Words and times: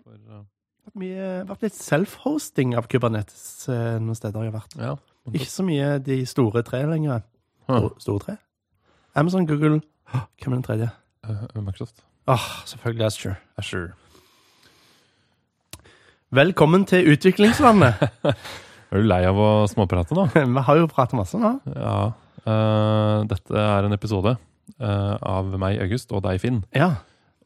For, 0.00 0.16
uh, 0.30 0.42
vært 0.86 0.98
mye, 1.02 1.26
vært 1.50 1.62
litt 1.66 1.76
self-hosting 1.76 2.72
av 2.78 2.88
Kubernetes 2.90 3.68
eh, 3.70 3.98
noen 4.02 4.16
steder 4.18 4.42
jeg 4.46 4.52
har 4.52 4.60
vært. 4.60 4.76
ja. 4.80 4.94
Ikke 5.30 5.46
så 5.46 5.62
mye 5.62 5.98
de 6.02 6.16
store 6.26 6.64
tre 6.66 6.80
lenger. 6.90 7.20
Huh. 7.70 7.90
Store, 8.02 8.18
tre? 8.24 8.34
Amazon, 9.14 9.44
Google 9.46 9.76
Hvem 10.10 10.50
er 10.50 10.56
den 10.56 10.64
tredje? 10.66 10.88
uh, 11.28 11.44
Microsoft. 11.62 12.02
Åh, 12.26 12.46
selvfølgelig 12.66 13.06
Asher. 13.06 13.36
Asher. 13.58 13.92
Velkommen 16.32 16.84
til 16.88 17.12
utviklingslandet. 17.12 17.94
Er 18.92 19.00
du 19.00 19.06
lei 19.08 19.22
av 19.24 19.38
å 19.40 19.46
småprate 19.70 20.12
nå? 20.16 20.26
Vi 20.56 20.62
har 20.66 20.76
jo 20.80 20.88
pratet 20.90 21.16
masse 21.16 21.38
nå. 21.40 21.54
Ja. 21.72 21.94
Uh, 22.44 23.22
dette 23.30 23.54
er 23.56 23.86
en 23.88 23.94
episode 23.96 24.34
uh, 24.36 25.14
av 25.22 25.48
meg, 25.62 25.78
August, 25.80 26.12
og 26.12 26.24
deg, 26.26 26.40
Finn, 26.42 26.58
Ja. 26.76 26.90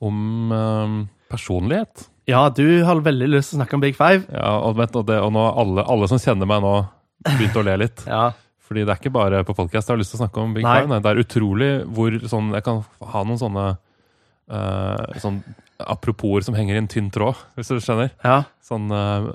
om 0.02 0.50
eh, 0.52 0.96
personlighet. 1.30 2.08
Ja, 2.26 2.40
du 2.50 2.64
har 2.86 3.00
veldig 3.06 3.28
lyst 3.30 3.52
til 3.52 3.58
å 3.58 3.62
snakke 3.62 3.78
om 3.78 3.84
Big 3.84 3.96
Five. 3.98 4.24
Ja, 4.34 4.56
og, 4.66 4.76
vent, 4.80 4.96
og, 4.98 5.06
det, 5.08 5.20
og 5.22 5.30
nå 5.36 5.44
alle, 5.62 5.84
alle 5.86 6.08
som 6.10 6.18
kjenner 6.22 6.48
meg 6.50 6.64
nå, 6.64 6.74
begynte 7.28 7.62
å 7.62 7.66
le 7.66 7.78
litt. 7.86 8.04
Ja. 8.16 8.32
Fordi 8.66 8.82
det 8.82 8.90
er 8.90 8.98
ikke 8.98 9.12
bare 9.14 9.44
på 9.46 9.54
podcast 9.54 9.86
jeg 9.86 9.94
har 9.94 10.00
lyst 10.00 10.10
til 10.10 10.18
å 10.18 10.24
snakke 10.24 10.42
om 10.42 10.54
Big 10.56 10.64
Nei. 10.66 10.72
Five. 10.80 10.88
Nei. 10.90 10.96
Det 11.04 11.10
er 11.12 11.20
utrolig 11.22 11.68
hvor 11.94 12.16
sånn 12.26 12.48
Jeg 12.56 12.64
kan 12.66 12.80
ha 13.12 13.20
noen 13.22 13.38
sånne 13.38 13.66
uh, 14.50 15.20
sånn 15.22 15.38
apropos 15.86 16.46
som 16.46 16.56
henger 16.56 16.74
i 16.74 16.80
en 16.80 16.88
tynn 16.88 17.10
tråd, 17.12 17.36
hvis 17.54 17.68
du 17.70 17.76
skjønner. 17.84 18.08
Ja. 18.24 18.40
Sånn 18.64 18.88
uh, 18.90 19.28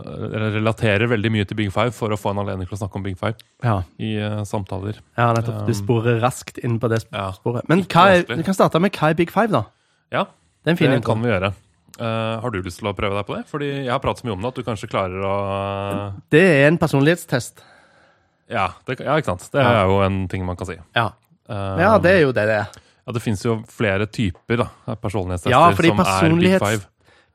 relaterer 0.58 1.08
veldig 1.12 1.32
mye 1.32 1.48
til 1.48 1.60
Big 1.60 1.72
Five 1.72 1.94
for 1.96 2.12
å 2.12 2.20
få 2.20 2.34
en 2.34 2.42
anledning 2.44 2.68
til 2.68 2.76
å 2.76 2.82
snakke 2.82 2.98
om 3.00 3.06
Big 3.06 3.16
Five 3.20 3.38
Ja, 3.64 3.78
i 4.02 4.16
uh, 4.20 4.42
samtaler. 4.50 5.00
ja 5.16 5.30
nettopp. 5.38 5.64
Du 5.70 5.76
sporer 5.78 6.20
raskt 6.24 6.60
inn 6.66 6.80
på 6.82 6.90
det 6.92 7.04
Ja. 7.14 7.30
sporet. 7.38 7.68
Men 7.72 7.86
Ikke 7.86 8.04
hva 8.04 8.18
er, 8.20 8.26
du 8.28 8.44
kan 8.48 8.58
starte 8.58 8.82
med 8.84 8.98
hva 8.98 9.12
er 9.14 9.20
Big 9.22 9.32
Five, 9.32 9.54
da? 9.54 9.64
Ja, 10.12 10.26
Det 10.66 10.76
det 10.76 11.04
kan 11.06 11.22
vi 11.24 11.30
gjøre. 11.32 11.54
Eh, 12.00 12.42
har 12.44 12.54
du 12.54 12.62
lyst 12.62 12.80
til 12.82 12.90
å 12.90 12.96
prøve 12.98 13.18
deg 13.18 13.28
på 13.28 13.36
det? 13.36 13.42
Fordi 13.52 13.70
jeg 13.72 13.92
har 13.92 14.02
pratet 14.04 14.24
så 14.24 14.30
mye 14.30 14.36
om 14.38 14.46
det 14.46 14.52
at 14.52 14.60
du 14.60 14.68
kanskje 14.68 14.90
klarer 14.92 15.26
å 15.28 15.36
Det 16.32 16.44
er 16.44 16.68
en 16.70 16.80
personlighetstest. 16.82 17.64
Ja, 18.52 18.70
det, 18.88 19.00
ja 19.00 19.18
ikke 19.20 19.34
sant. 19.34 19.48
Det 19.54 19.64
er 19.64 19.84
jo 19.90 20.00
en 20.06 20.24
ting 20.32 20.46
man 20.48 20.60
kan 20.60 20.70
si. 20.70 20.78
Ja. 20.98 21.12
Eh, 21.50 21.82
ja, 21.84 21.98
det 22.04 22.16
er 22.18 22.24
jo 22.26 22.36
det 22.36 22.48
det 22.50 22.60
er. 22.64 22.80
ja, 23.06 23.16
det 23.16 23.24
finnes 23.24 23.44
jo 23.46 23.58
flere 23.72 24.08
typer 24.08 24.64
da, 24.64 24.70
personlighetstester 24.96 25.56
Ja, 25.56 25.72
fordi 25.76 25.92
som 25.96 26.06
er 26.06 26.38
Big 26.40 26.58
Five. 26.62 26.88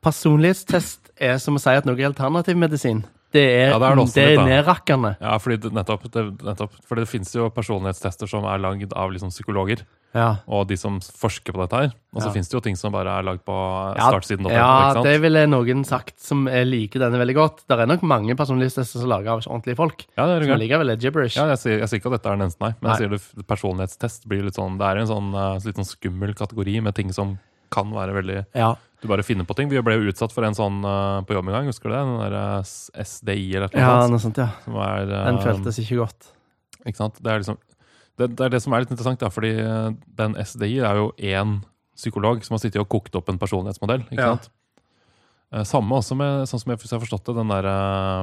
Personlighetstest 0.05 1.11
er 1.17 1.37
som 1.41 1.57
å 1.57 1.61
si 1.61 1.73
at 1.73 1.87
noe 1.89 1.97
er 1.97 2.11
alternativmedisin. 2.11 3.03
Det 3.33 3.43
er, 3.43 3.69
Ja, 3.73 3.77
det 3.79 3.87
er 3.89 3.95
det 3.99 4.13
det 4.15 4.25
er 4.39 4.45
nedrakkende. 4.47 5.17
Ja, 5.19 5.37
fordi 5.37 5.57
det, 5.59 5.71
nettopp, 5.75 6.05
nettopp. 6.15 6.71
Fordi 6.87 7.03
det 7.03 7.09
finnes 7.11 7.33
jo 7.35 7.49
personlighetstester 7.51 8.29
som 8.29 8.45
er 8.47 8.57
lagd 8.63 8.93
av 8.95 9.11
liksom 9.11 9.29
psykologer, 9.33 9.81
Ja. 10.15 10.37
og 10.47 10.67
de 10.69 10.77
som 10.77 10.99
forsker 11.01 11.51
på 11.51 11.59
dette 11.59 11.75
her. 11.75 11.91
Og 12.15 12.21
så 12.21 12.27
Ja. 12.27 12.31
finnes 12.31 12.47
det 12.47 12.53
jo 12.55 12.61
ting 12.61 12.77
som 12.77 12.93
bare 12.93 13.19
er 13.19 13.23
lagd 13.23 13.43
på 13.43 13.53
startsiden. 13.99 14.47
ja, 14.49 14.93
ja 14.93 15.03
det 15.03 15.19
ville 15.21 15.45
noen 15.45 15.83
sagt 15.85 16.19
som 16.21 16.47
er 16.47 16.63
liker 16.63 16.99
denne 16.99 17.19
veldig 17.19 17.35
godt. 17.35 17.67
Det 17.67 17.77
er 17.77 17.85
nok 17.85 18.01
mange 18.03 18.33
personlighetstester 18.35 19.01
som 19.01 19.11
er 19.11 19.17
laga 19.17 19.33
av 19.33 19.41
ordentlige 19.41 19.75
folk. 19.75 20.05
ja, 20.17 20.25
det 20.25 20.37
er 20.37 20.47
Som 20.47 20.59
ligger 20.59 20.79
likevel 20.79 20.91
er 20.91 20.95
gibberish. 20.97 21.35
Ja, 21.35 21.47
jeg 21.49 21.57
sier, 21.57 21.79
jeg 21.79 21.89
sier 21.89 21.99
ikke 21.99 22.13
at 22.13 22.21
dette 22.23 22.31
er 22.31 22.37
den 22.37 22.47
eneste, 22.47 22.61
nei. 22.61 22.73
Men 22.81 22.91
Nei. 22.91 22.97
jeg 22.97 23.09
sier 23.09 23.35
det, 23.35 23.47
personlighetstest 23.47 24.27
blir 24.27 24.43
litt 24.43 24.55
sånn 24.55 24.77
Det 24.77 24.87
er 24.87 24.97
en 24.99 25.07
sånn 25.07 25.35
eh, 25.35 25.59
litt 25.65 25.75
sånn 25.75 25.91
skummel 25.99 26.33
kategori 26.33 26.81
med 26.81 26.95
ting 26.95 27.11
som 27.11 27.39
kan 27.69 27.91
være 27.91 28.13
veldig 28.15 28.45
Ja. 28.55 28.75
Du 29.01 29.07
bare 29.11 29.21
finner 29.25 29.45
på 29.45 29.53
ting. 29.53 29.69
Vi 29.69 29.81
ble 29.85 29.93
jo 29.99 30.09
utsatt 30.09 30.33
for 30.33 30.45
en 30.47 30.55
sånn 30.57 30.79
uh, 30.81 31.21
på 31.27 31.35
jobb 31.37 31.51
en 31.51 31.53
gang, 31.59 31.67
husker 31.69 31.91
du 31.91 31.93
det? 31.93 32.01
Den 32.01 32.17
der 32.23 32.35
eh, 32.39 33.03
SDI 33.05 33.43
eller 33.59 33.69
noe 33.69 33.83
ja, 33.83 34.07
noe 34.09 34.21
sånt, 34.23 34.39
ja. 34.41 34.47
Som 34.63 34.77
er, 34.81 35.05
eh, 35.11 35.25
Den 35.29 35.37
føltes 35.43 35.77
ikke 35.83 35.99
godt. 36.01 36.31
Ikke 36.87 36.97
sant? 37.03 37.19
Det 37.21 37.29
er 37.33 37.43
liksom 37.43 37.59
det, 38.17 38.31
det 38.33 38.45
er 38.47 38.49
det 38.55 38.61
som 38.63 38.73
er 38.73 38.81
litt 38.81 38.89
interessant, 38.95 39.21
da, 39.21 39.29
fordi 39.29 39.51
eh, 39.61 39.89
den 40.17 40.33
SDI 40.41 40.79
er 40.81 40.97
jo 41.03 41.11
én 41.21 41.59
psykolog 41.97 42.41
som 42.45 42.55
har 42.57 42.63
sittet 42.63 42.81
og 42.81 42.89
kokt 42.89 43.13
opp 43.19 43.29
en 43.29 43.37
personlighetsmodell. 43.41 44.07
ikke 44.09 44.17
Ja. 44.23 44.35
sant? 44.37 44.49
Samme 45.69 45.95
også 45.95 46.17
med, 46.17 46.41
sånn 46.49 46.59
som 46.59 46.73
jeg, 46.73 46.81
hvis 46.81 46.89
jeg 46.91 46.97
har 46.97 47.05
forstått 47.05 47.29
det, 47.29 47.35
den 47.37 47.47
derre 47.53 47.75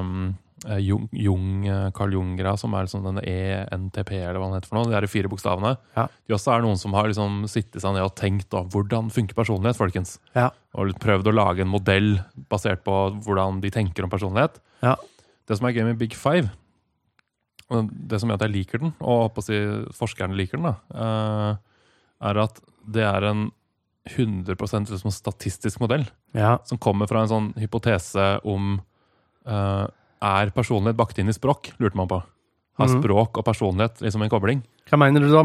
uh, 0.05 0.35
Jung, 0.81 1.09
Jung, 1.13 1.67
eh, 1.69 1.91
Carl 1.97 2.13
Jung-greia, 2.17 2.57
som 2.59 2.73
er 2.75 2.87
liksom 2.87 3.05
denne 3.05 3.23
ENTP, 3.25 4.13
eller 4.17 4.41
hva 4.41 4.49
den 4.49 4.57
heter 4.59 4.71
for 4.71 4.79
noe. 4.79 4.89
De 4.91 4.97
er 4.97 5.07
fire 5.11 5.29
bokstavene. 5.29 5.75
Ja. 5.97 6.07
De 6.27 6.35
også 6.37 6.55
er 6.55 6.65
noen 6.65 6.79
som 6.81 6.95
har 6.97 7.09
liksom 7.11 7.43
sittet 7.51 7.83
seg 7.85 7.97
ned 7.97 8.07
og 8.07 8.15
tenkt 8.17 8.49
da, 8.55 8.63
hvordan 8.73 9.11
funker 9.13 9.37
personlighet, 9.37 9.77
folkens? 9.79 10.17
Ja. 10.37 10.51
Og 10.75 10.95
prøvd 11.03 11.29
å 11.31 11.35
lage 11.37 11.65
en 11.65 11.73
modell 11.73 12.15
basert 12.51 12.85
på 12.87 12.97
hvordan 13.25 13.61
de 13.65 13.73
tenker 13.75 14.07
om 14.07 14.13
personlighet. 14.13 14.61
Ja. 14.85 14.97
Det 15.45 15.59
som 15.59 15.69
er 15.69 15.77
gøy 15.77 15.85
med 15.91 16.01
Big 16.01 16.17
Five, 16.17 16.51
det 17.71 18.21
som 18.21 18.29
gjør 18.31 18.39
at 18.39 18.47
jeg 18.47 18.55
liker 18.55 18.81
den, 18.83 18.95
og 19.01 19.37
si 19.45 19.59
forskerne 19.97 20.37
liker 20.37 20.61
den, 20.61 20.71
da, 20.71 20.77
eh, 20.95 21.57
er 22.31 22.41
at 22.45 22.61
det 22.85 23.05
er 23.05 23.29
en 23.31 23.51
100 24.05 24.57
liksom 24.91 25.11
statistisk 25.13 25.81
modell 25.81 26.05
Ja. 26.35 26.59
som 26.65 26.77
kommer 26.79 27.09
fra 27.09 27.23
en 27.23 27.29
sånn 27.29 27.55
hypotese 27.57 28.41
om 28.45 28.81
eh, 29.47 29.87
Er 30.25 30.53
personlighet 30.57 30.97
bakt 30.97 31.19
inn 31.21 31.29
i 31.29 31.37
språk? 31.37 31.75
lurte 31.79 31.99
man 32.01 32.09
på. 32.09 32.23
Har 32.79 32.89
Mhm. 32.89 33.03
språk 33.03 33.39
og 33.39 33.45
personlighet 33.45 34.01
liksom 34.03 34.23
en 34.25 34.31
kobling? 34.31 34.63
Hva 34.91 34.99
mener 34.99 35.21
du 35.21 35.31
da? 35.31 35.43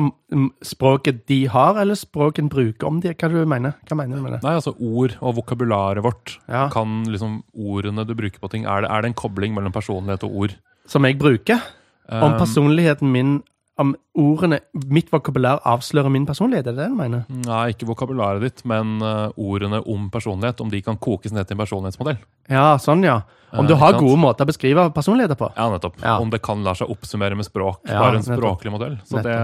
Språket 0.65 1.25
de 1.27 1.45
har, 1.45 1.77
eller 1.77 1.95
språket 1.95 2.39
en 2.39 2.49
bruker 2.49 2.87
om 2.87 2.99
de? 2.99 3.13
Hva 3.13 3.29
du 3.29 3.45
mener 3.45 3.75
Hva 3.87 3.95
mener 3.95 4.15
du 4.17 4.21
med 4.23 4.31
det? 4.33 4.43
Nei, 4.43 4.55
altså 4.55 4.73
ord 4.79 5.15
og 5.21 5.35
vokabularet 5.35 6.01
vårt. 6.03 6.37
Ja. 6.49 6.69
Kan 6.69 7.05
liksom 7.05 7.43
Ordene 7.55 8.05
du 8.07 8.15
bruker 8.15 8.39
på 8.39 8.49
ting, 8.49 8.65
er 8.65 8.81
det, 8.81 8.89
er 8.89 9.01
det 9.01 9.09
en 9.11 9.13
kobling 9.13 9.53
mellom 9.53 9.71
personlighet 9.71 10.23
og 10.23 10.33
ord? 10.35 10.55
Som 10.87 11.03
jeg 11.03 11.19
bruker? 11.19 11.61
Om 12.09 12.33
Um, 12.33 12.39
personligheten 12.39 13.11
min 13.11 13.43
Om 13.79 13.93
ordene 14.19 14.57
Mitt 14.91 15.07
vokabulær 15.13 15.61
avslører 15.63 16.11
min 16.11 16.25
personlighet? 16.27 16.67
Er 16.67 16.75
det 16.75 16.81
det 16.83 16.87
du 16.91 16.95
mener? 16.99 17.21
Nei, 17.31 17.69
ikke 17.71 17.87
vokabularet 17.87 18.41
ditt, 18.43 18.63
men 18.67 18.97
eh, 19.01 19.29
ordene 19.39 19.79
om 19.87 20.09
personlighet. 20.11 20.59
Om 20.65 20.69
de 20.73 20.81
kan 20.83 20.97
kokes 20.99 21.31
ned 21.31 21.47
til 21.47 21.55
en 21.55 21.61
personlighetsmodell. 21.63 22.17
Ja, 22.51 22.73
sånn, 22.83 23.05
ja. 23.07 23.21
Om 23.53 23.63
Eh, 23.63 23.69
du 23.71 23.75
har 23.79 23.93
ikke 23.93 24.01
sant? 24.01 24.09
gode 24.09 24.19
måter 24.21 24.45
å 24.45 24.49
beskrive 24.51 24.83
personligheter 24.93 25.39
på? 25.39 25.47
Ja, 25.55 25.69
nettopp. 25.71 25.95
Ja. 26.03 26.17
Om 26.19 26.29
det 26.29 26.41
kan 26.45 26.61
la 26.67 26.73
seg 26.77 26.91
oppsummere 26.91 27.35
med 27.39 27.47
språk. 27.47 27.79
Ja, 27.87 28.01
bare 28.03 28.19
en 28.19 28.27
språklig 28.27 28.71
modell. 28.75 28.99
Så 29.09 29.23
det, 29.25 29.37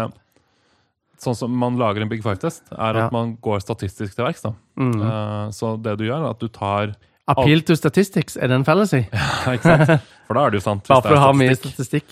sånn 1.23 1.35
som 1.39 1.55
man 1.57 1.79
lager 1.79 2.03
en 2.03 2.11
Big 2.11 2.21
Five-test, 2.21 2.67
er 2.75 2.89
at 2.91 2.95
Ja. 3.05 3.09
man 3.15 3.37
går 3.41 3.63
statistisk 3.63 4.15
til 4.19 4.25
verks. 4.27 4.43
Mm. 4.77 4.99
Eh, 5.01 5.49
så 5.55 5.77
det 5.81 5.97
du 5.97 6.03
gjør, 6.09 6.25
er 6.27 6.29
at 6.35 6.39
du 6.39 6.47
tar 6.49 6.95
Appeal 7.27 7.61
to 7.65 7.73
statistics, 7.73 8.35
er 8.37 8.47
det 8.51 8.59
en 8.59 8.63
fallacy? 8.67 8.99
Ikke 9.55 9.63
sant? 9.63 10.01
For 10.27 10.35
da 10.37 10.43
er 10.45 10.51
det 10.51 10.59
jo 10.61 10.65
sant. 10.67 10.83
Bare 10.87 11.01
for 11.01 11.15
å 11.15 11.23
ha 11.23 11.31
mye 11.33 11.55
statistikk. 11.57 12.05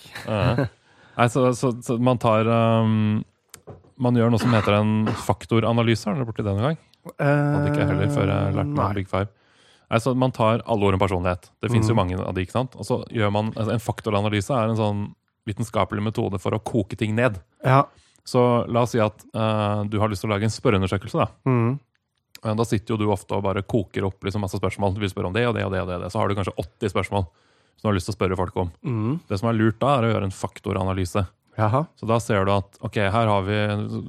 Eh, 1.14 1.20
Nei, 1.22 1.28
så, 1.30 1.46
så, 1.54 1.72
så 1.86 1.98
man 2.02 2.18
tar 2.18 2.48
um, 2.50 3.24
Man 4.02 4.16
gjør 4.18 4.32
noe 4.34 4.42
som 4.42 4.54
heter 4.56 4.74
en 4.80 4.94
faktoranalyse. 5.28 6.08
Har 6.10 6.18
dere 6.18 6.26
borti 6.26 6.42
det 6.46 6.54
noen 6.56 6.72
gang? 6.72 6.80
Hadde 7.20 7.70
ikke 7.70 7.82
jeg 7.84 7.90
heller 7.92 8.12
før 8.16 8.30
jeg 8.32 8.54
lærte 8.58 8.70
meg 8.74 8.80
Nei. 8.80 8.94
Big 8.98 9.10
Five. 9.12 9.30
Nei, 9.92 10.00
så 10.02 10.14
Man 10.18 10.32
tar 10.34 10.64
alle 10.66 10.88
ord 10.88 10.96
om 10.98 11.02
personlighet. 11.04 11.50
Det 11.62 11.70
finnes 11.70 11.90
jo 11.92 11.94
Mm. 11.94 12.00
mange 12.02 12.18
av 12.24 12.34
de, 12.34 12.42
ikke 12.48 12.56
sant? 12.56 12.76
Og 12.80 12.88
så 12.88 13.02
gjør 13.14 13.32
man, 13.36 13.52
altså 13.54 13.74
En 13.76 13.84
faktoranalyse 13.84 14.50
er 14.56 14.72
en 14.72 14.80
sånn 14.80 15.04
vitenskapelig 15.46 16.02
metode 16.02 16.40
for 16.40 16.56
å 16.56 16.62
koke 16.64 16.96
ting 16.98 17.14
ned. 17.16 17.38
Ja. 17.66 17.84
Så 18.26 18.66
la 18.72 18.86
oss 18.88 18.94
si 18.96 19.00
at 19.04 19.26
uh, 19.36 19.84
du 19.84 20.00
har 20.00 20.08
lyst 20.10 20.24
til 20.24 20.30
å 20.32 20.34
lage 20.34 20.48
en 20.48 20.54
spørreundersøkelse. 20.56 21.20
Da 21.20 21.28
Mm. 21.46 21.80
Eh, 22.44 22.56
Da 22.56 22.64
sitter 22.64 22.94
jo 22.96 22.98
du 22.98 23.12
ofte 23.12 23.36
og 23.36 23.44
bare 23.44 23.62
koker 23.62 24.04
opp 24.08 24.24
liksom 24.24 24.42
masse 24.42 24.58
spørsmål. 24.58 24.96
Du 24.96 25.00
vil 25.04 25.10
spørre 25.12 25.28
om 25.28 25.34
det 25.36 25.46
og 25.48 25.54
det 25.56 25.66
og 25.66 25.72
det. 25.72 25.82
og 25.82 25.88
det, 25.88 25.96
og 25.96 26.02
det. 26.08 26.12
Så 26.12 26.20
har 26.20 26.28
du 26.28 26.36
kanskje 26.36 26.56
80 26.58 26.90
spørsmål 26.96 27.28
som 27.78 27.88
du 27.88 27.92
har 27.92 27.98
lyst 28.00 28.10
til 28.10 28.16
å 28.16 28.20
spørre 28.20 28.40
folk 28.40 28.56
om. 28.58 28.72
Mm. 28.84 29.20
Det 29.30 29.40
som 29.40 29.50
er 29.50 29.58
lurt 29.60 29.80
da, 29.80 29.98
er 30.00 30.08
å 30.10 30.12
gjøre 30.16 30.30
en 30.30 30.38
faktoranalyse. 30.42 31.26
Jaha. 31.56 31.84
Så 32.02 32.08
da 32.10 32.16
ser 32.18 32.48
du 32.48 32.50
at 32.50 32.80
ok, 32.82 32.96
her 33.14 33.28
har 33.30 33.44
vi 33.46 33.58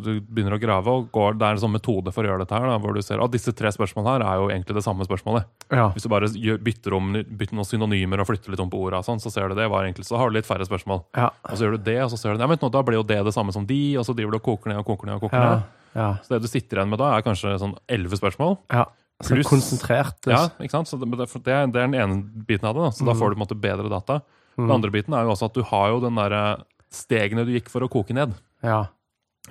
Du 0.01 0.21
begynner 0.33 0.55
å 0.57 0.61
grave, 0.63 0.89
og 0.89 1.11
går, 1.13 1.35
det 1.37 1.45
er 1.45 1.59
en 1.59 1.61
sånn 1.61 1.75
metode 1.75 2.09
for 2.15 2.25
å 2.25 2.31
gjøre 2.31 2.41
dette 2.47 2.57
her. 2.57 2.65
Da, 2.71 2.79
hvor 2.81 2.97
du 2.97 3.03
ser 3.05 3.21
at 3.21 3.35
disse 3.35 3.53
tre 3.53 3.69
spørsmålene 3.69 4.15
her 4.15 4.25
er 4.25 4.41
jo 4.41 4.47
egentlig 4.49 4.79
det 4.79 4.85
samme 4.87 5.05
spørsmålet. 5.05 5.45
Ja. 5.69 5.91
Hvis 5.93 6.07
du 6.07 6.09
bare 6.09 6.31
bytter 6.65 6.97
om 6.97 7.13
bytter 7.13 7.59
noen 7.59 7.69
synonymer 7.69 8.23
og 8.25 8.31
flytter 8.31 8.55
litt 8.55 8.65
om 8.65 8.73
på 8.73 8.81
orda, 8.87 9.03
sånn, 9.05 9.21
så 9.21 9.29
ser 9.29 9.53
du 9.53 9.59
det 9.61 9.69
var 9.69 9.85
egentlig, 9.85 10.09
så 10.09 10.17
har 10.17 10.33
du 10.33 10.39
litt 10.39 10.49
færre 10.49 10.65
spørsmål. 10.65 11.05
Ja. 11.21 11.29
Og 11.51 11.59
så 11.61 11.67
gjør 11.67 11.77
du 11.77 11.85
det, 11.85 11.99
og 12.07 12.11
så 12.15 12.23
ser 12.23 12.33
du 12.33 12.41
ja, 12.41 12.49
nå, 12.49 12.73
da 12.73 12.83
blir 12.89 12.97
jo 13.03 13.07
det 13.13 13.21
det 13.29 13.37
samme 13.37 13.53
som 13.53 13.69
de, 13.69 13.83
og 14.01 14.09
så 14.09 14.17
driver 14.17 14.39
du 14.39 14.41
og 14.41 14.49
koker 14.49 14.73
ned 14.73 14.81
og 14.81 14.89
koker 14.89 15.13
ned. 15.13 15.21
og 15.21 15.27
koker 15.29 15.45
Ja. 15.45 15.55
ned. 15.55 16.25
Så 16.25 16.33
det 16.33 16.43
du 16.43 16.49
sitter 16.49 16.81
igjen 16.81 16.89
med 16.97 16.99
da, 16.99 17.13
er 17.13 17.23
kanskje 17.29 17.59
sånn 17.61 17.77
elleve 17.93 18.17
spørsmål. 18.17 18.57
ja. 18.73 18.87
Så 19.23 19.37
Pluss- 19.37 19.49
konsentrert. 19.49 20.19
Ja, 20.27 20.49
ikke 20.59 20.75
sant? 20.75 20.91
Så 20.91 20.99
det, 20.99 21.07
det, 21.15 21.29
det, 21.45 21.53
er, 21.55 21.69
den 21.71 21.95
ene 21.95 22.19
biten 22.49 22.67
av 22.67 22.75
det. 22.75 22.89
Da. 22.89 22.91
Så 22.97 23.07
da 23.07 23.15
får 23.15 23.31
du 23.31 23.37
på 23.37 23.41
en 23.41 23.45
måte 23.47 23.61
bedre 23.61 23.93
data. 23.93 24.21
Den 24.59 24.71
andre 24.75 24.91
biten 24.95 25.15
er 25.15 25.27
jo 25.27 25.35
også 25.35 25.49
at 25.51 25.57
du 25.57 25.63
har 25.67 25.93
jo 25.95 26.03
den 26.03 26.19
derre 26.19 26.43
stegene 26.95 27.47
du 27.47 27.55
gikk 27.55 27.71
for 27.73 27.87
å 27.87 27.91
koke 27.91 28.17
ned. 28.17 28.35
ja. 28.65 28.85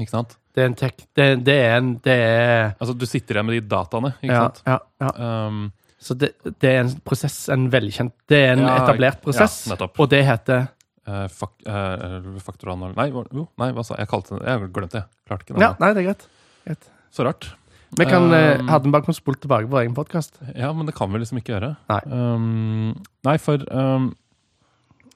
Ikke 0.02 0.10
sant? 0.10 0.32
Det 0.58 0.64
er 0.64 0.70
en 0.72 0.76
tek... 0.78 1.04
Det, 1.14 1.26
det 1.46 1.54
er 1.54 1.76
en 1.78 1.90
Det 2.02 2.14
er 2.18 2.72
Altså, 2.82 2.96
du 2.98 3.04
sitter 3.06 3.38
igjen 3.38 3.46
med 3.46 3.60
de 3.60 3.68
dataene, 3.70 4.10
ikke 4.24 4.34
ja, 4.34 4.46
sant? 4.48 4.62
ja, 4.66 4.78
ja. 5.06 5.12
Um, 5.50 5.60
Så 6.02 6.16
det, 6.18 6.32
det 6.50 6.72
er 6.72 6.80
en 6.82 6.90
prosess, 7.06 7.36
en 7.54 7.68
velkjent 7.70 8.16
Det 8.30 8.40
er 8.40 8.56
en 8.56 8.64
Ja, 8.66 8.80
etablert 8.82 9.22
prosess, 9.22 9.60
ja, 9.70 9.78
og 9.86 10.10
det 10.10 10.24
heter 10.26 10.66
uh, 10.66 11.28
fak, 11.30 11.54
uh, 11.70 12.26
faktoranal... 12.42 12.96
Nei, 12.98 13.06
jo, 13.14 13.46
nei, 13.62 13.70
hva 13.78 13.86
sa 13.86 13.94
jeg? 14.00 14.08
Jeg 14.08 14.12
kalte 14.16 14.40
det 14.40 14.50
Jeg 14.50 14.72
glemte 14.80 14.98
det. 14.98 15.06
Klarte 15.30 15.46
ikke 15.46 15.60
det. 15.60 15.66
Ja, 15.68 15.72
nei, 15.78 15.92
det 15.94 16.02
er 16.02 16.10
greit. 16.10 16.26
greit. 16.66 16.90
Så 17.14 17.30
rart. 17.30 17.52
Vi 18.00 18.06
kan, 18.10 18.26
eh, 18.34 18.60
Um, 18.60 18.68
hadde 18.72 18.88
vi 18.88 18.92
bare 18.96 19.04
kunnet 19.06 19.20
spole 19.20 19.38
tilbake 19.38 19.68
vår 19.70 19.84
egen 19.84 19.94
podkast. 19.96 20.40
Ja, 20.56 20.72
men 20.74 20.86
det 20.88 20.96
kan 20.96 21.12
vi 21.14 21.20
liksom 21.22 21.38
ikke 21.42 21.54
gjøre. 21.54 21.76
Nei. 21.90 22.00
Um, 22.10 22.94
nei, 23.28 23.38
for 23.38 23.62
um, 23.72 24.08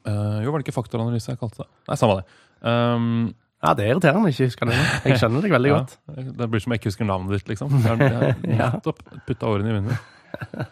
uh, 0.06 0.38
Jo, 0.44 0.52
var 0.54 0.60
det 0.62 0.68
ikke 0.68 0.76
faktoranalyse 0.78 1.32
jeg 1.34 1.40
kalte 1.42 1.64
det? 1.64 1.70
Nei, 1.90 1.96
samme 1.98 2.20
det. 2.22 2.26
Um, 2.62 3.34
Ja, 3.64 3.72
det 3.74 3.88
er 3.88 3.96
irriterende 3.96 4.30
ikke 4.30 4.46
husker 4.52 4.70
det. 4.70 4.76
Jeg 5.08 5.18
skjønner 5.18 5.42
deg 5.42 5.52
veldig 5.56 5.70
ja, 5.74 5.78
godt. 5.80 5.96
det 6.38 6.48
blir 6.54 6.62
som 6.62 6.72
jeg 6.76 6.80
ikke 6.80 6.92
husker 6.92 7.08
navnet 7.10 7.34
ditt, 7.40 7.48
liksom. 7.50 7.72
Jeg 7.82 8.12
har- 8.14 8.36
nettopp 8.78 9.00
putta 9.26 9.50
årene 9.50 9.72
i 9.72 9.80
munnen. 9.80 10.68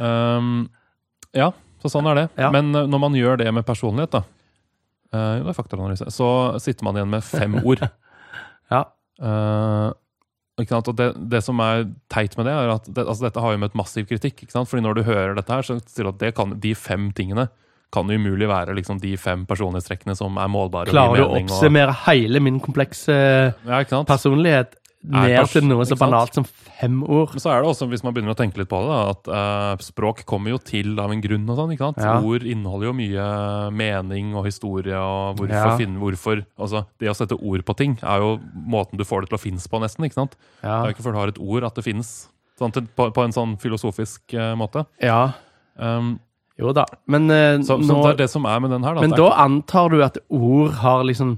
Um, 0.00 0.48
ja, 1.36 1.50
så 1.84 1.90
sånn 1.92 2.08
er 2.08 2.14
det. 2.22 2.24
Ja. 2.40 2.48
Men 2.54 2.72
eh, 2.74 2.86
når 2.88 3.02
man 3.04 3.12
gjør 3.18 3.36
det 3.42 3.52
med 3.52 3.66
personlighet, 3.68 4.16
da 4.16 4.22
uh, 4.24 5.36
jo, 5.38 5.44
det 5.44 5.52
er 5.52 5.58
faktoranalyse, 5.60 6.08
så 6.12 6.30
sitter 6.64 6.84
man 6.88 6.96
igjen 6.96 7.12
med 7.12 7.24
fem 7.24 7.60
ord. 7.62 7.84
Ja. 8.72 8.80
Sant? 9.20 9.96
Og 10.56 10.96
det, 10.96 11.10
det 11.28 11.42
som 11.44 11.58
er 11.60 11.82
teit 12.08 12.36
med 12.38 12.46
det, 12.48 12.52
er 12.56 12.70
at 12.72 12.86
det, 12.88 13.02
altså 13.04 13.26
dette 13.26 13.42
har 13.44 13.52
jo 13.52 13.60
møtt 13.60 13.74
massiv 13.76 14.06
kritikk. 14.08 14.42
ikke 14.42 14.54
sant? 14.54 14.68
Fordi 14.70 14.82
når 14.86 14.94
du 14.96 15.02
hører 15.04 15.34
dette 15.36 15.52
her, 15.52 15.62
så 15.66 15.76
sier 15.84 16.08
du 16.08 16.14
at 16.14 16.18
det 16.22 16.34
kan, 16.34 16.54
de 16.60 16.72
fem 16.74 17.10
tingene 17.12 17.48
kan 17.92 18.08
umulig 18.10 18.48
være 18.48 18.74
liksom 18.74 18.98
de 19.00 19.12
fem 19.20 19.44
personlighetstrekkene 19.46 20.16
som 20.16 20.36
er 20.40 20.48
målbare. 20.48 20.88
Klarer 20.90 21.20
du 21.20 21.26
å 21.26 21.36
oppsummere 21.42 21.92
og- 21.92 22.02
hele 22.08 22.40
min 22.40 22.58
komplekse 22.60 23.12
Ja, 23.12 23.82
personlighet 24.08 24.74
ned 25.06 25.48
til 25.52 25.66
noe 25.68 25.84
så 25.86 25.96
banalt 25.98 26.34
som 26.34 26.44
fem 26.46 27.02
ord? 27.04 27.34
Men 27.36 27.42
så 27.42 27.50
er 27.52 27.62
det 27.62 27.68
også, 27.70 27.86
hvis 27.90 28.02
man 28.02 28.14
begynner 28.14 28.34
å 28.34 28.38
tenke 28.38 28.58
litt 28.58 28.70
på 28.70 28.80
det, 28.82 28.88
da, 28.90 29.00
at 29.12 29.30
uh, 29.30 29.84
språk 29.84 30.24
kommer 30.26 30.54
jo 30.54 30.58
til 30.58 30.98
av 30.98 31.12
en 31.12 31.20
grunn. 31.22 31.44
og 31.48 31.60
sånn, 31.60 31.72
ikke 31.76 31.90
sant? 31.90 32.00
Ja. 32.02 32.16
Ord 32.24 32.42
inneholder 32.46 32.90
jo 32.90 32.94
mye 32.98 33.26
mening 33.76 34.34
og 34.34 34.46
historie. 34.48 34.96
og 34.96 35.36
hvorfor 35.38 35.54
Ja. 35.54 35.76
finne, 35.78 36.00
hvorfor, 36.02 36.44
altså 36.58 36.86
Det 36.98 37.08
å 37.08 37.14
sette 37.14 37.38
ord 37.38 37.64
på 37.64 37.76
ting 37.76 37.98
er 38.02 38.18
jo 38.24 38.40
måten 38.54 38.98
du 38.98 39.04
får 39.04 39.22
det 39.22 39.30
til 39.30 39.38
å 39.38 39.44
finnes 39.44 39.66
på, 39.68 39.80
nesten. 39.80 40.04
ikke 40.08 40.20
sant? 40.20 40.36
Ja. 40.62 40.82
Det 40.82 40.84
er 40.84 40.90
jo 40.90 40.94
ikke 40.96 41.06
før 41.06 41.12
du 41.12 41.18
har 41.18 41.28
et 41.28 41.38
ord 41.38 41.64
at 41.64 41.74
det 41.74 41.84
finnes. 41.84 42.28
Sånn, 42.58 42.72
til, 42.72 42.86
på, 42.96 43.10
på 43.12 43.22
en 43.24 43.32
sånn 43.36 43.58
filosofisk 43.60 44.32
uh, 44.34 44.54
måte. 44.56 44.86
ja. 45.00 45.32
Um, 45.76 46.18
Jo 46.56 46.70
da. 46.72 46.86
Men, 47.06 47.28
uh, 47.28 47.60
så, 47.60 47.76
så 47.76 47.92
nå, 47.92 48.02
det 48.02 48.14
er 48.14 48.20
det 48.22 48.30
som 48.32 48.46
er 48.48 48.60
med 48.64 48.70
den 48.72 48.82
her. 48.82 48.94
Da, 48.96 49.02
men 49.04 49.12
da 49.12 49.26
antar 49.44 49.90
du 49.92 49.98
at 50.02 50.16
ord 50.32 50.72
har 50.80 51.04
liksom 51.04 51.34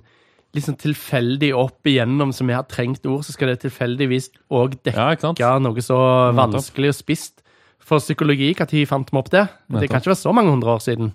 liksom 0.59 0.77
tilfeldig 0.79 1.51
opp 1.57 1.89
igjennom 1.89 2.33
som 2.37 2.51
vi 2.51 2.57
har 2.57 2.67
trengt 2.71 3.07
ord, 3.09 3.25
så 3.27 3.35
skal 3.35 3.53
det 3.53 3.63
tilfeldigvis 3.65 4.31
òg 4.55 4.79
dekke 4.87 5.35
ja, 5.41 5.53
noe 5.63 5.85
så 5.85 5.99
vanskelig 6.37 6.93
og 6.93 6.99
spisst. 6.99 7.45
For 7.89 8.03
psykologi, 8.05 8.51
når 8.53 8.85
fant 8.91 9.09
vi 9.09 9.17
opp 9.17 9.31
det? 9.33 9.47
Det 9.73 9.89
kan 9.89 10.03
ikke 10.03 10.13
være 10.13 10.21
så 10.21 10.33
mange 10.37 10.53
hundre 10.53 10.75
år 10.75 10.83
siden. 10.85 11.15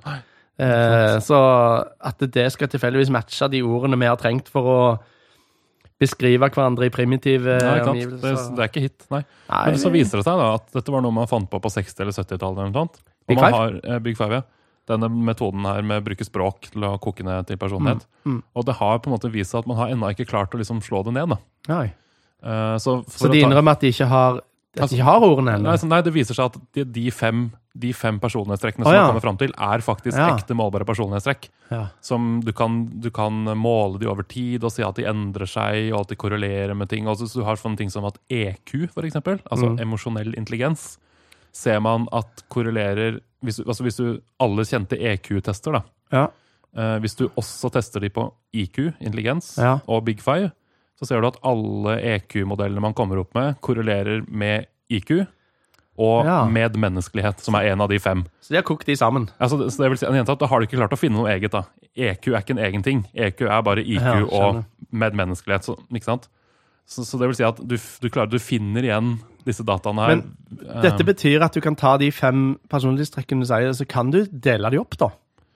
Eh, 0.58 1.20
så 1.22 1.40
at 2.02 2.24
det 2.34 2.48
skal 2.54 2.70
tilfeldigvis 2.70 3.12
matche 3.14 3.50
de 3.54 3.62
ordene 3.66 4.00
vi 4.02 4.10
har 4.10 4.18
trengt 4.22 4.50
for 4.54 4.70
å 4.70 4.80
beskrive 6.02 6.50
hverandre 6.50 6.90
i 6.90 6.94
primitive 6.94 7.58
nei, 7.60 7.78
sant? 7.80 7.86
Det, 7.86 7.94
omgivelser 7.94 8.58
det 8.58 8.66
er 8.66 8.72
ikke 8.72 8.84
hit, 8.84 9.06
nei. 9.14 9.22
Nei, 9.50 9.64
Men 9.70 9.80
så 9.82 9.92
viser 9.94 10.20
det 10.20 10.26
seg 10.28 10.42
da 10.42 10.50
at 10.58 10.68
dette 10.76 10.94
var 10.94 11.06
noe 11.06 11.16
man 11.16 11.30
fant 11.30 11.50
på 11.50 11.62
på 11.64 11.72
60- 11.74 12.04
eller 12.04 12.16
70-tallet. 12.16 12.60
eller 12.60 12.74
noe 12.74 12.82
sånt. 12.82 13.00
Og 13.04 13.32
Big 13.32 13.40
Five? 13.40 13.56
Har, 13.56 13.80
eh, 13.84 14.02
Big 14.04 14.20
Five, 14.20 14.42
ja. 14.42 14.63
Denne 14.90 15.08
metoden 15.10 15.64
her 15.64 15.82
med 15.82 16.02
å 16.02 16.06
bruke 16.06 16.26
språk 16.28 16.70
til 16.74 16.84
å 16.84 17.00
koke 17.00 17.24
ned 17.24 17.48
til 17.48 17.56
personlighet. 17.58 18.04
Mm, 18.26 18.34
mm. 18.36 18.42
Og 18.56 18.66
det 18.68 18.76
har 18.82 18.98
på 19.00 19.08
en 19.08 19.14
måte 19.18 19.32
vist 19.32 19.52
seg 19.52 19.60
at 19.64 19.68
man 19.68 19.78
har 19.78 19.88
ennå 19.94 20.10
ikke 20.12 20.28
klart 20.28 20.52
å 20.52 20.60
liksom 20.60 20.82
slå 20.84 21.04
det 21.06 21.14
ned. 21.16 21.30
da. 21.30 21.84
Eh, 22.44 22.76
så 22.78 23.04
Så 23.08 23.32
de 23.32 23.40
ta- 23.42 23.48
innrømmer 23.48 23.72
at 23.72 23.80
de 23.80 23.88
ikke 23.94 24.08
har, 24.08 24.42
de 24.76 24.82
altså, 24.82 24.96
ikke 24.98 25.04
har 25.08 25.22
ordene? 25.22 25.58
Nei, 25.62 25.78
nei, 25.88 26.02
det 26.02 26.14
viser 26.14 26.36
seg 26.36 26.46
at 26.52 26.58
de, 26.76 26.84
de, 26.84 27.06
fem, 27.12 27.46
de 27.78 27.94
fem 27.94 28.20
personlighetstrekkene 28.20 28.84
Å, 28.84 28.90
som 28.90 28.94
ja. 28.94 29.02
man 29.06 29.12
kommer 29.14 29.22
fram 29.24 29.38
til, 29.40 29.54
er 29.56 29.80
faktisk 29.86 30.18
Ja. 30.18 30.36
ekte 30.36 30.54
målbare 30.58 30.84
personlighetstrekk. 30.86 31.48
Ja. 31.72 31.88
Som 32.02 32.42
du 32.44 32.52
kan, 32.52 32.90
du 33.00 33.10
kan 33.10 33.46
måle 33.56 34.00
de 34.00 34.08
over 34.12 34.24
tid 34.28 34.64
og 34.64 34.72
si 34.76 34.84
at 34.84 34.96
de 34.96 35.04
endrer 35.08 35.48
seg, 35.48 35.94
og 35.94 36.02
at 36.02 36.08
de 36.10 36.16
korrelerer 36.20 36.76
med 36.76 36.90
ting. 36.90 37.06
Også, 37.08 37.30
så 37.30 37.40
du 37.40 37.44
har 37.46 37.56
sånne 37.56 37.78
ting 37.78 37.90
som 37.90 38.04
at 38.06 38.18
EQ, 38.30 38.90
for 38.92 39.04
eksempel, 39.04 39.40
altså 39.50 39.70
Mm. 39.78 39.80
emosjonell 39.80 40.36
intelligens, 40.36 40.98
ser 41.54 41.80
man 41.86 42.08
at 42.12 42.44
korrelerer 42.50 43.20
Hvis, 43.44 43.60
altså 43.60 43.84
hvis 43.84 43.98
du 44.00 44.22
alle 44.40 44.64
kjente 44.64 44.96
EQ-tester, 44.96 45.74
da. 45.76 45.82
Ja. 46.16 46.28
Eh, 46.80 47.00
hvis 47.04 47.16
du 47.20 47.26
også 47.36 47.70
tester 47.76 48.00
de 48.00 48.08
på 48.10 48.30
IQ, 48.56 48.94
intelligens, 49.04 49.58
Ja. 49.60 49.80
og 49.86 50.06
Big 50.06 50.22
Five, 50.24 50.52
så 50.98 51.06
ser 51.10 51.20
du 51.22 51.28
at 51.28 51.38
alle 51.44 51.98
EQ-modellene 52.16 52.80
man 52.82 52.94
kommer 52.96 53.20
opp 53.20 53.36
med, 53.36 53.58
korrelerer 53.60 54.24
med 54.32 54.66
IQ 54.90 55.26
og 56.00 56.24
Ja. 56.26 56.46
medmenneskelighet, 56.48 57.42
som 57.44 57.56
er 57.56 57.74
en 57.74 57.82
av 57.82 57.90
de 57.90 58.00
fem. 58.00 58.24
Så 58.42 58.50
de 58.50 58.56
har 58.56 58.64
kokt 58.64 58.86
de 58.88 58.96
sammen? 58.96 59.28
Altså, 59.42 59.58
så 59.70 59.84
det 59.84 59.90
vil 59.92 59.98
si, 59.98 60.06
en 60.08 60.16
jente 60.16 60.40
Da 60.40 60.48
har 60.48 60.60
du 60.60 60.66
ikke 60.66 60.80
klart 60.80 60.94
å 60.96 60.98
finne 60.98 61.20
noe 61.20 61.30
eget. 61.36 61.52
da. 61.52 61.64
EQ 61.98 62.28
er 62.34 62.40
ikke 62.42 62.52
en 62.58 62.64
egen 62.66 62.82
ting. 62.82 63.04
EQ 63.14 63.42
er 63.42 63.62
bare 63.62 63.84
IQ 63.84 64.02
Ja, 64.02 64.24
og 64.24 64.64
medmenneskelighet. 64.92 65.64
Så, 65.68 65.76
ikke 65.94 66.06
sant? 66.06 66.30
Så, 66.88 67.04
så 67.06 67.20
det 67.20 67.28
vil 67.28 67.36
si 67.36 67.44
at 67.44 67.58
du, 67.58 67.76
du, 67.78 68.10
klarer, 68.10 68.30
du 68.32 68.40
finner 68.40 68.82
igjen 68.84 69.20
disse 69.46 69.64
dataene 69.68 70.06
her. 70.06 70.16
Men 70.16 70.82
Dette 70.84 71.04
betyr 71.08 71.42
at 71.44 71.54
du 71.54 71.62
kan 71.62 71.76
ta 71.76 71.98
de 71.98 72.10
fem 72.12 72.56
personlighetstrekkene 72.70 73.42
du 73.44 73.50
sier, 73.50 73.74
så 73.74 73.88
kan 73.88 74.10
du 74.12 74.26
dele 74.26 74.70
de 74.74 74.80
opp, 74.80 74.98
da. 74.98 75.10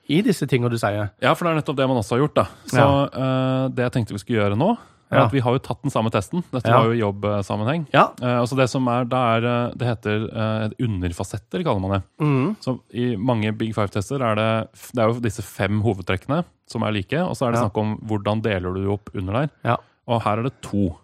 I 0.09 0.21
disse 0.23 0.47
tingene 0.47 0.69
du 0.71 0.77
sier. 0.79 1.09
Ja, 1.21 1.33
for 1.35 1.43
det 1.45 1.51
er 1.51 1.59
nettopp 1.61 1.75
det 1.77 1.87
man 1.89 1.97
også 1.99 2.15
har 2.15 2.21
gjort. 2.27 2.35
da. 2.35 2.45
Så 2.71 2.85
eh, 3.11 3.63
det 3.75 3.83
jeg 3.83 3.91
tenkte 3.97 4.13
vi 4.15 4.19
skulle 4.23 4.39
gjøre 4.43 4.55
nå, 4.59 4.77
er 5.11 5.17
Ja. 5.19 5.25
at 5.25 5.31
vi 5.31 5.39
har 5.39 5.53
jo 5.55 5.59
tatt 5.63 5.81
den 5.83 5.91
samme 5.91 6.09
testen. 6.11 6.43
Dette 6.51 6.67
Ja. 6.67 6.79
var 6.83 6.91
jo 6.93 6.99
jobbsammenheng. 7.11 7.87
Ja. 7.93 8.09
Eh, 8.21 8.39
altså 8.41 8.55
det 8.59 8.69
som 8.69 8.87
er, 8.91 9.05
det, 9.05 9.17
er, 9.19 9.45
eh, 9.47 9.71
Det 9.79 9.87
heter 9.87 10.25
eh, 10.31 10.69
underfasetter, 10.83 11.63
kaller 11.63 11.79
man 11.79 11.91
det. 11.97 12.01
Mm. 12.19 12.55
Så 12.63 12.79
I 12.93 13.15
mange 13.15 13.51
Big 13.57 13.73
Five-tester 13.75 14.19
er 14.21 14.35
det, 14.35 14.69
det 14.95 15.03
er 15.03 15.07
jo 15.13 15.19
disse 15.23 15.41
fem 15.43 15.81
hovedtrekkene 15.81 16.43
som 16.67 16.83
er 16.83 16.91
like. 16.91 17.13
Og 17.23 17.35
så 17.35 17.47
er 17.47 17.51
det 17.51 17.59
Ja. 17.61 17.67
snakk 17.69 17.77
om 17.77 17.97
hvordan 18.05 18.41
deler 18.43 18.73
du 18.75 18.91
opp 18.91 19.09
under 19.15 19.33
der. 19.33 19.49
Ja. 19.63 19.77
Og 20.07 20.21
her 20.23 20.39
er 20.39 20.43
det 20.43 20.61
to. 20.61 20.97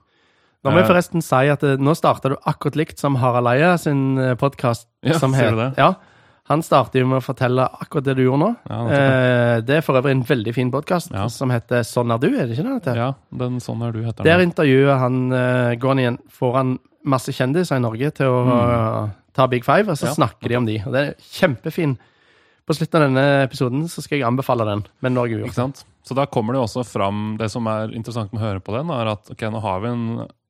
Nå 0.64 0.72
må 0.72 0.80
jeg 0.80 0.88
Eh, 0.88 0.92
forresten 0.94 1.24
si 1.26 1.52
at 1.52 1.64
eh, 1.68 1.76
nå 1.76 1.94
starta 2.00 2.32
du 2.32 2.38
akkurat 2.48 2.78
likt 2.80 3.02
som 3.02 3.18
Harald 3.20 3.52
Eia 3.52 3.76
sin 3.78 4.16
podkast. 4.40 4.88
Ja, 5.04 5.20
sier 5.20 5.52
du 5.52 5.60
det? 5.60 5.74
Ja. 5.78 5.94
Han 6.52 6.60
starter 6.64 7.00
jo 7.00 7.08
med 7.08 7.22
å 7.22 7.24
fortelle 7.24 7.66
akkurat 7.80 8.04
det 8.04 8.18
du 8.18 8.26
gjorde 8.26 8.42
nå. 8.42 8.50
Ja, 8.68 8.78
det, 8.88 8.98
er. 9.00 9.62
det 9.64 9.76
er 9.78 9.86
for 9.86 9.96
øvrig 9.96 10.12
en 10.18 10.26
veldig 10.28 10.54
fin 10.56 10.72
podkast 10.74 11.14
Ja. 11.16 11.30
som 11.32 11.54
heter 11.54 11.86
Sånn 11.88 12.12
er 12.12 12.20
du, 12.20 12.28
er 12.36 12.50
det 12.50 12.58
ikke 12.58 12.66
det? 12.68 12.80
det? 12.90 12.96
Ja, 13.00 13.14
den 13.40 13.62
Sånn 13.64 13.84
er 13.86 13.96
du, 13.96 14.02
heter 14.04 14.28
Der 14.28 14.44
intervjuer 14.44 15.00
han 15.00 15.22
eh, 15.32 15.76
Går 15.80 15.96
han 15.96 16.02
igjen 16.04 16.18
han 16.58 16.74
masse 17.08 17.32
kjendiser 17.36 17.80
i 17.80 17.84
Norge 17.84 18.12
til 18.16 18.32
å 18.32 18.42
mm. 18.48 19.14
ta 19.36 19.48
Big 19.52 19.66
Five, 19.68 19.92
og 19.92 20.00
så. 20.00 20.08
Ja. 20.08 20.16
snakker 20.16 20.52
de 20.52 20.56
om 20.56 20.68
de. 20.68 20.78
Og 20.88 20.94
det 20.96 21.02
er 21.02 21.26
kjempefin. 21.36 21.98
På 22.64 22.76
slutten 22.76 22.96
av 22.96 23.10
denne 23.10 23.26
episoden 23.44 23.90
så 23.92 24.04
skal 24.04 24.22
jeg 24.22 24.28
anbefale 24.28 24.68
den. 24.70 24.86
Men 25.04 25.16
Norge 25.18 25.36
jo 25.36 25.48
Ikke 25.48 25.58
sant? 25.58 25.84
Så 26.08 26.16
da 26.16 26.28
kommer 26.32 26.56
det 26.56 26.62
jo 26.62 26.68
også 26.68 26.84
fram 26.88 27.36
Det 27.40 27.50
som 27.52 27.68
er 27.72 27.92
interessant 27.96 28.32
med 28.32 28.40
å 28.40 28.46
høre 28.46 28.64
på 28.64 28.76
den, 28.76 28.92
er 28.92 29.12
at 29.16 29.32
ok, 29.32 29.44
nå 29.52 29.64
har 29.64 29.84
vi 29.84 29.92
en 29.92 30.06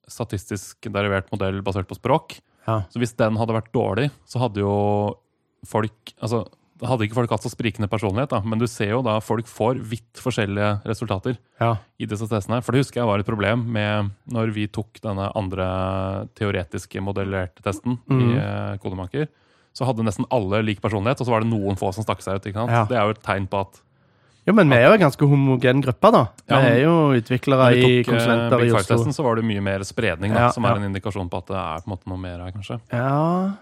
statistisk 0.09 0.89
derivert 0.91 1.29
modell 1.31 1.61
basert 1.65 1.87
på 1.87 1.95
språk. 1.97 2.39
Ja. 2.67 2.81
Så 2.89 2.99
hvis 3.01 3.15
den 3.19 3.35
hadde 3.39 3.53
vært 3.55 3.71
dårlig, 3.75 4.09
så 4.25 4.39
hadde 4.39 4.61
jo 4.63 4.73
folk 5.67 6.13
Altså, 6.21 6.43
hadde 6.83 7.05
ikke 7.05 7.15
folk 7.15 7.31
hatt 7.31 7.43
så 7.45 7.51
sprikende 7.53 7.87
personlighet, 7.87 8.29
da. 8.33 8.41
Men 8.43 8.59
du 8.59 8.65
ser 8.67 8.89
jo 8.91 9.01
da 9.05 9.19
folk 9.23 9.47
får 9.47 9.77
vidt 9.79 10.19
forskjellige 10.19 10.81
resultater 10.89 11.37
Ja. 11.61 11.77
i 11.99 12.05
disse 12.05 12.27
testene. 12.27 12.61
For 12.63 12.73
det 12.73 12.81
husker 12.83 12.99
jeg 13.01 13.07
var 13.07 13.19
et 13.19 13.25
problem 13.29 13.63
med 13.71 14.11
når 14.27 14.51
vi 14.53 14.67
tok 14.67 14.99
denne 15.01 15.29
andre 15.35 16.27
teoretiske 16.35 16.99
modellerte 17.03 17.63
testen 17.63 17.99
i 18.09 18.13
Mhm. 18.13 18.37
eh, 18.37 18.77
Kodemaker. 18.79 19.27
Så 19.73 19.85
hadde 19.85 20.03
nesten 20.03 20.25
alle 20.29 20.61
lik 20.63 20.81
personlighet, 20.81 21.21
og 21.21 21.27
så 21.27 21.31
var 21.31 21.39
det 21.41 21.49
noen 21.49 21.75
få 21.77 21.93
som 21.93 22.03
stakk 22.03 22.21
seg 22.21 22.35
ut. 22.35 22.45
Ja. 22.53 22.85
Det 22.85 22.97
er 22.97 23.03
jo 23.05 23.09
et 23.11 23.23
tegn 23.23 23.47
på 23.47 23.61
at 23.61 23.81
Jo, 24.47 24.53
men 24.57 24.67
vi 24.69 24.75
er 24.75 24.89
jo 24.89 24.95
en 24.97 25.03
ganske 25.05 25.27
homogen 25.31 25.81
gruppe, 25.85 26.09
da. 26.11 26.21
Ja, 26.51 26.57
vi 26.59 26.71
er 26.73 26.81
jo 26.83 26.95
utviklere 27.15 27.67
i 27.77 27.83
eh, 27.99 28.05
konsulenter 28.07 28.57
Big 28.59 28.71
i 28.71 28.73
Oslo. 28.75 28.97
Så 29.15 29.23
var 29.23 29.39
det 29.39 29.45
mye 29.47 29.61
mer 29.63 29.85
spredning, 29.87 30.33
da, 30.35 30.47
Ja, 30.47 30.49
som 30.51 30.65
er 30.67 30.81
en 30.81 30.89
indikasjon 30.89 31.29
på 31.31 31.39
at 31.43 31.47
det 31.53 31.55
er 31.61 31.85
på 31.85 31.87
en 31.87 31.93
måte 31.95 32.11
noe 32.11 32.19
mer 32.19 32.41
her, 32.43 32.51
kanskje. 32.51 32.79
Ja 32.91 33.53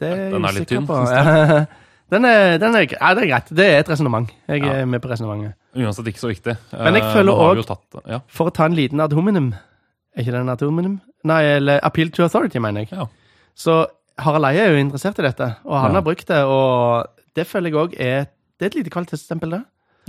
Det 0.00 0.08
er 0.14 0.30
Den 0.32 0.44
er 0.48 0.56
litt 0.56 0.68
tynn, 0.70 0.86
på. 0.88 0.96
jeg. 1.12 1.66
Den 2.08 2.24
er, 2.24 2.54
den 2.56 2.72
er, 2.72 2.86
ja, 2.88 3.08
det 3.12 3.20
er 3.26 3.28
greit. 3.28 3.48
Det 3.52 3.64
er 3.68 3.82
et 3.82 3.88
resonnement. 3.92 4.30
Jeg 4.48 4.62
er 4.64 4.86
med 4.88 5.02
på 5.04 5.10
resonnementet. 5.10 5.52
Uansett 5.76 6.06
ikke 6.08 6.22
så 6.22 6.30
viktig. 6.30 6.54
Men 6.72 6.96
jeg 6.96 7.02
Eh, 7.04 7.10
føler 7.12 7.32
òg, 7.36 7.58
ja, 8.08 8.20
For 8.32 8.48
å 8.48 8.54
ta 8.56 8.64
en 8.64 8.72
liten 8.78 8.98
ad 9.04 9.12
hominem 9.12 9.50
Er 10.16 10.22
ikke 10.24 10.32
det 10.32 10.40
en 10.40 10.48
ad 10.48 10.62
hominem? 10.64 10.94
Nei, 11.28 11.42
eller 11.58 11.80
appeal 11.84 12.08
to 12.08 12.22
authority, 12.24 12.56
mener 12.64 12.86
jeg. 12.86 12.96
Ja. 12.96 13.04
Så 13.54 13.74
Harald 14.24 14.48
Eie 14.48 14.64
er 14.64 14.72
jo 14.72 14.80
interessert 14.80 15.18
i 15.20 15.26
dette, 15.28 15.50
og 15.68 15.76
han 15.82 15.92
har 15.98 16.00
brukt 16.06 16.24
det. 16.32 16.40
Og 16.48 17.04
det 17.36 17.44
føler 17.46 17.68
jeg 17.68 17.76
òg 17.82 17.94
er 18.00 18.24
Det 18.58 18.64
er 18.64 18.72
et 18.72 18.74
lite 18.80 18.90
kvalitetsstempel, 18.96 19.50
det. 19.58 19.60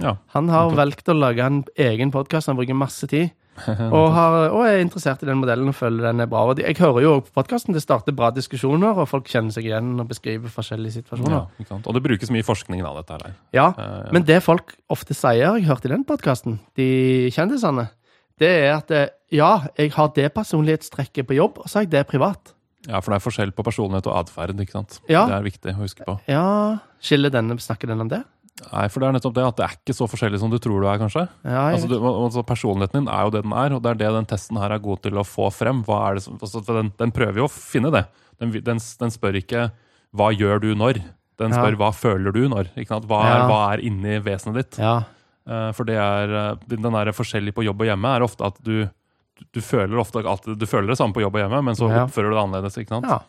Ja. 0.02 0.16
Han 0.36 0.50
har 0.52 0.72
valgt 0.78 1.12
å 1.12 1.18
lage 1.18 1.46
en 1.46 1.62
egen 1.78 2.12
podkast, 2.16 2.50
han 2.52 2.58
bruker 2.60 2.78
masse 2.78 3.08
tid. 3.10 3.32
Og, 3.68 4.06
har, 4.16 4.36
og 4.56 4.62
er 4.64 4.78
interessert 4.80 5.20
i 5.24 5.28
den 5.28 5.40
modellen 5.42 5.68
og 5.68 5.76
føler 5.76 6.06
den 6.08 6.24
er 6.24 6.30
bra. 6.32 6.46
Og 6.48 6.62
jeg 6.64 6.78
hører 6.80 7.04
jo 7.04 7.10
på 7.26 7.34
podkasten, 7.42 7.76
det 7.76 7.82
starter 7.84 8.16
bra 8.16 8.30
diskusjoner, 8.32 8.96
og 8.96 9.10
folk 9.12 9.28
kjenner 9.28 9.52
seg 9.52 9.68
igjen 9.68 9.90
og 10.00 10.08
beskriver 10.08 10.54
forskjellige 10.54 10.94
ja, 10.94 11.02
situasjoner. 11.02 11.50
ikke 11.60 11.74
sant? 11.74 11.90
Og 11.90 11.98
det 11.98 12.02
brukes 12.06 12.32
mye 12.32 12.46
forskning 12.48 12.86
av 12.88 13.02
dette 13.02 13.18
her. 13.18 13.34
Ja, 13.56 13.66
Eh, 13.80 14.14
men 14.16 14.24
det 14.28 14.40
folk 14.46 14.74
ofte 14.92 15.16
sier, 15.18 15.58
jeg 15.58 15.68
hørte 15.68 15.90
i 15.90 15.94
den 15.94 16.06
podkasten, 16.08 16.60
de 16.80 16.88
kjendisene, 17.36 17.90
det 18.40 18.50
er 18.62 18.72
at 18.78 18.92
eh, 18.96 19.12
ja, 19.36 19.52
jeg 19.78 19.92
har 19.98 20.10
det 20.16 20.30
personlighetstrekket 20.36 21.28
på 21.28 21.38
jobb, 21.38 21.60
og 21.60 21.68
så 21.70 21.80
har 21.80 21.88
jeg 21.88 21.94
det 21.98 22.06
privat. 22.08 22.54
ja, 22.88 23.00
for 23.04 23.12
det 23.12 23.20
er 23.20 23.26
forskjell 23.28 23.52
på 23.52 23.64
personlighet 23.68 24.08
og 24.08 24.22
atferd, 24.24 24.56
ikke 24.64 24.78
sant. 24.80 25.02
Ja. 25.12 25.26
Det 25.28 25.36
er 25.36 25.44
viktig 25.46 25.76
å 25.76 25.82
huske 25.84 26.08
på. 26.08 26.16
Ja, 26.32 26.80
skiller 27.04 27.30
denne, 27.34 27.60
snakker 27.60 27.92
den 27.92 28.08
om 28.08 28.10
det? 28.12 28.24
Nei, 28.74 28.88
for 28.92 29.00
det 29.00 29.08
er 29.10 29.14
nettopp 29.16 29.36
det 29.38 29.44
at 29.48 29.56
det 29.60 29.66
er 29.66 29.76
ikke 29.78 29.96
så 29.96 30.08
forskjellig 30.12 30.40
som 30.42 30.50
du 30.52 30.58
tror 30.60 30.82
du 30.84 30.88
er, 30.92 30.98
kanskje. 31.00 31.28
Ja, 31.48 31.70
Altså, 31.74 31.88
du, 31.88 31.96
altså 32.02 32.44
Personligheten 32.46 33.06
din 33.06 33.12
er 33.14 33.24
jo 33.24 33.32
det 33.32 33.44
den 33.46 33.54
er, 33.56 33.76
og 33.78 33.82
det 33.86 33.92
er 33.92 34.00
det 34.02 34.10
den 34.18 34.26
testen 34.30 34.60
her 34.60 34.72
er 34.76 34.80
god 34.84 35.02
til 35.06 35.16
å 35.20 35.24
få 35.28 35.48
frem. 35.54 35.80
Er 35.88 36.20
som, 36.20 36.38
altså, 36.42 36.62
den, 36.68 36.92
den 37.00 37.12
prøver 37.16 37.38
jo 37.44 37.48
å 37.48 37.54
finne 37.54 37.92
det. 37.96 38.06
Den, 38.40 38.52
den, 38.52 38.80
den 38.80 39.10
spør 39.16 39.40
ikke 39.40 39.72
'hva 40.16 40.32
gjør 40.36 40.60
du 40.62 40.74
når'? 40.76 41.02
Den 41.40 41.52
Ja. 41.52 41.58
spør 41.62 41.76
'hva 41.78 41.92
føler 41.94 42.32
du 42.34 42.48
når'? 42.50 42.70
Hva, 42.76 43.20
er, 43.24 43.38
Ja. 43.38 43.48
hva 43.48 43.74
er 43.74 43.80
inni 43.86 44.20
vesenet 44.20 44.56
ditt? 44.56 44.78
ja. 44.80 45.04
Eh, 45.48 45.72
For 45.72 45.84
det 45.84 45.96
er, 45.96 46.30
eh, 46.52 46.56
den 46.68 46.82
der 46.84 47.12
forskjellig 47.12 47.54
på 47.56 47.64
jobb 47.64 47.82
og 47.82 47.88
hjemme 47.88 48.06
er 48.16 48.22
ofte 48.22 48.46
at 48.46 48.62
du, 48.62 48.90
du, 49.54 49.62
føler 49.62 49.98
ofte 49.98 50.20
at 50.28 50.44
du 50.46 50.66
føler 50.66 50.88
det 50.88 50.98
samme 50.98 51.14
på 51.14 51.22
jobb 51.22 51.36
og 51.36 51.42
hjemme, 51.42 51.64
men 51.64 51.76
så 51.76 51.90
Ja. 51.90 52.06
oppfører 52.06 52.30
du 52.30 52.36
det 52.36 52.44
annerledes. 52.44 52.78
ikke 52.78 52.90
sant? 52.90 53.06
ja. 53.08 53.20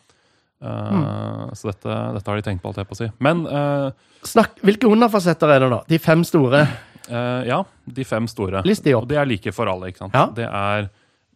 Eh, 0.61 1.53
Så 1.57 1.71
dette, 1.71 1.97
dette 2.15 2.29
har 2.29 2.37
de 2.37 2.45
tenkt 2.45 2.61
på, 2.61 2.69
alt 2.69 2.77
jeg 2.81 2.89
på 2.89 2.95
å 2.97 2.99
si. 2.99 3.09
Men 3.19 3.45
uh, 3.49 3.89
Snakk, 4.27 4.59
Hvilke 4.61 4.89
underfasetter 4.91 5.49
er 5.55 5.63
det, 5.63 5.69
da? 5.73 5.79
De 5.89 5.97
fem 6.01 6.23
store? 6.27 6.61
Uh, 7.09 7.41
ja, 7.51 7.63
de 7.85 8.05
fem 8.05 8.27
store. 8.29 8.61
List 8.67 8.85
de 8.85 8.93
Og 8.95 9.03
opp. 9.03 9.09
de 9.09 9.17
er 9.17 9.29
like 9.29 9.53
for 9.55 9.71
alle, 9.71 9.89
ikke 9.91 10.03
sant? 10.05 10.13
Ja. 10.17 10.27
Det 10.37 10.45
er 10.45 10.91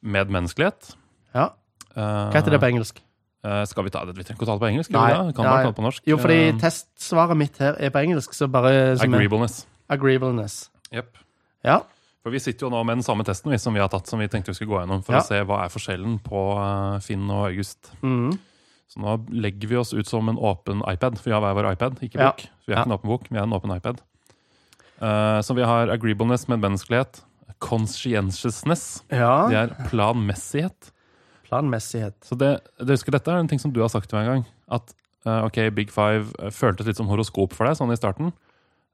medmenneskelighet. 0.05 0.94
Ja. 1.36 1.50
Hva 1.96 2.36
heter 2.36 2.53
det 2.53 2.62
på 2.62 2.72
engelsk? 2.74 3.01
skal 3.70 3.86
vi 3.86 3.91
ta 3.94 4.00
det? 4.10 4.15
Vi 4.17 4.24
trenger 4.25 4.39
ikke 4.39 4.46
å 4.48 4.50
ta 4.50 4.53
det 4.58 4.63
på 4.63 4.67
engelsk. 4.72 4.89
Nei. 4.89 5.10
Nei. 5.13 5.34
Kan 5.38 5.46
ja. 5.46 5.51
ta 5.62 5.67
det 5.70 5.75
på 5.77 5.84
norsk. 5.86 6.01
Jo, 6.10 6.15
fordi 6.17 6.38
testsvaret 6.58 7.38
mitt 7.38 7.60
her 7.62 7.75
er 7.77 7.91
på 7.94 8.01
engelsk, 8.01 8.34
så 8.34 8.48
bare 8.50 8.96
Agreeableness. 8.98 9.60
Agreeableness. 9.94 10.55
Yep. 10.89 11.20
Ja. 11.67 11.75
For 12.25 12.34
vi 12.34 12.41
sitter 12.41 12.65
jo 12.65 12.72
nå 12.74 12.79
med 12.89 12.98
den 12.98 13.05
samme 13.05 13.22
testen 13.27 13.53
vi, 13.53 13.60
som 13.62 13.75
vi 13.77 13.84
har 13.84 13.91
tatt, 13.94 14.10
som 14.10 14.17
vi 14.17 14.25
tenkte 14.34 14.50
vi 14.50 14.58
skulle 14.58 14.72
gå 14.72 14.79
gjennom, 14.82 15.03
for 15.05 15.13
Ja. 15.13 15.22
å 15.22 15.27
se 15.27 15.44
hva 15.46 15.60
er 15.62 15.70
forskjellen 15.70 16.17
på 16.25 16.41
Finn 17.05 17.29
og 17.29 17.51
August. 17.51 17.91
Mhm. 18.01 18.39
Så 18.88 19.01
nå 19.01 19.15
legger 19.34 19.68
vi 19.72 19.77
oss 19.82 19.94
ut 19.94 20.08
som 20.08 20.30
en 20.30 20.38
åpen 20.38 20.84
iPad, 20.88 21.18
for 21.18 21.30
vi 21.32 21.34
har 21.36 21.42
hver 21.42 21.56
vår 21.58 21.72
iPad, 21.74 22.00
ikke 22.06 22.20
Ja. 22.22 22.32
bok. 22.32 22.42
Så 22.62 22.68
vi 22.68 22.74
er 22.74 22.77
Ja. 22.77 22.84
ikke 22.84 22.92
en 22.92 22.98
åpen 23.00 23.10
bok, 23.10 23.27
vi 23.32 23.38
er 23.38 23.44
en 23.44 23.54
åpen 23.54 23.75
iPad. 23.75 24.01
Uh, 25.01 25.42
så 25.44 25.56
vi 25.56 25.63
har 25.63 25.88
agreeableness, 25.92 26.48
medmenneskelighet. 26.48 27.24
Conscientiousness. 27.60 29.04
ja. 29.12 29.48
Det 29.50 29.58
er 29.58 29.89
planmessighet. 29.89 30.92
Planmessighet. 31.50 32.15
Så 32.25 32.36
det, 32.38 32.60
det 32.80 32.96
husker 32.98 33.12
Dette 33.15 33.32
er 33.32 33.39
en 33.42 33.48
ting 33.48 33.60
som 33.62 33.72
du 33.74 33.82
har 33.82 33.89
sagt 33.89 34.10
til 34.10 34.18
meg 34.20 34.27
en 34.27 34.34
gang. 34.34 34.46
At 34.80 34.94
uh, 35.27 35.46
ok, 35.46 35.60
Big 35.75 35.92
Five 35.94 36.32
eh, 36.39 36.50
føltes 36.54 36.88
litt 36.89 36.98
som 36.98 37.08
horoskop 37.10 37.54
for 37.54 37.65
deg 37.68 37.77
sånn 37.77 37.94
i 37.94 37.98
starten. 38.00 38.32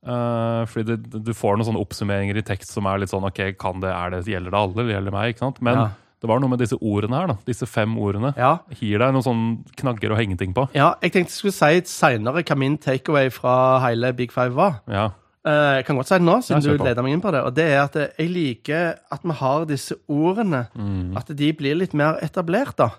Uh, 0.02 0.66
fordi 0.66 0.96
det, 0.98 1.22
du 1.24 1.34
får 1.38 1.58
noen 1.60 1.68
sånne 1.70 1.82
oppsummeringer 1.84 2.40
i 2.40 2.42
tekst 2.46 2.72
som 2.74 2.88
er 2.90 2.98
litt 3.04 3.12
sånn 3.14 3.26
ok, 3.28 3.54
kan 3.62 3.80
det, 3.84 3.92
er 3.94 4.10
det, 4.16 4.24
gjelder 4.26 4.50
det 4.54 4.58
alle, 4.62 4.80
eller 4.82 4.94
gjelder 4.96 5.12
det 5.12 5.18
meg? 5.20 5.34
ikke 5.36 5.46
sant? 5.46 5.62
Men 5.62 5.78
Ja. 5.78 5.90
Det 6.22 6.30
var 6.30 6.40
noe 6.40 6.50
med 6.50 6.60
disse 6.62 6.78
ordene 6.78 7.18
her, 7.18 7.28
da. 7.32 7.36
Disse 7.48 7.66
fem 7.66 7.96
ordene. 7.98 8.34
Ja. 8.38 8.60
Gir 8.80 9.00
deg 9.02 9.12
noen 9.16 9.24
sånne 9.26 9.76
knagger 9.76 10.12
å 10.14 10.18
henge 10.20 10.38
ting 10.38 10.54
på. 10.54 10.68
ja. 10.78 10.94
Jeg 11.02 11.12
tenkte 11.16 11.32
jeg 11.34 11.40
skulle 11.40 11.58
si 11.58 11.82
seinere 11.98 12.44
hva 12.46 12.58
min 12.58 12.78
takeaway 12.78 13.32
fra 13.34 13.80
hele 13.88 14.14
Big 14.14 14.32
Five 14.32 14.54
var. 14.54 14.82
Ja. 14.88 15.08
Eh, 15.44 15.78
Jeg 15.82 15.86
kan 15.88 15.96
godt 15.98 16.08
si 16.08 16.14
det 16.20 16.22
nå, 16.28 16.36
siden 16.46 16.62
du 16.62 16.84
leder 16.84 17.02
meg 17.02 17.14
inn 17.14 17.22
på 17.22 17.32
det. 17.34 17.42
Og 17.44 17.56
det 17.56 17.66
er 17.74 17.82
at 17.84 17.96
jeg 18.20 18.30
liker 18.30 18.94
at 19.12 19.22
vi 19.26 19.32
har 19.42 19.66
disse 19.66 19.96
ordene. 20.08 20.68
Mm. 20.78 21.18
At 21.18 21.28
de 21.36 21.52
blir 21.54 21.76
litt 21.76 21.94
mer 21.98 22.20
etablert, 22.22 22.76
da. 22.78 22.92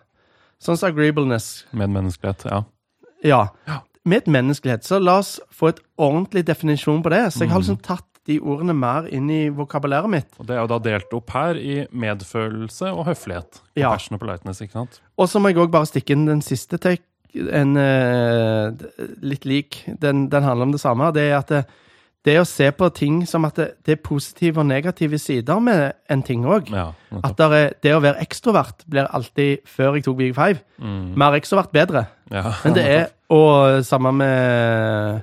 Sånn 0.60 0.76
som 0.76 0.90
agreeableness. 0.90 1.64
Medmenneskelighet. 1.72 2.44
Ja. 2.50 2.64
Ja. 3.22 3.42
Ja. 3.68 3.78
Med 4.04 4.26
menneskelighet. 4.26 4.82
Så 4.82 4.98
la 4.98 5.20
oss 5.20 5.36
få 5.54 5.68
et 5.70 5.78
ordentlig 5.96 6.42
definisjon 6.44 7.02
på 7.04 7.10
det. 7.14 7.22
Så 7.32 7.44
jeg 7.46 7.50
har 7.50 7.60
Mm. 7.60 7.62
liksom 7.62 7.82
tatt 7.82 8.04
de 8.28 8.38
ordene 8.38 8.74
mer 8.76 9.08
inn 9.10 9.30
i 9.32 9.48
vokabulæret 9.50 10.10
mitt. 10.10 10.34
Og 10.38 10.46
Det 10.46 10.54
er 10.56 10.60
jo 10.62 10.70
da 10.70 10.78
delt 10.78 11.14
opp 11.16 11.32
her 11.34 11.58
i 11.58 11.86
medfølelse 11.90 12.92
og 12.94 13.06
høflighet. 13.10 13.62
Ja. 13.78 13.90
Og 13.96 14.20
politeness, 14.20 14.60
ikke 14.62 14.78
sant? 14.78 15.00
Og 15.18 15.28
så 15.28 15.40
må 15.42 15.50
jeg 15.50 15.58
òg 15.58 15.72
bare 15.74 15.88
stikke 15.90 16.14
inn 16.14 16.28
den 16.28 16.42
siste 16.42 16.78
take, 16.78 17.02
en 17.32 17.76
uh, 17.80 18.68
litt 19.24 19.46
lik. 19.48 19.80
Den, 20.00 20.26
den 20.30 20.44
handler 20.44 20.68
om 20.68 20.74
det 20.74 20.82
samme. 20.82 21.08
Det 21.16 21.30
er 21.30 21.38
at 21.38 21.48
det, 21.48 21.62
det 22.28 22.36
å 22.38 22.44
se 22.46 22.68
på 22.76 22.90
ting 22.94 23.22
som 23.26 23.46
at 23.48 23.56
det, 23.58 23.68
det 23.86 23.96
er 23.96 24.02
positive 24.04 24.60
og 24.62 24.68
negative 24.68 25.18
sider 25.18 25.58
med 25.64 25.96
en 26.12 26.22
ting 26.22 26.44
òg. 26.46 26.68
Ja. 26.70 26.90
At 27.24 27.40
er, 27.42 27.72
det 27.82 27.94
å 27.96 28.02
være 28.04 28.22
ekstrovert 28.22 28.84
blir 28.86 29.08
alltid, 29.10 29.64
før 29.66 29.96
jeg 29.98 30.06
tok 30.06 30.20
Big 30.20 30.36
Five, 30.38 30.62
Mm. 30.82 31.12
mer 31.14 31.34
ekstrovert 31.38 31.70
bedre. 31.70 32.06
Ja, 32.32 32.54
Men 32.64 32.74
det 32.74 32.82
er, 32.90 33.04
og 33.30 33.84
samme 33.86 34.10
med, 34.12 35.22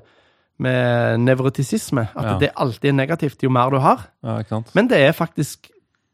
med 0.60 1.20
nevrotisisme, 1.24 2.10
at 2.16 2.26
Ja. 2.26 2.38
det 2.38 2.52
alltid 2.56 2.90
er 2.90 2.94
negativt 2.98 3.42
jo 3.44 3.50
mer 3.50 3.70
du 3.72 3.78
har. 3.80 4.08
ja? 4.24 4.62
Men 4.76 4.88
det 4.88 4.98
er 5.00 5.14
faktisk, 5.14 5.70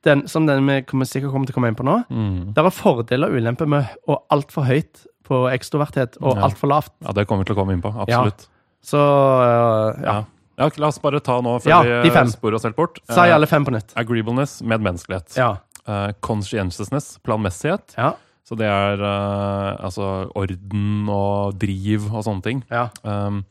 den, 0.05 0.27
som 0.27 0.45
den 0.45 0.65
vi 0.67 0.81
kommer 0.83 1.05
sikkert 1.05 1.31
kommer 1.31 1.47
til 1.47 1.53
å 1.53 1.57
komme 1.57 1.67
inn 1.73 1.75
på 1.75 1.83
nå, 1.85 2.05
Mm. 2.09 2.53
Der 2.53 2.65
er 2.65 2.69
fordeler 2.69 3.27
og 3.29 3.33
ulemper 3.41 3.67
med 3.67 3.87
å 4.07 4.19
altfor 4.29 4.65
høyt 4.65 5.05
på 5.25 5.49
ekstroverthet 5.51 6.17
og 6.21 6.37
Ja. 6.37 6.43
altfor 6.47 6.67
lavt. 6.69 6.91
Ja, 7.01 7.11
Det 7.11 7.27
kommer 7.27 7.43
vi 7.43 7.45
til 7.53 7.55
å 7.55 7.59
komme 7.65 7.73
inn 7.73 7.81
på. 7.81 7.91
Absolutt. 7.91 8.47
Så 8.83 8.97
øh, 8.97 10.03
ja. 10.03 10.13
Ja. 10.13 10.23
ja, 10.59 10.69
La 10.77 10.87
oss 10.87 10.99
bare 10.99 11.19
ta 11.19 11.41
nå, 11.41 11.59
før 11.59 11.69
Ja, 11.69 12.01
vi 12.03 12.09
sporer 12.31 12.53
oss 12.55 12.63
helt 12.63 12.75
bort. 12.75 12.99
Si 13.09 13.19
Eh, 13.19 13.33
alle 13.33 13.47
fem 13.47 13.65
på 13.65 13.71
nytt. 13.71 13.93
Agreeableness, 13.97 14.61
medmenneskelighet. 14.61 15.35
Ja. 15.35 15.57
Uh, 15.87 16.11
conscientiousness, 16.21 17.17
planmessighet. 17.23 17.95
Ja. 17.97 18.13
Så 18.47 18.55
det 18.57 18.65
er 18.67 19.01
uh, 19.01 19.75
altså 19.83 20.29
orden 20.35 21.09
og 21.09 21.57
driv 21.57 22.13
og 22.13 22.23
sånne 22.23 22.43
ting. 22.43 22.63
Ja. 22.69 22.89
Um, 23.03 23.43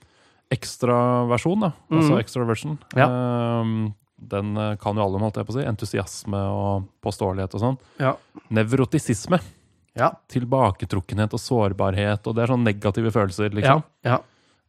ekstraversjon, 0.54 1.66
da. 1.66 1.73
Altså 1.92 2.18
extra 2.20 2.46
version. 2.49 2.78
Ja. 2.96 3.08
Um, 3.61 3.92
den 4.25 4.56
eh, 4.56 4.75
kan 4.80 4.96
jo 4.96 5.04
alle 5.04 5.18
om, 5.18 5.25
holdt 5.26 5.40
jeg 5.40 5.49
på 5.49 5.54
å 5.54 5.58
si. 5.58 5.66
Entusiasme 5.68 6.40
og 6.54 6.87
påståelighet 7.04 7.56
og 7.58 7.62
sånn. 7.64 7.78
Ja. 8.00 8.14
Nevrotisisme. 8.54 9.40
Ja. 9.99 10.11
Tilbaketrukkenhet 10.32 11.34
og 11.37 11.42
sårbarhet. 11.42 12.25
Og 12.26 12.37
det 12.37 12.44
er 12.44 12.54
sånne 12.54 12.73
negative 12.73 13.12
følelser, 13.14 13.52
liksom. 13.54 13.84
ja. 14.06 14.20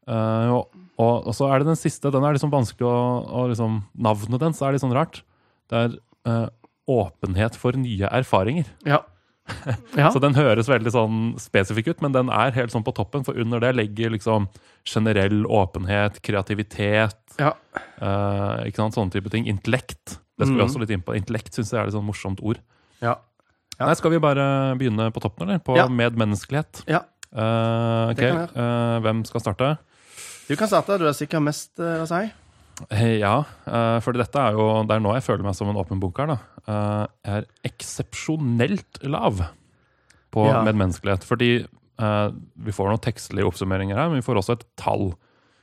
Uh, 0.05 0.51
og, 0.53 0.83
og, 1.01 1.31
og 1.31 1.33
så 1.33 1.47
er 1.49 1.63
det 1.63 1.71
den 1.71 1.79
siste. 1.79 2.11
Den 2.13 2.25
er 2.27 2.35
liksom 2.35 2.51
vanskelig 2.53 2.85
å, 2.85 2.97
å 3.25 3.47
liksom, 3.49 3.79
Navnet 4.05 4.43
dens 4.43 4.61
er 4.61 4.75
litt 4.75 4.83
sånn 4.83 4.93
rart. 4.93 5.23
Det 5.71 5.81
er 5.81 5.95
uh, 6.29 6.47
åpenhet 6.85 7.57
for 7.57 7.77
nye 7.79 8.11
erfaringer. 8.21 8.69
ja. 8.85 9.01
ja. 10.01 10.09
Så 10.11 10.19
den 10.23 10.33
høres 10.37 10.67
veldig 10.69 10.91
sånn 10.93 11.17
spesifikk 11.41 11.87
ut, 11.93 12.01
men 12.01 12.11
den 12.15 12.29
er 12.33 12.51
helt 12.55 12.73
sånn 12.73 12.83
på 12.85 12.93
toppen. 12.97 13.23
For 13.27 13.37
under 13.37 13.59
det 13.61 13.75
ligger 13.77 14.09
liksom 14.15 14.47
generell 14.85 15.45
åpenhet, 15.45 16.21
kreativitet, 16.25 17.17
Ja. 17.39 17.53
uh, 18.01 18.63
ikke 18.65 18.81
sant, 18.81 18.95
sånne 18.97 19.11
type 19.13 19.29
ting. 19.33 19.45
Intellekt. 19.49 20.17
Det 20.37 20.47
skal 20.47 20.55
vi 20.55 20.61
Mhm. 20.61 20.67
også 20.69 20.79
litt 20.81 20.89
inn 20.91 21.01
på. 21.05 21.15
Intellekt 21.15 21.53
syns 21.53 21.71
jeg 21.71 21.79
er 21.81 21.87
et 21.87 21.93
sånn 21.93 22.05
morsomt 22.05 22.41
ord. 22.43 22.59
Ja. 23.01 23.15
Ja. 23.79 23.85
Nei, 23.87 23.93
Skal 23.95 24.11
vi 24.11 24.19
bare 24.19 24.75
begynne 24.79 25.11
på 25.11 25.19
toppen, 25.21 25.47
eller? 25.49 25.59
På 25.59 25.75
medmenneskelighet. 25.89 26.83
Ja. 26.87 27.03
Uh, 27.35 28.11
okay. 28.13 28.31
Vi 28.31 28.59
eh, 28.61 28.99
hvem 29.03 29.25
skal 29.27 29.41
starte? 29.41 29.77
Du 30.47 30.55
kan 30.55 30.67
starte. 30.69 30.97
Du 30.97 31.05
er 31.05 31.11
sikkert 31.13 31.43
mest 31.43 31.75
å 31.77 32.05
si. 32.07 32.31
Eh, 32.91 33.19
Ja, 33.21 33.43
eh, 33.65 33.99
for 34.03 34.11
dette 34.13 34.35
er 34.35 34.51
jo 34.57 34.83
Det 34.83 34.95
er 34.97 34.99
nå 35.03 35.13
jeg 35.15 35.23
føler 35.23 35.43
meg 35.43 35.55
som 35.55 35.69
en 35.69 35.75
åpen 35.79 35.99
bok 35.99 36.17
her. 36.19 36.27
da. 36.27 36.37
Eh, 36.67 37.07
Jeg 37.25 37.43
er 37.43 37.45
eksepsjonelt 37.71 39.03
lav 39.03 39.39
på 40.31 40.45
Ja. 40.47 40.63
medmenneskelighet. 40.63 41.23
Fordi 41.23 41.67
vi 41.97 42.71
får 42.75 42.89
noen 42.91 42.99
tekstlige 42.99 43.45
oppsummeringer 43.47 43.95
her, 43.95 44.09
men 44.09 44.19
vi 44.19 44.25
får 44.25 44.35
også 44.41 44.51
et 44.59 44.65
tall. 44.75 45.13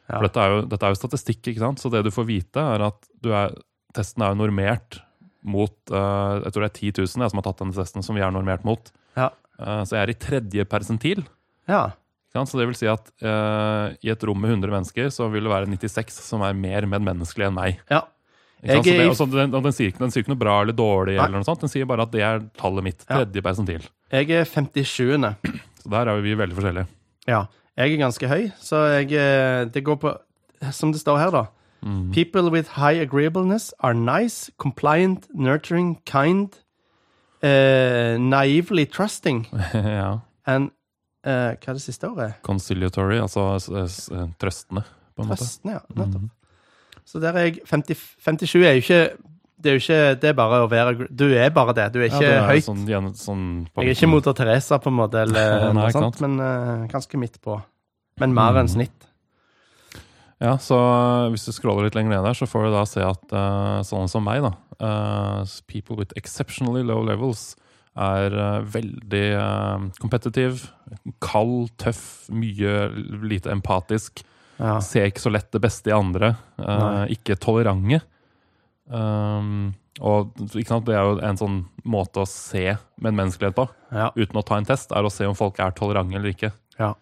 Ja. 0.09 0.16
For 0.19 0.23
dette 0.28 0.40
er, 0.40 0.49
jo, 0.49 0.62
dette 0.66 0.83
er 0.83 0.95
jo 0.95 1.00
statistikk, 1.07 1.42
ikke 1.52 1.59
sant? 1.61 1.78
så 1.78 1.90
det 1.90 2.04
du 2.04 2.11
får 2.11 2.25
vite, 2.26 2.57
er 2.57 2.81
at 2.87 2.97
du 3.21 3.31
er, 3.33 3.52
testen 3.92 4.23
er 4.25 4.33
jo 4.35 4.40
normert 4.47 5.00
mot 5.45 5.71
Jeg 5.90 6.52
tror 6.52 6.62
det 6.62 6.71
er 6.71 6.78
10 6.81 6.92
000 7.02 7.21
jeg, 7.23 7.31
som 7.31 7.37
har 7.38 7.42
tatt 7.42 7.59
denne 7.59 7.75
testen, 7.75 8.02
som 8.02 8.14
vi 8.16 8.23
er 8.23 8.31
normert 8.31 8.64
mot. 8.64 8.90
Ja. 9.16 9.28
Så 9.61 9.90
jeg 9.92 10.02
er 10.09 10.11
i 10.11 10.14
tredje 10.14 10.64
persentil. 10.64 11.26
Ja. 11.69 11.90
Så 12.33 12.57
det 12.59 12.65
vil 12.71 12.79
si 12.79 12.89
at 12.89 13.12
uh, 13.25 13.93
i 14.01 14.09
et 14.12 14.25
rom 14.25 14.41
med 14.41 14.55
100 14.55 14.73
mennesker, 14.73 15.11
så 15.12 15.29
vil 15.33 15.45
det 15.45 15.53
være 15.53 15.69
96 15.69 16.17
som 16.25 16.45
er 16.47 16.57
mer 16.57 16.89
medmenneskelig 16.89 17.51
enn 17.51 17.59
meg. 17.59 17.81
ja. 17.93 18.07
Jeg 18.62 18.79
Så 18.79 18.83
det, 18.87 19.07
også, 19.11 19.25
og 19.27 19.33
den, 19.35 19.51
den, 19.51 19.75
sier 19.75 19.91
ikke, 19.91 19.99
den 20.05 20.12
sier 20.15 20.23
ikke 20.23 20.31
noe 20.31 20.39
bra 20.39 20.53
eller 20.62 20.77
dårlig, 20.79 21.17
eller 21.19 21.41
noe 21.41 21.47
sånt. 21.49 21.65
den 21.65 21.71
sier 21.73 21.87
bare 21.91 22.05
at 22.07 22.12
det 22.12 22.21
er 22.23 22.45
tallet 22.55 22.85
mitt. 22.87 23.01
Tredje 23.09 23.43
persentil. 23.43 23.89
Jeg 24.15 24.29
er 24.31 24.47
57. 24.47 25.17
Så 25.83 25.91
der 25.91 26.11
er 26.12 26.21
vi 26.23 26.37
veldig 26.39 26.55
forskjellige. 26.55 26.87
Ja. 27.27 27.41
Jeg 27.75 27.97
er 27.97 28.03
ganske 28.05 28.29
høy, 28.29 28.45
så 28.61 28.85
jeg 28.93 29.12
eh, 29.17 29.65
Det 29.73 29.81
går 29.83 29.97
på 29.97 30.12
Som 30.71 30.93
det 30.93 31.01
står 31.01 31.19
her, 31.19 31.31
da. 31.35 31.45
Mm. 31.83 32.12
People 32.12 32.51
with 32.51 32.77
high 32.77 33.01
agreeableness 33.03 33.73
are 33.81 33.95
nice, 33.95 34.53
compliant, 34.59 35.27
nurturing, 35.35 35.99
kind, 36.07 36.55
uh, 37.43 38.17
naively 38.19 38.85
trusting 38.85 39.49
ja. 39.75 40.19
and 40.47 40.71
eh, 41.25 41.57
Hva 41.57 41.69
er 41.73 41.79
det 41.79 41.83
siste 41.85 42.09
ordet? 42.11 42.31
Conciliatory, 42.43 43.19
altså 43.23 43.45
s- 43.87 44.09
trøstende, 44.38 44.85
på 45.17 45.23
en 45.25 45.29
måte. 45.33 45.43
Trøstende, 45.43 45.75
ja. 45.79 45.83
Nettopp. 45.95 46.23
Mm. 46.23 46.31
Så 47.05 47.21
der 47.21 47.35
er 47.37 47.47
jeg 47.50 47.61
50, 47.67 47.99
57 48.25 48.62
er 48.64 48.73
jo 48.79 48.83
ikke 48.85 49.00
Det 49.62 49.71
er 49.71 49.75
jo 49.76 49.81
ikke 49.83 50.21
Det 50.23 50.29
er 50.31 50.35
bare 50.38 50.61
å 50.64 50.69
være 50.71 51.07
Du 51.11 51.25
er 51.35 51.50
bare 51.50 51.75
det. 51.75 51.88
Du 51.93 51.99
er 52.00 52.07
ikke 52.09 52.23
ja, 52.23 52.37
er 52.43 52.49
høyt. 52.49 52.64
Sånn, 52.67 52.85
gjen- 52.87 53.12
sånn 53.19 53.45
jeg 53.76 53.88
er 53.88 53.95
ikke 53.97 54.09
moder 54.11 54.33
Teresa, 54.38 54.79
på 54.79 54.88
en 54.91 54.97
måte, 54.99 55.23
eller 55.26 55.73
Nei, 55.73 55.73
noe 55.83 55.91
sånt, 55.95 56.21
men 56.23 56.38
eh, 56.41 56.87
ganske 56.93 57.19
midt 57.19 57.41
på. 57.43 57.61
Men 58.21 58.35
mer 58.35 58.59
enn 58.61 58.67
Mm. 58.71 58.75
snitt. 58.76 59.09
Ja, 60.43 60.57
så 60.59 60.75
uh, 60.75 61.29
hvis 61.31 61.45
du 61.47 61.52
scroller 61.55 61.85
litt 61.87 61.95
lenger 61.95 62.17
ned 62.17 62.25
der, 62.26 62.35
så 62.35 62.49
får 62.50 62.64
du 62.67 62.71
da 62.75 62.83
se 62.91 63.02
at 63.07 63.31
uh, 63.35 63.79
sånne 63.87 64.11
som 64.11 64.25
meg, 64.26 64.43
da, 64.43 64.50
uh, 64.83 65.45
people 65.71 65.95
with 65.97 66.11
exceptionally 66.19 66.83
low 66.83 66.99
levels, 67.07 67.52
er 67.97 68.33
uh, 68.39 68.63
veldig 68.73 69.25
uh, 69.37 69.89
kald, 71.21 71.71
tøff, 71.77 72.29
mye 72.33 72.89
lite 73.23 73.51
empatisk, 73.53 74.23
Ja. 74.63 74.79
ser 74.81 75.09
ikke 75.11 75.21
så 75.25 75.31
lett 75.33 75.51
det 75.53 75.61
beste 75.65 75.91
i 75.91 75.95
andre, 75.97 76.37
uh, 76.61 77.05
ikke 77.11 77.37
tolerante. 77.41 78.01
Um, 78.93 79.73
og 80.03 80.33
sant, 80.51 80.87
det 80.89 80.95
er 80.97 81.05
jo 81.07 81.19
en 81.23 81.39
sånn 81.39 81.59
måte 81.89 82.23
å 82.23 82.29
se 82.29 82.65
medmenneskelighet 83.03 83.57
på, 83.57 83.67
ja. 83.95 84.11
uten 84.17 84.39
å 84.41 84.45
ta 84.47 84.57
en 84.59 84.67
test, 84.69 84.93
er 84.97 85.05
å 85.07 85.13
se 85.13 85.27
om 85.29 85.37
folk 85.39 85.61
er 85.63 85.75
tolerante 85.77 86.17
eller 86.19 86.33
ikke. 86.35 86.53
Ja. 86.81 86.93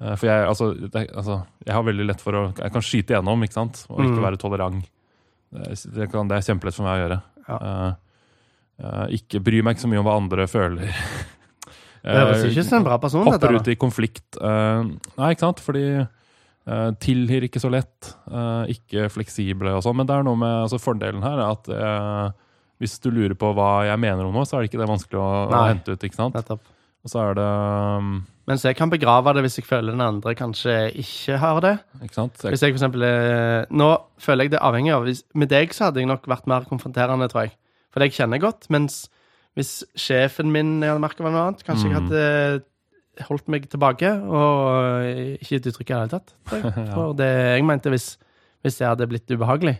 Uh, 0.00 0.14
For 0.16 0.26
jeg, 0.30 0.46
altså, 0.48 0.70
det, 0.80 1.06
altså, 1.14 1.40
jeg 1.66 1.74
har 1.76 1.84
veldig 1.86 2.06
lett 2.08 2.22
for 2.24 2.32
å 2.38 2.42
Jeg 2.56 2.72
kan 2.72 2.82
skyte 2.84 3.14
igjennom, 3.14 3.42
ikke 3.44 3.58
sant? 3.58 3.84
Og 3.90 4.00
ikke 4.04 4.16
Mm. 4.18 4.24
være 4.26 4.40
tolerant. 4.40 4.86
Det, 5.52 5.74
det, 5.94 6.06
det 6.10 6.36
er 6.38 6.46
kjempelett 6.46 6.74
for 6.76 6.86
meg 6.86 6.94
å 6.96 7.02
gjøre. 7.04 7.18
Ja. 7.48 7.56
Eh, 7.60 7.88
eh, 7.88 7.92
ikke 9.16 9.42
bry 9.44 9.60
meg 9.64 9.76
ikke 9.76 9.84
så 9.86 9.90
mye 9.92 10.00
om 10.02 10.08
hva 10.08 10.16
andre 10.20 10.46
føler. 10.50 10.90
Det 12.00 12.16
høres 12.16 12.46
ikke 12.48 12.62
som 12.64 12.78
en 12.78 12.86
bra 12.86 12.96
person, 12.96 13.26
dette. 13.26 13.34
Hopper 13.36 13.52
dette, 13.58 13.68
ut 13.68 13.74
i 13.74 13.80
konflikt. 13.80 14.38
eh, 14.40 14.86
nei, 15.20 15.32
ikke 15.34 15.44
sant? 15.44 15.60
Fordi 15.60 15.84
tilhører 17.02 17.48
ikke 17.48 17.60
så 17.60 17.70
lett. 17.72 18.12
eh, 18.30 18.72
ikke 18.76 19.08
fleksible 19.12 19.74
og 19.76 19.82
sånn. 19.84 19.96
Men 20.00 20.08
det 20.08 20.16
er 20.16 20.24
noe 20.24 20.38
med 20.38 20.54
altså 20.64 20.80
Fordelen 20.80 21.24
her 21.24 21.36
er 21.36 21.50
at 21.50 21.68
eh, 21.68 22.32
hvis 22.80 22.96
du 23.04 23.10
lurer 23.12 23.36
på 23.36 23.52
hva 23.52 23.84
jeg 23.84 24.00
mener 24.00 24.24
om 24.24 24.32
noe, 24.32 24.46
så 24.48 24.56
er 24.56 24.64
det 24.64 24.70
ikke 24.70 24.80
det 24.80 24.88
vanskelig 24.88 25.20
å, 25.20 25.28
å 25.48 25.52
Nei. 25.52 25.64
hente 25.74 25.92
ut. 25.92 26.04
ikke 26.08 26.16
sant? 26.16 26.36
Nettopp. 26.38 26.62
Og 27.00 27.08
så 27.12 27.20
er 27.22 27.36
det 27.38 27.46
um, 28.00 28.10
Mens 28.48 28.64
jeg 28.64 28.76
kan 28.76 28.90
begrave 28.92 29.32
det 29.36 29.44
hvis 29.46 29.56
jeg 29.60 29.68
føler 29.68 29.94
den 29.94 30.04
andre 30.04 30.34
kanskje 30.36 30.74
ikke 31.00 31.38
har 31.40 31.60
det. 31.64 31.74
Ikke 32.00 32.16
sant? 32.16 32.40
Jeg, 32.40 32.52
Hvis 32.52 32.64
jeg 32.64 32.74
for 32.74 32.80
eksempel 32.80 33.04
Nå 33.72 33.88
føler 34.20 34.48
jeg 34.48 34.52
det 34.56 34.60
avhengig 34.64 34.92
av 34.96 35.06
Med 35.38 35.52
deg 35.52 35.72
så 35.76 35.88
hadde 35.88 36.02
jeg 36.02 36.10
nok 36.10 36.28
vært 36.28 36.48
mer 36.50 36.66
konfronterende, 36.68 37.28
tror 37.32 37.46
jeg. 37.46 37.54
For 37.90 38.04
jeg 38.04 38.14
kjenner 38.16 38.40
godt. 38.42 38.68
Mens 38.70 39.08
hvis 39.58 39.80
sjefen 39.98 40.50
min 40.54 40.76
jeg 40.80 40.92
hadde 40.92 41.02
merket 41.02 41.24
var 41.26 41.32
noe 41.34 41.46
annet, 41.48 41.64
kanskje 41.66 41.90
jeg 41.90 41.96
Mm. 41.96 42.08
hadde 42.08 43.26
holdt 43.26 43.48
meg 43.52 43.66
tilbake 43.68 44.08
og 44.32 45.36
ikke 45.42 45.58
gitt 45.58 45.66
uttrykk 45.72 45.90
i 45.90 45.92
det 45.92 45.98
hele 45.98 46.12
tatt. 46.14 46.34
jeg. 46.54 46.88
For 46.94 47.12
det 47.18 47.30
jeg 47.58 47.64
mente 47.68 47.90
hvis, 47.92 48.12
hvis 48.62 48.78
det 48.78 48.86
hadde 48.88 49.08
blitt 49.10 49.28
ubehagelig. 49.34 49.76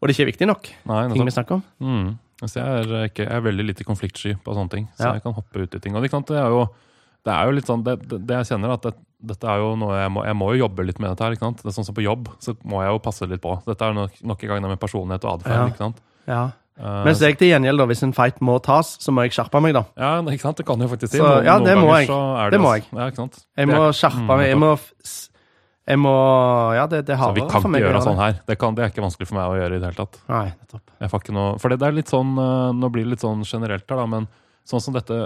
Og 0.00 0.08
det 0.08 0.14
ikke 0.16 0.24
er 0.26 0.30
viktig 0.32 0.48
nok, 0.50 0.70
nei, 0.90 1.02
ting 1.12 1.26
vi 1.28 1.34
snakker 1.34 1.58
om. 1.60 1.64
Mm. 1.82 2.06
Altså, 2.42 2.58
jeg, 2.58 2.86
er 2.90 3.04
ikke, 3.10 3.26
jeg 3.28 3.36
er 3.38 3.44
veldig 3.44 3.66
lite 3.68 3.84
konfliktsky 3.86 4.32
på 4.42 4.54
sånne 4.56 4.72
ting, 4.72 4.88
så 4.98 5.10
Ja. 5.10 5.12
jeg 5.18 5.22
kan 5.22 5.34
hoppe 5.36 5.62
ut 5.62 5.74
i 5.76 5.78
ting. 5.78 5.94
Og 5.94 6.02
det, 6.02 6.10
det 6.10 6.38
er 6.40 6.48
jo 6.50 6.64
det 7.22 7.30
er 7.30 7.44
jo 7.46 7.52
litt 7.54 7.68
sånn, 7.70 7.84
det, 7.86 7.92
det, 8.10 8.18
jeg 8.34 8.48
kjenner 8.48 8.72
at 8.74 8.82
det, 8.82 8.94
dette 9.22 9.46
er 9.46 9.60
jo 9.62 9.76
noe 9.78 9.94
jeg 9.94 10.10
må, 10.10 10.24
jeg 10.26 10.34
må 10.34 10.48
jo 10.56 10.64
jobbe 10.64 10.82
litt 10.88 10.98
med 10.98 11.12
dette 11.12 11.22
her. 11.22 11.36
ikke 11.36 11.46
sant? 11.46 11.60
Det 11.62 11.70
er 11.70 11.76
sånn 11.76 11.86
som 11.86 11.94
På 11.94 12.02
jobb 12.02 12.32
så 12.42 12.56
må 12.66 12.80
jeg 12.82 12.90
jo 12.90 12.98
passe 13.04 13.28
litt 13.30 13.40
på. 13.44 13.52
Dette 13.68 13.86
er 13.86 13.94
nok, 13.94 14.16
nok 14.26 14.42
en 14.42 14.50
gang 14.50 14.64
det 14.66 14.70
med 14.72 14.80
personlighet 14.82 15.24
og 15.28 15.36
atferd. 15.36 15.54
Ja. 15.54 15.68
ikke 15.70 15.84
sant? 15.84 16.00
Ja. 16.28 16.50
Uh, 16.82 17.02
Mens 17.04 17.20
jeg 17.20 17.36
til 17.38 17.50
gjengjeld, 17.52 17.78
da, 17.78 17.84
hvis 17.90 18.00
en 18.02 18.14
fight 18.16 18.38
må 18.40 18.54
tas, 18.64 18.94
så 19.02 19.12
må 19.12 19.22
jeg 19.26 19.34
skjerpe 19.36 19.60
meg, 19.62 19.74
da. 19.76 19.82
Ja, 20.00 20.12
ikke 20.24 20.40
sant? 20.46 20.56
Det 20.56 20.64
kan 20.66 20.80
jo 20.80 20.88
faktisk 20.88 21.12
si. 21.12 21.18
Så, 21.20 21.28
ja, 21.44 21.58
det 21.60 21.74
må 21.78 21.90
jeg. 21.98 22.08
er 22.08 22.50
Det 22.50 22.60
må 22.62 22.72
jeg. 22.78 22.86
Ja, 22.90 23.10
ikke 23.12 23.20
sant? 23.20 23.42
Jeg 23.60 23.68
må 23.68 23.82
er- 23.88 23.92
skjerpe 23.98 24.22
Mm, 24.24 24.30
meg. 24.32 24.46
Jeg 24.48 24.58
må, 24.58 24.70
jeg 25.92 25.98
må 25.98 26.14
Ja, 26.78 26.86
det, 26.86 27.04
det 27.06 27.18
meg 27.18 27.28
Så 27.28 27.34
vi 27.36 27.40
kan 27.50 27.62
ikke 27.68 27.82
gjøre 27.84 28.02
sånn 28.02 28.18
her. 28.22 28.40
Det, 28.46 28.58
kan, 28.58 28.74
det 28.74 28.84
er 28.84 28.90
ikke 28.94 29.04
vanskelig 29.04 29.28
for 29.28 29.34
meg 29.38 29.50
å 29.52 29.56
gjøre 29.60 29.76
i 29.76 29.80
det 29.82 29.88
hele 29.90 29.98
tatt. 30.00 30.18
Nei, 30.28 30.44
nettopp. 30.62 30.94
Jeg 31.02 31.10
får 31.12 31.22
ikke 31.26 31.34
noe, 31.36 31.58
for 31.58 31.68
det, 31.68 31.78
det 31.82 31.88
er 31.88 31.92
litt 32.00 32.08
sånn, 32.12 32.32
eh, 32.38 32.72
Nå 32.78 32.90
blir 32.94 33.04
det 33.04 33.10
litt 33.16 33.24
sånn 33.26 33.42
generelt 33.44 33.84
her, 33.90 33.96
da, 34.02 34.06
men 34.06 34.28
sånn 34.66 34.80
som 34.80 34.94
dette 34.94 35.20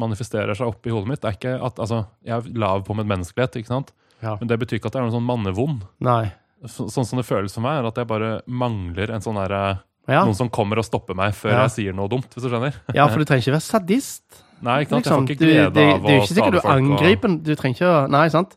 manifesterer 0.00 0.56
seg 0.56 0.66
opp 0.72 0.86
i 0.86 0.90
hodet 0.94 1.08
mitt, 1.08 1.20
det 1.22 1.28
er 1.30 1.36
ikke 1.38 1.54
at 1.66 1.78
altså, 1.82 2.06
Jeg 2.24 2.36
er 2.38 2.58
lav 2.58 2.84
på 2.86 2.96
medmenneskelighet, 2.96 3.56
ikke 3.60 3.72
sant? 3.72 3.92
Ja. 4.22 4.34
men 4.36 4.48
det 4.48 4.58
betyr 4.60 4.76
ikke 4.76 4.90
at 4.90 4.92
det 4.92 5.00
er 5.00 5.06
noe 5.08 5.14
sånn 5.16 5.24
mannevond. 5.24 5.86
Nei. 6.04 6.32
Så, 6.68 6.90
sånn 6.92 7.06
som 7.08 7.16
det 7.16 7.24
føles 7.24 7.54
for 7.56 7.64
meg, 7.64 7.78
er 7.80 7.86
at 7.88 7.96
jeg 7.96 8.06
bare 8.10 8.42
mangler 8.46 9.14
en 9.14 9.22
sånn 9.24 9.38
der, 9.40 9.78
Ja. 10.10 10.24
noen 10.26 10.34
som 10.36 10.48
kommer 10.50 10.78
og 10.78 10.84
stopper 10.84 11.14
meg 11.14 11.32
før 11.34 11.50
Ja. 11.54 11.62
jeg 11.68 11.70
sier 11.78 11.92
noe 11.94 12.08
dumt, 12.08 12.28
hvis 12.34 12.42
du 12.42 12.48
skjønner? 12.50 12.74
ja, 12.94 13.06
for 13.08 13.18
du 13.18 13.24
trenger 13.24 13.44
ikke 13.46 13.56
være 13.58 13.68
sadist. 13.68 14.22
Nei, 14.62 14.82
ikke 14.84 14.90
sant? 14.90 15.04
Liksom. 15.06 15.26
Jeg 15.26 15.26
får 15.26 15.26
Du, 15.26 15.32
ikke 15.32 15.46
glede 15.46 15.70
du, 15.70 15.80
det 15.80 15.86
av 15.94 16.04
er 16.04 16.10
jo 16.10 16.20
å 16.20 16.22
ikke 16.24 16.34
sikkert 16.34 16.52
du 16.52 16.68
angriper 16.68 17.30
og- 17.30 17.42
Du 17.44 17.54
trenger 17.54 17.76
ikke 17.78 17.90
å 17.94 18.10
Nei, 18.10 18.28
sant? 18.28 18.56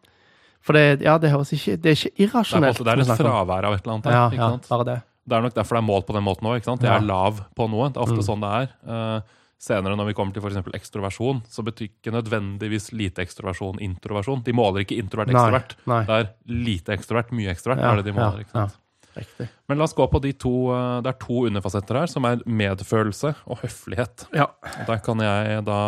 For 0.64 0.74
det, 0.74 1.02
ja, 1.02 1.18
det 1.18 1.30
ikke 1.32 1.80
Det 1.80 1.86
er 1.86 1.96
ikke 1.96 2.12
Det 2.12 2.20
er, 2.20 2.28
irrasjonelt. 2.28 2.78
det 2.84 2.88
er 2.88 3.00
et 3.00 3.20
fravær 3.20 3.64
av 3.64 3.74
et 3.74 3.82
eller 3.86 3.94
annet. 3.94 4.06
her, 4.06 4.12
Ja, 4.12 4.30
ikke 4.30 4.36
ja, 4.38 4.50
sant? 4.50 4.68
bare 4.70 4.84
det. 4.86 5.04
Det 5.28 5.38
er 5.38 5.42
nok 5.42 5.54
derfor 5.54 5.76
det 5.76 5.84
er 5.84 5.88
målt 5.88 6.06
på 6.08 6.14
den 6.14 6.24
måten 6.24 6.44
òg. 6.44 6.82
Jeg 6.82 6.90
er 6.92 7.02
lav 7.02 7.46
på 7.56 7.70
noe. 7.70 7.88
Det 7.90 7.98
er 7.98 8.04
ofte 8.04 8.20
Mm. 8.20 8.28
sånn 8.28 8.42
det 8.42 8.52
er. 8.52 8.70
Uh, 8.86 9.22
senere 9.60 9.96
når 9.96 10.08
vi 10.08 10.14
kommer 10.14 10.34
til 10.34 10.42
for 10.42 10.50
ekstroversjon, 10.52 11.42
så 11.48 11.64
betyr 11.64 11.88
ikke 11.88 12.12
nødvendigvis 12.12 12.92
lite 12.92 13.24
ekstroversjon 13.24 13.80
introversjon. 13.80 14.44
De 14.44 14.52
måler 14.52 14.84
ikke 14.84 15.00
introvert 15.00 15.30
ekstrovert. 15.32 15.76
nei. 15.88 16.04
Det 16.04 16.10
er 16.10 16.30
lite 16.48 16.92
ekstrovert, 16.98 17.32
mye 17.32 17.48
ekstrovert. 17.56 17.80
Ja, 17.80 17.92
er 17.94 17.96
det 18.02 18.06
de 18.06 18.12
måler, 18.12 18.40
ikke 18.44 18.52
sant? 18.52 18.76
Riktig. 19.16 19.48
Men 19.70 19.78
la 19.78 19.86
oss 19.86 19.94
gå 19.94 20.06
på 20.10 20.20
de 20.24 20.32
to 20.42 20.52
eh, 20.74 21.02
Det 21.06 21.12
er 21.12 21.18
to 21.22 21.44
underfasetter 21.48 22.00
her, 22.02 22.10
som 22.10 22.26
er 22.26 22.42
medfølelse 22.50 23.34
og 23.46 23.60
høflighet. 23.62 24.28
Ja. 24.34 24.48
Der 24.88 25.02
kan 25.06 25.22
jeg 25.22 25.64
da 25.68 25.80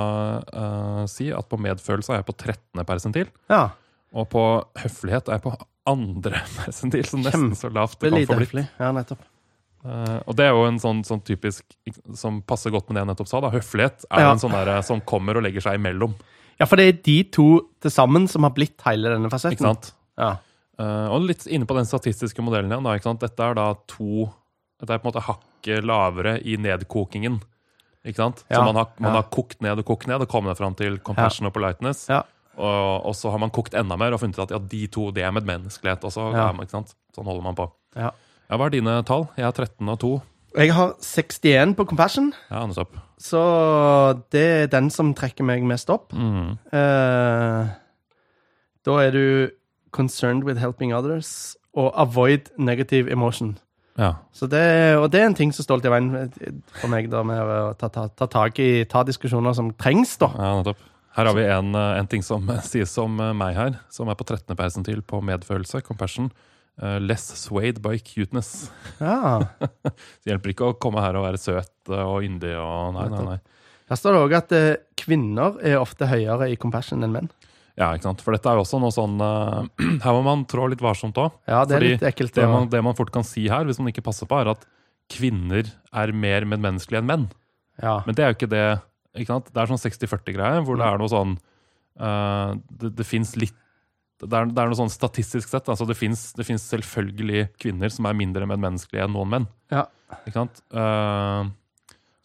uh, 0.45 1.05
si 1.09 1.31
at 1.33 1.49
på 1.49 1.57
medfølelse 1.61 2.13
er 2.13 2.21
jeg 2.21 2.27
på 2.29 2.35
13. 2.37 2.85
persentil, 2.85 3.31
ja. 3.49 3.63
og 4.13 4.29
på 4.33 4.43
høflighet 4.83 5.31
er 5.31 5.39
jeg 5.39 5.45
på 5.47 5.55
andre 5.89 6.43
persentil, 6.59 7.05
så 7.09 7.21
nesten 7.21 7.55
så 7.57 7.71
lavt 7.73 7.99
Det 8.01 8.13
kan 8.13 8.29
få 8.29 8.39
blitt. 8.43 8.69
Ja, 8.79 8.91
nettopp. 8.95 9.25
Uh, 9.85 10.17
og 10.25 10.33
det 10.37 10.47
er 10.47 10.55
jo 10.57 10.63
en 10.65 10.79
sånn, 10.81 11.03
sånn 11.05 11.21
typisk 11.25 11.65
som 12.17 12.39
passer 12.45 12.73
godt 12.73 12.87
med 12.89 12.97
det 12.97 13.03
jeg 13.03 13.11
nettopp 13.13 13.29
sa. 13.29 13.41
da. 13.45 13.53
Høflighet 13.53 14.07
er 14.09 14.25
Ja. 14.25 14.31
en 14.33 14.41
sånn 14.41 14.55
der, 14.55 14.81
som 14.85 15.01
kommer 15.01 15.37
og 15.37 15.45
legger 15.45 15.61
seg 15.61 15.77
imellom. 15.77 16.15
Ja, 16.59 16.65
for 16.65 16.79
det 16.79 16.87
er 16.87 16.99
de 17.05 17.17
to 17.35 17.47
til 17.83 17.91
sammen 17.91 18.29
som 18.31 18.45
har 18.47 18.53
blitt 18.55 18.81
hele 18.85 19.11
denne 19.11 19.29
fasetten. 19.29 19.57
ikke 19.57 19.67
sant? 19.67 19.91
Ja. 20.17 20.37
Eh, 20.79 21.07
og 21.13 21.21
litt 21.29 21.45
inne 21.47 21.65
på 21.69 21.75
den 21.77 21.85
statistiske 21.87 22.43
modellen 22.43 22.71
igjen. 22.71 22.83
da? 22.83 23.13
Dette 23.21 23.43
er 23.49 23.55
da 23.55 23.73
to 23.87 24.29
Dette 24.79 24.91
er 24.91 24.99
på 24.99 25.07
en 25.07 25.13
måte 25.13 25.23
hakket 25.23 25.85
lavere 25.87 26.33
i 26.43 26.57
nedkokingen. 26.59 27.37
Ikke 28.05 28.19
sant? 28.19 28.43
Ja, 28.51 28.57
Så 28.59 28.65
man 28.67 28.75
har, 28.75 28.89
man 28.99 29.13
ja. 29.15 29.21
har 29.21 29.29
kokt 29.31 29.61
ned 29.63 29.79
og 29.79 29.85
kokt 29.87 30.05
ned 30.11 30.21
og 30.21 30.27
kommet 30.29 30.57
fram 30.59 30.75
til 30.75 30.97
compassion 30.99 31.47
og 31.47 31.53
politeness. 31.55 32.09
Ja. 32.11 32.21
Og, 32.57 33.05
og 33.07 33.15
så 33.15 33.31
har 33.31 33.39
man 33.39 33.49
kokt 33.55 33.73
enda 33.73 33.95
mer 33.97 34.13
og 34.13 34.19
funnet 34.21 34.35
ut 34.37 34.43
at 34.45 34.51
ja, 34.51 34.59
de 34.59 34.81
to 34.91 35.07
det 35.15 35.23
er 35.23 35.31
medmenneskelighet. 35.31 36.03
Også, 36.03 36.27
Ja. 36.35 36.49
er 36.51 36.59
ikke 36.61 36.75
sant? 36.75 36.93
Sånn 37.15 37.25
holder 37.25 37.43
man 37.47 37.55
på. 37.55 37.69
Ja. 37.95 38.11
Ja, 38.49 38.57
Hva 38.59 38.67
er 38.67 38.75
dine 38.75 38.97
tall? 39.07 39.29
Jeg 39.39 39.45
har 39.47 39.55
13 39.55 39.89
og 39.89 39.99
2. 40.03 40.11
Jeg 40.55 40.71
har 40.75 40.93
61 41.01 41.73
på 41.75 41.85
Compassion, 41.87 42.29
Ja, 42.51 42.65
nettopp. 42.67 42.93
så 43.19 43.41
det 44.31 44.43
er 44.63 44.67
den 44.67 44.89
som 44.89 45.13
trekker 45.13 45.43
meg 45.43 45.63
mest 45.63 45.89
opp. 45.89 46.11
Mm. 46.13 46.57
Eh, 46.71 47.67
da 48.85 48.99
er 49.01 49.11
du 49.11 49.25
concerned 49.95 50.43
with 50.43 50.59
helping 50.59 50.93
others 50.93 51.55
og 51.75 51.93
avoid 51.99 52.51
negative 52.57 53.11
emotion. 53.11 53.55
Ja. 53.95 54.11
Så 54.35 54.47
det, 54.51 54.63
og 54.99 55.07
det 55.11 55.21
er 55.21 55.29
en 55.29 55.37
ting 55.37 55.53
som 55.55 55.63
står 55.63 55.79
litt 55.79 55.87
i 55.87 55.93
veien 55.93 56.09
for 56.81 56.91
meg, 56.91 57.07
da, 57.11 57.21
med 57.27 57.39
å 57.39 57.71
ta, 57.79 57.87
ta, 57.91 58.09
ta 58.11 58.27
tak 58.31 58.59
i 58.59 58.83
ta 58.91 59.05
diskusjoner 59.07 59.55
som 59.55 59.71
trengs, 59.79 60.17
da. 60.19 60.31
Ja, 60.35 60.51
nettopp. 60.59 60.83
Her 61.15 61.29
har 61.29 61.37
vi 61.37 61.45
en, 61.47 61.71
eh, 61.79 61.93
en 62.01 62.09
ting 62.11 62.23
som 62.27 62.49
sies 62.71 62.91
om 62.99 63.19
eh, 63.23 63.31
meg 63.37 63.55
her, 63.55 63.79
som 63.93 64.11
er 64.11 64.19
på 64.19 64.27
13. 64.27 64.51
persentil 64.59 64.99
på 65.07 65.21
medfølelse, 65.23 65.83
compassion. 65.87 66.29
Uh, 66.75 66.97
less 66.99 67.29
swayed 67.39 67.77
by 67.79 67.95
cuteness. 68.03 68.65
Ja. 68.99 69.45
Det 70.19 70.27
hjelper 70.27 70.51
ikke 70.51 70.65
å 70.67 70.75
komme 70.75 70.99
her 70.99 71.15
og 71.15 71.23
være 71.23 71.39
søt 71.39 71.87
og 71.87 72.25
yndig 72.27 72.51
og 72.59 72.97
Nei, 72.97 73.05
nei, 73.13 73.21
nei. 73.29 73.37
Her 73.87 73.99
står 74.01 74.11
det 74.11 74.23
òg 74.25 74.35
at 74.35 74.51
uh, 74.51 74.65
kvinner 74.99 75.55
er 75.63 75.79
ofte 75.79 76.09
høyere 76.11 76.49
i 76.51 76.57
compassion 76.59 77.05
enn 77.07 77.15
menn. 77.15 77.31
Ja, 77.75 77.89
ikke 77.91 78.07
sant. 78.07 78.21
For 78.23 78.31
dette 78.35 78.47
er 78.47 78.55
jo 78.55 78.63
også 78.63 78.79
noe 78.79 78.93
sånn 78.95 79.17
uh, 79.19 79.65
Her 80.05 80.15
må 80.15 80.21
man 80.23 80.45
trå 80.47 80.69
litt 80.71 80.83
varsomt 80.83 81.17
òg. 81.19 81.33
Ja, 81.49 81.63
det 81.67 81.75
er 81.75 81.81
Fordi 81.81 81.89
litt 81.95 82.05
ekkelt. 82.07 82.33
Det, 82.37 82.47
man- 82.47 82.69
det 82.71 82.81
man 82.85 82.95
fort 82.97 83.11
kan 83.15 83.25
si 83.27 83.47
her, 83.51 83.67
hvis 83.67 83.81
man 83.81 83.91
ikke 83.91 84.05
passer 84.05 84.29
på, 84.31 84.37
er 84.39 84.53
at 84.53 84.63
kvinner 85.11 85.67
er 85.93 86.13
mer 86.15 86.47
medmenneskelige 86.49 87.03
enn 87.03 87.09
menn. 87.09 87.25
Ja. 87.83 87.97
Men 88.07 88.15
det 88.17 88.23
er 88.23 88.31
jo 88.31 88.37
ikke 88.39 88.51
det. 88.53 88.63
ikke 89.19 89.33
sant? 89.33 89.51
Det 89.51 89.61
er 89.61 89.69
sånn 89.73 89.83
60-40-greie, 89.83 90.63
hvor 90.65 90.79
det 90.79 90.87
er 90.87 91.01
noe 91.01 91.11
sånn 91.11 91.35
uh, 91.99 92.55
Det, 92.71 92.93
det 92.95 93.05
fins 93.07 93.35
litt 93.39 93.57
det 94.23 94.31
er, 94.31 94.47
det 94.47 94.61
er 94.63 94.69
noe 94.71 94.79
sånn 94.79 94.89
statistisk 94.89 95.49
sett. 95.51 95.67
altså 95.67 95.83
Det 95.85 95.97
fins 95.99 96.31
selvfølgelig 96.39 97.49
kvinner 97.59 97.91
som 97.91 98.07
er 98.07 98.15
mindre 98.15 98.47
medmenneskelige 98.47 99.03
enn 99.03 99.11
noen 99.13 99.33
menn. 99.33 99.47
Ja. 99.73 99.83
Ikke 100.23 100.39
sant? 100.39 100.61
Uh, 100.71 101.51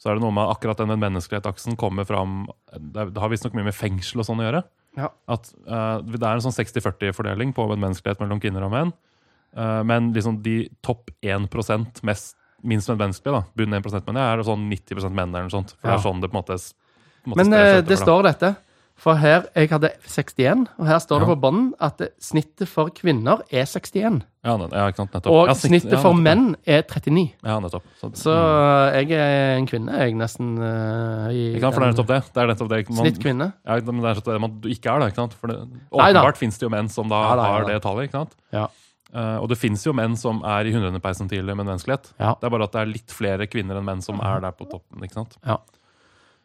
så 0.00 0.08
er 0.12 0.16
det 0.16 0.22
noe 0.22 0.32
med 0.32 0.48
akkurat 0.54 0.78
den 0.80 0.88
medmenneskelighet-aksen 0.94 1.74
kommer 1.80 2.06
fram 2.08 2.44
det 2.72 3.10
har 3.18 3.32
visstnok 3.32 3.56
mye 3.58 3.66
med 3.66 3.76
fengsel 3.76 4.22
og 4.22 4.28
sånn 4.30 4.40
å 4.40 4.46
gjøre. 4.46 4.62
Ja. 4.98 5.10
At 5.30 5.52
uh, 5.68 6.00
Det 6.02 6.18
er 6.18 6.34
en 6.34 6.44
sånn 6.44 6.56
60-40-fordeling 6.56 7.54
på 7.56 7.66
medmenneskelighet 7.70 8.22
mellom 8.22 8.40
kvinner 8.42 8.66
og 8.66 8.74
menn. 8.74 8.92
Uh, 9.56 9.80
men 9.86 10.12
liksom 10.14 10.40
de 10.44 10.64
topp 10.86 11.10
1 11.22 11.48
mest, 12.06 12.36
minst 12.62 12.90
medmenneskelige, 12.90 13.40
da, 13.40 13.42
bunn 13.58 13.78
1 13.78 13.90
menn, 14.06 14.20
er 14.22 14.44
sånn 14.46 14.68
90 14.70 15.10
menn 15.10 15.30
eller 15.30 15.48
noe 15.48 15.54
sånt. 15.54 15.76
For 15.78 15.90
Ja. 15.90 15.96
det 15.96 16.00
er 16.00 16.06
sånn 16.08 16.20
det 16.22 16.30
på 16.30 16.38
en 16.38 16.42
måte, 16.42 16.58
på 17.22 17.30
en 17.30 17.34
måte 17.34 17.44
Men 17.44 17.58
eh, 17.58 17.80
det 17.82 17.98
står 17.98 18.22
dette. 18.30 18.54
For 19.00 19.16
her, 19.16 19.46
jeg 19.56 19.70
hadde 19.72 19.88
61, 20.04 20.66
og 20.76 20.84
her 20.86 20.98
står 21.00 21.22
det 21.22 21.28
Ja. 21.28 21.34
på 21.34 21.40
bånden 21.40 21.70
at 21.80 22.02
snittet 22.20 22.68
for 22.68 22.90
kvinner 22.92 23.40
er 23.50 23.64
61. 23.64 24.18
Ja, 24.44 24.56
ja, 24.58 24.86
ikke 24.90 24.96
sant, 25.00 25.12
nettopp. 25.14 25.32
Og 25.32 25.48
ja, 25.48 25.54
snitt- 25.54 25.82
snittet 25.86 26.02
for 26.02 26.12
menn 26.12 26.54
er 26.66 26.82
39. 26.82 27.32
Ja, 27.42 27.58
nettopp. 27.60 27.82
Så, 28.00 28.10
Så 28.12 28.34
mm. 28.34 29.08
jeg 29.08 29.16
er 29.16 29.56
en 29.56 29.66
kvinne, 29.66 29.96
jeg, 29.96 30.14
nesten. 30.20 30.52
Uh, 30.58 31.32
i 31.32 31.54
Ikke 31.54 31.64
sant, 31.64 31.74
for 31.74 31.80
det 31.80 31.88
er 31.88 31.92
nettopp 31.94 32.12
det. 32.12 32.20
Det 32.34 32.42
er 32.42 32.52
nettopp 32.52 32.68
det. 32.68 32.82
Man, 32.90 33.00
Snittkvinne. 33.06 33.48
Ja, 33.64 33.80
men 33.80 34.02
det 34.04 34.12
er 34.12 34.20
det 34.20 34.40
man 34.40 34.60
ikke 34.68 34.92
er, 34.92 35.00
da. 35.00 35.06
ikke 35.08 35.22
sant? 35.22 35.34
For 35.40 35.46
det, 35.48 35.58
åpenbart 35.90 36.36
finnes 36.36 36.60
det 36.60 36.68
jo 36.68 36.72
menn 36.76 36.88
som 36.92 37.08
da 37.08 37.22
Ja 37.24 37.34
da, 37.36 37.48
har 37.54 37.64
det 37.64 37.80
tallet. 37.82 38.04
ikke 38.10 38.20
sant? 38.20 38.36
Ja. 38.52 38.68
Uh, 39.16 39.40
og 39.40 39.48
det 39.48 39.58
finnes 39.58 39.82
jo 39.84 39.92
menn 39.96 40.12
som 40.16 40.44
er 40.44 40.68
i 40.68 40.72
100. 40.76 41.00
persentil 41.00 41.44
med 41.48 41.64
menneskelighet. 41.64 42.12
Ja. 42.20 42.36
Det 42.36 42.46
er 42.46 42.50
bare 42.52 42.68
at 42.68 42.72
det 42.76 42.80
er 42.84 42.92
litt 42.92 43.10
flere 43.16 43.48
kvinner 43.48 43.80
enn 43.80 43.88
menn 43.88 44.04
som 44.04 44.20
er 44.20 44.40
der 44.44 44.52
på 44.52 44.68
toppen. 44.70 45.00
ikke 45.02 45.14
sant? 45.22 45.38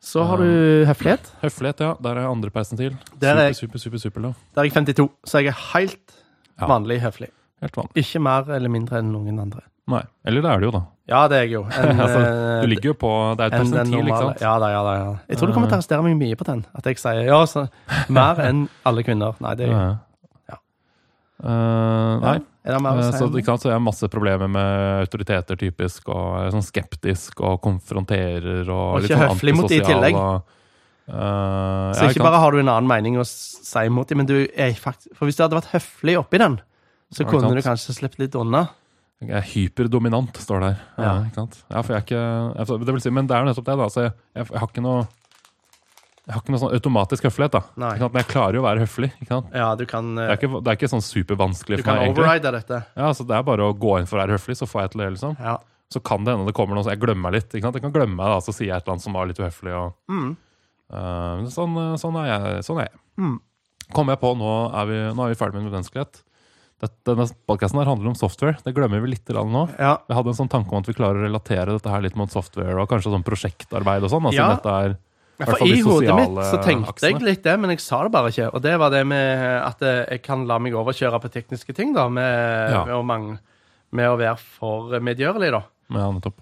Så 0.06 0.22
har 0.30 0.38
du 0.38 0.86
høflighet. 0.86 1.32
Høflighet, 1.42 1.80
ja. 1.82 1.94
Der 2.06 2.20
er 2.22 2.28
andre 2.30 2.52
persentil. 2.54 2.94
Der 3.20 3.40
er- 3.48 3.54
Super, 3.58 3.80
super, 3.82 3.98
super, 3.98 4.22
super. 4.22 4.34
Der 4.54 4.62
er 4.62 4.68
jeg 4.70 4.74
52, 4.74 5.10
så 5.26 5.42
jeg 5.42 5.48
er 5.50 5.58
helt 5.74 6.14
Ja. 6.62 6.68
vanlig 6.70 7.00
høflig. 7.02 7.30
Helt 7.62 7.76
vanlig. 7.76 7.92
Ikke 8.04 8.22
mer 8.22 8.46
eller 8.54 8.70
mindre 8.70 9.00
enn 9.02 9.12
noen 9.12 9.40
andre. 9.42 9.62
Nei. 9.88 10.04
Eller 10.26 10.42
det 10.42 10.50
er 10.52 10.60
det 10.60 10.66
jo, 10.66 10.72
da. 10.72 10.82
Ja, 11.08 11.28
det 11.28 11.38
er 11.38 11.42
jeg 11.46 11.52
jo. 11.52 11.64
En, 11.78 12.00
Altså, 12.00 12.20
eh, 12.22 12.62
Du 12.62 12.68
ligger 12.68 12.90
jo 12.90 12.94
på 12.94 13.10
Det 13.38 13.44
er 13.44 13.46
et 13.46 13.60
persentil, 13.62 14.06
ikke 14.08 14.18
sant? 14.22 14.42
Ja 14.42 14.54
da, 14.60 14.70
ja 14.74 14.84
da. 14.84 14.94
ja. 15.02 15.16
Jeg 15.30 15.38
tror 15.38 15.48
du 15.48 15.54
kommer 15.54 15.68
til 15.70 15.76
å 15.76 15.80
arrestere 15.82 16.04
meg 16.04 16.18
mye 16.18 16.36
på 16.36 16.46
den. 16.46 16.66
At 16.76 16.86
jeg 16.86 16.98
sier 16.98 17.26
ja, 17.26 17.42
så 17.46 17.68
mer 18.10 18.36
enn 18.46 18.68
alle 18.86 19.04
kvinner. 19.04 19.36
Nei, 19.42 19.56
det 19.56 19.68
er 19.68 19.72
jo 19.74 19.78
Ja. 20.50 20.58
Uh, 21.44 22.20
nei. 22.24 22.40
Eh? 22.66 23.12
Så 23.14 23.30
sant, 23.30 23.62
så 23.62 23.70
jeg 23.70 23.76
har 23.76 23.84
masse 23.84 24.08
problemer 24.10 24.50
med 24.50 25.06
autoriteter, 25.06 25.58
typisk, 25.60 26.10
og 26.10 26.38
er 26.40 26.54
sånn 26.56 26.66
skeptisk 26.66 27.44
og 27.46 27.60
konfronterer 27.64 28.64
og, 28.66 28.86
Og 28.98 29.06
ikke 29.06 29.20
sånn 29.20 29.28
høflig 29.30 29.56
mot 29.58 29.70
de 29.70 29.78
i 29.78 29.84
tillegg. 29.86 30.18
Og, 30.18 30.56
uh, 31.12 31.92
Så 31.94 32.08
ja, 32.08 32.16
ikke 32.16 32.26
bare 32.26 32.42
har 32.42 32.56
du 32.56 32.64
en 32.64 32.72
annen 32.74 32.90
mening 32.90 33.20
å 33.22 33.28
si 33.28 33.86
mot 33.94 34.10
dem, 34.10 34.24
men 34.24 34.30
du 34.30 34.40
er 34.50 34.74
faktisk 34.74 35.14
For 35.14 35.30
hvis 35.30 35.38
du 35.38 35.46
hadde 35.46 35.60
vært 35.60 35.76
høflig 35.76 36.18
oppi 36.24 36.42
den, 36.42 36.58
så 37.14 37.28
kunne 37.30 37.54
du 37.54 37.62
kanskje 37.62 37.94
sluppet 38.00 38.26
litt 38.26 38.40
unna. 38.40 38.66
Jeg 39.24 39.38
er 39.38 39.46
hyperdominant, 39.48 40.36
står 40.42 40.64
det 40.64 40.72
her. 40.74 40.82
Ja. 40.98 41.04
Ja. 41.06 41.14
ikke 41.30 41.44
sant? 41.44 41.62
Ja, 41.70 41.84
for 41.86 41.94
jeg 41.94 42.02
er 42.02 42.08
ikke 42.08 42.24
jeg, 42.26 42.80
det 42.90 42.96
vil 42.98 43.04
si, 43.06 43.14
Men 43.16 43.30
det 43.30 43.38
er 43.38 43.46
jo 43.46 43.52
nettopp 43.52 43.70
det. 43.70 43.78
da. 43.80 43.88
Så 43.94 44.04
jeg, 44.08 44.16
jeg, 44.36 44.50
jeg 44.50 44.64
har 44.64 44.74
ikke 44.74 44.84
noe 44.84 45.06
jeg 46.26 46.34
har 46.34 46.42
ikke 46.42 46.54
noe 46.56 46.60
sånn 46.64 46.74
automatisk 46.74 47.24
høflighet. 47.28 47.52
da. 47.52 47.62
Nei. 47.78 47.90
Ikke 47.94 48.00
sant? 48.06 48.14
Men 48.14 48.24
jeg 48.24 48.32
klarer 48.34 48.54
jo 48.58 48.62
å 48.64 48.66
være 48.66 48.80
høflig. 48.86 49.12
ikke 49.22 49.28
sant? 49.28 49.52
Ja, 49.54 49.76
du 49.76 49.86
kan, 49.86 50.16
Det 50.16 50.24
eh, 50.24 50.32
er 50.34 50.38
ikke, 50.40 50.64
det 50.64 50.72
er 50.72 50.76
ikke 50.80 50.90
sånn 50.90 51.06
supervanskelig 51.06 51.78
du 51.78 51.84
for 51.84 51.90
kan 51.92 51.96
meg. 52.00 52.08
egentlig. 52.10 52.26
override 52.26 52.52
dette. 52.52 52.80
Ja, 52.98 53.12
så 53.14 53.28
Det 53.28 53.36
er 53.38 53.44
bare 53.44 53.62
å 53.70 53.74
gå 53.78 54.00
inn 54.00 54.06
for 54.10 54.18
å 54.18 54.26
være 54.26 54.38
høflig, 54.40 54.58
så 54.58 54.66
får 54.68 54.82
jeg 54.82 54.92
til 54.92 55.02
det. 55.06 55.10
liksom. 55.18 55.38
Ja. 55.40 55.58
Så 55.94 56.02
kan 56.04 56.24
det 56.26 56.34
hende 56.34 56.46
det 56.48 56.56
kommer 56.58 56.74
noe 56.76 56.84
så 56.84 56.90
jeg 56.96 57.00
glemmer 57.00 57.30
meg 57.30 57.34
litt. 57.38 57.50
ikke 57.54 57.62
sant? 57.70 57.76
Jeg 57.76 57.84
kan 57.86 57.94
glemme 57.94 58.16
meg 58.18 58.26
da, 58.34 58.40
Så 58.42 58.52
sier 58.58 58.68
jeg 58.74 58.76
et 58.78 58.84
eller 58.84 58.96
annet 58.98 59.04
som 59.06 59.14
var 59.14 59.26
litt 59.28 59.38
uhøflig. 59.38 59.74
og 59.76 59.94
Mm. 60.10 60.38
Eh, 60.94 61.46
sånn, 61.54 61.74
eh, 61.78 61.96
sånn 61.98 62.16
er 62.22 62.26
jeg. 62.30 62.64
Sånn 62.66 62.80
er 62.82 62.90
jeg. 62.90 63.00
Mm. 63.20 63.40
Kom 63.94 64.08
jeg 64.10 64.20
på, 64.20 64.32
nå 64.38 64.52
er 64.74 64.86
vi, 64.90 64.98
nå 65.16 65.26
er 65.26 65.30
vi 65.34 65.38
ferdig 65.40 65.62
med 65.62 65.72
menneskelighet. 65.72 66.22
Dette, 66.82 66.98
denne 67.08 67.26
podcasten 67.48 67.80
her 67.80 67.86
handler 67.88 68.10
om 68.12 68.16
software. 68.20 68.58
Det 68.66 68.74
glemmer 68.76 69.00
vi 69.02 69.14
litt 69.14 69.26
grann 69.26 69.48
nå. 69.54 69.70
ja. 69.80 69.98
Jeg 70.10 70.18
hadde 70.18 70.28
en 70.34 70.40
sånn 70.42 70.50
tanke 70.52 70.74
om 70.74 70.80
at 70.84 70.88
vi 70.90 70.94
klarer 70.98 71.22
å 71.22 71.26
relatere 71.30 71.72
dette 71.78 71.90
her 71.90 72.02
litt 72.02 72.16
mot 72.18 72.30
software 72.30 72.76
og 72.82 72.90
kanskje 72.90 73.14
sånn 73.14 73.24
prosjektarbeid 73.24 74.04
og 74.04 74.10
sånn. 74.12 74.26
Altså, 74.26 74.42
Ja. 74.42 74.56
dette 74.56 74.68
er 74.68 74.98
Ja, 75.40 75.46
For 75.50 75.66
i 75.68 75.82
hodet 75.84 76.14
mitt 76.16 76.38
så 76.48 76.62
tenkte 76.64 77.10
jeg 77.10 77.20
litt 77.26 77.42
det, 77.44 77.58
men 77.60 77.74
jeg 77.74 77.82
sa 77.84 77.98
det 78.06 78.12
bare 78.14 78.30
ikke. 78.32 78.46
Og 78.56 78.62
det 78.64 78.78
var 78.80 78.94
det 78.94 79.02
med 79.10 79.44
at 79.66 79.82
eh, 79.84 80.06
jeg 80.16 80.22
kan 80.24 80.46
la 80.48 80.56
meg 80.64 80.74
overkjøre 80.80 81.20
på 81.26 81.32
tekniske 81.34 81.76
ting, 81.76 81.92
da. 81.98 82.06
Med, 82.08 82.72
Ja. 82.72 82.86
med, 82.88 82.94
å, 82.96 83.02
mang- 83.04 83.38
med 83.92 84.08
å 84.14 84.16
være 84.22 84.38
for 84.40 84.96
medgjørlig, 85.04 85.52
da. 85.52 85.64
Ja, 85.92 86.08
nettopp. 86.16 86.40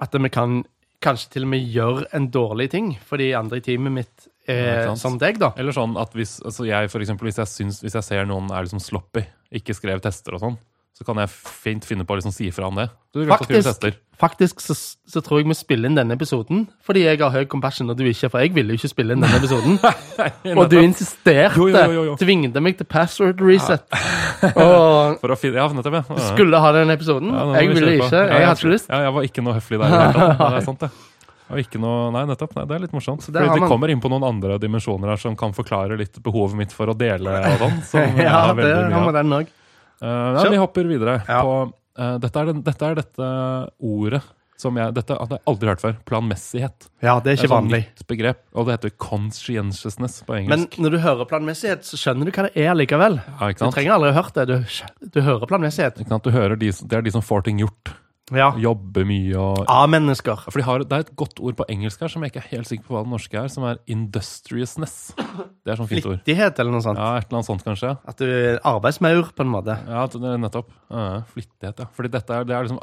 At 0.00 0.14
vi 0.14 0.30
kan 0.30 0.60
kanskje 1.02 1.32
til 1.34 1.42
og 1.48 1.50
med 1.56 1.66
gjøre 1.74 2.06
en 2.14 2.28
dårlig 2.34 2.70
ting 2.70 2.92
fordi 3.06 3.32
andre 3.38 3.58
i 3.58 3.62
teamet 3.66 3.92
mitt 3.94 4.28
er 4.48 4.94
som 4.96 5.18
deg, 5.20 5.36
da. 5.42 5.50
Eller 5.60 5.74
sånn 5.76 5.98
at 6.00 6.14
hvis 6.16 6.38
altså 6.40 6.64
jeg, 6.66 6.88
for 6.90 7.02
eksempel, 7.04 7.28
hvis 7.28 7.36
jeg, 7.42 7.50
syns, 7.52 7.82
hvis 7.84 7.94
jeg 7.98 8.06
ser 8.06 8.24
noen 8.30 8.48
er 8.54 8.64
liksom 8.64 8.80
sloppy, 8.80 9.26
ikke 9.58 9.74
skrev 9.76 10.00
tester 10.00 10.38
og 10.38 10.40
sånn, 10.46 10.56
så 10.98 11.04
kan 11.06 11.20
jeg 11.22 11.30
fint 11.30 11.84
finne 11.86 12.02
på 12.02 12.10
å 12.10 12.18
liksom 12.18 12.32
si 12.34 12.48
fra 12.50 12.66
om 12.66 12.78
det. 12.78 12.88
Faktisk, 13.30 13.84
faktisk 14.18 14.62
så, 14.62 14.74
så 15.06 15.20
tror 15.22 15.38
jeg 15.38 15.46
vi 15.46 15.54
spiller 15.54 15.86
inn 15.86 15.98
denne 15.98 16.16
episoden 16.18 16.64
fordi 16.84 17.04
jeg 17.04 17.20
har 17.22 17.30
høy 17.30 17.44
compassion, 17.50 17.86
og 17.92 18.00
du 18.00 18.02
ikke. 18.10 18.26
For 18.32 18.42
jeg 18.42 18.50
ville 18.56 18.74
jo 18.74 18.80
ikke 18.80 18.90
spille 18.90 19.14
inn 19.14 19.22
denne 19.22 19.38
episoden. 19.38 19.78
og 20.58 20.64
du 20.72 20.80
insisterte. 20.80 21.54
Jo, 21.54 21.68
jo, 21.70 21.84
jo, 21.94 22.06
jo. 22.10 22.16
Tvingte 22.18 22.62
meg 22.64 22.80
til 22.80 22.88
password 22.90 23.44
reset. 23.46 23.86
og 24.56 25.18
For 25.22 25.34
å 25.34 25.38
finne, 25.38 25.60
ja, 25.62 25.68
nettopp, 25.78 26.00
ja. 26.00 26.02
Du 26.08 26.24
skulle 26.32 26.62
ha 26.64 26.72
den 26.74 26.90
episoden. 26.96 27.30
Ja, 27.30 27.46
jeg 27.60 27.70
vi 27.70 27.78
ville 27.78 27.94
ikke. 28.00 28.10
Jeg, 28.16 28.32
Jeg 28.34 28.48
hadde 28.50 28.58
ikke 28.58 28.74
lyst. 28.74 28.90
Ja, 28.90 29.04
jeg 29.06 29.14
var 29.18 29.28
ikke 29.30 29.46
noe 29.46 29.54
høflig 29.60 29.78
der. 29.78 29.86
i 29.86 29.94
det 29.94 30.02
hele 30.02 30.18
tatt. 30.18 30.42
Det 30.48 30.58
er 30.58 30.66
sant, 30.66 30.82
det. 30.82 30.90
Og 31.48 31.62
ikke 31.62 31.78
noe, 31.80 32.08
nei, 32.12 32.24
nettopp. 32.28 32.58
Nei, 32.58 32.66
det 32.68 32.74
er 32.76 32.82
litt 32.82 32.96
morsomt. 32.96 33.22
Fordi 33.24 33.46
man... 33.46 33.54
vi 33.62 33.70
kommer 33.70 33.92
inn 33.92 34.02
på 34.02 34.10
noen 34.12 34.26
andre 34.26 34.58
dimensjoner 34.60 35.14
her 35.14 35.22
som 35.22 35.38
kan 35.38 35.54
forklare 35.56 35.96
litt 36.00 36.18
behovet 36.24 36.58
mitt 36.58 36.74
for 36.76 36.90
å 36.92 36.96
dele 36.98 37.38
og 37.38 37.62
sånn. 37.62 37.78
Som 37.88 38.20
Ja, 38.20 38.42
det 38.58 38.74
har 38.92 39.06
vi 39.06 39.14
den 39.16 39.38
òg. 39.38 39.54
Eh, 40.02 40.34
ja, 40.38 40.48
vi 40.50 40.56
hopper 40.60 40.84
videre 40.90 41.20
Ja. 41.28 41.42
på 41.42 41.54
uh, 41.98 42.18
dette, 42.22 42.36
er 42.40 42.52
den, 42.52 42.62
dette 42.62 42.86
er 42.86 42.94
dette 43.00 43.30
ordet 43.82 44.22
som 44.58 44.74
jeg 44.74 44.90
Dette 44.96 45.14
hadde 45.14 45.36
jeg 45.36 45.42
aldri 45.46 45.68
hørt 45.70 45.82
før. 45.84 45.92
Planmessighet. 46.04 46.88
Ja, 47.00 47.20
det 47.20 47.20
er 47.20 47.22
Det 47.22 47.30
er 47.30 47.36
ikke 47.38 47.48
sånn 47.52 47.68
vanlig. 47.68 47.80
nytt 47.86 48.06
begrep, 48.10 48.40
og 48.58 48.66
det 48.66 48.72
heter 48.74 48.90
conscientiousness 48.98 50.16
på 50.26 50.34
engelsk. 50.34 50.50
Men 50.50 50.84
når 50.84 50.90
du 50.90 50.98
hører 51.04 51.28
planmessighet, 51.30 51.86
så 51.86 51.94
skjønner 52.00 52.26
du 52.26 52.32
hva 52.34 52.48
det 52.48 52.64
er 52.64 52.74
likevel. 52.74 53.20
ja, 53.22 53.48
ikke 53.52 53.68
Du 53.68 53.70
trenger 53.76 53.94
aldri 53.94 54.10
ha 54.12 54.22
hørt 54.22 54.34
det. 54.34 54.46
Du, 54.50 55.06
du 55.14 55.20
hører 55.22 55.46
planmessighet. 55.46 56.00
Ikke? 56.02 56.18
Du 56.26 56.30
hører 56.34 56.58
de, 56.58 56.72
det 56.74 56.92
er 56.98 57.02
de 57.06 57.10
som 57.14 57.22
får 57.22 57.44
ting 57.46 57.58
gjort. 57.62 57.94
Ja. 58.34 58.50
Jobbe 58.60 59.04
mye 59.08 59.36
og 59.40 59.62
A-mennesker. 59.72 60.42
For 60.50 60.58
de 60.60 60.64
har, 60.66 60.78
Det 60.84 60.92
er 60.92 61.00
et 61.06 61.12
godt 61.16 61.40
ord 61.40 61.56
på 61.56 61.64
engelsk 61.72 62.00
her 62.04 62.08
som 62.12 62.22
jeg 62.22 62.32
ikke 62.32 62.42
er 62.44 62.50
helt 62.56 62.66
sikker 62.68 62.84
på 62.84 62.94
hva 62.96 63.02
det 63.06 63.12
norske 63.14 63.38
er, 63.40 63.48
som 63.48 63.64
er 63.64 63.78
industriousness. 63.88 65.14
Det 65.16 65.72
er 65.72 65.76
sånn 65.80 65.88
fint 65.88 66.04
ord. 66.06 66.18
Flittighet 66.20 66.58
eller 66.60 66.72
noe 66.72 66.84
sånt. 66.84 66.98
Ja, 67.00 67.16
et 67.16 67.26
eller 67.28 67.38
annet 67.40 67.48
sånt 67.48 67.64
kanskje. 67.64 67.94
At 68.08 68.16
du 68.20 68.26
er 68.28 68.58
arbeidsmaur, 68.68 69.30
på 69.36 69.40
en 69.46 69.52
måte. 69.52 69.78
Ja, 69.88 70.06
det 70.12 70.34
nettopp. 70.42 70.68
Ja, 70.90 71.22
flittighet, 71.32 71.78
ja. 71.84 71.86
Fordi 71.96 72.10
dette 72.10 72.30
er, 72.36 72.44
det 72.44 72.54
er 72.56 72.62
liksom 72.68 72.82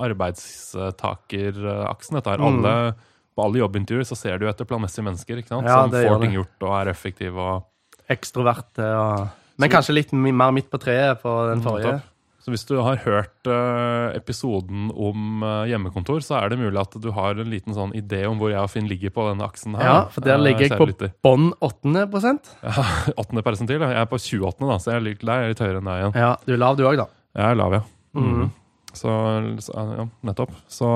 arbeidstakeraksen. 0.95 2.15
Dette 2.19 2.27
er 2.34 2.38
Mm. 2.38 2.47
alle, 2.65 2.95
På 3.36 3.43
alle 3.43 3.60
jobbintervjuer 3.60 4.05
så 4.08 4.15
ser 4.15 4.38
du 4.39 4.45
etter 4.47 4.63
planmessige 4.63 5.03
mennesker 5.03 5.36
ikke 5.41 5.49
sant? 5.49 5.67
Ja, 5.67 5.81
som 5.84 5.91
får 5.91 6.21
ting 6.21 6.31
gjort 6.38 6.62
og 6.63 6.71
er 6.79 6.89
effektive. 6.93 7.36
og 7.36 7.65
Ekstroverte 8.10 8.79
og 8.79 9.29
Men 9.60 9.69
kanskje 9.69 9.93
litt 9.93 10.13
mer 10.13 10.51
midt 10.51 10.69
på 10.71 10.79
treet 10.79 11.21
på 11.21 11.49
den 11.51 11.62
forrige. 11.62 11.99
Nettopp. 11.99 12.01
Så 12.45 12.51
hvis 12.53 12.67
du 12.69 12.75
har 12.77 12.99
hørt 13.01 13.47
eh, 13.49 14.15
episoden 14.19 14.91
om 14.93 15.41
eh, 15.41 15.71
hjemmekontor, 15.71 16.19
så 16.21 16.36
er 16.38 16.51
det 16.51 16.60
mulig 16.60 16.77
at 16.77 16.93
du 17.01 17.08
har 17.15 17.39
en 17.41 17.49
liten 17.49 17.73
sånn 17.73 17.95
idé 17.97 18.19
om 18.29 18.38
hvor 18.38 18.51
jeg 18.51 18.62
og 18.62 18.69
Finn 18.69 18.86
ligger 18.86 19.10
på 19.15 19.23
denne 19.31 19.47
aksen 19.47 19.73
her. 19.73 19.88
Ja, 19.88 19.95
for 20.13 20.21
der 20.21 20.36
Eh, 20.36 20.43
ligger 20.43 20.67
jeg 20.67 20.77
på 20.77 21.10
bånn 21.25 21.47
åttende 21.65 22.03
prosent. 22.12 22.51
Ja, 22.62 22.86
åttende 23.23 23.41
persentil. 23.41 23.81
Jeg 23.81 23.97
er 23.97 24.05
på 24.12 24.19
28., 24.21 24.62
da, 24.62 24.77
så 24.77 24.93
jeg 24.93 24.99
er 24.99 25.05
litt, 25.08 25.25
der 25.25 25.47
er 25.47 25.55
litt 25.55 25.63
høyere 25.65 25.81
enn 25.81 25.89
deg 25.89 26.03
igjen. 26.03 26.15
Ja, 26.21 26.29
du 26.45 26.53
er 26.53 26.62
lav 26.62 26.77
du 26.77 26.86
òg, 26.86 27.01
da. 27.01 27.08
Jeg 27.34 27.47
er 27.49 27.58
lav, 27.63 27.77
ja. 27.79 27.84
Mm. 28.13 28.45
Så, 28.93 29.17
så 29.65 29.88
ja, 29.97 30.05
nettopp. 30.29 30.53
Så 30.69 30.91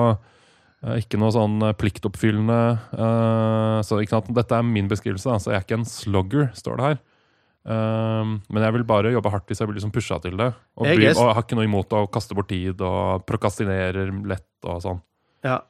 ikke 1.02 1.18
noe 1.20 1.34
sånn 1.34 1.58
pliktoppfyllende 1.76 2.60
Så? 3.84 3.98
Dette 4.30 4.54
er 4.56 4.64
min 4.64 4.86
beskrivelse, 4.88 5.34
da, 5.34 5.42
så 5.42 5.50
jeg 5.50 5.58
er 5.58 5.66
ikke 5.66 5.80
en 5.82 5.90
slugger, 5.98 6.46
står 6.56 6.78
det 6.78 6.92
her. 6.92 7.02
Um, 7.60 8.38
men 8.48 8.64
jeg 8.64 8.72
vil 8.78 8.86
bare 8.88 9.12
jobbe 9.12 9.30
hardt 9.34 9.50
hvis 9.50 9.60
jeg 9.60 9.68
blir 9.68 9.76
liksom 9.76 9.92
pusha 9.92 10.16
til 10.24 10.38
det. 10.40 10.48
Og, 10.80 10.86
Jeg 10.88 11.00
blir, 11.00 11.12
og 11.12 11.34
har 11.34 11.44
ikke 11.44 11.58
noe 11.58 11.68
imot 11.68 11.92
å 11.92 12.06
kaste 12.12 12.36
bort 12.36 12.48
tid 12.52 12.80
og 12.80 13.26
prokastinerer 13.28 14.12
lett 14.30 14.68
og 14.68 14.80
sånn. 14.84 15.02
Ja. 15.44 15.60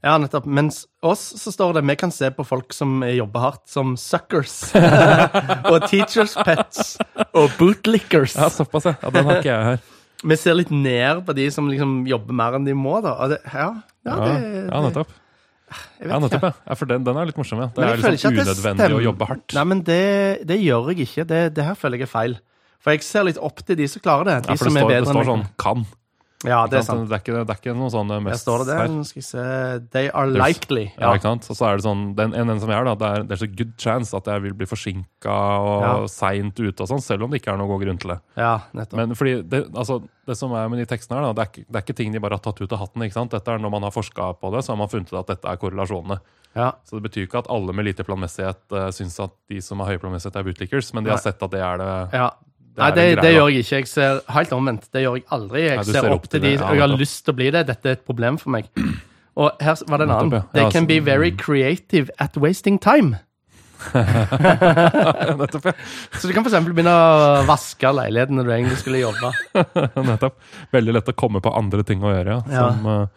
Ja, 0.00 0.14
nettopp. 0.16 0.46
Mens 0.48 0.86
oss 1.04 1.22
så 1.36 1.52
står 1.52 1.76
det 1.76 1.84
vi 1.88 1.96
kan 2.00 2.12
se 2.12 2.30
på 2.32 2.44
folk 2.48 2.72
som 2.72 3.02
jobber 3.04 3.44
hardt, 3.44 3.64
som 3.68 3.96
suckers. 4.00 4.70
og 5.72 5.88
teachers 5.90 6.36
pets. 6.40 6.94
Og 7.36 7.50
bootlickers. 7.58 8.36
Ja, 8.36 8.48
såpass, 8.52 8.88
ja. 8.88 8.94
ja. 9.02 9.12
Den 9.16 9.28
har 9.28 9.40
ikke 9.40 9.52
jeg 9.52 9.66
her. 9.72 9.82
Vi 10.20 10.36
ser 10.36 10.56
litt 10.56 10.72
ned 10.72 11.22
på 11.24 11.36
de 11.36 11.46
som 11.52 11.68
liksom 11.68 12.02
jobber 12.08 12.36
mer 12.36 12.56
enn 12.56 12.68
de 12.68 12.76
må, 12.76 12.98
da. 13.04 13.16
Det, 13.32 13.40
ja, 13.48 13.68
ja, 14.04 14.16
Ja, 14.16 14.16
det, 14.24 14.64
ja 14.68 14.80
nettopp. 14.88 15.19
Ja, 16.00 16.18
nettopp, 16.18 16.46
ja. 16.48 16.74
for 16.74 16.90
den, 16.90 17.04
den 17.06 17.18
er 17.20 17.28
litt 17.28 17.38
morsom, 17.38 17.60
ja. 17.62 17.70
Det 17.74 17.86
er 17.86 18.00
liksom 18.02 18.34
unødvendig 18.34 18.88
å 18.96 19.02
jobbe 19.04 19.28
hardt. 19.28 19.54
Nei, 19.54 19.64
men 19.72 19.82
det, 19.86 20.04
det 20.48 20.58
gjør 20.58 20.90
jeg 20.92 21.06
ikke. 21.06 21.26
Det, 21.30 21.40
det 21.56 21.66
her 21.66 21.78
føler 21.78 22.00
jeg 22.00 22.08
er 22.08 22.12
feil. 22.12 22.36
For 22.80 22.96
jeg 22.96 23.04
ser 23.04 23.26
litt 23.28 23.40
opp 23.40 23.60
til 23.66 23.76
de 23.78 23.86
som 23.92 24.02
klarer 24.02 24.30
det. 24.30 24.36
De 24.46 24.54
Ja, 24.54 24.58
for 24.58 24.70
det 24.70 24.72
som 24.72 24.80
står, 24.80 24.92
det 24.94 25.00
står 25.10 25.28
sånn 25.28 25.46
'kan'. 25.60 25.86
Ja, 26.48 26.62
det 26.66 26.78
er 26.78 26.84
sant. 26.86 27.02
Det 27.10 27.12
er 27.12 27.20
ikke, 27.20 27.44
det 27.44 27.52
er 27.52 27.58
ikke 27.60 27.74
noe 27.76 27.90
sånn 27.92 28.08
Der 28.08 28.20
mest 28.24 28.46
står 28.46 28.62
det 28.64 28.76
her. 28.78 28.86
Nå 28.88 29.02
skal 29.04 29.20
jeg 29.20 29.26
se 29.28 29.42
They 29.92 30.08
are 30.08 30.26
likely. 30.32 30.86
Ja, 30.96 31.10
Ja. 31.10 31.18
ikke 31.18 31.28
sant? 31.28 31.48
Og 31.52 31.56
så 31.58 31.66
er 31.68 31.76
det 31.76 31.84
sånn, 31.84 32.14
den, 32.16 32.32
en, 32.32 32.46
den 32.48 32.60
som 32.62 32.70
jeg 32.72 32.80
er 32.80 32.84
da, 32.88 32.94
det 32.96 33.10
er 33.10 33.26
det 33.28 33.34
er 33.36 33.40
så 33.42 33.48
good 33.58 33.74
chance 33.76 34.16
at 34.16 34.24
jeg 34.32 34.40
vil 34.46 34.54
bli 34.56 34.64
forsinka 34.70 35.34
og 35.60 35.82
Ja. 35.84 35.92
seint 36.08 36.56
ute 36.56 36.80
og 36.80 36.88
sånn, 36.88 37.02
selv 37.04 37.24
om 37.24 37.30
det 37.30 37.42
ikke 37.42 37.52
er 37.52 37.58
noen 37.60 37.68
god 37.68 37.84
grunn 37.84 37.98
til 38.00 38.14
det. 38.14 38.18
ja, 38.40 38.54
nettopp. 38.72 38.96
Men 39.02 39.14
fordi 39.14 39.42
det, 39.48 39.66
altså, 39.74 40.00
det 40.26 40.36
som 40.40 40.52
er 40.56 40.68
med 40.72 40.78
de 40.80 40.86
tekstene 40.96 41.20
her, 41.20 41.28
da, 41.28 41.32
det 41.32 41.42
er, 41.44 41.50
ikke, 41.52 41.66
det 41.72 41.76
er 41.76 41.84
ikke 41.84 41.96
ting 42.00 42.12
de 42.12 42.20
bare 42.24 42.38
har 42.40 42.44
tatt 42.48 42.60
ut 42.64 42.72
av 42.72 42.78
hatten. 42.86 43.02
ikke 43.02 43.18
sant? 43.20 43.30
Dette 43.36 43.48
er 43.52 43.58
Når 43.58 43.70
man 43.70 43.82
har 43.82 43.90
forska 43.92 44.32
på 44.40 44.52
det, 44.56 44.64
så 44.64 44.72
har 44.72 44.76
man 44.80 44.88
funnet 44.88 45.12
ut 45.12 45.18
at 45.20 45.26
dette 45.36 45.44
er 45.44 45.56
korrelasjonene. 45.60 46.20
Ja. 46.56 46.72
Så 46.88 46.96
det 46.98 47.10
betyr 47.10 47.28
ikke 47.28 47.38
at 47.44 47.50
alle 47.50 47.72
med 47.76 47.84
lite 47.84 48.02
planmessighet 48.02 48.58
uh, 48.72 48.88
syns 48.90 49.20
at 49.20 49.30
de 49.48 49.60
som 49.60 49.78
har 49.78 49.92
høy 49.92 49.98
planmessighet, 50.00 50.36
er 50.40 50.42
bootlickers, 50.48 50.94
men 50.94 51.04
de 51.04 51.10
har 51.12 51.18
sett 51.20 51.42
at 51.42 51.50
det 51.52 51.60
er 51.60 51.76
det. 51.78 51.90
ja. 52.16 52.30
Nei, 52.80 52.90
det, 52.96 53.06
det 53.20 53.32
gjør 53.34 53.52
jeg 53.52 53.64
ikke. 53.64 53.80
Jeg 53.82 53.90
ser 53.90 54.20
helt 54.34 54.52
omvendt. 54.56 54.90
Det 54.92 55.04
gjør 55.04 55.20
jeg 55.20 55.26
aldri. 55.36 55.62
Jeg 55.66 55.80
Nei, 55.80 55.86
ser, 55.88 56.00
ser, 56.00 56.16
opp 56.16 56.28
til 56.32 56.44
de, 56.44 56.56
og 56.58 56.76
jeg 56.76 56.84
har 56.84 56.92
lyst 56.94 57.24
til 57.24 57.34
å 57.34 57.38
bli 57.40 57.48
det. 57.54 57.64
Dette 57.70 57.92
er 57.92 57.98
et 57.98 58.04
problem 58.06 58.40
for 58.40 58.56
meg. 58.56 58.70
Og 59.40 59.62
her 59.62 59.82
var 59.88 60.02
det 60.02 60.08
en 60.08 60.14
annen. 60.16 60.46
They 60.52 60.66
can 60.66 60.84
altså, 60.84 60.86
be 60.90 61.00
very 61.04 61.30
mm. 61.30 61.40
creative 61.40 62.10
at 62.18 62.36
wasting 62.40 62.80
time. 62.82 63.20
Nettopp, 65.40 65.64
ja. 65.64 65.72
Så 66.12 66.28
du 66.28 66.34
kan 66.36 66.44
f.eks. 66.44 66.58
begynne 66.66 66.92
å 66.92 67.40
vaske 67.48 67.92
leiligheten 67.96 68.36
når 68.36 68.48
du 68.48 68.52
egentlig 68.56 68.80
skulle 68.82 69.00
jobbe. 69.00 69.32
nettopp. 70.10 70.36
Veldig 70.74 70.96
lett 70.98 71.10
å 71.12 71.16
komme 71.16 71.42
på 71.44 71.52
andre 71.56 71.86
ting 71.88 72.04
å 72.04 72.12
gjøre, 72.12 72.40
ja. 72.44 72.66
Som, 72.74 73.08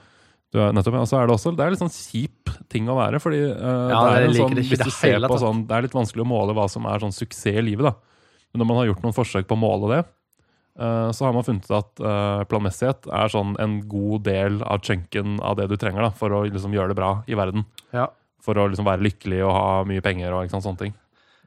du 0.53 0.61
er, 0.61 0.71
nettopp, 0.77 0.99
ja. 1.01 1.03
Så 1.09 1.19
er 1.19 1.27
det 1.27 1.35
også 1.35 1.53
det 1.57 1.65
er 1.65 1.73
litt 1.73 1.83
sånn 1.83 1.91
kjip 1.91 2.53
ting 2.71 2.87
å 2.91 2.97
være, 2.99 3.19
fordi 3.23 3.43
uh, 3.49 3.89
Ja, 3.91 3.99
det 4.05 4.15
er 4.15 4.27
en 4.29 4.37
sånn, 4.37 4.57
det 4.57 4.65
hvis 4.69 4.85
du 4.85 4.93
ser 4.93 5.19
på 5.19 5.33
tatt. 5.33 5.43
sånn, 5.43 5.63
det 5.67 5.77
er 5.77 5.87
litt 5.87 5.97
vanskelig 5.97 6.25
å 6.25 6.29
måle 6.29 6.55
hva 6.55 6.69
som 6.71 6.87
er 6.89 7.03
sånn 7.03 7.15
suksess 7.15 7.59
i 7.59 7.65
livet, 7.65 7.89
da. 7.89 8.12
Men 8.53 8.61
når 8.61 8.69
man 8.69 8.77
har 8.79 8.91
gjort 8.91 9.05
noen 9.05 9.15
forsøk 9.17 9.47
på 9.49 9.57
å 9.57 9.61
måle 9.63 9.89
det, 9.89 10.01
eh, 10.77 11.09
så 11.09 11.25
har 11.25 11.33
man 11.33 11.45
funnet 11.47 11.71
at 11.73 12.03
eh, 12.05 12.43
planmessighet 12.51 13.09
er 13.09 13.33
sånn 13.33 13.55
en 13.61 13.79
god 13.89 14.27
del 14.29 14.59
av 14.61 14.83
chunken 14.85 15.39
av 15.41 15.57
det 15.57 15.67
du 15.71 15.77
trenger 15.81 16.05
da, 16.05 16.11
for 16.13 16.35
å 16.37 16.43
liksom 16.45 16.75
gjøre 16.77 16.93
det 16.93 16.99
bra 17.01 17.15
i 17.25 17.37
verden. 17.39 17.65
Ja. 17.95 18.11
For 18.43 18.59
å 18.59 18.67
liksom 18.69 18.85
være 18.85 19.05
lykkelig 19.07 19.41
og 19.41 19.55
ha 19.57 19.67
mye 19.89 20.05
penger 20.05 20.37
og 20.37 20.53
sant, 20.53 20.67
sånne 20.67 20.85
ting. 20.85 20.95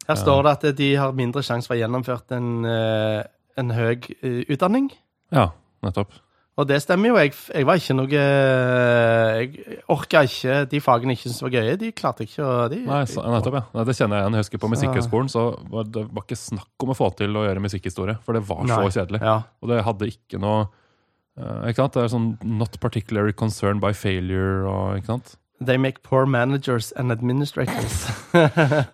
Her 0.07 0.19
står 0.19 0.45
det 0.47 0.53
at 0.55 0.66
de 0.79 0.92
har 0.99 1.16
mindre 1.19 1.42
sjanse 1.47 1.66
for 1.66 1.75
å 1.75 1.79
ha 1.79 1.85
gjennomført 1.85 2.35
en, 2.35 2.51
eh, 2.66 3.23
en 3.59 3.73
høy 3.75 4.03
utdanning. 4.51 4.90
Ja, 5.35 5.51
nettopp. 5.83 6.14
Og 6.57 6.64
det 6.71 6.79
stemmer 6.81 7.11
jo. 7.11 7.16
Jeg, 7.21 7.35
jeg 7.53 7.66
var 7.69 7.77
ikke 7.77 7.95
noe 7.99 8.09
Jeg 8.16 9.77
orka 9.92 10.23
ikke 10.25 10.55
De 10.73 10.81
fagene 10.81 11.12
jeg 11.12 11.19
ikke 11.21 11.29
syntes 11.29 11.42
var 11.45 11.53
gøye, 11.53 11.75
de 11.83 11.90
klarte 11.92 12.25
ikke 12.25 12.47
å 12.47 12.55
de, 12.73 12.79
Nei, 12.87 13.03
så, 13.11 13.25
nettopp, 13.29 13.59
ja. 13.59 13.64
Nei, 13.77 13.85
det 13.90 13.97
kjenner 13.99 14.16
jeg 14.16 14.25
igjen. 14.25 14.38
Jeg 14.38 14.47
husker 14.47 14.62
på 14.62 14.71
Musikkhøgskolen 14.73 15.29
så 15.33 15.45
var 15.73 15.90
det 15.92 16.07
var 16.16 16.25
ikke 16.25 16.38
snakk 16.40 16.87
om 16.87 16.95
å 16.95 16.97
få 16.97 17.11
til 17.19 17.37
å 17.37 17.45
gjøre 17.45 17.61
musikkhistorie, 17.66 18.16
for 18.25 18.38
det 18.38 18.45
var 18.49 18.62
så 18.64 18.81
Nei. 18.87 18.92
kjedelig. 18.97 19.21
Ja. 19.25 19.37
Og 19.61 19.73
det 19.73 19.83
hadde 19.87 20.09
ikke 20.14 20.40
noe 20.40 20.62
eh, 21.37 21.69
Ikke 21.73 21.83
sant? 21.85 21.97
Det 21.99 22.05
er 22.07 22.14
sånn 22.14 22.31
'not 22.40 22.81
particularly 22.81 23.33
concerned 23.37 23.85
by 23.85 23.92
failure' 23.92 24.64
og 24.64 24.97
ikke 25.03 25.12
sant? 25.12 25.37
They 25.61 25.79
make 25.81 26.03
poor 26.05 26.27
managers 26.27 26.92
and 26.97 27.12
administrators. 27.12 28.07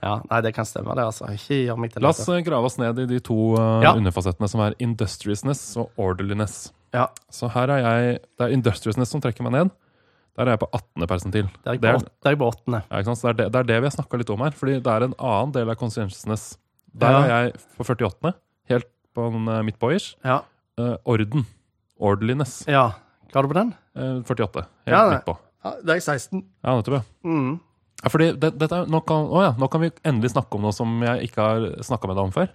Ja, 0.00 0.20
Nei, 0.30 0.40
det 0.44 0.52
kan 0.54 0.64
stemme, 0.68 0.94
det. 0.94 1.02
altså. 1.04 1.26
Ikke 1.34 1.56
gjør 1.66 1.78
meg 1.80 1.92
til 1.92 2.02
La 2.04 2.10
oss 2.12 2.20
eh, 2.28 2.40
grave 2.46 2.68
oss 2.68 2.78
ned 2.78 2.98
i 3.02 3.06
de 3.10 3.18
to 3.24 3.36
uh, 3.56 3.80
Ja. 3.82 3.94
underfasettene 3.98 4.48
som 4.48 4.60
er 4.64 4.74
industriousness 4.78 5.62
og 5.80 5.90
orderliness. 6.00 6.70
Ja, 6.94 7.06
Så 7.30 7.46
her 7.54 7.70
er 7.70 7.78
jeg 7.84 8.20
Det 8.38 8.46
er 8.48 8.54
industriousness 8.56 9.10
som 9.12 9.20
trekker 9.22 9.44
meg 9.46 9.52
ned. 9.54 9.70
Der 10.38 10.46
er 10.48 10.54
jeg 10.56 10.60
på 10.62 10.68
18. 10.72 11.06
persentil. 11.10 11.46
det 11.64 11.70
er 11.70 11.76
jeg 11.78 12.00
på, 12.00 12.08
det 12.24 12.30
er 12.32 12.36
på 12.40 12.48
åttende. 12.50 12.80
Ja, 12.90 12.98
ikke 12.98 13.10
sant? 13.10 13.18
Så 13.20 13.26
det, 13.28 13.30
er 13.30 13.38
det, 13.38 13.52
det 13.52 13.60
er 13.60 13.68
det 13.70 13.78
vi 13.82 13.88
har 13.90 13.94
snakka 13.96 14.18
litt 14.20 14.30
om 14.30 14.40
her. 14.44 14.50
Fordi 14.56 14.76
det 14.80 14.86
er 14.94 15.04
en 15.06 15.14
annen 15.18 15.52
del 15.52 15.70
av 15.70 15.76
conscientiousness. 15.76 16.56
Der 16.94 17.10
Ja. 17.10 17.20
er 17.20 17.28
jeg 17.44 17.52
på 17.78 17.84
48. 17.84 18.32
Helt 18.70 18.88
på 19.14 19.26
en, 19.26 19.48
eh, 19.48 19.62
midt 19.66 19.78
på 19.78 19.90
ish. 19.94 20.14
Ja. 20.24 20.40
Uh, 20.80 20.96
orden. 21.04 21.46
Orderliness. 22.00 22.64
ja. 22.66 22.92
Ga 23.32 23.42
du 23.42 23.48
på 23.48 23.54
den? 23.54 23.74
Uh, 23.94 24.22
48. 24.26 24.64
Helt 24.86 24.96
Ja, 24.96 25.10
midt 25.10 25.24
på. 25.26 25.36
Ja, 25.64 25.70
det 25.84 25.96
er 25.96 26.00
16. 26.00 26.42
Ja, 26.64 26.72
nettopp, 26.74 26.94
ja. 26.94 27.02
Mm. 27.28 27.60
ja 28.02 28.08
fordi 28.08 28.32
det, 28.40 28.72
er, 28.72 28.86
nå, 28.88 29.00
kan, 29.06 29.26
å 29.28 29.42
ja, 29.44 29.52
nå 29.60 29.68
kan 29.70 29.80
vi 29.84 29.90
endelig 30.02 30.32
snakke 30.32 30.56
om 30.56 30.62
noe 30.64 30.72
som 30.72 30.88
jeg 31.04 31.28
ikke 31.28 31.36
har 31.44 31.66
snakka 31.84 32.08
med 32.08 32.16
deg 32.16 32.24
om 32.24 32.32
før. 32.32 32.48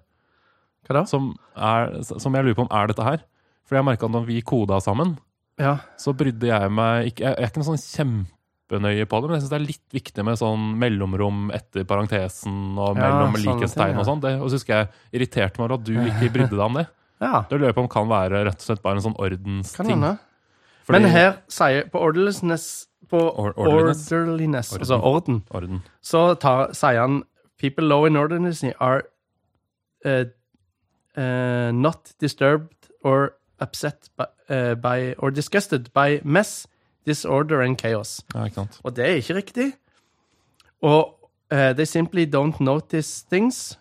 Hva 0.88 0.98
da? 1.00 1.04
Som, 1.06 1.30
er, 1.56 2.02
som 2.04 2.34
jeg 2.34 2.44
lurer 2.44 2.58
på 2.58 2.66
om 2.66 2.72
er 2.76 2.88
dette 2.92 3.06
her. 3.06 3.22
For 3.66 3.76
jeg 3.80 3.86
merka 3.88 4.06
at 4.06 4.12
når 4.14 4.26
vi 4.28 4.42
koda 4.46 4.80
sammen, 4.84 5.18
Ja. 5.58 5.78
så 5.98 6.14
brydde 6.14 6.48
jeg 6.48 6.72
meg 6.72 7.08
ikke, 7.14 7.24
Jeg 7.24 7.36
jeg 7.38 7.44
er 7.44 7.48
ikke 7.50 7.62
noe 7.64 7.70
sånn 7.78 8.28
kjempenøye 8.70 9.06
på 9.08 9.22
det, 9.22 9.30
men 9.30 9.36
jeg 9.40 9.42
syns 9.46 9.50
det 9.50 9.60
er 9.62 9.66
litt 9.66 9.90
viktig 9.94 10.26
med 10.26 10.38
sånn 10.38 10.66
mellomrom 10.78 11.52
etter 11.56 11.84
parentesen 11.86 12.78
og 12.78 12.96
mellom 12.98 13.34
ja, 13.36 13.42
likhetstegn 13.54 13.98
og 13.98 14.06
sånn. 14.06 14.22
Det- 14.22 14.40
Og 14.42 14.50
så 14.50 14.56
husker 14.60 14.74
jeg 14.74 14.90
irriterte 15.22 15.58
meg 15.60 15.66
over 15.72 15.74
at 15.80 15.84
du 15.84 15.94
ikke 15.96 16.32
brydde 16.34 16.50
deg 16.52 16.60
om 16.60 16.74
det. 16.74 16.88
ja. 17.22 17.42
Det 17.50 17.58
lurer 17.60 17.68
jeg 17.72 17.76
på 17.76 17.82
om 17.82 17.88
kan 17.88 18.08
være 18.08 18.44
rett 18.46 18.60
og 18.60 18.68
slett 18.68 18.82
bare 18.84 18.98
en 18.98 19.02
sånn 19.02 19.18
ordensting. 19.18 19.86
Fordi- 20.86 21.02
Men 21.02 21.04
her 21.10 21.38
sier 21.48 21.90
På 21.90 22.00
orderliness 22.00 22.88
På 23.10 23.18
Or- 23.38 23.54
orderliness. 23.58 24.12
orderliness, 24.12 24.72
Orden. 24.74 24.82
altså 24.82 25.02
orden, 25.04 25.44
Orden. 25.52 25.84
så 26.04 26.38
tar, 26.40 26.70
sier 26.74 27.00
han 27.00 27.24
People 27.58 27.86
low 27.86 28.06
in 28.06 28.16
orderliness 28.18 28.64
are 28.80 29.04
uh, 30.06 30.26
uh, 31.18 31.72
not 31.72 32.14
disturbed 32.20 32.90
or 33.04 33.34
upset 33.62 34.10
by, 34.18 34.26
uh, 34.50 34.76
by 34.76 35.14
or 35.18 35.32
disgusted 35.32 35.92
by 35.94 36.20
mess, 36.24 36.68
disorder 37.06 37.62
and 37.62 37.78
chaos. 37.78 38.22
Ja, 38.34 38.46
ikke 38.46 38.56
sant. 38.64 38.80
Og 38.84 38.96
det 38.96 39.06
er 39.06 39.16
ikke 39.22 39.36
riktig. 39.36 39.74
Og 40.82 41.14
uh, 41.52 41.72
they 41.74 41.86
simply 41.86 42.26
don't 42.26 42.60
notice 42.60 43.26
things. 43.30 43.80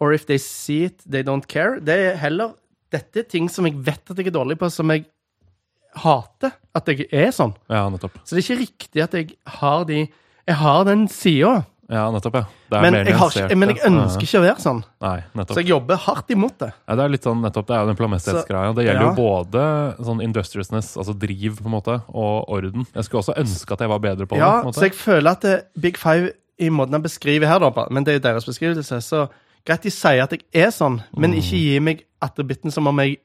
Or 0.00 0.12
if 0.12 0.26
they 0.26 0.38
see 0.38 0.84
it, 0.84 1.00
they 1.10 1.22
don't 1.22 1.46
care. 1.48 1.80
Det 1.80 1.94
er 1.94 2.16
heller 2.16 2.54
Dette 2.92 3.18
er 3.18 3.26
ting 3.26 3.48
som 3.50 3.66
jeg 3.66 3.74
vet 3.82 4.12
at 4.12 4.18
jeg 4.20 4.28
er 4.30 4.34
dårlig 4.36 4.54
på, 4.60 4.68
som 4.70 4.90
jeg 4.94 5.08
hater 5.98 6.52
at 6.76 6.90
jeg 6.92 7.08
er 7.10 7.32
sånn. 7.34 7.54
Ja, 7.72 7.88
nettopp. 7.90 8.20
Så 8.22 8.36
det 8.36 8.44
er 8.44 8.46
ikke 8.46 8.60
riktig 8.60 9.02
at 9.02 9.16
jeg 9.16 9.34
har 9.58 9.86
de 9.88 10.06
Jeg 10.46 10.56
har 10.60 10.84
den 10.86 11.08
sida, 11.10 11.64
Ja, 11.88 12.10
nettopp, 12.10 12.34
ja. 12.34 12.44
Det 12.70 12.76
er 12.76 12.82
men, 12.82 12.92
mer 12.96 13.04
jeg 13.06 13.14
har 13.14 13.28
nyansert, 13.30 13.44
ikke- 13.50 13.56
men 13.58 13.68
jeg 13.68 13.76
ja. 13.78 13.84
ønsker 13.90 14.22
ikke 14.26 14.38
å 14.40 14.42
være 14.42 14.62
sånn. 14.64 14.80
Nei, 15.00 15.16
nettopp. 15.38 15.54
Så 15.54 15.60
jeg 15.62 15.68
jobber 15.70 15.96
hardt 15.96 16.30
imot 16.34 16.58
det. 16.58 16.72
Ja, 16.88 16.94
det 16.96 17.04
er 17.04 17.08
litt 17.14 17.22
sånn 17.22 17.40
nettopp, 17.44 17.66
det 17.68 17.76
er 17.76 17.80
jo 17.84 17.86
den 17.92 17.96
planmessighetsgreia. 18.00 18.74
Det 18.74 18.84
gjelder 18.88 19.02
ja. 19.02 19.10
jo 19.10 19.14
både 19.14 19.62
sånn 20.08 20.22
industriousness, 20.24 20.96
altså 20.96 21.14
driv, 21.16 21.60
på 21.62 21.66
en 21.70 21.76
måte, 21.76 22.02
og 22.10 22.48
orden. 22.50 22.86
Jeg 22.92 23.04
skulle 23.06 23.22
også 23.22 23.36
ønske 23.38 23.72
at 23.72 23.78
jeg 23.86 23.88
var 23.88 23.98
bedre 24.02 24.26
på 24.26 24.34
det. 24.34 24.38
Ja, 24.42 24.50
på 24.50 24.58
en 24.58 24.72
måte. 24.72 24.80
så 24.80 24.88
jeg 24.90 24.94
føler 24.98 25.30
at 25.30 25.40
det, 25.46 25.64
Big 25.78 25.96
Five 25.96 26.32
i 26.58 26.68
måten 26.70 26.92
han 26.92 27.02
beskriver 27.02 27.46
her, 27.46 27.58
da, 27.60 27.86
men 27.90 28.02
det 28.02 28.14
er 28.14 28.18
jo 28.18 28.24
deres 28.32 28.44
beskrivelse, 28.50 28.98
så 29.04 29.28
greit 29.64 29.82
de 29.82 29.90
sier 29.90 30.22
at 30.24 30.30
jeg 30.32 30.42
er 30.54 30.70
sånn, 30.74 31.02
men 31.16 31.30
Mm. 31.32 31.38
ikke 31.38 31.58
gi 31.60 31.78
meg 31.80 32.02
attributten 32.20 32.72
som 32.72 32.86
om 32.88 32.98
jeg 32.98 33.18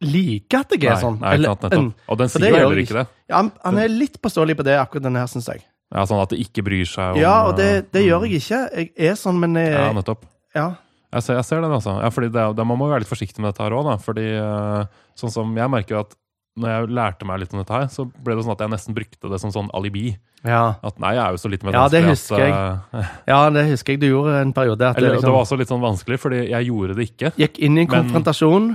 liker 0.00 0.60
at 0.60 0.70
jeg 0.70 0.84
er 0.84 0.94
Nei, 0.94 1.00
sånn. 1.02 1.18
nei, 1.20 1.34
ikke 1.36 1.44
sant, 1.44 1.62
nettopp. 1.62 1.94
Og 2.08 2.18
den 2.18 2.28
for 2.28 2.38
sier 2.38 2.40
det 2.40 2.50
jo 2.50 2.54
gjør 2.56 2.62
heller 2.68 2.76
jeg 2.80 2.86
ikke 2.88 2.98
det. 3.00 3.06
Ja, 3.28 3.36
han, 3.36 3.52
han 3.64 3.78
er 3.78 3.88
litt 3.88 4.22
påståelig 4.22 4.56
på 4.56 4.64
det, 4.64 4.78
akkurat 4.80 5.02
denne 5.02 5.18
her, 5.20 5.26
syns 5.26 5.48
jeg. 5.50 5.64
Ja, 5.94 6.04
Sånn 6.06 6.20
at 6.22 6.30
det 6.30 6.38
ikke 6.44 6.62
bryr 6.62 6.86
seg 6.86 7.16
om 7.16 7.20
Ja, 7.20 7.46
og 7.48 7.56
det, 7.58 7.90
det 7.92 8.04
eh, 8.04 8.08
gjør 8.10 8.26
jeg 8.28 8.40
ikke. 8.44 8.60
Jeg 8.78 9.10
er 9.10 9.16
sånn, 9.18 9.40
men 9.42 9.54
jeg, 9.58 9.72
Ja, 9.74 9.90
nettopp. 9.96 10.24
ja. 10.54 10.68
Jeg 11.10 11.22
ser, 11.26 11.34
jeg 11.40 11.44
ser 11.48 11.60
den, 11.64 11.72
altså. 11.74 11.96
Ja, 11.98 12.08
fordi 12.14 12.28
det, 12.30 12.42
det, 12.54 12.64
man 12.70 12.78
må 12.78 12.86
være 12.86 13.02
litt 13.02 13.10
forsiktig 13.10 13.42
med 13.42 13.50
dette 13.50 13.64
her 13.64 13.74
òg, 13.74 13.82
da. 13.88 13.96
Fordi 13.98 14.26
eh, 14.38 14.84
sånn 15.18 15.32
som 15.34 15.56
jeg 15.58 15.70
merker 15.72 15.96
jo 15.96 16.02
at 16.04 16.12
når 16.60 16.68
jeg 16.70 16.90
lærte 16.94 17.26
meg 17.26 17.40
litt 17.40 17.52
om 17.54 17.60
dette 17.62 17.72
her, 17.74 17.88
så 17.90 18.04
ble 18.10 18.34
det 18.36 18.44
sånn 18.44 18.52
at 18.54 18.62
jeg 18.62 18.70
nesten 18.70 18.94
brukte 18.94 19.30
det 19.32 19.38
som 19.42 19.50
sånn 19.54 19.70
alibi. 19.74 20.12
ja. 20.46 20.74
At 20.86 20.98
nei, 21.02 21.14
jeg 21.16 21.22
er 21.24 21.34
jo 21.34 21.40
så 21.42 21.50
litt 21.50 21.62
med 21.66 21.74
Ja, 21.74 21.88
det 21.90 22.02
husker 22.04 22.38
jeg. 22.42 22.52
eh, 22.52 23.10
Ja, 23.32 23.38
det 23.50 23.64
husker 23.70 23.94
jeg 23.96 24.00
du 24.02 24.06
gjorde 24.10 24.36
en 24.44 24.52
periode. 24.54 24.86
Eller, 24.94 25.00
det 25.00 25.08
det 25.10 25.16
liksom 25.18 25.34
var 25.34 25.42
også 25.46 25.58
litt 25.58 25.70
sånn 25.72 25.82
vanskelig, 25.82 26.18
fordi 26.22 26.44
jeg 26.50 26.68
gjorde 26.70 26.94
det 26.98 27.08
ikke. 27.10 27.32
gikk 27.42 27.58
inn 27.58 27.78
i 27.78 27.82
en 27.82 27.88
Men- 27.90 27.96
konfrontasjon, 27.96 28.70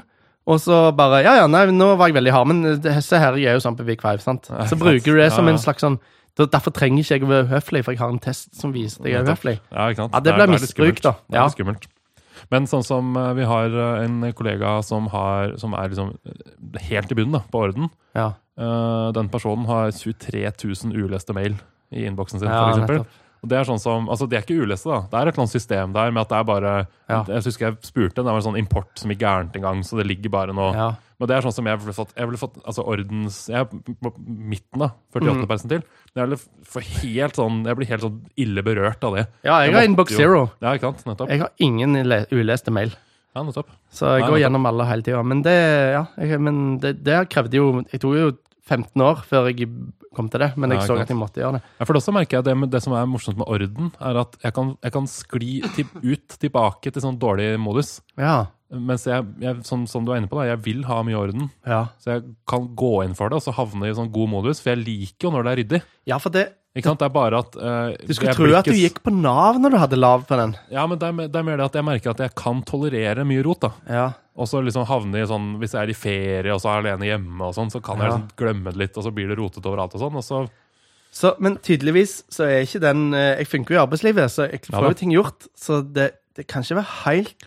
og 0.48 0.60
så 0.62 0.82
bare 0.96 1.24
Ja, 1.24 1.36
ja, 1.44 1.48
nei, 1.48 1.64
nå 1.72 1.94
var 1.98 2.08
jeg 2.12 2.16
veldig 2.20 2.32
hard, 2.36 2.48
men 2.52 3.02
se 3.02 3.18
her, 3.18 3.40
jeg 3.40 3.48
er 3.54 3.60
jo 3.60 3.64
sånn 3.64 3.78
på 3.80 3.86
Big 3.88 4.02
Five, 4.04 4.20
sant? 4.24 4.48
Så 4.52 4.68
sant. 4.76 4.82
bruker 4.82 5.06
du 5.16 5.18
det 5.24 5.32
som 5.32 5.48
en 5.48 5.58
slags 5.58 5.80
sånn 5.88 6.00
Derfor 6.36 6.74
trenger 6.76 7.00
ikke 7.00 7.16
jeg 7.16 7.24
å 7.24 7.32
være 7.32 7.48
uhøflig, 7.48 7.82
for 7.86 7.96
jeg 7.96 8.02
har 8.02 8.12
en 8.12 8.20
test 8.20 8.56
som 8.60 8.74
viser 8.76 9.02
at 9.02 9.08
jeg 9.08 9.20
er 9.22 9.30
høflig. 9.30 9.60
uhøflig. 9.60 9.60
Ja? 9.72 10.08
Ja, 10.12 10.20
det 10.20 10.34
litt 10.36 10.56
misbruk, 10.58 11.04
da. 11.04 11.14
Det 11.30 11.40
er 11.40 11.48
litt 11.48 11.56
skummelt. 11.56 11.88
Men 12.52 12.68
sånn 12.70 12.84
som 12.86 13.16
eh, 13.18 13.34
vi 13.38 13.46
har 13.48 13.74
eh, 13.74 14.06
en 14.06 14.20
kollega 14.38 14.78
som, 14.86 15.08
har, 15.14 15.56
som 15.62 15.76
er 15.78 15.92
liksom 15.92 16.12
eh, 16.28 16.82
helt 16.90 17.14
i 17.14 17.18
bunnen 17.18 17.40
da, 17.40 17.44
på 17.52 17.66
orden. 17.68 17.92
Ja, 18.18 18.34
den 18.56 19.28
personen 19.28 19.66
har 19.68 19.90
23 19.92 20.46
000 20.48 20.94
uleste 20.96 21.34
mail 21.36 21.58
i 21.92 22.06
innboksen 22.08 22.40
sin, 22.40 22.48
ja 22.48 22.70
eksempel. 22.70 23.02
Og 23.44 23.50
det 23.52 23.58
er 23.60 23.68
sånn 23.68 23.82
som, 23.84 24.08
altså 24.10 24.30
det 24.32 24.38
er 24.40 24.46
ikke 24.46 24.64
uleste, 24.64 24.88
da. 24.88 25.02
Det 25.12 25.18
er 25.20 25.28
et 25.28 25.34
eller 25.36 25.44
annet 25.44 25.54
system 25.54 25.92
der 25.94 26.14
med 26.16 26.22
at 26.24 26.32
det 26.32 26.38
er 26.38 26.48
bare 26.48 26.72
Ja. 27.12 27.18
Jeg 27.28 27.44
husker 27.50 27.66
jeg 27.68 27.76
spurte, 27.84 28.24
det 28.24 28.32
var 28.32 28.40
en 28.40 28.46
sånn 28.48 28.62
import 28.62 28.94
som 28.98 29.12
gikk 29.12 29.26
gærent 29.26 29.60
en 29.60 29.66
gang, 29.68 29.84
så 29.84 30.00
det 30.00 30.08
ligger 30.08 30.32
bare 30.34 30.56
noe 30.56 30.72
Ja. 30.72 30.88
Men 31.20 31.28
det 31.30 31.36
er 31.38 31.46
sånn 31.46 31.54
som 31.56 31.66
jeg 31.70 31.80
ville 31.80 31.94
fått 31.96 32.12
Jeg 32.18 32.28
ville 32.28 32.38
fått 32.42 32.58
altså 32.68 32.84
ordens 32.84 33.38
Jeg 33.48 33.62
er 33.62 33.66
på 33.72 34.12
midten, 34.28 34.80
da. 34.84 34.90
48 35.16 35.36
Mm. 35.36 35.48
persentil. 35.48 35.84
Jeg, 36.16 36.28
ville 36.28 37.30
sånn, 37.36 37.64
jeg 37.66 37.76
blir 37.80 37.88
helt 37.88 38.02
sånn 38.04 38.22
ille 38.38 38.64
berørt 38.64 39.04
av 39.04 39.16
det. 39.16 39.28
ja, 39.44 39.60
jeg 39.64 39.72
Jeg 39.72 39.76
har 39.80 39.84
Inbox 39.90 40.14
Zero. 40.16 40.52
Ja, 40.62 40.74
ikke 40.76 40.92
sant? 40.92 41.06
Nettopp. 41.06 41.30
Jeg 41.30 41.40
har 41.40 41.52
ingen 41.60 41.96
uleste 42.32 42.72
mail. 42.72 42.92
Ja, 43.36 43.44
nettopp. 43.44 43.68
Så 43.92 44.08
jeg 44.12 44.22
Nei, 44.22 44.30
går 44.30 44.38
nettopp. 44.38 44.42
gjennom 44.46 44.66
alle 44.68 44.86
hele 44.86 45.02
tida. 45.04 45.24
Men 45.24 45.42
det 45.44 45.56
ja, 45.94 46.06
jeg, 46.18 46.40
men 46.42 46.78
det, 46.80 47.04
det 47.04 47.30
krevde 47.30 47.54
jo 47.60 47.84
Jeg 47.92 48.00
tok 48.02 48.16
jo 48.16 48.32
15 48.68 49.02
år 49.06 49.20
før 49.28 49.50
jeg 49.52 49.68
kom 50.16 50.30
til 50.32 50.40
det, 50.40 50.58
men 50.58 50.72
jeg 50.72 50.80
Ja, 50.80 50.86
så 50.88 50.96
at 51.02 51.10
jeg 51.12 51.18
måtte 51.20 51.42
gjøre 51.44 51.58
det. 51.60 51.62
Ja, 51.80 51.86
for 51.86 51.94
også 52.00 52.14
merker 52.16 52.38
jeg 52.40 52.46
det, 52.48 52.72
det 52.72 52.82
som 52.82 52.94
er 52.96 53.06
morsomt 53.06 53.38
med 53.38 53.46
orden, 53.52 53.92
er 54.00 54.18
at 54.22 54.38
jeg 54.42 54.54
kan, 54.56 54.78
jeg 54.82 54.92
kan 54.96 55.06
skli 55.12 55.62
til, 55.76 55.86
ut 56.02 56.38
tilbake 56.40 56.92
til 56.92 57.02
sånn 57.04 57.20
dårlig 57.20 57.60
modus. 57.60 58.02
Ja. 58.18 58.48
Mens 58.76 59.06
jeg, 59.08 59.26
jeg 59.42 59.62
som, 59.68 59.86
som 59.88 60.06
du 60.06 60.12
er 60.14 60.20
inne 60.22 60.30
på, 60.32 60.38
da, 60.40 60.50
jeg 60.52 60.62
vil 60.66 60.84
ha 60.90 61.00
mye 61.08 61.18
orden. 61.20 61.50
Ja, 61.68 61.88
Så 62.04 62.16
jeg 62.16 62.28
kan 62.50 62.68
gå 62.76 62.92
inn 63.06 63.16
for 63.18 63.32
det 63.32 63.40
og 63.40 63.46
så 63.46 63.54
havne 63.56 63.90
i 63.90 63.96
sånn 63.96 64.12
god 64.14 64.32
modus, 64.32 64.62
for 64.64 64.74
jeg 64.74 64.84
liker 64.84 65.30
jo 65.30 65.34
når 65.36 65.44
det 65.48 65.52
er 65.54 65.60
ryddig. 65.64 65.82
ja 66.12 66.20
for 66.22 66.34
det 66.36 66.46
Ikke 66.76 66.92
sant? 66.92 67.00
Det 67.00 67.08
er 67.08 67.14
bare 67.16 67.40
at 67.40 67.56
uh, 67.56 67.96
Du 68.04 68.14
skulle 68.14 68.34
tro 68.36 68.50
at 68.60 68.68
du 68.68 68.76
gikk 68.76 68.98
på 69.06 69.14
Nav 69.16 69.62
når 69.64 69.72
du 69.72 69.78
hadde 69.80 70.00
lav 70.02 70.26
på 70.28 70.36
den. 70.42 70.58
Ja, 70.74 70.84
men 70.92 71.00
det 71.00 71.08
er, 71.08 71.30
det 71.32 71.40
er 71.40 71.48
mer 71.48 71.58
det 71.62 71.70
at 71.70 71.78
jeg 71.80 71.88
merker 71.88 72.12
at 72.12 72.24
jeg 72.26 72.36
kan 72.36 72.60
tolerere 72.68 73.24
mye 73.28 73.46
rot. 73.48 73.64
da. 73.64 73.72
Ja. 73.88 74.08
Og 74.36 74.50
så 74.52 74.60
liksom 74.60 74.84
havne 74.90 75.22
i 75.22 75.28
sånn, 75.30 75.54
Hvis 75.62 75.72
jeg 75.78 75.86
er 75.86 75.94
i 75.94 75.96
ferie 75.96 76.52
og 76.52 76.60
så 76.60 76.74
er 76.74 76.82
alene 76.84 77.08
hjemme, 77.08 77.40
og 77.48 77.56
sånn, 77.56 77.72
så 77.72 77.80
kan 77.80 78.02
jeg 78.04 78.12
liksom 78.12 78.28
glemme 78.42 78.74
det 78.76 78.82
litt, 78.82 78.98
og 79.00 79.06
så 79.08 79.14
blir 79.16 79.32
det 79.32 79.38
rotete 79.40 79.72
overalt. 79.72 79.96
og 79.96 80.04
sånn, 80.04 80.20
og 80.20 80.26
så 80.28 80.44
Så, 81.16 81.32
men 81.40 81.56
tydeligvis 81.64 82.26
så 82.28 82.44
er 82.44 82.66
ikke 82.66 82.82
den 82.84 83.14
eh, 83.16 83.38
Jeg 83.40 83.48
funker 83.48 83.72
jo 83.72 83.80
i 83.80 83.84
arbeidslivet, 83.86 84.32
så 84.34 84.50
jeg 84.52 84.66
får 84.68 84.90
jo 84.90 84.98
ting 85.00 85.14
gjort. 85.16 85.48
Så 85.56 85.80
det, 85.96 86.10
det 86.36 86.44
kan 86.52 86.66
ikke 86.66 86.82
være 86.82 86.98
helt 87.06 87.46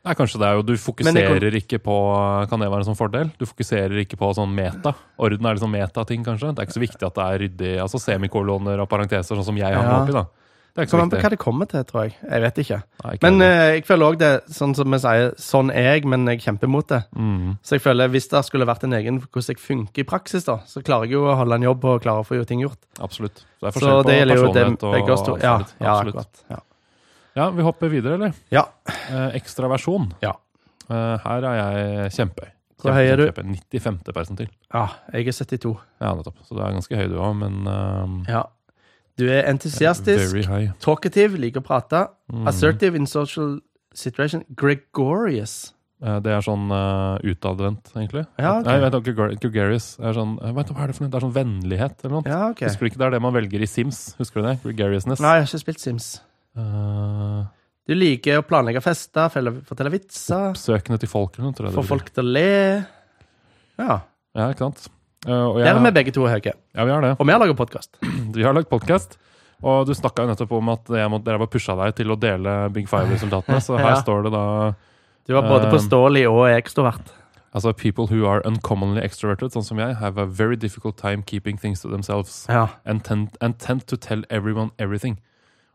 Nei, 0.00 0.14
kanskje 0.16 0.38
det 0.40 0.46
er 0.48 0.54
jo 0.56 0.62
Du 0.64 0.72
fokuserer 0.80 1.28
fokuserer 1.28 1.56
ikke 1.60 1.78
på 1.84 1.94
Kan 2.48 2.62
det 2.62 2.70
være 2.72 2.80
en 2.86 2.88
sånn 2.88 2.96
fordel? 2.96 3.30
Du 3.36 3.44
fokuserer 3.44 3.98
ikke 4.00 4.16
på 4.16 4.30
sånn 4.36 4.54
meta. 4.56 4.94
Orden 5.20 5.44
er 5.46 5.54
liksom 5.58 5.70
metating, 5.74 6.24
kanskje. 6.24 6.54
Det 6.54 6.62
er 6.62 6.68
ikke 6.70 6.78
så 6.78 6.84
viktig 6.86 7.06
at 7.10 7.14
det 7.18 7.24
er 7.26 7.38
ryddig. 7.44 7.72
Altså 7.84 8.00
semikoloner 8.00 8.80
og 8.80 8.88
parenteser, 8.88 9.36
sånn 9.36 9.44
som 9.44 9.56
jeg 9.60 9.74
hang 9.76 9.84
Ja. 9.84 9.98
oppi, 10.02 10.12
da. 10.16 10.24
Det 10.70 10.78
er 10.78 10.86
ikke 10.86 10.94
så 10.94 11.02
viktig. 11.02 11.20
hva 11.20 11.30
det 11.30 11.38
kommer 11.42 11.66
til, 11.68 11.82
tror 11.84 12.02
jeg. 12.06 12.14
Jeg 12.30 12.40
vet 12.44 12.58
ikke. 12.62 12.76
Nei, 13.04 13.12
ikke 13.16 13.22
Men 13.26 13.42
eh, 13.42 13.72
jeg 13.74 13.84
føler 13.88 14.06
òg 14.06 14.18
det, 14.18 14.30
sånn 14.54 14.74
som 14.78 14.90
vi 14.94 14.98
sier, 15.02 15.32
sånn 15.36 15.70
er 15.74 15.82
jeg, 15.98 16.04
men 16.06 16.24
jeg 16.30 16.40
kjemper 16.46 16.68
mot 16.70 16.86
det. 16.86 17.02
mm, 17.12 17.58
Så 17.60 17.74
jeg 17.76 17.82
føler 17.82 18.08
hvis 18.08 18.28
det 18.30 18.44
skulle 18.46 18.64
vært 18.70 18.84
en 18.84 18.92
egen 18.94 19.18
hvordan 19.20 19.48
jeg 19.50 19.58
funker 19.58 20.00
i 20.00 20.04
praksis, 20.06 20.44
da, 20.46 20.60
så 20.64 20.80
klarer 20.80 21.04
jeg 21.10 21.18
jo 21.18 21.26
å 21.26 21.36
holde 21.36 21.58
en 21.58 21.62
jobb 21.66 21.84
og 21.84 22.00
klare 22.02 22.22
å 22.22 22.24
få 22.24 22.38
gjort 22.38 22.46
ting 22.48 22.60
gjort. 22.62 22.78
absolutt. 23.02 23.42
Det 23.60 23.66
er 23.66 23.70
Så 23.72 23.80
forskjell 23.80 24.04
det 24.04 24.04
på 24.06 24.06
det 24.06 24.28
personlighet 24.30 24.84
og 25.10 25.26
to. 25.26 25.36
Ja, 25.42 25.58
ja, 25.80 26.00
akkurat. 26.00 26.44
Ja. 26.48 26.60
Ja, 27.36 27.50
vi 27.50 27.62
hopper 27.62 27.88
videre, 27.92 28.14
eller? 28.14 28.32
ja. 28.50 28.64
Eh, 29.10 29.36
ekstraversjon. 29.38 30.12
Ja. 30.22 30.32
Eh, 30.90 31.18
her 31.24 31.44
er 31.44 31.58
jeg 31.60 32.12
kjempehøy. 32.18 32.50
Hvor 32.80 32.92
høy 32.96 33.04
er 33.12 33.16
du? 33.20 33.26
kjempe- 33.28 33.44
95. 33.80 34.12
persentil. 34.14 34.48
ja, 34.74 34.86
jeg 35.12 35.28
er 35.28 35.32
72. 35.32 35.76
Ja, 36.00 36.14
nettopp. 36.14 36.38
Så 36.48 36.56
du 36.56 36.60
er 36.62 36.72
ganske 36.72 36.96
høy, 36.96 37.08
du 37.12 37.18
òg, 37.20 37.36
men 37.36 37.64
ehm, 37.68 38.28
Ja. 38.28 38.44
Du 39.18 39.26
er 39.28 39.42
entusiastisk, 39.50 40.32
talkative, 40.80 41.36
liker 41.36 41.60
å 41.60 41.64
prate, 41.66 42.08
Mm. 42.32 42.46
assertive 42.48 42.94
in 42.96 43.06
social 43.06 43.60
situation, 43.92 44.44
gregorious. 44.56 45.72
Eh, 46.02 46.18
Det 46.20 46.32
er 46.32 46.40
sånn 46.40 46.70
uh, 46.72 47.18
utadvendt, 47.22 47.90
egentlig. 47.94 48.26
Ja, 48.38 48.54
ok. 48.60 48.64
Nei, 48.64 48.78
vet 48.80 48.92
Gregor- 49.04 49.34
Gregarious 49.38 49.98
er 50.00 50.14
sånn 50.16 50.38
vet, 50.40 50.68
Hva 50.72 50.84
er 50.84 50.86
det 50.86 50.96
for 50.96 51.04
noe? 51.04 51.10
Det 51.10 51.18
er 51.20 51.26
sånn 51.26 51.34
vennlighet 51.34 52.04
eller 52.04 52.14
noe. 52.14 52.22
Ja, 52.26 52.48
ok. 52.54 52.60
Husker 52.64 52.80
du 52.80 52.86
ikke 52.88 52.98
det 53.02 53.06
er 53.06 53.10
det 53.10 53.20
man 53.20 53.34
velger 53.34 53.60
i 53.60 53.66
Sims? 53.68 54.14
Husker 54.18 54.40
du 54.40 54.48
det? 54.48 54.62
Gregariousness. 54.64 55.20
Nei, 55.20 55.34
jeg 55.36 55.44
har 55.44 55.50
ikke 55.52 55.60
spilt 55.66 55.80
Sims. 55.80 56.20
Eh, 56.60 57.46
Du 57.90 57.94
liker 57.96 58.38
å 58.38 58.44
planlegge 58.46 58.82
fester, 58.84 59.32
fortelle 59.66 59.90
vitser, 59.90 60.52
oppsøkende 60.52 61.00
til 61.02 61.10
folk 61.10 61.34
få 61.74 61.82
folk 61.82 62.12
til 62.14 62.22
å 62.22 62.32
le. 62.36 62.84
Ja. 63.80 63.96
Ja, 64.36 64.50
ikke 64.52 64.68
sant? 64.68 64.84
Uh, 65.26 65.58
jeg, 65.58 65.66
Der 65.66 65.74
er 65.74 65.82
vi 65.82 65.90
begge 65.96 66.12
to 66.14 66.22
høye. 66.28 66.52
Ja, 66.54 66.84
vi 66.86 66.92
har 66.94 67.02
det. 67.02 67.16
Og 67.18 67.26
vi 67.26 67.32
har 67.34 67.40
laget 67.42 67.58
podkast. 67.58 67.98
Vi 68.36 68.44
har 68.46 68.54
lagd 68.54 68.70
podkast. 68.70 69.18
Og 69.60 69.84
du 69.88 69.92
snakka 69.92 70.22
jo 70.24 70.30
nettopp 70.30 70.52
om 70.56 70.68
at 70.72 70.86
jeg 70.88 71.10
måtte, 71.12 71.26
dere 71.26 71.40
bare 71.42 71.50
pusha 71.52 71.74
deg 71.76 71.96
til 71.98 72.14
å 72.14 72.16
dele 72.16 72.54
Big 72.72 72.86
Five-resultatene. 72.88 73.58
Så 73.60 73.76
her 73.76 73.90
Ja. 73.96 73.98
står 74.00 74.28
det 74.28 74.32
da 74.32 74.44
Du 75.26 75.34
var 75.34 75.48
både 75.50 75.66
Eh, 75.66 75.74
påståelig 75.74 76.22
og 76.30 76.46
ekstrovert. 76.54 77.10
Altså, 77.52 77.72
people 77.76 78.06
who 78.06 78.24
are 78.30 78.40
uncommonly 78.46 79.02
extroverted, 79.02 79.50
sånn 79.52 79.66
som 79.66 79.78
jeg, 79.82 79.96
have 79.98 80.16
a 80.16 80.24
very 80.24 80.56
difficult 80.56 80.96
time 80.96 81.22
keeping 81.26 81.58
things 81.58 81.82
to 81.82 81.90
themselves. 81.90 82.46
Ja. 82.48 82.68
And 82.86 83.02
tend, 83.04 83.36
and 83.40 83.58
tend 83.58 83.86
to 83.88 83.96
tell 83.96 84.22
everyone 84.30 84.70
everything. 84.78 85.18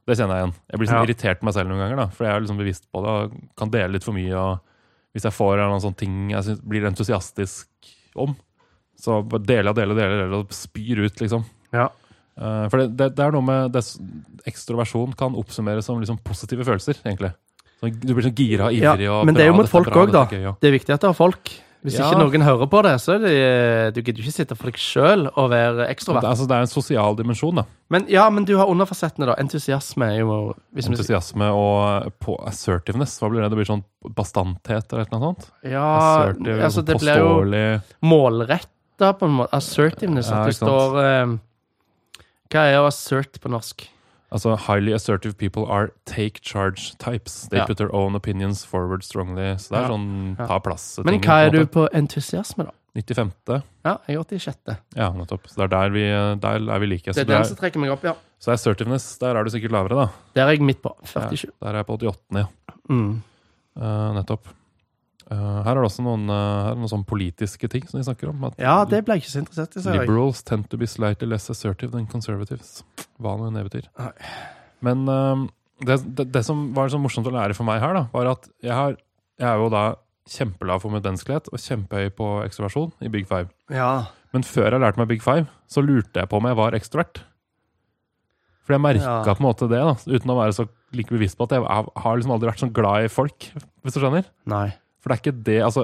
Det 0.05 0.15
kjenner 0.19 0.37
jeg 0.37 0.43
igjen. 0.45 0.55
Jeg 0.69 0.79
blir 0.79 0.87
sånn 0.89 0.99
Ja. 0.99 1.05
irritert 1.07 1.39
på 1.41 1.45
meg 1.47 1.53
selv 1.55 1.69
noen 1.69 1.81
ganger, 1.81 1.95
da, 1.97 2.07
for 2.13 2.25
jeg 2.27 2.35
er 2.35 2.41
liksom 2.45 2.57
bevisst 2.59 2.85
på 2.93 3.01
det 3.01 3.09
og 3.15 3.37
kan 3.57 3.71
dele 3.73 3.91
litt 3.93 4.03
for 4.05 4.13
mye. 4.13 4.33
og 4.37 4.59
Hvis 5.15 5.23
jeg 5.23 5.33
får 5.33 5.59
en 5.63 5.81
sånn 5.81 5.95
ting 5.97 6.29
jeg 6.29 6.43
synes, 6.43 6.61
blir 6.61 6.85
entusiastisk 6.85 7.67
om, 8.15 8.35
så 8.99 9.21
bare 9.27 9.43
deler 9.45 9.71
jeg, 9.71 9.75
deler, 9.75 9.95
deler, 9.95 10.17
deler 10.25 10.37
og 10.43 10.49
spyr 10.49 11.05
ut, 11.05 11.15
liksom. 11.21 11.45
ja. 11.73 11.89
Uh, 12.37 12.67
for 12.67 12.81
det, 12.83 12.97
det, 12.97 13.15
det 13.15 13.23
er 13.23 13.31
noe 13.31 13.41
med 13.47 13.71
det, 13.71 13.79
Ekstroversjon 14.45 15.13
kan 15.15 15.33
oppsummeres 15.39 15.85
som 15.87 16.01
liksom 16.01 16.17
positive 16.19 16.65
følelser, 16.67 16.99
egentlig. 17.05 17.31
Så 17.79 17.87
du 17.95 18.13
blir 18.13 18.25
sånn 18.27 18.35
gira, 18.35 18.67
Ja, 18.75 18.91
ivrig 18.93 19.07
og 19.09 19.25
men 19.25 19.35
det 19.35 19.45
er 19.45 19.47
jo 19.53 19.55
mot 19.55 19.65
er 19.65 19.71
folk 19.71 19.87
òg, 19.87 20.11
da. 20.11 20.25
er 20.35 20.41
ja. 20.49 20.51
Det 20.59 20.67
er 20.67 20.75
viktig 20.75 20.93
at 20.93 20.99
det 21.01 21.07
har 21.07 21.15
folk. 21.15 21.53
Hvis 21.85 21.99
Ja. 21.99 22.07
ikke 22.09 22.17
noen 22.17 22.41
hører 22.41 22.65
på 22.67 22.79
det, 22.81 22.93
så 22.99 23.13
er 23.13 23.19
det 23.21 23.93
Du 23.93 24.01
gidder 24.01 24.23
ikke 24.23 24.33
sitte 24.33 24.55
for 24.57 24.71
deg 24.71 24.79
sjøl 24.81 25.27
og 25.37 25.51
være 25.51 25.85
ekstrovert. 25.87 26.23
er- 26.23 26.31
altså, 26.33 26.47
det 26.49 26.55
er 26.57 26.61
en 26.65 26.71
sosial 26.71 27.15
dimensjon, 27.15 27.55
da. 27.61 27.63
Men 27.93 28.07
ja, 28.09 28.27
men 28.33 28.43
du 28.43 28.57
har 28.57 28.65
underfasettene, 28.65 29.27
da. 29.29 29.35
Entusiasme 29.37 30.07
er 30.09 30.19
jo 30.23 30.55
Entusiasme 30.75 31.51
og 31.53 32.11
på 32.19 32.35
assertiveness. 32.47 33.19
Hva 33.21 33.29
blir 33.29 33.41
det? 33.45 33.51
Det 33.53 33.59
blir 33.59 33.69
sånn 33.69 33.83
bastanthet 34.15 34.91
eller 34.93 35.05
noe 35.11 35.21
sånt? 35.35 35.51
Ja, 35.63 36.25
Assertive, 36.31 36.61
altså 36.63 36.83
det 36.85 36.97
blir 36.99 37.17
jo 37.21 37.81
målretta 38.01 39.13
på 39.19 39.23
en 39.29 39.37
måte. 39.43 39.53
Assertiveness. 39.53 40.31
At 40.31 40.47
det 40.47 40.57
du 40.57 40.65
står 40.65 40.97
eh, 41.03 41.37
Hva 42.49 42.61
er 42.71 42.77
å 42.81 42.87
assert 42.87 43.39
på 43.41 43.49
norsk? 43.51 43.87
Altså, 44.35 44.55
highly 44.67 44.91
assertive 44.91 45.37
people 45.39 45.63
are 45.71 45.89
take 46.05 46.41
charge 46.43 46.91
types. 46.99 47.47
They 47.47 47.59
Ja. 47.61 47.65
put 47.65 47.77
their 47.77 47.93
own 47.95 48.15
opinions 48.15 48.65
forward 48.67 49.03
strongly. 49.03 49.55
Så 49.55 49.69
det 49.71 49.77
er 49.79 49.81
Ja. 49.83 49.89
sånn 49.89 50.35
ta 50.47 50.59
plass. 50.59 50.99
Men 51.05 51.21
hva 51.21 51.45
er 51.47 51.51
du 51.51 51.65
på 51.65 51.87
entusiasme, 51.93 52.65
da? 52.65 52.71
95. 52.95 53.63
Ja, 53.85 53.97
jeg 54.07 54.15
er 54.15 54.23
86. 54.23 54.77
Ja, 54.95 55.09
nettopp. 55.11 55.47
Så 55.47 55.55
det 55.55 55.63
er 55.63 55.67
der 55.67 55.89
vi, 55.89 56.03
der 56.39 56.71
er 56.73 56.79
vi 56.79 56.85
like. 56.85 57.05
Det 57.05 57.15
Så, 57.15 57.21
er 57.21 57.25
den 57.31 57.45
som 57.45 57.57
trekker 57.57 57.79
meg 57.79 57.91
opp, 57.91 58.03
ja. 58.03 58.13
så 58.39 58.51
assertiveness, 58.53 59.17
der 59.19 59.35
er 59.35 59.43
du 59.43 59.49
sikkert 59.51 59.71
lavere, 59.71 59.95
da. 60.05 60.07
Der 60.33 60.45
er 60.47 60.51
jeg 60.51 60.61
midt 60.61 60.81
på. 60.81 60.93
Ja, 61.01 61.27
47. 61.29 61.51
der 61.61 61.69
er 61.69 61.73
jeg 61.75 61.85
på 61.85 61.93
88, 61.97 62.17
ja. 62.35 62.45
Mm. 62.89 63.21
Uh, 63.77 64.13
nettopp. 64.15 64.47
Eh, 65.31 65.63
her 65.65 65.71
er 65.73 65.81
det 65.81 65.87
også 65.89 66.03
noen, 66.05 66.27
eh, 66.29 66.71
noen 66.77 66.91
sånn 66.91 67.05
politiske 67.07 67.69
ting 67.71 67.85
som 67.89 67.99
de 67.99 68.05
snakker 68.05 68.29
om. 68.29 68.43
At 68.45 68.59
Ja, 68.61 68.83
det 68.85 69.03
ble 69.05 69.15
jeg 69.17 69.23
ikke 69.25 69.33
så 69.33 69.41
interessert 69.41 69.77
i, 69.79 69.85
Liberals 69.97 70.41
jeg. 70.43 70.45
Tend 70.51 70.69
to 70.69 70.77
be 70.77 70.85
slightly 70.85 71.27
less 71.27 71.49
assertive 71.49 71.91
than 71.91 72.05
conservatives. 72.07 72.83
Hva 73.19 73.35
nå 73.39 73.47
enn 73.49 73.57
det 73.57 73.65
betyr. 73.71 73.87
Nei. 73.97 74.11
Men 74.85 75.07
eh, 75.09 75.45
det, 75.85 75.99
det, 76.15 76.31
det 76.31 76.45
som 76.45 76.67
var 76.75 76.89
så 76.93 76.99
morsomt 77.01 77.25
å 77.27 77.33
lære 77.33 77.55
for 77.57 77.65
meg 77.67 77.81
her, 77.81 77.93
da, 77.97 78.05
var 78.13 78.29
at 78.35 78.49
jeg, 78.61 78.71
har, 78.75 78.97
jeg 79.41 79.49
er 79.49 79.57
jo 79.63 79.69
da 79.73 79.85
kjempelav 80.29 80.81
for 80.81 80.93
medmenneskelighet 80.93 81.49
og 81.53 81.61
kjempehøy 81.61 82.09
på 82.17 82.29
ekstroversjon 82.45 82.93
i 83.05 83.09
Big 83.13 83.27
Five. 83.29 83.49
Ja. 83.73 84.05
Men 84.33 84.45
før 84.45 84.71
jeg 84.73 84.81
lærte 84.81 85.01
meg 85.01 85.09
Big 85.09 85.21
Five, 85.25 85.47
så 85.69 85.81
lurte 85.85 86.21
jeg 86.21 86.29
på 86.29 86.37
om 86.37 86.47
jeg 86.49 86.57
var 86.57 86.77
ekstrovert. 86.77 87.21
For 88.65 88.73
jeg 88.73 88.81
merka 88.81 89.03
Ja. 89.25 89.33
på 89.33 89.41
en 89.41 89.45
måte 89.45 89.67
det, 89.69 89.77
da, 89.77 89.93
uten 90.09 90.31
å 90.33 90.37
være 90.39 90.53
så 90.57 90.67
like 90.95 91.09
bevisst 91.13 91.37
på 91.37 91.45
at 91.45 91.53
jeg 91.53 91.61
har 91.65 91.85
har 92.01 92.17
liksom 92.17 92.33
aldri 92.33 92.49
vært 92.49 92.61
sånn 92.63 92.73
glad 92.73 93.05
i 93.05 93.11
folk, 93.13 93.51
hvis 93.83 93.93
du 93.93 93.99
skjønner. 94.01 94.25
Nei. 94.49 94.73
For 95.05 95.11
det 95.13 95.15
er 95.15 95.21
ikke 95.21 95.43
det 95.45 95.55
altså, 95.61 95.83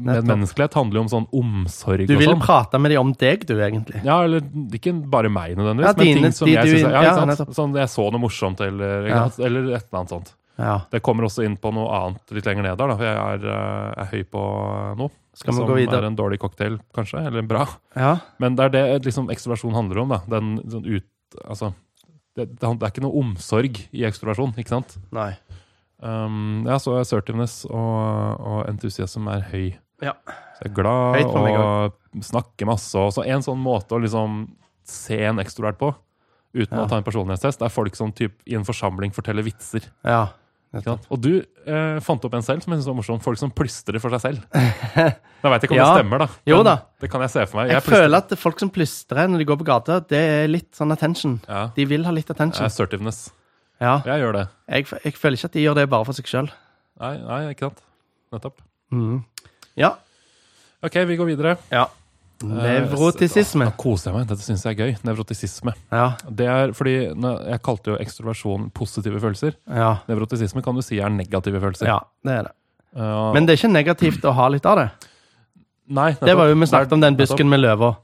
Menneskelighet 0.00 0.72
eh, 0.72 0.78
handler 0.80 0.96
jo 0.96 1.02
om 1.04 1.10
sånn 1.12 1.26
omsorg 1.36 2.06
Du 2.08 2.14
og 2.14 2.22
vil 2.22 2.30
sånn. 2.30 2.40
prate 2.40 2.78
med 2.80 2.94
dem 2.94 3.02
om 3.02 3.10
deg, 3.20 3.44
du, 3.44 3.52
egentlig. 3.60 4.00
Ja, 4.06 4.22
eller 4.24 4.40
ikke 4.78 4.94
bare 5.12 5.28
meg 5.28 5.58
nødvendigvis, 5.58 5.90
Ja, 5.90 5.98
men 5.98 6.06
dine- 6.06 6.22
ting 6.30 6.32
som 6.38 6.48
de 6.48 6.54
jeg 6.54 6.70
syns 6.72 6.86
ja, 6.88 7.02
ja. 7.04 7.36
Sånn 7.52 7.76
jeg 7.76 7.90
så 7.92 8.06
noe 8.10 8.22
morsomt, 8.22 8.62
eller, 8.64 9.06
Ja. 9.10 9.26
eller 9.44 9.74
et 9.76 9.84
eller 9.84 10.00
annet 10.00 10.14
sånt. 10.14 10.32
Ja. 10.56 10.78
Det 10.90 11.02
kommer 11.04 11.28
også 11.28 11.44
inn 11.44 11.58
på 11.60 11.68
noe 11.76 11.84
annet 11.92 12.32
litt 12.32 12.46
lenger 12.48 12.62
ned 12.64 12.78
der, 12.80 12.88
da, 12.88 12.96
for 12.96 13.04
jeg 13.04 13.16
er, 13.16 13.46
eh, 13.52 14.00
er 14.00 14.08
høy 14.14 14.24
på 14.24 14.44
noe. 14.96 15.10
Skal 15.36 15.52
som 15.52 15.68
er 15.76 16.04
en 16.08 16.16
dårlig 16.16 16.38
cocktail, 16.40 16.78
kanskje, 16.96 17.26
eller 17.26 17.40
en 17.44 17.46
bra. 17.50 17.66
Ja. 17.94 18.14
Men 18.40 18.56
det 18.56 18.64
er 18.64 18.70
det 18.72 19.04
liksom, 19.04 19.28
ekstroversjon 19.28 19.74
handler 19.76 20.00
om, 20.00 20.08
da. 20.08 20.22
Den, 20.26 20.56
sånn 20.64 20.86
ut, 20.88 21.04
altså, 21.44 21.74
det, 22.34 22.48
det, 22.56 22.60
det 22.80 22.82
er 22.82 22.90
ikke 22.94 23.04
noe 23.04 23.20
omsorg 23.20 23.82
i 23.92 24.06
ekstroversjon, 24.08 24.56
ikke 24.56 24.72
sant? 24.72 24.96
Nei. 25.12 25.34
Um, 26.02 26.64
ja, 26.68 26.76
så 26.82 26.98
assertiveness 27.00 27.64
og, 27.70 28.40
og 28.40 28.58
entusiasme 28.68 29.32
er 29.38 29.46
høy. 29.52 29.68
Ja. 30.04 30.12
Så 30.56 30.66
jeg 30.66 30.70
er 30.70 30.74
glad 30.76 31.22
og 31.56 32.24
snakker 32.24 32.68
masse. 32.68 32.96
Og 33.00 33.14
så 33.16 33.24
en 33.24 33.44
sånn 33.44 33.60
måte 33.62 33.96
å 33.96 34.00
liksom 34.02 34.42
se 34.86 35.16
en 35.26 35.40
ekstrovert 35.42 35.78
på, 35.80 35.94
uten 36.56 36.76
Ja. 36.78 36.84
å 36.84 36.88
ta 36.88 36.96
en 37.00 37.04
personlighetstest, 37.06 37.58
det 37.60 37.66
er 37.70 37.72
folk 37.74 37.96
som 37.96 38.12
typ, 38.12 38.36
i 38.46 38.54
en 38.56 38.64
forsamling 38.64 39.12
forteller 39.16 39.42
vitser. 39.46 39.88
Ja. 40.04 40.28
Og 41.08 41.16
du 41.24 41.30
eh, 41.40 41.98
fant 42.04 42.20
opp 42.28 42.34
en 42.36 42.42
selv 42.44 42.60
som 42.60 42.72
jeg 42.74 42.82
synes 42.82 42.88
var 42.90 42.96
morsom. 42.98 43.20
Folk 43.24 43.38
som 43.40 43.48
plystrer 43.54 43.96
for 44.02 44.12
seg 44.12 44.20
selv. 44.20 44.42
Jeg 45.46 45.52
veit 45.52 45.62
ikke 45.64 45.72
om 45.76 45.78
Ja. 45.78 45.86
det 45.94 46.02
stemmer, 46.02 46.18
da. 46.20 46.26
Jo 46.50 46.58
da. 46.66 46.74
Det 47.00 47.08
kan 47.12 47.22
jeg 47.22 47.30
se 47.30 47.44
for 47.46 47.60
meg. 47.60 47.68
Jeg 47.70 47.76
jeg 47.78 47.84
føler 47.86 48.16
at 48.18 48.32
folk 48.40 48.58
som 48.60 48.70
plystrer 48.74 49.28
når 49.30 49.38
de 49.40 49.46
går 49.48 49.58
på 49.60 49.66
gata, 49.68 50.00
det 50.10 50.18
er 50.18 50.48
litt 50.50 50.72
sånn 50.76 50.92
attention. 50.92 51.36
ja. 51.48 51.68
De 51.76 51.84
vil 51.88 52.04
ha 52.04 52.10
litt 52.12 52.28
attention. 52.32 52.66
Assertiveness. 52.66 53.30
Ja. 53.80 53.98
Jeg 54.06 54.22
gjør 54.22 54.32
det. 54.38 54.46
Jeg, 54.72 54.86
jeg 55.04 55.12
føler 55.20 55.36
ikke 55.36 55.50
at 55.50 55.52
de 55.58 55.64
gjør 55.66 55.74
det 55.80 55.88
bare 55.92 56.04
for 56.08 56.16
seg 56.16 56.30
sjøl. 56.30 56.48
Nei, 57.02 57.12
nei 57.20 57.40
ikke 57.52 57.68
sant. 57.68 57.82
Nettopp. 58.32 58.60
Mm. 58.94 59.20
Ja. 59.76 59.94
OK, 60.86 60.96
vi 61.08 61.16
går 61.20 61.32
videre. 61.34 61.56
ja. 61.74 61.86
Nevrotisisme. 62.44 63.64
Da 63.64 63.72
koser 63.80 64.10
jeg 64.10 64.16
meg. 64.18 64.26
Dette 64.28 64.44
syns 64.44 64.64
jeg 64.66 64.76
er 64.76 64.82
gøy. 64.90 64.96
Nevrotisisme. 65.08 65.72
Ja. 65.88 66.06
Det 66.28 66.46
er 66.52 66.72
fordi 66.76 66.94
Jeg 67.08 67.60
kalte 67.64 67.94
jo 67.94 67.96
ekstroversjon 68.02 68.70
positive 68.76 69.20
følelser. 69.22 69.56
Ja. 69.64 69.94
Nevrotisisme 70.10 70.60
kan 70.64 70.76
du 70.76 70.82
si 70.84 70.98
er 71.00 71.08
negative 71.08 71.60
følelser. 71.62 71.88
ja, 71.88 72.00
det 72.24 72.34
er 72.34 72.42
det. 72.50 72.52
Uh, 72.96 73.32
Men 73.32 73.46
det 73.46 73.54
er 73.54 73.60
ikke 73.62 73.72
negativt 73.72 74.24
å 74.24 74.32
ha 74.36 74.48
litt 74.52 74.66
av 74.68 74.76
det. 74.80 74.90
nei, 75.88 76.12
Det 76.20 76.36
var 76.36 76.48
jo 76.48 76.54
vi 76.54 76.66
snakket 76.66 76.92
om 76.92 77.00
den 77.00 77.16
Nettopp. 77.16 77.36
busken 77.36 77.48
med 77.48 77.60
løver. 77.60 77.96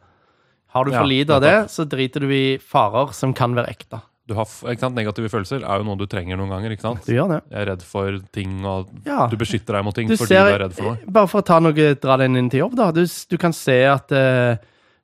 Har 0.73 0.85
du 0.85 0.91
for 0.93 1.05
lite 1.05 1.35
av 1.35 1.41
det, 1.45 1.69
så 1.69 1.85
driter 1.85 2.21
du 2.21 2.31
i 2.33 2.59
farer 2.59 3.13
som 3.13 3.35
kan 3.35 3.55
være 3.55 3.69
ekte. 3.69 4.01
Du 4.33 4.38
har, 4.38 4.49
sant? 4.49 4.97
Negative 4.97 5.29
følelser 5.33 5.61
er 5.61 5.83
jo 5.83 5.87
noe 5.90 6.01
du 6.01 6.07
trenger 6.11 6.40
noen 6.40 6.53
ganger. 6.55 6.73
ikke 6.75 6.87
sant? 6.87 7.05
Du 7.05 7.12
gjør 7.12 7.35
det. 7.35 7.40
Jeg 7.53 7.61
er 7.61 7.71
redd 7.75 7.85
for 7.85 8.18
ting, 8.33 8.57
og 8.64 8.88
Ja. 9.05 9.27
du 9.29 9.37
beskytter 9.37 9.77
deg 9.77 9.85
mot 9.85 9.95
ting 9.95 10.09
Du 10.09 10.16
fordi 10.16 10.33
ser, 10.33 10.49
du 10.49 10.57
er 10.57 10.64
redd 10.64 10.75
for 10.79 10.88
noe. 10.90 11.12
Bare 11.18 11.29
for 11.29 11.42
å 11.42 11.47
ta 11.47 11.61
noe, 11.61 11.95
dra 12.01 12.16
den 12.23 12.40
inn 12.40 12.49
til 12.53 12.64
jobb, 12.64 12.77
da. 12.81 12.90
Du, 12.97 13.05
du 13.05 13.37
kan 13.38 13.53
se 13.57 13.77
at 13.90 14.12
uh, 14.16 14.57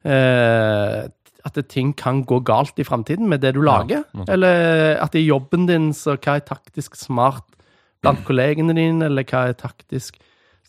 uh, 0.09 1.09
at 1.49 1.61
ting 1.71 1.93
kan 1.97 2.23
gå 2.29 2.41
galt 2.45 2.79
i 2.81 2.87
framtiden 2.87 3.29
med 3.29 3.41
det 3.45 3.55
du 3.57 3.63
lager. 3.65 4.05
Ja, 4.13 4.25
Eller 4.29 4.99
at 5.01 5.15
i 5.15 5.25
jobben 5.27 5.67
din, 5.69 5.93
så 5.97 6.17
hva 6.17 6.37
er 6.39 6.45
taktisk 6.47 6.97
smart 6.99 7.45
blant 8.03 8.25
kollegene 8.29 8.75
dine, 8.77 9.07
eller 9.09 9.25
hva 9.29 9.49
er 9.49 9.59
taktisk 9.59 10.19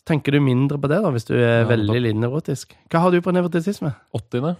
Så 0.00 0.06
tenker 0.08 0.32
du 0.32 0.40
mindre 0.40 0.78
på 0.80 0.88
det, 0.88 1.02
da, 1.04 1.10
hvis 1.12 1.28
du 1.28 1.34
er 1.36 1.62
Ja, 1.62 1.68
veldig 1.68 2.00
lite 2.00 2.20
nevrotisk. 2.22 2.72
Hva 2.90 3.02
har 3.04 3.12
du 3.12 3.20
på 3.20 3.34
nevrotisisme? 3.36 3.92
80. 4.16 4.54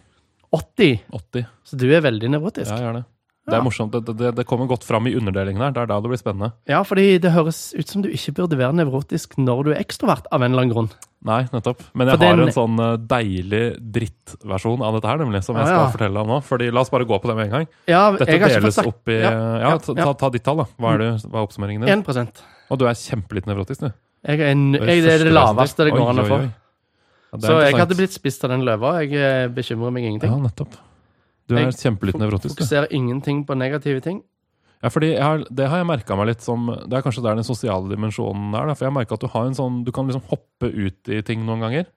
80. 0.53 1.01
80. 1.17 1.47
Så 1.65 1.79
du 1.81 1.87
er 1.95 2.03
veldig 2.05 2.29
nevrotisk. 2.35 2.69
Ja, 2.69 2.77
jeg 2.77 2.89
gjør 2.89 2.99
det. 2.99 3.05
Det 3.51 3.59
er 3.59 3.67
morsomt. 3.67 3.95
Det, 3.95 4.15
det, 4.17 4.33
det 4.39 4.47
kommer 4.49 4.69
godt 4.71 4.87
fram 4.87 5.09
i 5.11 5.15
underdelingen 5.19 5.63
her. 5.63 5.75
Det 5.77 5.83
er 5.85 5.91
da 5.91 6.01
det 6.03 6.11
blir 6.13 6.21
spennende. 6.21 6.53
Ja, 6.71 6.81
fordi 6.87 7.07
det 7.23 7.35
høres 7.35 7.71
ut 7.77 7.91
som 7.91 8.05
du 8.05 8.11
ikke 8.11 8.35
burde 8.41 8.59
være 8.61 8.77
nevrotisk 8.81 9.37
når 9.41 9.63
du 9.67 9.73
er 9.75 9.81
ekstrovert, 9.83 10.29
av 10.31 10.45
en 10.45 10.53
eller 10.53 10.67
annen 10.67 10.75
grunn. 10.75 10.91
Nei, 11.27 11.43
nettopp. 11.53 11.83
Men 11.93 12.09
jeg 12.09 12.21
den... 12.23 12.31
har 12.31 12.43
en 12.47 12.55
sånn 12.55 12.81
eh, 12.81 12.95
deilig 13.11 13.65
drittversjon 13.99 14.85
av 14.87 14.97
dette 14.97 15.11
her, 15.11 15.21
nemlig, 15.21 15.43
som 15.45 15.59
jeg 15.61 15.69
skal 15.69 15.83
ja. 15.83 15.91
fortelle 15.93 16.23
om 16.23 16.33
nå. 16.33 16.39
Fordi 16.47 16.71
La 16.73 16.85
oss 16.87 16.93
bare 16.93 17.09
gå 17.09 17.19
på 17.21 17.29
det 17.29 17.37
med 17.37 17.51
en 17.51 17.57
gang. 17.59 17.67
Ja, 17.91 18.07
Dette 18.17 18.39
deles 18.41 18.79
sagt 18.79 18.89
opp 18.89 19.13
i 19.13 19.19
Ja, 19.21 19.75
ta, 19.85 20.15
ta, 20.15 20.31
ditt 20.33 20.47
tall, 20.47 20.63
da. 20.63 20.71
Hva 20.81 20.95
er, 20.97 21.05
det, 21.05 21.11
hva 21.27 21.43
er 21.43 21.51
oppsummeringen 21.51 21.85
din? 21.85 22.07
1 22.09 22.41
Og 22.73 22.81
du 22.81 22.87
er 22.89 22.97
kjempelitt 22.97 23.51
nevrotisk, 23.51 23.85
du. 23.85 23.93
Jeg 24.25 24.41
er, 24.41 24.51
en, 24.53 24.67
jeg, 24.77 25.05
det 25.05 25.15
er 25.17 25.27
det 25.29 25.33
laveste 25.33 25.85
det 25.89 25.95
går 25.97 26.13
an 26.13 26.25
å 26.25 26.29
få. 26.29 26.41
Så 27.41 27.61
jeg 27.63 27.77
hadde 27.79 27.97
blitt 27.97 28.15
spist 28.17 28.45
av 28.47 28.55
den 28.55 28.65
løva. 28.67 28.97
Jeg 29.05 29.15
eh, 29.17 29.49
bekymrer 29.55 29.93
meg 29.95 30.09
ingenting. 30.09 30.33
Ja, 30.33 30.41
nettopp. 30.41 30.81
Du 31.51 31.57
er 31.59 31.73
kjempelitt 31.75 32.19
nevrotisk, 32.21 32.55
du. 32.55 32.59
Fokuserer 32.59 32.93
ingenting 32.97 33.45
på 33.49 33.57
negative 33.59 34.03
ting. 34.05 34.23
Ja, 34.81 34.89
fordi 34.89 35.11
har, 35.21 35.43
Det 35.53 35.67
har 35.69 35.83
jeg 35.83 35.89
merka 35.91 36.17
meg 36.17 36.31
litt 36.31 36.41
som 36.41 36.71
Det 36.73 36.97
er 36.97 37.03
kanskje 37.05 37.21
der 37.27 37.37
den 37.37 37.45
sosiale 37.45 37.91
dimensjonen 37.91 38.55
er. 38.57 38.71
Da, 38.71 38.77
for 38.79 38.89
jeg 38.89 38.97
merker 38.97 39.19
at 39.19 39.25
du 39.27 39.29
har 39.29 39.49
en 39.49 39.57
sånn 39.59 39.83
Du 39.85 39.91
kan 39.93 40.09
liksom 40.09 40.25
hoppe 40.31 40.71
ut 40.73 41.11
i 41.13 41.21
ting 41.27 41.43
noen 41.45 41.61
ganger. 41.67 41.91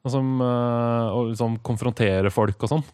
Og, 0.00 0.10
som 0.10 0.40
og 0.40 1.28
liksom 1.30 1.60
konfrontere 1.62 2.32
folk 2.32 2.64
og 2.64 2.72
sånn. 2.72 2.84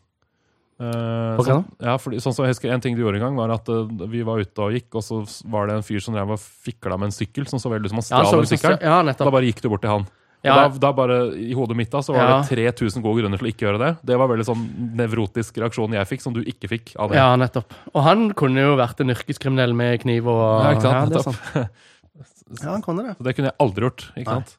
Eh, 0.77 1.39
Ok, 1.41 1.49
sånn, 1.49 1.63
ja, 1.81 1.95
fordi, 1.97 2.19
sånn 2.21 2.35
jeg 2.45 2.53
husker 2.53 2.73
En 2.75 2.83
ting 2.85 2.97
du 2.99 3.01
gjorde 3.01 3.17
en 3.17 3.31
gang, 3.31 3.39
var 3.39 3.55
at 3.55 3.69
uh, 3.73 3.87
vi 4.13 4.21
var 4.27 4.43
ute 4.43 4.61
og 4.61 4.75
gikk, 4.77 4.91
og 4.99 5.05
så 5.07 5.23
var 5.49 5.71
det 5.71 5.79
en 5.79 5.87
fyr 5.87 6.03
som 6.05 6.13
drev 6.17 6.35
og 6.35 6.43
fikla 6.43 6.99
med 7.01 7.09
en 7.09 7.17
sykkel, 7.17 7.47
som 7.49 7.63
så 7.63 7.73
veldig 7.73 7.89
ut 7.89 7.95
som 7.95 8.03
han 8.03 8.05
Ja, 8.05 8.27
stjal 8.29 8.37
ja, 8.37 8.43
en 8.43 8.51
sykkel. 8.51 8.77
ja 8.85 8.99
Da 9.09 9.31
bare 9.33 9.49
gikk 9.49 9.63
du 9.65 9.71
bort 9.73 9.87
til 9.87 9.95
han. 9.95 10.05
Og 10.47 10.53
Ja, 10.53 10.69
da, 10.69 10.79
da 10.87 10.93
bare 10.97 11.17
I 11.37 11.53
hodet 11.59 11.77
mitt 11.77 11.91
da 11.91 11.99
så 12.07 12.15
var 12.15 12.23
Ja. 12.29 12.37
det 12.43 12.51
3000 12.77 13.03
gode 13.05 13.21
grunner 13.23 13.39
til 13.41 13.49
å 13.49 13.51
ikke 13.53 13.67
gjøre 13.67 13.81
det. 13.83 13.91
Det 14.07 14.19
var 14.21 14.29
veldig 14.31 14.47
sånn 14.47 14.63
nevrotisk 14.97 15.59
reaksjon 15.63 15.93
jeg 15.99 16.07
fikk, 16.13 16.23
som 16.23 16.33
du 16.37 16.43
ikke 16.47 16.71
fikk 16.71 16.95
av 16.99 17.11
det. 17.11 17.19
ja, 17.19 17.33
nettopp. 17.41 17.75
Og 17.95 18.03
han 18.07 18.29
kunne 18.39 18.63
jo 18.63 18.77
vært 18.79 19.01
en 19.03 19.11
yrkeskriminell 19.15 19.75
med 19.75 20.01
kniv 20.05 20.29
og 20.31 20.45
Ja, 20.63 20.71
ikke 20.77 20.87
sant? 20.87 20.95
Ja, 20.95 21.05
det 21.11 21.67
er. 21.67 21.69
Ja, 22.63 22.71
han 22.71 22.83
kunne 22.83 23.03
det. 23.03 23.17
Så 23.19 23.25
det 23.27 23.35
kunne 23.37 23.51
jeg 23.51 23.57
aldri 23.61 23.83
gjort. 23.89 24.05
ikke 24.17 24.31
Nei. 24.31 24.37
sant? 24.41 24.57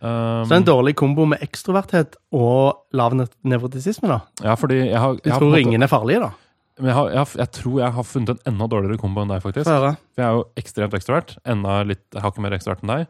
Um, 0.00 0.08
Så 0.08 0.48
det 0.48 0.54
er 0.54 0.60
en 0.62 0.68
dårlig 0.70 0.94
kombo 0.96 1.24
med 1.26 1.40
ekstroverthet 1.44 2.14
og 2.32 2.84
lav 2.94 3.12
nevrotisisme, 3.18 4.08
da. 4.08 4.20
ja, 4.44 4.54
fordi 4.56 4.78
jeg 4.88 4.96
har, 5.02 5.16
jeg 5.18 5.24
du 5.26 5.30
tror 5.34 5.50
har 5.52 5.58
ingen 5.64 5.82
er 5.82 5.90
farlige, 5.90 6.20
da? 6.22 6.30
Men 6.78 6.92
jeg, 6.92 6.94
har, 6.94 7.08
jeg, 7.10 7.18
har, 7.18 7.28
jeg 7.42 7.50
tror 7.58 7.78
jeg 7.82 7.92
har 7.96 8.04
funnet 8.06 8.28
en 8.30 8.40
enda 8.54 8.68
dårligere 8.70 9.00
kombo 9.02 9.24
enn 9.24 9.32
deg, 9.32 9.42
faktisk. 9.42 9.66
For 9.66 9.96
jeg 10.16 10.24
er 10.28 10.36
jo 10.38 10.44
ekstremt 10.62 10.94
ekstrovert. 10.94 11.32
Enda 11.44 11.80
litt 11.82 12.04
jeg 12.14 12.22
har 12.22 12.30
ikke 12.30 12.44
mer 12.44 12.54
ekstrovert 12.54 12.84
enn 12.86 12.92
deg. 12.94 13.08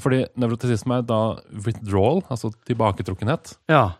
Fordi 0.00 0.22
nevrotisisme 0.40 1.00
er 1.00 1.04
da 1.04 1.20
withdrawal, 1.66 2.22
altså 2.32 2.52
tilbaketrukkenhet. 2.68 3.56
Ja. 3.68 3.90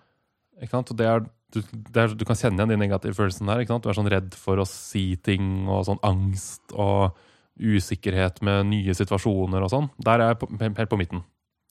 Ikke 0.63 0.73
sant? 0.79 0.93
Og 0.95 0.97
det 0.97 1.09
er, 1.11 1.27
du, 1.53 1.61
det 1.93 2.01
er, 2.05 2.15
du 2.17 2.25
kan 2.29 2.39
kjenne 2.39 2.57
igjen 2.63 2.73
de 2.73 2.79
negative 2.81 3.17
følelsene 3.19 3.51
der. 3.51 3.65
Ikke 3.65 3.75
sant? 3.75 3.85
Du 3.85 3.91
er 3.93 3.99
sånn 3.99 4.09
redd 4.13 4.37
for 4.41 4.63
å 4.63 4.67
si 4.69 5.05
ting, 5.21 5.67
og 5.69 5.85
sånn 5.91 6.01
angst 6.07 6.73
og 6.73 7.19
usikkerhet 7.61 8.41
med 8.47 8.71
nye 8.71 8.95
situasjoner 8.97 9.65
og 9.67 9.73
sånn. 9.73 9.91
Der 10.01 10.23
er 10.25 10.33
jeg 10.33 10.41
på, 10.41 10.49
helt 10.65 10.89
på 10.95 11.01
midten. 11.01 11.21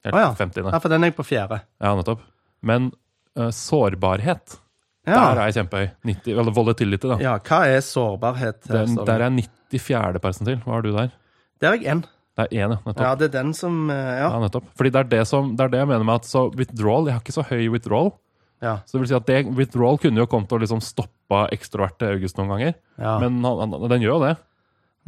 Helt 0.05 0.17
ah, 0.17 0.27
ja. 0.27 0.33
50. 0.37 0.69
ja, 0.69 0.81
for 0.81 0.93
den 0.93 1.03
er 1.05 1.11
jeg 1.11 1.17
på 1.17 1.25
fjerde. 1.25 1.61
Ja, 1.81 1.95
nettopp. 1.97 2.21
Men 2.65 2.91
uh, 3.37 3.49
sårbarhet, 3.53 4.59
Ja. 5.07 5.17
der 5.17 5.39
er 5.41 5.49
jeg 5.49 5.57
kjempehøy. 5.63 5.87
90, 6.05 6.37
eller 6.37 6.53
volatility, 6.53 7.09
da. 7.09 7.17
ja, 7.21 7.35
hva 7.41 7.63
er 7.69 7.81
sårbarhet? 7.85 8.61
Den, 8.69 8.99
der 9.01 9.17
er 9.17 9.29
jeg 9.31 9.47
94. 9.73 10.21
persentil. 10.21 10.59
Hva 10.61 10.77
har 10.77 10.85
du 10.85 10.91
der? 10.93 11.13
Der 11.61 11.73
er 11.73 11.79
jeg 11.81 11.89
én. 11.89 12.03
Det 12.37 12.45
er 12.45 12.53
én, 12.63 12.71
ja. 12.71 12.79
Nettopp. 12.85 13.01
Ja, 13.03 13.13
det 13.19 13.27
er 13.27 13.33
den 13.37 13.53
som 13.57 13.89
eh, 13.91 14.11
Ja. 14.21 14.27
Ja, 14.31 14.41
nettopp. 14.43 14.69
Fordi 14.79 14.91
det 14.93 14.99
er 15.01 15.09
det, 15.11 15.23
som, 15.27 15.55
det 15.57 15.65
er 15.65 15.73
det 15.73 15.81
jeg 15.83 15.89
mener 15.91 16.07
med 16.07 16.21
at 16.21 16.29
så 16.29 16.45
withdrawal 16.55 17.09
Jeg 17.09 17.17
har 17.17 17.23
ikke 17.25 17.35
så 17.35 17.47
høy 17.49 17.65
withdrawal. 17.73 18.13
Ja. 18.61 18.77
Så 18.85 18.95
det 18.95 19.01
vil 19.01 19.09
si 19.09 19.17
at 19.17 19.27
det, 19.27 19.39
withdrawal 19.57 19.97
kunne 19.99 20.21
jo 20.21 20.29
kommet 20.29 20.47
til 20.51 20.59
å 20.59 20.63
liksom 20.63 20.83
stoppa 20.85 21.47
ekstroverte 21.55 22.11
August 22.13 22.39
noen 22.39 22.53
ganger. 22.53 22.77
ja. 23.01 23.17
Men 23.23 23.41
han, 23.43 23.73
han, 23.73 23.89
den 23.91 24.05
gjør 24.05 24.15
jo 24.19 24.23
det. 24.29 24.35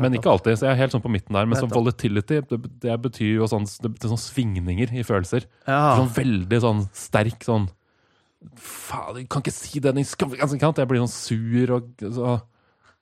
Men 0.02 0.16
ikke 0.18 0.32
alltid. 0.32 0.58
Så 0.58 0.66
jeg 0.66 0.74
er 0.74 0.80
helt 0.82 0.96
sånn 0.96 1.04
på 1.04 1.12
midten 1.14 1.38
der. 1.38 1.46
Men 1.46 1.60
så 1.62 1.70
volatility, 1.70 2.40
det, 2.50 2.58
det 2.82 2.96
betyr 3.04 3.38
jo 3.44 3.48
sånn, 3.50 3.68
det 3.84 3.92
betyr 3.94 4.10
sånn 4.16 4.24
svingninger 4.24 4.94
i 4.98 5.06
følelser. 5.06 5.46
ja. 5.70 5.94
Sånn 6.00 6.10
veldig 6.18 6.60
sånn 6.66 6.84
sterk 6.98 7.46
sånn 7.46 7.70
Faen, 8.60 9.22
jeg 9.22 9.30
kan 9.32 9.40
ikke 9.40 9.54
si 9.56 9.80
det! 9.80 9.94
Jeg 9.96 10.88
blir 10.92 11.00
sånn 11.00 11.08
sur 11.08 11.70
og 11.78 12.02
så, 12.04 12.34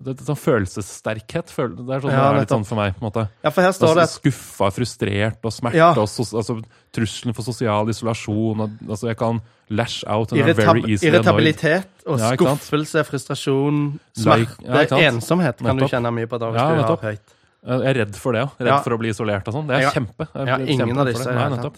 det, 0.04 0.16
det, 0.18 0.26
Sånn 0.28 0.38
følelsessterkhet. 0.40 1.52
Føl, 1.54 1.74
det 1.78 1.96
er 1.96 2.04
sånn 2.04 2.12
Ja, 2.14 2.24
det 2.28 2.36
er 2.36 2.40
litt 2.46 2.54
sånn 2.54 2.66
for 2.68 2.80
meg. 2.80 2.96
på 2.98 3.04
en 3.04 3.08
måte 3.10 3.26
ja, 3.44 3.50
for 3.54 3.62
her 3.66 3.74
står 3.78 3.96
det 4.02 4.08
Skuffa, 4.12 4.70
frustrert 4.76 5.48
og 5.48 5.54
smerte. 5.56 5.80
Ja. 5.80 5.92
Og 5.96 6.10
so, 6.10 6.26
altså, 6.38 6.58
trusselen 6.96 7.38
for 7.38 7.48
sosial 7.48 7.90
isolasjon. 7.94 8.64
Og, 8.66 8.80
altså, 8.90 9.12
jeg 9.12 9.18
kan 9.22 9.42
lash 9.70 10.04
out. 10.08 10.34
Irritabilitet 10.36 12.06
og 12.08 12.20
Ja, 12.20 12.32
skuffelse, 12.36 13.06
frustrasjon, 13.08 14.00
Like- 14.18 14.58
smerte, 14.58 14.98
ja, 15.00 15.12
ensomhet 15.12 15.58
kan 15.62 15.78
du 15.78 15.86
kjenne 15.88 16.12
mye 16.14 16.28
på 16.28 16.40
da 16.40 16.52
hvis 16.52 16.60
Ja, 16.62 16.76
du 16.76 16.84
har 16.84 16.98
høyt. 16.98 17.38
Jeg 17.62 17.86
er 17.86 17.94
redd 18.06 18.16
for 18.18 18.34
det 18.34 18.42
òg. 18.42 18.58
Redd 18.58 18.84
for 18.84 18.96
å 18.96 18.98
bli 18.98 19.10
isolert 19.14 19.48
og 19.48 19.54
sånn. 19.54 19.68
Det 19.68 19.78
er 19.78 19.92
kjempe. 19.94 20.28
Jeg 20.34 20.68
ingen 20.68 20.88
kjempe 20.88 21.00
av 21.00 21.06
disse 21.12 21.30
Nei, 21.30 21.50
nettopp. 21.54 21.76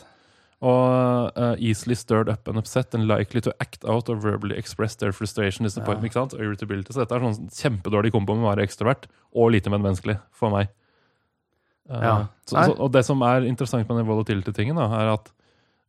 Og 0.64 1.36
uh, 1.36 1.55
easily 1.59 1.95
stirred 1.99 2.30
up 2.32 2.47
and 2.47 2.55
upset 2.61 2.95
and 2.95 3.03
likely 3.09 3.41
to 3.43 3.51
act 3.59 3.84
out 3.84 4.07
or 4.07 4.16
verbally 4.16 4.55
express 4.55 4.95
their 4.95 5.11
frustration. 5.11 5.68
disappointment, 5.68 6.07
ikke 6.07 6.22
sant? 6.22 6.36
Og 6.38 6.45
irritability. 6.45 6.93
Så 6.95 7.03
dette 7.03 7.18
er 7.18 7.26
sånn 7.26 7.49
kjempedårlig 7.51 8.14
kombo 8.16 8.38
med 8.38 8.47
å 8.47 8.51
være 8.53 8.64
ekstrovert 8.64 9.09
og 9.36 9.51
lite 9.57 9.74
medmenneskelig 9.74 10.22
for 10.32 10.53
meg. 10.55 10.72
Uh, 11.89 11.99
Ja. 11.99 12.16
så, 12.47 12.64
så, 12.70 12.78
og 12.80 12.93
det 12.95 13.03
som 13.03 13.20
er 13.28 13.43
interessant 13.49 13.89
med 13.89 13.99
den 13.99 14.07
volatility-tingen, 14.07 14.80
er 14.80 15.11
at 15.18 15.28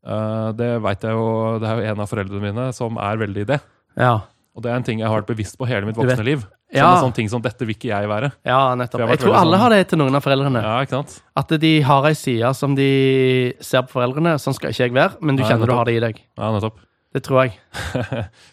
uh, 0.09 0.51
det 0.59 0.73
vet 0.83 1.07
jeg 1.07 1.15
jo 1.15 1.29
Det 1.63 1.71
er 1.71 1.79
jo 1.79 1.93
en 1.93 2.03
av 2.03 2.11
foreldrene 2.11 2.43
mine 2.43 2.73
som 2.75 2.99
er 2.99 3.21
veldig 3.23 3.47
i 3.47 3.51
det. 3.55 3.61
Ja. 3.95 4.17
Og 4.55 4.63
det 4.63 4.71
er 4.73 4.77
en 4.79 4.87
ting 4.87 4.99
jeg 5.03 5.07
har 5.11 5.21
vært 5.21 5.31
bevisst 5.31 5.59
på 5.59 5.67
hele 5.71 5.87
mitt 5.87 5.99
voksne 5.99 6.27
liv. 6.27 6.43
Ja. 6.75 6.89
Sånne, 6.91 7.03
sånne 7.07 7.15
ting 7.15 7.29
som 7.31 7.41
'dette 7.43 7.61
vil 7.65 7.75
ikke 7.77 7.89
jeg 7.93 8.09
være'. 8.11 8.33
ja, 8.45 8.75
nettopp. 8.75 9.01
Jeg 9.01 9.09
Jeg 9.11 9.19
tror 9.21 9.35
alle 9.35 9.57
sånn- 9.57 9.61
har 9.63 9.71
det 9.71 9.89
til 9.89 9.99
noen 9.99 10.15
av 10.15 10.23
foreldrene. 10.25 10.63
Ja, 10.63 10.81
ikke 10.83 10.91
sant? 10.99 11.23
At 11.37 11.49
de 11.61 11.81
har 11.83 12.05
ei 12.07 12.15
side 12.15 12.55
som 12.57 12.75
de 12.75 13.55
ser 13.61 13.83
på 13.83 13.93
foreldrene. 14.01 14.35
Sånn 14.43 14.55
skal 14.55 14.71
ikke 14.71 14.85
jeg 14.89 14.93
være, 14.93 15.17
men 15.23 15.37
du 15.37 15.43
Nei, 15.43 15.51
kjenner 15.51 15.67
du 15.67 15.73
har 15.73 15.85
det 15.85 15.95
i 15.95 16.01
deg. 16.01 16.21
Ja, 16.37 16.51
nettopp. 16.51 16.75
Det 17.15 17.23
tror 17.23 17.45
jeg. 17.45 17.53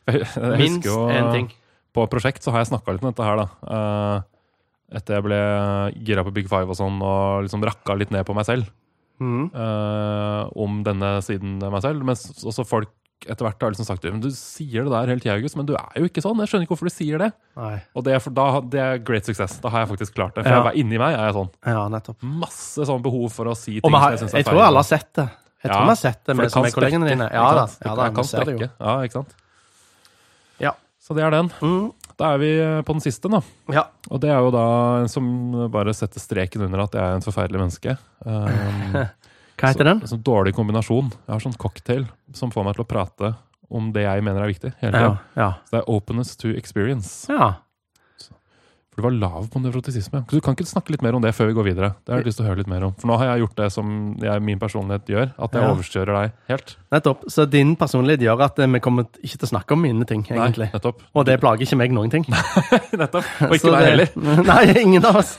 jeg, 0.08 0.22
jeg 0.22 0.58
Minst 0.58 0.86
én 0.88 1.32
ting. 1.34 1.52
på 1.96 2.08
prosjekt 2.10 2.44
så 2.44 2.52
har 2.52 2.60
jeg 2.64 2.70
snakka 2.72 2.92
litt 2.94 3.04
om 3.04 3.10
dette 3.12 3.24
her, 3.26 3.38
da. 3.38 3.48
Eh, 3.68 4.22
etter 4.98 5.16
jeg 5.16 5.24
ble 5.24 5.40
gira 6.06 6.24
på 6.24 6.34
Big 6.34 6.48
Five 6.48 6.70
og 6.70 6.76
sånn, 6.78 7.02
og 7.02 7.44
liksom 7.48 7.64
rakka 7.64 7.98
litt 7.98 8.12
ned 8.12 8.26
på 8.26 8.36
meg 8.36 8.46
selv. 8.46 8.70
Mm. 9.22 9.52
eh, 9.54 10.50
om 10.58 10.84
denne 10.84 11.22
siden 11.22 11.62
av 11.64 11.72
meg 11.72 11.82
selv. 11.84 12.02
Men 12.04 12.16
også 12.16 12.66
folk 12.66 12.90
etter 13.30 13.46
hvert 13.46 13.62
har 13.62 13.74
liksom 13.74 13.86
sagt 13.88 14.06
men 14.10 14.22
du 14.24 14.30
sier 14.34 14.86
det 14.88 14.92
der 14.94 15.12
hele 15.12 15.22
tida, 15.24 15.36
August, 15.38 15.58
men 15.60 15.68
du 15.70 15.76
er 15.78 16.00
jo 16.02 16.08
ikke 16.10 16.24
sånn. 16.24 16.40
Jeg 16.42 16.52
skjønner 16.52 16.66
ikke 16.66 16.74
hvorfor 16.76 16.90
du 16.90 16.94
sier 16.94 17.22
det. 17.22 17.30
Nei. 17.60 17.76
Og 17.98 18.06
det 18.08 18.16
er, 18.16 18.24
for, 18.24 18.34
da, 18.36 18.48
det 18.74 18.82
er 18.82 19.04
great 19.06 19.28
success. 19.30 19.60
Da 19.62 19.72
har 19.74 19.86
jeg 19.86 19.92
faktisk 19.94 20.16
klart 20.18 20.36
det. 20.36 20.46
For 20.48 20.56
Ja. 20.56 20.64
jeg, 20.72 20.82
inni 20.86 20.98
meg 21.02 21.14
er 21.18 21.30
jeg 21.30 21.38
sånn. 21.38 21.52
Ja, 21.70 21.86
nettopp. 21.94 22.18
Masse 22.24 22.88
sånn 22.90 23.04
behov 23.06 23.30
for 23.36 23.52
å 23.52 23.56
si 23.58 23.80
ting 23.80 23.94
har, 23.94 24.18
som 24.18 24.28
jeg 24.28 24.32
syns 24.32 24.34
er 24.34 24.44
jeg 24.44 24.50
tror 24.50 24.66
alle 24.66 24.82
har 24.84 24.90
sett 24.90 25.12
det. 25.20 25.28
Jeg 25.62 25.70
tror 25.70 25.78
Ja, 25.82 25.88
har 25.92 26.00
sett 26.02 26.22
det, 26.26 26.36
med, 26.36 26.50
vi 26.50 26.68
er 26.68 26.74
kollegene 26.74 27.10
dine. 27.12 27.30
Ja 27.30 27.48
da. 27.54 27.66
Ja, 27.86 27.96
da 27.96 28.10
kan 28.10 28.26
vi 28.26 28.58
jo. 28.58 28.70
Ja, 28.80 28.96
ikke 29.06 29.20
sant? 29.20 29.36
Ja. 30.62 30.74
Så 31.02 31.14
det 31.18 31.24
er 31.24 31.34
den. 31.34 31.52
Mm. 31.62 31.92
Da 32.18 32.34
er 32.36 32.42
vi 32.42 32.50
eh, 32.62 32.82
på 32.86 32.94
den 32.94 33.02
siste, 33.02 33.30
da. 33.30 33.42
Ja. 33.74 33.86
Og 34.10 34.22
det 34.22 34.30
er 34.30 34.42
jo 34.42 34.52
da 34.54 34.66
en 35.02 35.10
som 35.10 35.26
bare 35.74 35.94
setter 35.98 36.22
streken 36.22 36.66
under 36.68 36.84
at 36.84 36.98
jeg 36.98 37.02
er 37.02 37.18
en 37.18 37.26
forferdelig 37.26 37.62
menneske. 37.62 37.96
Um, 38.26 38.98
Hva 39.58 39.72
heter 39.72 39.88
den? 39.88 40.02
Så, 40.02 40.16
sånn 40.16 40.24
dårlig 40.26 40.54
kombinasjon. 40.58 41.12
Jeg 41.28 41.34
har 41.34 41.44
sånn 41.44 41.58
cocktail 41.60 42.08
som 42.38 42.52
får 42.54 42.66
meg 42.68 42.78
til 42.78 42.86
å 42.86 42.90
prate 42.90 43.34
om 43.72 43.92
det 43.96 44.04
jeg 44.04 44.24
mener 44.24 44.44
er 44.44 44.52
viktig. 44.52 44.74
hele 44.82 45.00
Ja. 45.00 45.12
Ja. 45.36 45.50
Så 45.66 45.78
det 45.78 45.82
er 45.84 45.92
openness 45.92 46.36
to 46.38 46.50
experience. 46.56 47.28
ja. 47.32 47.54
Du 49.02 49.06
var 49.08 49.16
lav 49.18 49.48
på 49.50 49.58
nevrotisisme. 49.64 50.20
Du 50.30 50.38
kan 50.46 50.54
ikke 50.54 50.68
snakke 50.70 50.94
litt 50.94 51.02
mer 51.02 51.16
om 51.18 51.24
det 51.26 51.32
før 51.34 51.48
vi 51.50 51.56
går 51.58 51.66
videre? 51.72 51.88
Det 52.06 52.14
har 52.14 52.20
jeg 52.22 52.28
lyst 52.30 52.38
til 52.38 52.46
å 52.46 52.50
høre 52.52 52.62
litt 52.62 52.70
mer 52.70 52.84
om. 52.86 52.92
For 53.02 53.10
nå 53.10 53.16
har 53.18 53.32
jeg 53.32 53.42
gjort 53.42 53.56
det 53.58 53.70
som 53.74 53.88
jeg, 54.22 54.44
min 54.46 54.60
personlighet 54.62 55.10
gjør, 55.10 55.32
at 55.42 55.58
jeg 55.58 55.64
Ja. 55.64 55.72
overkjører 55.74 56.14
deg 56.20 56.36
helt. 56.52 56.76
Nettopp. 56.94 57.24
Så 57.34 57.46
din 57.50 57.76
personlighet 57.80 58.22
gjør 58.28 58.44
at 58.46 58.60
eh, 58.62 58.68
vi 58.68 58.80
kommer 58.84 59.08
ikke 59.24 59.40
til 59.42 59.48
å 59.48 59.52
snakke 59.56 59.74
om 59.74 59.82
mine 59.82 60.06
ting, 60.06 60.22
egentlig. 60.30 60.68
Nei, 60.70 60.76
nettopp. 60.78 61.02
Og 61.18 61.26
det 61.26 61.40
plager 61.42 61.66
ikke 61.66 61.80
meg 61.82 61.96
noen 61.98 62.12
ting. 62.14 62.26
nettopp. 63.02 63.26
Og 63.50 63.56
ikke 63.58 63.74
deg 63.74 63.88
heller. 63.90 64.14
Nei, 64.52 64.62
ingen 64.84 65.06
av 65.10 65.18
oss. 65.24 65.34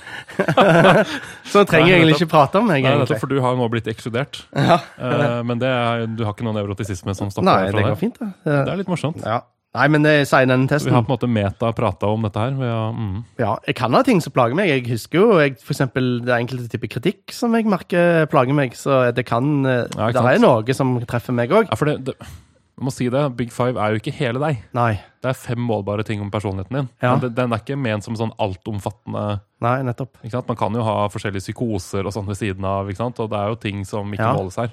Så 1.52 1.62
trenger 1.68 1.92
jeg 1.92 2.00
Nei, 2.00 2.00
egentlig 2.02 2.18
ikke 2.18 2.30
prate 2.32 2.58
om 2.58 2.66
meg, 2.66 2.82
Nei, 2.82 2.96
nettopp, 2.98 3.20
for 3.22 3.30
du 3.30 3.38
har 3.44 3.54
nå 3.58 3.68
blitt 3.72 3.86
ekskludert. 3.92 4.42
Ja. 4.56 4.80
Eh, 4.98 5.38
men 5.46 5.60
det 5.62 5.70
er, 5.70 6.06
du 6.10 6.24
har 6.26 6.34
ikke 6.34 6.46
noe 6.48 6.56
nevrotisisme 6.58 7.14
som 7.14 7.30
stopper 7.30 7.46
Nei, 7.46 7.58
deg 7.66 7.70
det 7.70 7.78
fra 7.78 7.86
går 7.86 7.94
det? 7.94 8.00
fint, 8.02 8.18
det. 8.18 8.30
Det 8.48 8.72
er 8.74 8.80
litt 8.82 8.90
morsomt. 8.90 9.22
Ja. 9.22 9.40
Nei, 9.72 9.86
men 9.88 10.04
det 10.04 10.26
sier 10.28 10.44
den 10.44 10.66
testen. 10.68 10.90
vi 10.90 10.94
har 10.94 11.04
på 11.06 11.08
en 11.08 11.14
måte 11.16 11.28
meta 11.32 11.70
prata 11.72 12.10
om 12.12 12.26
dette 12.26 12.36
her. 12.42 12.52
Har, 12.60 12.92
mm. 12.92 13.24
Ja, 13.40 13.54
jeg 13.64 13.76
kan 13.78 13.94
ha 13.96 14.02
ting 14.04 14.20
som 14.20 14.34
plager 14.34 14.56
meg. 14.58 14.68
Jeg 14.68 14.84
husker 14.90 15.16
jo 15.22 15.38
jeg, 15.40 15.56
for 15.64 15.72
eksempel, 15.72 16.18
det 16.26 16.28
er 16.34 16.42
enkelte 16.44 16.68
typer 16.68 16.90
kritikk 16.92 17.32
som 17.32 17.56
jeg 17.56 17.64
merker 17.72 18.26
plager 18.32 18.52
meg, 18.52 18.76
så 18.76 19.06
det 19.16 19.24
kan 19.30 19.64
eh, 19.64 19.86
Ja, 19.96 20.10
Det 20.12 20.24
er 20.34 20.42
noe 20.44 20.76
som 20.76 20.98
treffer 21.08 21.32
meg 21.32 21.54
òg. 21.56 21.70
Ja, 21.72 21.78
for 21.80 21.88
det, 21.88 22.02
det, 22.10 22.18
jeg 22.20 22.84
må 22.84 22.92
si 22.92 23.06
det, 23.12 23.22
Big 23.38 23.52
Five 23.54 23.80
er 23.80 23.94
jo 23.94 24.02
ikke 24.02 24.12
hele 24.16 24.40
deg. 24.42 24.60
Nei. 24.76 24.90
Det 25.24 25.30
er 25.32 25.38
fem 25.40 25.64
målbare 25.64 26.04
ting 26.04 26.20
om 26.20 26.28
personligheten 26.32 26.76
din. 26.82 26.92
Ja. 27.00 27.14
Men 27.14 27.24
det, 27.24 27.32
den 27.38 27.52
er 27.56 27.64
ikke 27.64 27.76
ment 27.80 28.04
som 28.04 28.16
sånn 28.18 28.32
altomfattende 28.42 29.24
Nei, 29.62 29.74
nettopp. 29.88 30.18
ikke 30.20 30.34
sant? 30.36 30.48
Man 30.52 30.58
kan 30.60 30.76
jo 30.76 30.84
ha 30.84 31.06
forskjellige 31.12 31.46
psykoser 31.46 32.04
og 32.04 32.12
sånn 32.12 32.28
ved 32.28 32.40
siden 32.40 32.64
av, 32.68 32.92
ikke 32.92 33.00
sant? 33.04 33.20
og 33.22 33.32
det 33.32 33.40
er 33.40 33.52
jo 33.54 33.60
ting 33.64 33.84
som 33.88 34.12
ikke 34.12 34.28
Ja. 34.28 34.36
måles 34.36 34.60
her. 34.60 34.72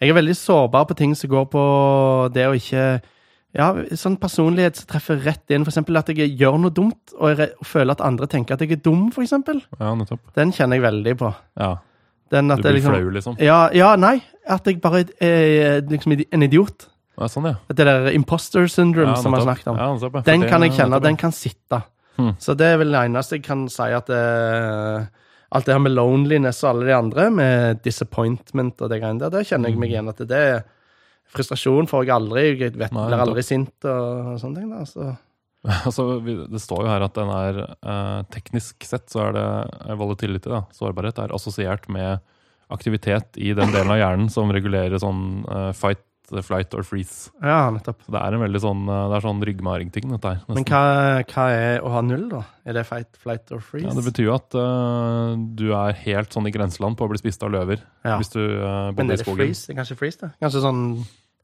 Jeg 0.00 0.12
er 0.12 0.20
veldig 0.22 0.36
sårbar 0.38 0.86
på 0.88 0.96
ting 0.96 1.14
som 1.18 1.28
går 1.32 1.48
på 1.50 1.62
det 2.32 2.46
å 2.46 2.54
ikke 2.54 3.00
Ja, 3.58 3.72
sånn 3.98 4.16
personlighet 4.22 4.78
som 4.78 4.86
treffer 4.92 5.18
rett 5.24 5.50
inn. 5.50 5.64
For 5.66 5.72
eksempel 5.72 5.98
at 5.98 6.10
jeg 6.14 6.36
gjør 6.38 6.60
noe 6.62 6.74
dumt, 6.74 7.14
og, 7.18 7.40
og 7.42 7.66
føler 7.66 7.96
at 7.96 8.04
andre 8.06 8.28
tenker 8.30 8.54
at 8.54 8.62
jeg 8.62 8.76
er 8.76 8.82
dum, 8.84 9.08
for 9.14 9.24
eksempel. 9.24 9.58
Ja, 9.80 9.90
nettopp. 9.98 10.22
Den 10.38 10.54
kjenner 10.54 10.78
jeg 10.78 10.86
veldig 10.86 11.16
på. 11.18 11.32
Ja, 11.58 11.72
Den 12.30 12.52
at 12.54 12.62
Du 12.62 12.68
blir 12.68 12.78
liksom, 12.78 12.94
flau, 12.94 13.10
liksom. 13.16 13.36
Ja, 13.42 13.58
ja, 13.74 13.94
nei. 13.98 14.20
At 14.46 14.68
jeg 14.68 14.78
bare 14.84 15.06
er 15.24 15.82
liksom 15.88 16.14
en 16.20 16.46
idiot. 16.46 16.86
Ja, 17.18 17.26
sånn, 17.26 17.48
ja. 17.50 17.56
Det 17.74 17.86
der 17.88 18.10
imposter 18.14 18.68
syndrome 18.70 19.16
ja 19.16 19.18
som 19.18 19.34
vi 19.34 19.40
har 19.40 19.48
snakket 19.48 19.72
om. 19.72 19.78
Ja, 19.80 19.90
nettopp. 19.96 20.20
Den 20.28 20.46
kan 20.46 20.62
jeg 20.62 20.76
kjenne, 20.76 21.02
den 21.02 21.18
kan 21.18 21.34
sitte. 21.34 21.82
Hmm. 22.18 22.34
Så 22.42 22.54
det 22.58 22.66
er 22.66 22.78
vel 22.80 22.94
det 22.94 23.00
eneste 23.08 23.38
jeg 23.38 23.46
kan 23.46 23.66
si 23.70 23.90
at 23.94 24.10
det, 24.10 24.22
Alt 25.48 25.64
det 25.64 25.72
her 25.72 25.80
med 25.80 25.94
loneliness 25.96 26.58
og 26.60 26.74
alle 26.74 26.88
de 26.90 26.92
andre, 26.92 27.30
med 27.32 27.78
disappointment 27.80 28.82
og 28.84 28.90
det 28.92 28.98
greiene 29.00 29.22
der, 29.22 29.32
det 29.32 29.46
kjenner 29.48 29.72
jeg 29.72 29.80
meg 29.80 29.94
igjen 29.94 30.10
at 30.12 30.18
det 30.28 30.40
er 30.50 30.58
frustrasjon 31.34 31.88
får 31.90 32.06
jeg 32.06 32.14
aldri. 32.14 32.44
Jeg 32.54 32.74
vet, 32.76 32.92
Nei, 32.94 33.06
blir 33.10 33.24
aldri 33.24 33.44
sint 33.46 33.88
og, 33.88 34.34
og 34.34 34.42
sånne 34.42 34.62
ting. 34.62 34.70
da, 34.74 34.84
så... 34.88 35.14
Altså, 35.88 36.04
det 36.22 36.60
står 36.62 36.84
jo 36.86 36.90
her 36.92 37.02
at 37.02 37.16
den 37.18 37.30
er 37.34 37.56
eh, 37.66 38.20
teknisk 38.32 38.84
sett 38.86 39.08
så 39.10 39.24
er 39.26 39.32
det 39.34 39.46
eh, 39.82 39.96
volatility, 39.98 40.52
da, 40.52 40.62
sårbarhet, 40.72 41.18
er 41.18 41.34
assosiert 41.34 41.88
med 41.92 42.22
aktivitet 42.72 43.38
i 43.40 43.50
den 43.56 43.72
delen 43.74 43.90
av 43.90 43.98
hjernen 43.98 44.30
som 44.32 44.52
regulerer 44.54 45.00
sånn 45.02 45.42
eh, 45.50 45.70
fight, 45.76 46.04
flight 46.44 46.74
or 46.76 46.84
freeze. 46.86 47.30
Ja, 47.42 47.70
nettopp. 47.74 48.02
Så 48.06 48.12
det 48.14 48.20
er 48.20 48.36
en 48.36 48.42
veldig 48.42 48.60
sånn 48.62 48.82
eh, 48.88 49.04
det 49.10 49.16
er 49.18 49.24
sånn 49.24 49.42
ryggmargting, 49.48 50.08
dette 50.12 50.32
her. 50.34 50.42
Men 50.52 50.66
hva, 50.68 50.82
hva 51.32 51.46
er 51.54 51.80
å 51.84 51.92
ha 51.94 52.02
null, 52.04 52.26
da? 52.32 52.42
Er 52.68 52.76
det 52.78 52.84
fight, 52.88 53.16
flight 53.22 53.52
or 53.54 53.62
freeze? 53.64 53.88
Ja, 53.88 53.96
det 53.96 54.04
betyr 54.06 54.28
jo 54.28 54.34
at 54.36 54.58
uh, 54.58 55.32
du 55.58 55.70
er 55.72 55.96
helt 56.04 56.36
sånn 56.36 56.50
i 56.50 56.52
grenseland 56.54 56.98
på 57.00 57.08
å 57.08 57.12
bli 57.12 57.20
spist 57.22 57.42
av 57.46 57.54
løver 57.54 57.80
Ja. 58.04 58.18
hvis 58.20 58.30
du 58.34 58.40
uh, 58.42 58.90
Men 58.98 59.10
er 59.10 59.22
det 59.22 59.26
freeze? 59.26 59.66
Det 59.66 59.74
er 59.74 59.80
kanskje 59.80 59.98
freeze, 60.00 60.20
det? 60.22 60.32
Kanskje 60.44 60.64
sånn 60.66 60.82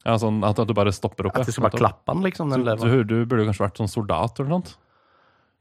Ja, 0.05 0.15
sånn 0.21 0.39
at, 0.45 0.61
at 0.61 0.69
du 0.69 0.75
bare 0.77 0.93
stopper 0.93 1.31
opp. 1.31 1.39
at 1.41 1.49
de 1.49 1.55
skal 1.55 1.65
bare 1.67 1.81
klappe 1.81 2.13
den, 2.13 2.23
liksom? 2.29 2.53
Du, 2.53 2.59
Den 2.61 2.65
du, 2.65 2.71
løva. 2.85 3.03
du 3.09 3.17
burde 3.25 3.49
kanskje 3.49 3.65
vært 3.65 3.81
sånn 3.81 3.89
soldat 3.91 4.39
eller 4.39 4.53
noe 4.53 4.61
sånt. 4.61 4.75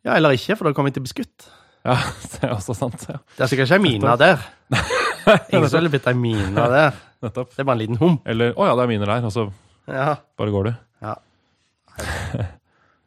Ja, 0.04 0.18
eller 0.18 0.36
ikke, 0.36 0.58
for 0.60 0.68
da 0.68 0.74
kommer 0.76 0.92
jeg 0.92 0.98
til 0.98 1.04
å 1.04 1.08
bli 1.08 1.14
skutt. 1.16 1.46
Ja, 1.84 1.96
det 2.32 2.44
er 2.44 2.52
også 2.56 2.76
sant. 2.76 3.06
Ja. 3.08 3.18
Det 3.36 3.44
er 3.44 3.50
sikkert 3.52 3.70
ikke 3.72 3.80
ei 3.80 3.84
mine 3.84 4.14
der. 4.20 4.44
Ingen 5.52 5.68
som 5.68 5.78
ville 5.80 5.92
blitt 5.92 6.06
ei 6.08 6.16
mine 6.16 6.68
der. 6.76 6.96
Nettopp. 7.24 7.50
Det 7.54 7.60
er 7.64 7.68
bare 7.68 7.78
en 7.80 7.82
liten 7.86 7.98
hum. 8.00 8.18
Eller 8.24 8.52
'Å 8.54 8.66
ja, 8.68 8.74
det 8.76 8.84
er 8.84 8.92
mine 8.92 9.06
der', 9.08 9.24
og 9.24 9.32
så 9.34 9.46
Ja. 9.88 10.16
bare 10.38 10.50
går 10.54 10.64
du. 10.70 10.74
Ja. 11.02 11.14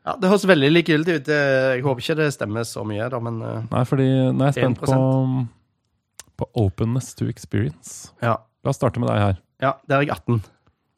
ja, 0.05 0.15
det 0.21 0.29
høres 0.31 0.45
veldig 0.47 0.69
likegyldig 0.73 1.15
ut. 1.21 1.31
Jeg 1.33 1.83
håper 1.85 2.03
ikke 2.03 2.17
det 2.21 2.27
stemmer 2.35 2.67
så 2.67 2.83
mye, 2.87 3.09
da, 3.11 3.19
men 3.23 3.41
eh, 3.43 3.63
Nei, 3.71 3.83
fordi 3.89 4.07
nå 4.31 4.45
er 4.45 4.51
jeg 4.53 4.61
spent 4.61 4.81
på, 4.83 5.47
på 6.37 6.49
openness 6.65 7.13
to 7.17 7.25
experience. 7.31 8.11
ja. 8.23 8.37
La 8.65 8.71
oss 8.73 8.79
starte 8.81 8.99
med 8.99 9.07
deg 9.07 9.19
her. 9.21 9.35
ja. 9.63 9.73
Der 9.87 9.99
er 9.99 10.01
jeg 10.07 10.11
18. 10.11 10.41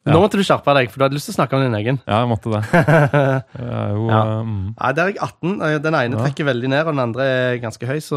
Ja. 0.08 0.14
Nå 0.14 0.20
måtte 0.24 0.38
du 0.40 0.42
skjerpe 0.42 0.72
deg, 0.74 0.88
for 0.90 0.98
du 0.98 1.04
hadde 1.04 1.14
lyst 1.18 1.28
til 1.28 1.34
å 1.34 1.36
snakke 1.36 1.58
om 1.58 1.62
din 1.62 1.74
egen. 1.76 1.98
Ja, 2.08 2.22
jeg 2.24 2.30
måtte 2.30 2.50
det. 2.54 2.62
Jeg 3.60 3.66
er 3.68 3.90
jo 3.94 4.06
Ja. 4.08 4.20
um, 4.40 4.54
Nei, 4.80 4.92
der 4.96 5.02
er 5.04 5.10
jeg 5.12 5.18
18. 5.20 5.52
Eh, 5.62 5.74
Den 5.84 5.94
ene 5.94 6.16
Ja. 6.16 6.22
trekker 6.24 6.48
veldig 6.48 6.70
ned, 6.72 6.80
og 6.86 6.94
den 6.94 7.02
andre 7.04 7.22
er 7.28 7.58
ganske 7.60 7.86
høy, 7.86 7.98
så 8.00 8.16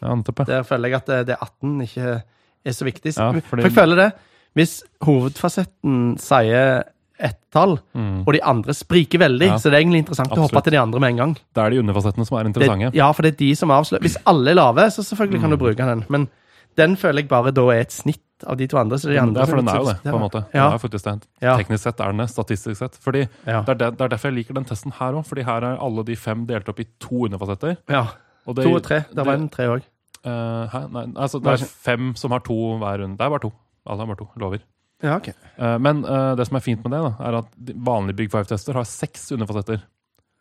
ja, 0.00 0.14
nettopp, 0.14 0.38
ja. 0.38 0.44
der 0.52 0.62
føler 0.68 0.88
jeg 0.88 0.94
at 1.00 1.06
det, 1.10 1.18
det 1.32 1.36
18 1.42 1.80
ikke 1.82 2.22
er 2.64 2.70
så 2.72 2.84
viktig. 2.84 3.16
Ja, 3.16 3.32
For 3.40 3.56
jeg 3.56 3.72
føler 3.72 3.96
det. 3.96 4.12
Hvis 4.56 4.82
hovedfasetten 5.06 6.18
sier 6.20 6.84
ett 7.20 7.36
tall, 7.52 7.78
Mm. 7.94 8.24
og 8.26 8.32
de 8.32 8.40
andre 8.42 8.72
spriker 8.72 9.18
veldig, 9.18 9.46
Ja. 9.46 9.56
så 9.58 9.64
det 9.70 9.74
er 9.74 9.84
egentlig 9.84 10.06
interessant 10.06 10.30
å 10.32 10.40
hoppe 10.48 10.62
til 10.64 10.70
de 10.72 10.78
andre 10.80 11.00
med 11.00 11.10
en 11.10 11.16
gang. 11.16 11.34
Det 11.54 11.58
er 11.62 11.70
de 11.70 11.78
underfasettene 11.82 12.26
som 12.26 12.38
er 12.38 12.44
Det, 12.44 12.54
interessante. 12.56 12.94
ja, 12.94 13.12
for 13.12 13.22
det 13.22 13.34
er 13.34 13.36
de 13.36 13.54
som 13.54 13.68
avslører 13.70 14.00
Hvis 14.00 14.16
alle 14.26 14.50
er 14.50 14.54
lave, 14.54 14.90
så 14.90 15.02
selvfølgelig 15.04 15.40
kan 15.40 15.50
du 15.50 15.56
Mm. 15.56 15.60
bruke 15.60 15.76
den. 15.76 16.04
Men 16.08 16.28
den 16.76 16.96
føler 16.96 17.16
jeg 17.20 17.28
bare 17.28 17.52
da 17.52 17.60
er 17.70 17.80
et 17.80 17.90
snitt 17.92 18.20
av 18.46 18.56
de 18.56 18.66
to 18.66 18.78
andre. 18.78 18.96
Så 18.96 19.08
de 19.08 19.14
Ja, 19.14 19.44
for 19.44 19.56
den 19.56 19.68
er 19.68 19.76
jo 19.76 19.84
det, 19.84 20.02
på 20.02 20.14
en 20.14 20.20
måte. 20.30 20.46
Ja. 20.54 20.70
Den 20.70 20.72
er 20.74 20.78
faktisk 20.88 21.04
det. 21.04 21.26
Teknisk 21.42 21.80
sett 21.80 22.00
er 22.00 22.06
den 22.06 22.16
det, 22.16 22.28
statistisk 22.30 22.76
sett. 22.78 22.92
Fordi 22.98 23.28
Ja. 23.46 23.60
det 23.62 23.68
er, 23.68 23.74
det, 23.90 23.98
det 23.98 24.00
er 24.00 24.08
derfor 24.16 24.30
jeg 24.32 24.34
liker 24.46 24.54
den 24.54 24.64
testen 24.64 24.92
her 24.94 25.12
òg. 25.12 25.26
Fordi 25.26 25.42
her 25.44 25.60
er 25.62 25.76
alle 25.78 26.02
de 26.04 26.14
fem 26.16 26.46
delt 26.46 26.68
opp 26.68 26.80
i 26.80 26.86
to 26.98 27.26
underfasetter. 27.28 27.76
ja. 27.88 28.06
Det, 28.46 28.64
To 28.64 28.74
og 28.74 28.82
tre. 28.82 29.04
Det 29.14 29.24
var 29.26 29.34
en 29.34 29.48
tre 29.48 29.64
òg. 29.66 29.82
Eh, 30.24 30.66
hæ? 30.72 30.80
Nei, 30.92 31.04
altså 31.16 31.40
det 31.42 31.54
er 31.54 31.64
fem 31.66 32.12
som 32.18 32.30
har 32.34 32.40
to 32.46 32.56
hver 32.80 33.00
runde. 33.02 33.16
Det 33.18 33.24
er 33.26 33.32
bare 33.32 33.44
to. 33.46 33.52
Alle 33.86 34.04
har 34.04 34.10
bare 34.12 34.20
to. 34.22 34.28
Lover. 34.40 34.60
Ja, 35.02 35.16
ok. 35.16 35.30
Uh, 35.56 35.78
men 35.80 36.02
uh, 36.04 36.34
det 36.36 36.44
som 36.46 36.58
er 36.58 36.64
fint 36.64 36.82
med 36.84 36.92
det, 36.92 37.00
da, 37.00 37.12
er 37.24 37.38
at 37.38 37.54
vanlige 37.88 38.18
Big 38.18 38.30
Five-tester 38.32 38.76
har 38.76 38.84
seks 38.84 39.30
underfasetter. 39.32 39.80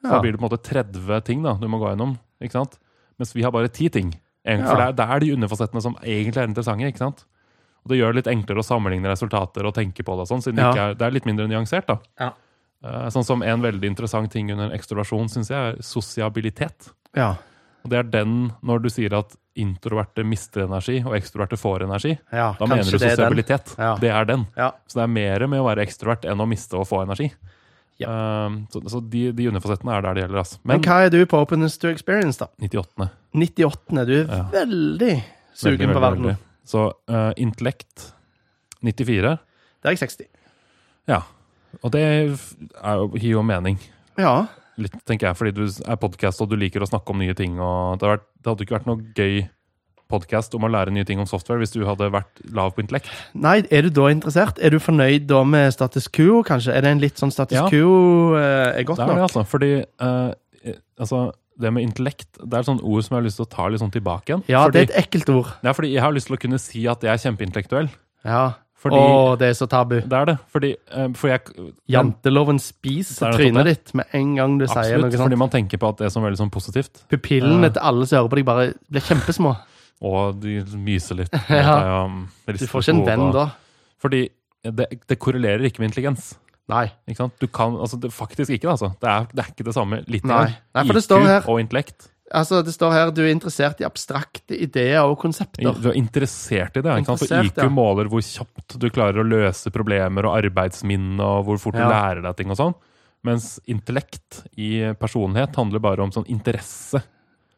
Så 0.01 0.07
Ja. 0.07 0.11
da 0.15 0.19
blir 0.23 0.31
det 0.31 0.39
på 0.39 0.45
en 0.45 0.49
måte 0.49 0.63
30 0.63 1.21
ting 1.27 1.43
da, 1.43 1.53
du 1.59 1.67
må 1.67 1.79
gå 1.79 1.89
gjennom. 1.91 2.17
ikke 2.41 2.55
sant? 2.57 2.77
Mens 3.19 3.33
vi 3.35 3.43
har 3.43 3.51
bare 3.51 3.67
ti 3.71 3.87
ting. 3.89 4.13
Egentlig, 4.45 4.67
Ja. 4.67 4.71
For 4.71 4.75
det 4.77 4.87
er, 4.87 4.93
det 4.93 5.09
er 5.09 5.19
de 5.19 5.33
underfasettene 5.35 5.81
som 5.81 5.95
egentlig 6.03 6.37
er 6.37 6.47
interessante. 6.47 6.87
ikke 6.87 6.97
sant? 6.97 7.25
Og 7.83 7.89
Det 7.89 7.97
gjør 7.99 8.13
det 8.13 8.19
litt 8.25 8.33
enklere 8.35 8.59
å 8.59 8.67
sammenligne 8.67 9.07
resultater 9.11 9.65
og 9.65 9.73
tenke 9.75 10.03
på 10.03 10.15
det. 10.15 10.23
og 10.23 10.27
sånn, 10.27 10.43
siden 10.43 10.57
Ja. 10.59 10.71
det, 10.71 10.75
ikke 10.75 10.89
er, 10.89 10.93
det 10.95 11.07
er 11.07 11.11
litt 11.11 11.25
mindre 11.25 11.47
nyansert. 11.47 11.87
da. 11.87 11.97
Ja. 12.19 12.31
Uh, 12.83 13.09
sånn 13.11 13.25
som 13.25 13.41
En 13.43 13.61
veldig 13.61 13.83
interessant 13.83 14.31
ting 14.31 14.51
under 14.51 14.69
ekstroversjon 14.71 15.27
syns 15.29 15.49
jeg 15.49 15.57
er 15.57 15.81
sosiabilitet. 15.81 16.91
Ja. 17.15 17.35
Og 17.83 17.89
Det 17.93 17.97
er 17.99 18.09
den 18.11 18.51
når 18.65 18.81
du 18.83 18.89
sier 18.91 19.13
at 19.17 19.35
introverte 19.59 20.23
mister 20.23 20.65
energi 20.65 20.99
og 21.03 21.15
ekstroverte 21.17 21.57
får 21.59 21.83
energi. 21.87 22.17
ja. 22.31 22.53
Da 22.59 22.65
mener 22.67 22.83
du 22.83 22.97
sosialitet. 22.97 23.73
Ja. 23.77 23.95
Det 23.99 24.09
er 24.11 24.25
den. 24.25 24.45
Ja. 24.57 24.71
Så 24.87 24.99
det 24.99 25.03
er 25.03 25.13
mer 25.15 25.47
med 25.47 25.59
å 25.59 25.67
være 25.67 25.83
ekstrovert 25.83 26.25
enn 26.29 26.39
å 26.39 26.47
miste 26.47 26.77
og 26.79 26.87
få 26.87 27.01
energi. 27.03 27.29
Ja. 27.99 28.45
Um, 28.47 28.61
så 28.71 28.79
så 28.87 29.01
de, 29.03 29.25
de 29.35 29.47
underfasettene 29.51 29.91
er 29.97 30.01
der 30.05 30.13
det 30.15 30.21
gjelder. 30.23 30.37
Altså. 30.39 30.59
Men 30.63 30.79
Men 30.79 30.85
hva 30.87 30.99
er 31.05 31.09
du 31.11 31.25
på 31.27 31.41
Openness 31.43 31.77
to 31.77 31.89
Experience, 31.91 32.39
da? 32.39 32.47
98. 32.63 33.09
98. 33.35 34.05
Du 34.07 34.13
er 34.21 34.45
veldig 34.53 35.15
sugen 35.53 35.79
Veldig, 35.79 35.93
på 35.93 35.99
verden. 36.05 36.23
veldig. 36.29 36.37
Så 36.69 36.85
uh, 37.11 37.31
intellekt 37.35 38.13
94. 38.81 39.35
Det 39.83 39.89
er 39.89 39.95
jeg 39.97 39.99
60. 40.05 40.29
Ja. 41.11 41.21
Og 41.83 41.91
det 41.91 42.01
er 42.05 42.15
jo, 42.29 43.09
gir 43.19 43.33
jo 43.35 43.43
mening. 43.43 43.75
Ja. 44.19 44.47
Litt, 44.79 44.95
tenker 45.07 45.29
jeg, 45.29 45.37
fordi 45.39 45.51
du 45.57 45.63
er 45.67 45.97
podkast 45.99 46.41
og 46.43 46.51
du 46.51 46.57
liker 46.59 46.83
å 46.83 46.89
snakke 46.89 47.11
om 47.11 47.19
nye 47.19 47.35
ting. 47.37 47.57
og 47.59 47.99
Det, 47.99 48.19
hadde 48.47 48.65
ikke 48.65 48.77
vært 48.77 48.87
noe 48.89 49.01
gøy 49.17 49.41
podkast 50.09 50.55
om 50.57 50.65
å 50.65 50.69
lære 50.71 50.93
nye 50.93 51.05
ting 51.05 51.19
om 51.21 51.27
software 51.29 51.61
hvis 51.61 51.75
du 51.75 51.83
hadde 51.85 52.07
vært 52.13 52.39
lav 52.55 52.73
på 52.73 52.81
intellekt. 52.81 53.11
Nei, 53.37 53.59
er 53.69 53.85
du 53.85 53.91
da 53.93 54.07
interessert? 54.09 54.57
Er 54.57 54.73
du 54.73 54.79
fornøyd 54.81 55.27
da 55.29 55.43
med 55.45 55.69
status 55.75 56.09
quo, 56.09 56.39
kanskje? 56.47 56.73
Er 56.73 56.85
det 56.85 56.93
en 56.95 57.03
litt 57.03 57.21
sånn 57.21 57.33
status 57.33 57.59
Ja. 57.59 57.67
quo 57.69 58.33
eh, 58.39 58.79
er 58.79 58.87
godt 58.89 59.03
nok? 59.03 59.05
Det 59.05 59.13
er 59.13 59.19
det, 59.19 59.27
altså. 59.27 59.45
Fordi 59.51 59.71
eh, 59.85 60.73
altså, 60.97 61.21
det 61.59 61.73
med 61.75 61.85
intellekt 61.85 62.39
det 62.39 62.55
er 62.55 62.63
et 62.63 62.71
sånt 62.71 62.81
ord 62.81 63.05
som 63.05 63.15
jeg 63.15 63.21
har 63.21 63.27
lyst 63.27 63.39
til 63.41 63.45
å 63.45 63.51
ta 63.53 63.67
litt 63.69 63.83
sånn 63.83 63.93
tilbake 63.93 64.33
igjen. 64.33 64.43
Ja, 64.49 64.63
fordi, 64.65 64.79
det 64.79 64.81
er 64.81 64.89
et 64.89 65.05
ekkelt 65.05 65.29
ord. 65.35 65.53
Ja, 65.61 65.75
fordi 65.77 65.93
jeg 65.93 66.05
har 66.07 66.15
lyst 66.15 66.31
til 66.31 66.39
å 66.39 66.41
kunne 66.41 66.61
si 66.63 66.87
at 66.89 67.05
jeg 67.05 67.13
er 67.13 67.23
kjempeintellektuell. 67.27 67.91
Ja. 68.25 68.43
Fordi 68.79 68.95
Å, 68.95 69.33
det 69.39 69.49
er 69.51 69.55
så 69.59 69.65
tabu. 69.67 69.97
Det 69.99 70.15
er 70.21 70.25
det. 70.29 70.35
Fordi 70.53 70.69
eh, 70.71 71.07
for 71.19 71.27
jeg, 71.33 71.41
Janteloven 71.91 72.61
spiser 72.63 73.27
er 73.27 73.35
trynet 73.35 73.67
ditt 73.67 73.93
med 73.99 74.13
en 74.15 74.29
gang 74.37 74.53
du 74.61 74.65
sier 74.69 75.01
noe 75.01 75.09
sånt. 75.11 75.25
Fordi 75.25 75.39
man 75.41 75.51
tenker 75.51 75.81
på 75.81 75.89
at 75.91 75.99
det 75.99 76.07
er 76.07 76.13
sånn 76.13 76.23
veldig 76.23 76.39
sånn 76.39 76.51
positivt. 76.53 77.01
Pupillene 77.11 77.67
Ja. 77.67 77.73
til 77.75 77.83
alle 77.91 78.07
som 78.07 78.21
hører 78.21 78.31
på 78.31 78.39
deg, 78.39 78.45
bare 78.47 78.67
blir 78.89 79.03
kjempesmå. 79.03 79.51
Og 80.07 80.37
de 80.39 80.61
myser 80.79 81.19
litt. 81.19 81.33
Ja. 81.51 81.73
Det 81.75 81.97
um, 82.07 82.21
Du 82.55 82.67
får 82.71 82.85
ikke 82.85 82.95
en 82.95 83.05
venn 83.09 83.25
da. 83.35 83.49
Fordi 83.99 84.21
det, 84.63 84.87
det 85.11 85.19
korrelerer 85.19 85.65
ikke 85.67 85.83
med 85.83 85.91
intelligens. 85.91 86.37
Nei. 86.69 86.85
Ikke 87.09 87.23
sant? 87.25 87.35
Du 87.41 87.47
kan, 87.51 87.75
altså 87.81 87.97
det, 87.99 88.13
faktisk 88.15 88.53
ikke, 88.55 88.69
altså. 88.77 88.93
Det 89.01 89.09
er, 89.09 89.27
det 89.33 89.43
er 89.43 89.51
ikke 89.51 89.65
det 89.67 89.73
samme. 89.75 90.03
Litt 90.07 90.23
Nei. 90.29 90.45
Nei, 90.77 90.83
for 90.85 90.95
det 90.95 91.03
står 91.03 91.25
her- 91.27 91.47
og 91.49 91.59
intellekt. 91.59 92.07
Altså, 92.35 92.61
det 92.65 92.73
står 92.75 92.93
her 92.93 93.11
du 93.15 93.21
er 93.23 93.31
interessert 93.33 93.79
i 93.81 93.85
abstrakte 93.87 94.57
ideer 94.57 95.01
og 95.01 95.17
konsepter. 95.21 95.71
Du 95.81 95.89
er 95.89 95.97
interessert 95.97 96.77
i 96.77 96.83
det. 96.85 96.97
Ikke 97.01 97.15
sant? 97.15 97.23
For 97.23 97.47
IQ 97.49 97.61
ja. 97.63 97.69
måler 97.73 98.09
hvor 98.11 98.21
kjapt 98.25 98.77
du 98.81 98.87
klarer 98.93 99.21
å 99.23 99.25
løse 99.25 99.71
problemer 99.73 100.27
og 100.29 100.37
arbeidsminne, 100.37 101.19
og 101.23 101.47
hvor 101.47 101.61
fort 101.61 101.79
Ja. 101.79 101.87
du 101.87 101.93
lærer 101.93 102.21
deg 102.27 102.37
ting 102.37 102.53
og 102.53 102.59
sånn. 102.59 102.75
Mens 103.25 103.59
intellekt 103.67 104.43
i 104.55 104.93
personlighet 104.99 105.55
handler 105.59 105.81
bare 105.83 106.05
om 106.05 106.11
sånn 106.15 106.27
interesse 106.31 107.01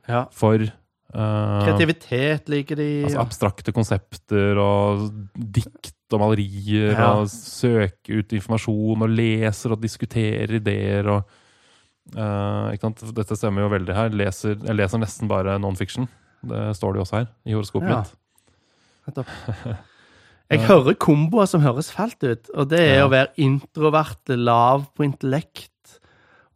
Ja. 0.07 0.25
for 0.31 0.57
uh, 0.57 1.61
Kreativitet 1.67 2.49
liker 2.49 2.79
de. 2.79 3.03
altså 3.05 3.21
abstrakte 3.21 3.73
konsepter 3.75 4.57
og 4.57 5.11
dikt 5.35 5.93
og 6.11 6.19
malerier 6.19 6.97
og 6.97 7.27
søke 7.31 8.17
ut 8.19 8.33
informasjon 8.35 9.05
og 9.05 9.13
leser 9.13 9.75
og 9.75 9.83
diskuterer 9.83 10.57
ideer 10.57 11.07
og 11.07 11.37
eh, 12.15 12.79
sant? 12.81 13.03
Dette 13.15 13.37
stemmer 13.37 13.65
jo 13.65 13.69
veldig 13.73 13.95
her. 13.95 14.09
Leser, 14.09 14.57
jeg 14.57 14.77
leser 14.77 15.01
nesten 15.01 15.29
bare 15.31 15.57
non-fiction. 15.61 16.09
Det 16.41 16.71
står 16.77 16.93
det 16.93 17.01
jo 17.01 17.05
også 17.05 17.19
her 17.21 17.29
i 17.45 17.53
horoskopet 17.55 17.89
Ja. 17.89 18.01
mitt. 18.01 18.17
Jeg 20.51 20.65
hører 20.67 20.95
komboer 20.99 21.47
som 21.47 21.61
høres 21.63 21.87
fælt 21.95 22.23
ut, 22.27 22.49
og 22.53 22.67
det 22.69 22.79
er 22.81 22.97
Ja. 22.99 23.05
å 23.05 23.11
være 23.11 23.29
introvert, 23.39 24.19
lav 24.35 24.89
på 24.97 25.05
intellekt 25.07 25.69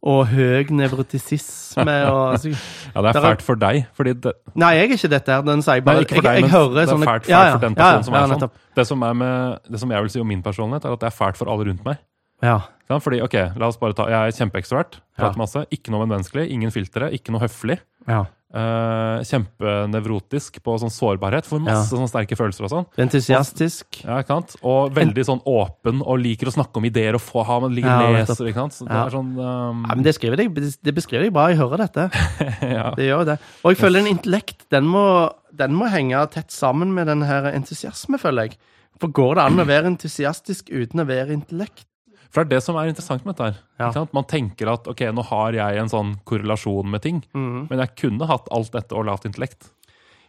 og 0.06 0.26
høy 0.28 0.68
nevrotisisme 0.70 1.94
og 2.12 2.34
altså, 2.36 2.52
Ja, 2.94 3.02
det 3.02 3.14
er 3.14 3.24
fælt 3.24 3.42
for 3.46 3.54
deg, 3.56 3.86
fordi 3.96 4.12
det, 4.12 4.34
Nei, 4.54 4.74
jeg 4.76 4.90
er 4.90 4.92
ikke 4.98 5.10
dette 5.14 5.32
her. 5.32 5.46
Den 5.46 5.64
sier 5.64 5.80
bare 5.80 6.02
Nei, 6.02 6.04
ikke 6.04 6.18
for 6.20 6.28
jeg, 6.28 6.28
deg, 6.28 6.34
jeg, 6.34 6.44
men 6.44 6.50
hører 6.52 6.74
det 6.76 6.82
er 6.82 6.92
sånne 6.92 7.08
fælt, 7.08 7.24
fælt 7.24 7.32
ja, 7.32 7.40
ja, 7.46 7.54
for 7.56 7.64
den 7.64 7.72
ja, 7.72 7.78
personen 7.80 8.04
som 8.04 8.14
ja, 8.14 8.20
er 8.20 8.44
sånn. 8.44 8.60
Det 8.76 8.86
som, 8.86 9.02
er 9.08 9.16
med, 9.22 9.58
det 9.72 9.80
som 9.80 9.96
jeg 9.96 10.02
vil 10.06 10.12
si 10.12 10.20
om 10.20 10.28
min 10.34 10.44
personlighet, 10.44 10.84
er 10.84 10.98
at 10.98 11.00
det 11.06 11.08
er 11.08 11.16
fælt 11.16 11.40
for 11.40 11.52
alle 11.52 11.66
rundt 11.70 11.84
meg. 11.88 12.02
Ja. 12.42 12.60
Ja, 12.86 13.00
fordi, 13.02 13.18
ok, 13.24 13.34
la 13.58 13.66
oss 13.66 13.78
bare 13.80 13.96
ta, 13.98 14.06
Jeg 14.06 14.14
er 14.30 14.36
kjempeekstrovert, 14.38 15.00
prater 15.18 15.34
Ja. 15.34 15.42
masse. 15.42 15.66
Ikke 15.74 15.90
noe 15.90 16.06
menneskelig, 16.06 16.50
ingen 16.50 16.70
filtre, 16.70 17.10
ikke 17.12 17.32
noe 17.34 17.40
høflig. 17.46 17.80
ja. 18.08 18.26
Uh, 18.56 19.20
Kjempenevrotisk 19.26 20.60
på 20.64 20.76
sånn 20.80 20.92
sårbarhet, 20.94 21.44
får 21.44 21.60
masse 21.64 21.90
sånn 21.90 22.06
sterke 22.08 22.36
følelser 22.38 22.64
og 22.64 22.70
sånn. 22.70 22.86
Entusiastisk. 23.02 23.98
Ja, 24.04 24.20
ikke 24.22 24.32
sant? 24.36 24.54
Og 24.62 24.94
veldig 24.96 25.24
sånn 25.26 25.42
åpen 25.50 25.98
og 26.00 26.20
liker 26.22 26.48
å 26.48 26.54
snakke 26.54 26.78
om 26.80 26.86
ideer 26.88 27.18
og 27.18 27.24
få 27.24 27.42
ha 27.44 27.58
med 27.60 27.74
ligger 27.74 27.90
Ja, 27.90 28.12
leser. 28.14 28.46
ikke 28.46 28.62
sant? 28.62 28.76
Så 28.78 28.86
det 28.86 28.94
er 28.96 29.10
sånn 29.12 29.32
um, 29.34 29.82
Ja, 29.82 29.96
men 29.98 30.06
det, 30.06 30.14
deg, 30.38 30.54
det 30.88 30.94
beskriver 30.94 31.26
deg 31.26 31.34
bra. 31.34 31.48
Jeg 31.50 31.58
hører 31.58 31.84
dette. 31.84 32.06
ja. 32.78 32.94
Det 32.96 33.10
gjør 33.10 33.26
det. 33.32 33.36
Og 33.64 33.74
jeg 33.74 33.82
føler 33.82 34.04
en 34.04 34.12
intellekt 34.14 34.64
den 34.72 34.88
må, 34.94 35.04
den 35.52 35.74
må 35.76 35.90
henge 35.92 36.22
tett 36.32 36.54
sammen 36.54 36.94
med 36.94 37.10
den 37.10 37.26
her 37.26 37.50
entusiasme, 37.50 38.16
føler 38.22 38.48
jeg. 38.48 38.56
For 39.02 39.12
går 39.12 39.36
det 39.36 39.44
an 39.50 39.60
å 39.60 39.68
være 39.68 39.90
entusiastisk 39.90 40.70
uten 40.72 41.02
å 41.02 41.08
være 41.10 41.34
intellekt? 41.34 41.84
For 42.30 42.42
det 42.44 42.46
er 42.46 42.56
det 42.56 42.62
som 42.66 42.76
er 42.76 42.90
interessant 42.90 43.24
med 43.24 43.36
dette. 43.36 43.56
her. 43.78 43.92
Ja. 43.94 44.06
Man 44.12 44.24
tenker 44.24 44.72
at 44.72 44.86
ok, 44.90 45.00
nå 45.14 45.24
har 45.30 45.52
jeg 45.52 45.80
en 45.82 45.88
sånn 45.92 46.14
korrelasjon 46.28 46.90
med 46.90 47.02
ting, 47.02 47.24
mm. 47.34 47.66
men 47.70 47.78
jeg 47.84 47.94
kunne 47.96 48.28
hatt 48.30 48.48
alt 48.50 48.72
dette 48.72 48.96
og 48.96 49.06
lavt 49.08 49.24
intellekt. 49.28 49.70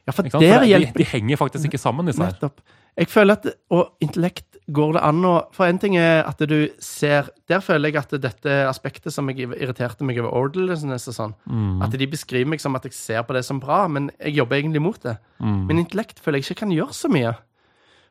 Ja, 0.08 0.14
for 0.16 0.24
For 0.32 0.39
det, 0.39 0.54
de, 0.64 0.68
hjelper 0.72 1.04
de 1.04 1.08
henger 1.12 1.38
faktisk 1.38 1.66
ikke 1.68 1.82
sammen, 1.82 2.08
disse 2.08 2.24
her. 2.24 2.32
Nettopp. 2.38 2.62
Jeg 2.98 3.10
føler 3.12 3.36
at 3.38 3.43
Og 3.70 3.91
intellekt 4.02 4.56
går 4.74 4.95
det 4.95 5.02
an 5.06 5.20
å 5.28 5.34
For 5.54 5.68
en 5.70 5.78
ting 5.78 5.98
er 6.02 6.24
at 6.26 6.39
du 6.50 6.56
ser 6.82 7.28
Der 7.48 7.60
føler 7.62 7.91
jeg 7.91 8.00
at 8.00 8.16
dette 8.24 8.56
aspektet 8.66 9.14
som 9.14 9.28
jeg 9.30 9.45
irriterte 9.52 10.04
meg 10.08 10.18
over 10.18 10.34
orderliness 10.34 11.06
og 11.12 11.14
sånn, 11.14 11.36
Mm. 11.45 11.84
at 11.84 11.91
de 11.91 12.08
beskriver 12.08 12.48
meg 12.50 12.60
som 12.64 12.76
at 12.76 12.84
jeg 12.84 12.93
ser 12.93 13.22
på 13.24 13.34
det 13.36 13.45
som 13.45 13.60
bra, 13.60 13.88
men 13.88 14.10
jeg 14.20 14.34
jobber 14.39 14.58
egentlig 14.58 14.82
mot 14.82 15.00
det. 15.04 15.18
Mm. 15.39 15.68
Men 15.68 15.78
intellekt 15.86 16.20
føler 16.20 16.39
jeg 16.41 16.50
ikke 16.50 16.60
kan 16.66 16.72
gjøre 16.72 16.93
så 16.93 17.08
mye. 17.12 17.36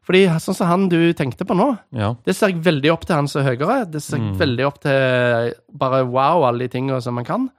Fordi 0.07 0.20
sånn 0.38 0.54
som 0.54 0.68
han 0.70 0.88
du 0.88 1.12
tenkte 1.18 1.44
på 1.44 1.57
nå, 1.59 1.78
Ja. 1.92 2.14
det 2.24 2.36
ser 2.36 2.48
jeg 2.52 2.62
veldig 2.62 2.92
opp 2.92 3.04
til 3.09 3.16
han 3.16 3.26
som 3.28 3.42
er 3.42 3.57
høyere. 3.57 3.90
Det 3.90 4.00
ser 4.02 4.18
jeg 4.18 4.32
Mm. 4.32 4.38
veldig 4.38 4.66
opp 4.66 4.78
til 4.80 5.54
bare 5.76 6.04
wow, 6.07 6.44
alle 6.46 6.59
de 6.61 6.68
tingene 6.68 7.02
som 7.02 7.14
man 7.14 7.24
kan. 7.24 7.50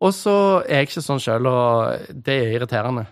Og 0.00 0.10
så 0.12 0.62
er 0.68 0.82
jeg 0.84 0.88
ikke 0.88 1.04
sånn 1.06 1.22
sjøl, 1.22 1.46
og 1.46 1.98
det 2.24 2.34
er 2.42 2.58
irriterende. 2.58 3.06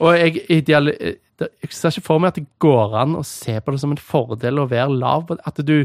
Og 0.00 0.16
jeg, 0.18 0.40
ideal, 0.50 0.86
jeg 0.88 1.70
ser 1.70 1.90
ikke 1.90 2.02
for 2.02 2.18
meg 2.18 2.28
at 2.28 2.34
det 2.40 2.46
går 2.58 2.94
an 3.02 3.14
å 3.14 3.24
se 3.24 3.60
på 3.60 3.70
det 3.72 3.80
som 3.80 3.90
en 3.92 3.96
fordel 4.00 4.58
å 4.58 4.68
være 4.68 4.98
lav. 4.98 5.30
At 5.46 5.54
du 5.64 5.84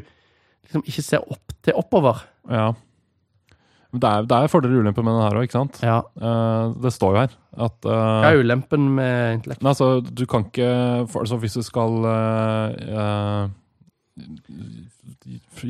liksom 0.66 0.82
ikke 0.88 1.04
ser 1.04 1.20
opp 1.30 1.54
til 1.62 1.74
oppover. 1.74 2.24
ja. 2.50 2.72
Det 3.94 4.10
er, 4.10 4.26
det 4.28 4.38
er 4.38 4.50
fordeler 4.52 4.80
og 4.80 4.84
ulemper 4.84 5.06
med 5.06 5.16
den 5.16 5.24
her 5.24 5.38
òg, 5.40 5.46
ikke 5.48 5.56
sant? 5.56 5.78
Ja. 5.86 6.02
Uh, 6.20 6.76
det 6.84 6.92
står 6.96 7.14
jo 7.14 7.22
her 7.22 7.36
at 7.68 7.88
uh, 7.88 7.94
Hva 7.94 8.32
er 8.34 8.42
ulempen 8.44 8.90
med 8.98 9.38
intellekt? 9.38 9.64
Nei, 9.64 9.72
altså, 9.72 9.88
du 10.04 10.26
kan 10.30 10.44
ikke 10.50 10.72
for, 11.10 11.24
altså, 11.24 11.40
Hvis 11.42 11.56
du 11.58 11.64
skal 11.66 12.06
uh, 12.06 13.48
eh, 13.48 13.48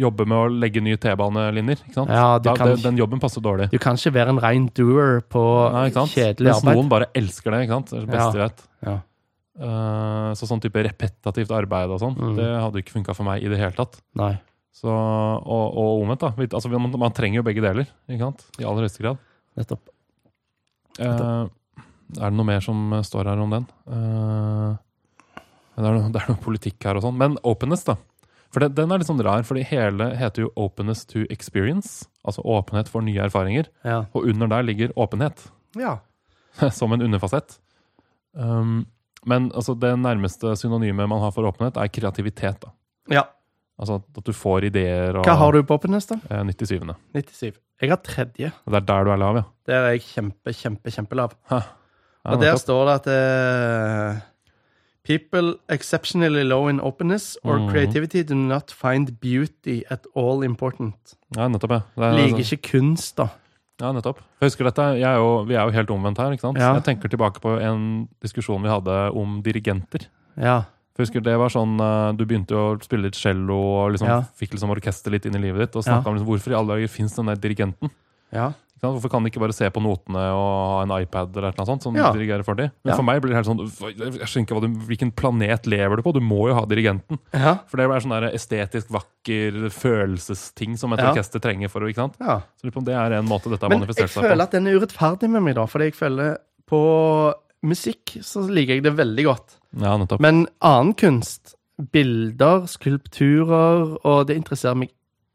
jobbe 0.02 0.26
med 0.28 0.38
å 0.38 0.48
legge 0.66 0.82
nye 0.84 0.98
T-banelinjer, 1.02 1.84
ikke 1.86 1.98
sant? 2.00 2.12
Ja, 2.14 2.40
da, 2.42 2.56
kan 2.58 2.74
det, 2.74 2.82
den 2.84 2.98
jobben 3.00 3.22
passer 3.22 3.44
dårlig. 3.44 3.70
Du 3.74 3.78
kan 3.82 4.00
ikke 4.00 4.16
være 4.18 4.34
en 4.36 4.42
rein 4.44 4.68
doer 4.78 5.22
på 5.30 5.44
Nei, 5.76 5.90
kjedelig 5.94 6.50
Mens 6.50 6.64
arbeid. 6.64 6.80
noen 6.80 6.92
bare 6.92 7.12
elsker 7.18 7.54
det, 7.54 7.62
ikke 7.68 7.78
sant? 7.78 7.94
Det 7.94 8.00
er 8.02 8.08
det 8.08 8.16
beste 8.16 8.40
jeg 8.40 8.44
vet. 8.46 8.66
Ja. 8.88 8.98
Eh, 9.58 10.32
så 10.38 10.46
sånn 10.46 10.62
type 10.62 10.84
repetativt 10.86 11.54
arbeid 11.58 11.90
og 11.90 12.02
sånn, 12.04 12.16
Mm. 12.18 12.36
det 12.38 12.50
hadde 12.62 12.82
ikke 12.84 12.94
funka 13.00 13.16
for 13.18 13.26
meg 13.26 13.42
i 13.44 13.50
det 13.50 13.58
hele 13.58 13.74
tatt. 13.74 13.98
Nei. 14.14 14.38
Så, 14.78 14.92
og, 14.94 15.66
og 15.74 16.02
omvendt, 16.04 16.22
da. 16.22 16.30
Vi- 16.38 16.50
Altså, 16.54 16.70
man, 16.70 16.92
man 17.02 17.14
trenger 17.18 17.40
jo 17.42 17.46
begge 17.48 17.64
deler, 17.66 17.88
ikke 18.10 18.20
sant? 18.28 18.44
I 18.62 18.66
aller 18.70 18.86
høyeste 18.86 19.02
grad. 19.02 19.18
Nettopp. 19.58 19.88
Eh, 21.02 21.48
er 22.18 22.30
det 22.30 22.38
noe 22.38 22.46
mer 22.48 22.62
som 22.64 22.92
står 23.06 23.30
her 23.32 23.42
om 23.42 23.50
den? 23.56 23.66
Eh, 23.90 24.76
det, 25.78 25.86
er 25.86 25.96
noe, 25.98 26.12
det 26.14 26.22
er 26.22 26.30
noe 26.32 26.42
politikk 26.44 26.86
her 26.88 27.00
og 27.00 27.04
sånn. 27.08 27.18
Men 27.18 27.40
openness, 27.48 27.84
da. 27.88 27.98
For 28.54 28.64
det, 28.64 28.70
den 28.78 28.94
er 28.94 29.02
litt 29.02 29.10
sånn 29.10 29.22
rar, 29.26 29.44
fordi 29.44 29.66
hele 29.68 30.12
heter 30.18 30.46
jo 30.46 30.52
openness 30.56 31.02
to 31.10 31.26
experience. 31.34 32.06
Altså 32.28 32.46
åpenhet 32.48 32.88
for 32.92 33.04
nye 33.04 33.20
erfaringer. 33.26 33.68
Ja. 33.86 34.04
Og 34.16 34.30
under 34.30 34.48
der 34.54 34.64
ligger 34.68 34.94
åpenhet. 34.98 35.50
ja. 35.78 35.98
som 36.74 36.90
en 36.96 37.04
underfasett. 37.06 37.60
Um, 38.34 38.88
men 39.30 39.52
altså, 39.54 39.76
det 39.78 39.92
nærmeste 40.02 40.56
synonymet 40.58 41.06
man 41.12 41.20
har 41.22 41.30
for 41.36 41.46
åpenhet, 41.46 41.78
er 41.78 41.92
kreativitet. 41.94 42.58
da. 42.64 42.72
ja. 43.14 43.24
Altså 43.80 44.00
at 44.18 44.24
du 44.26 44.32
får 44.34 44.64
ideer 44.72 45.16
og 45.20 45.26
Hva 45.28 45.36
har 45.38 45.52
du 45.54 45.62
på 45.64 45.76
Openness, 45.78 46.08
da? 46.10 46.16
eh, 46.32 46.44
97. 46.44 46.96
97. 47.14 47.60
Jeg 47.82 47.90
har 47.92 47.98
tredje. 48.02 48.52
Og 48.66 48.74
det 48.74 48.80
er 48.82 48.86
der 48.90 49.04
du 49.06 49.12
er 49.12 49.18
lav, 49.22 49.36
ja. 49.36 49.44
Der 49.68 49.74
er 49.84 49.92
jeg 49.92 50.02
kjempe, 50.02 50.54
kjempe, 50.54 50.90
kjempelav. 50.90 51.36
ja 51.52 51.62
Og 52.26 52.40
der 52.42 52.52
nettopp. 52.54 52.60
står 52.60 52.86
det 52.90 52.96
at 53.08 54.16
uh, 54.16 54.22
People 55.08 55.54
exceptionally 55.72 56.44
low 56.44 56.68
in 56.68 56.82
openness 56.82 57.38
or 57.46 57.60
Mhm. 57.60 57.70
creativity 57.72 58.24
do 58.24 58.36
not 58.36 58.72
find 58.72 59.20
beauty 59.22 59.84
at 59.90 60.06
all 60.16 60.44
important. 60.44 61.14
ja, 61.38 61.48
nettopp, 61.48 61.72
ja. 61.72 61.80
Det 61.96 62.04
er, 62.04 62.28
Liker 62.28 62.44
ikke 62.58 62.72
kunst, 62.72 63.16
da. 63.16 63.28
Ja, 63.80 63.92
nettopp. 63.94 64.18
Jeg 64.42 64.48
husker 64.50 64.66
dette, 64.66 64.82
jeg 65.00 65.04
er 65.04 65.16
jo, 65.16 65.44
Vi 65.46 65.54
er 65.54 65.64
jo 65.64 65.70
helt 65.72 65.90
omvendt 65.92 66.18
her. 66.18 66.32
ikke 66.32 66.42
sant? 66.42 66.58
Ja. 66.58 66.74
Jeg 66.74 66.84
tenker 66.84 67.08
tilbake 67.10 67.40
på 67.40 67.58
en 67.62 68.10
diskusjon 68.22 68.62
vi 68.64 68.68
hadde 68.70 69.14
om 69.16 69.42
dirigenter. 69.44 70.08
Ja. 70.36 70.64
For 70.98 71.06
jeg 71.06 71.12
husker 71.12 71.24
Det 71.24 71.38
var 71.38 71.50
sånn, 71.54 71.78
eh, 71.80 72.12
Du 72.18 72.26
begynte 72.26 72.56
jo 72.58 72.76
å 72.76 72.82
spille 72.82 73.04
litt 73.06 73.16
cello 73.16 73.54
og 73.86 73.92
liksom 73.94 74.08
Ja. 74.10 74.22
fikk 74.34 74.58
liksom 74.58 74.74
orkester 74.74 75.12
litt 75.14 75.26
inn 75.30 75.36
i 75.38 75.40
livet 75.46 75.68
ditt. 75.70 75.76
Og 75.78 75.86
Ja. 75.86 76.00
om 76.02 76.16
liksom, 76.18 76.26
hvorfor 76.26 76.52
i 76.52 76.56
alle 76.58 76.74
dager 76.74 76.88
fins 76.90 77.14
den 77.16 77.28
der 77.28 77.36
dirigenten. 77.38 77.92
Ja. 78.34 78.54
Hvorfor 78.82 79.10
kan 79.10 79.24
de 79.24 79.30
ikke 79.32 79.40
bare 79.42 79.54
se 79.54 79.66
på 79.74 79.82
notene 79.82 80.22
og 80.38 80.46
ha 80.70 80.82
en 80.84 81.02
iPad 81.02 81.36
eller 81.36 81.52
noe 81.58 81.66
sånt 81.66 81.82
som 81.82 81.96
Ja. 81.96 82.12
dirigerer 82.14 82.44
for 82.46 82.54
dem? 82.54 82.70
Men 82.86 82.96
for 82.96 83.02
meg 83.04 83.22
blir 83.22 83.30
det 83.34 83.46
helt 83.46 83.48
sånn 83.48 83.66
Jeg 83.66 84.28
skjønner 84.28 84.46
ikke 84.46 84.62
du, 84.62 84.68
hvilken 84.86 85.12
planet 85.16 85.66
lever 85.66 85.96
du 85.98 86.02
på? 86.04 86.14
Du 86.14 86.20
må 86.20 86.48
jo 86.50 86.54
ha 86.54 86.66
dirigenten. 86.66 87.18
Ja. 87.34 87.56
For 87.68 87.78
det 87.78 87.86
er 87.90 88.00
sånn 88.00 88.22
der 88.22 88.32
estetisk 88.34 88.90
vakker 88.90 89.70
følelsesting 89.74 90.78
som 90.78 90.94
et 90.94 91.00
orkester 91.00 91.40
trenger 91.42 91.70
for 91.70 91.82
ikke 91.82 91.96
sant? 91.96 92.18
Så 92.20 92.76
om 92.76 92.84
det 92.86 92.94
er 92.94 93.14
en 93.18 93.26
måte 93.28 93.50
dette 93.50 93.62
har 93.62 93.70
manifestert 93.70 94.10
seg 94.10 94.22
på. 94.22 94.22
Men 94.22 94.30
jeg 94.30 94.38
føler 94.38 94.44
at 94.44 94.52
den 94.52 94.68
er 94.68 94.80
urettferdig 94.80 95.30
med 95.30 95.44
meg, 95.44 95.56
da. 95.56 95.66
Fordi 95.66 95.86
jeg 95.90 95.96
føler 95.96 96.38
på 96.70 97.34
musikk 97.64 98.18
så 98.22 98.44
liker 98.48 98.76
jeg 98.78 98.84
det 98.84 98.94
veldig 98.96 99.26
godt. 99.26 99.56
Ja, 99.82 99.96
nettopp. 99.98 100.22
Men 100.24 100.46
annen 100.66 100.94
kunst, 100.98 101.56
bilder, 101.94 102.66
skulpturer, 102.70 103.98
og 104.04 104.28
det 104.30 104.38
interesserer 104.40 104.78
meg 104.80 104.90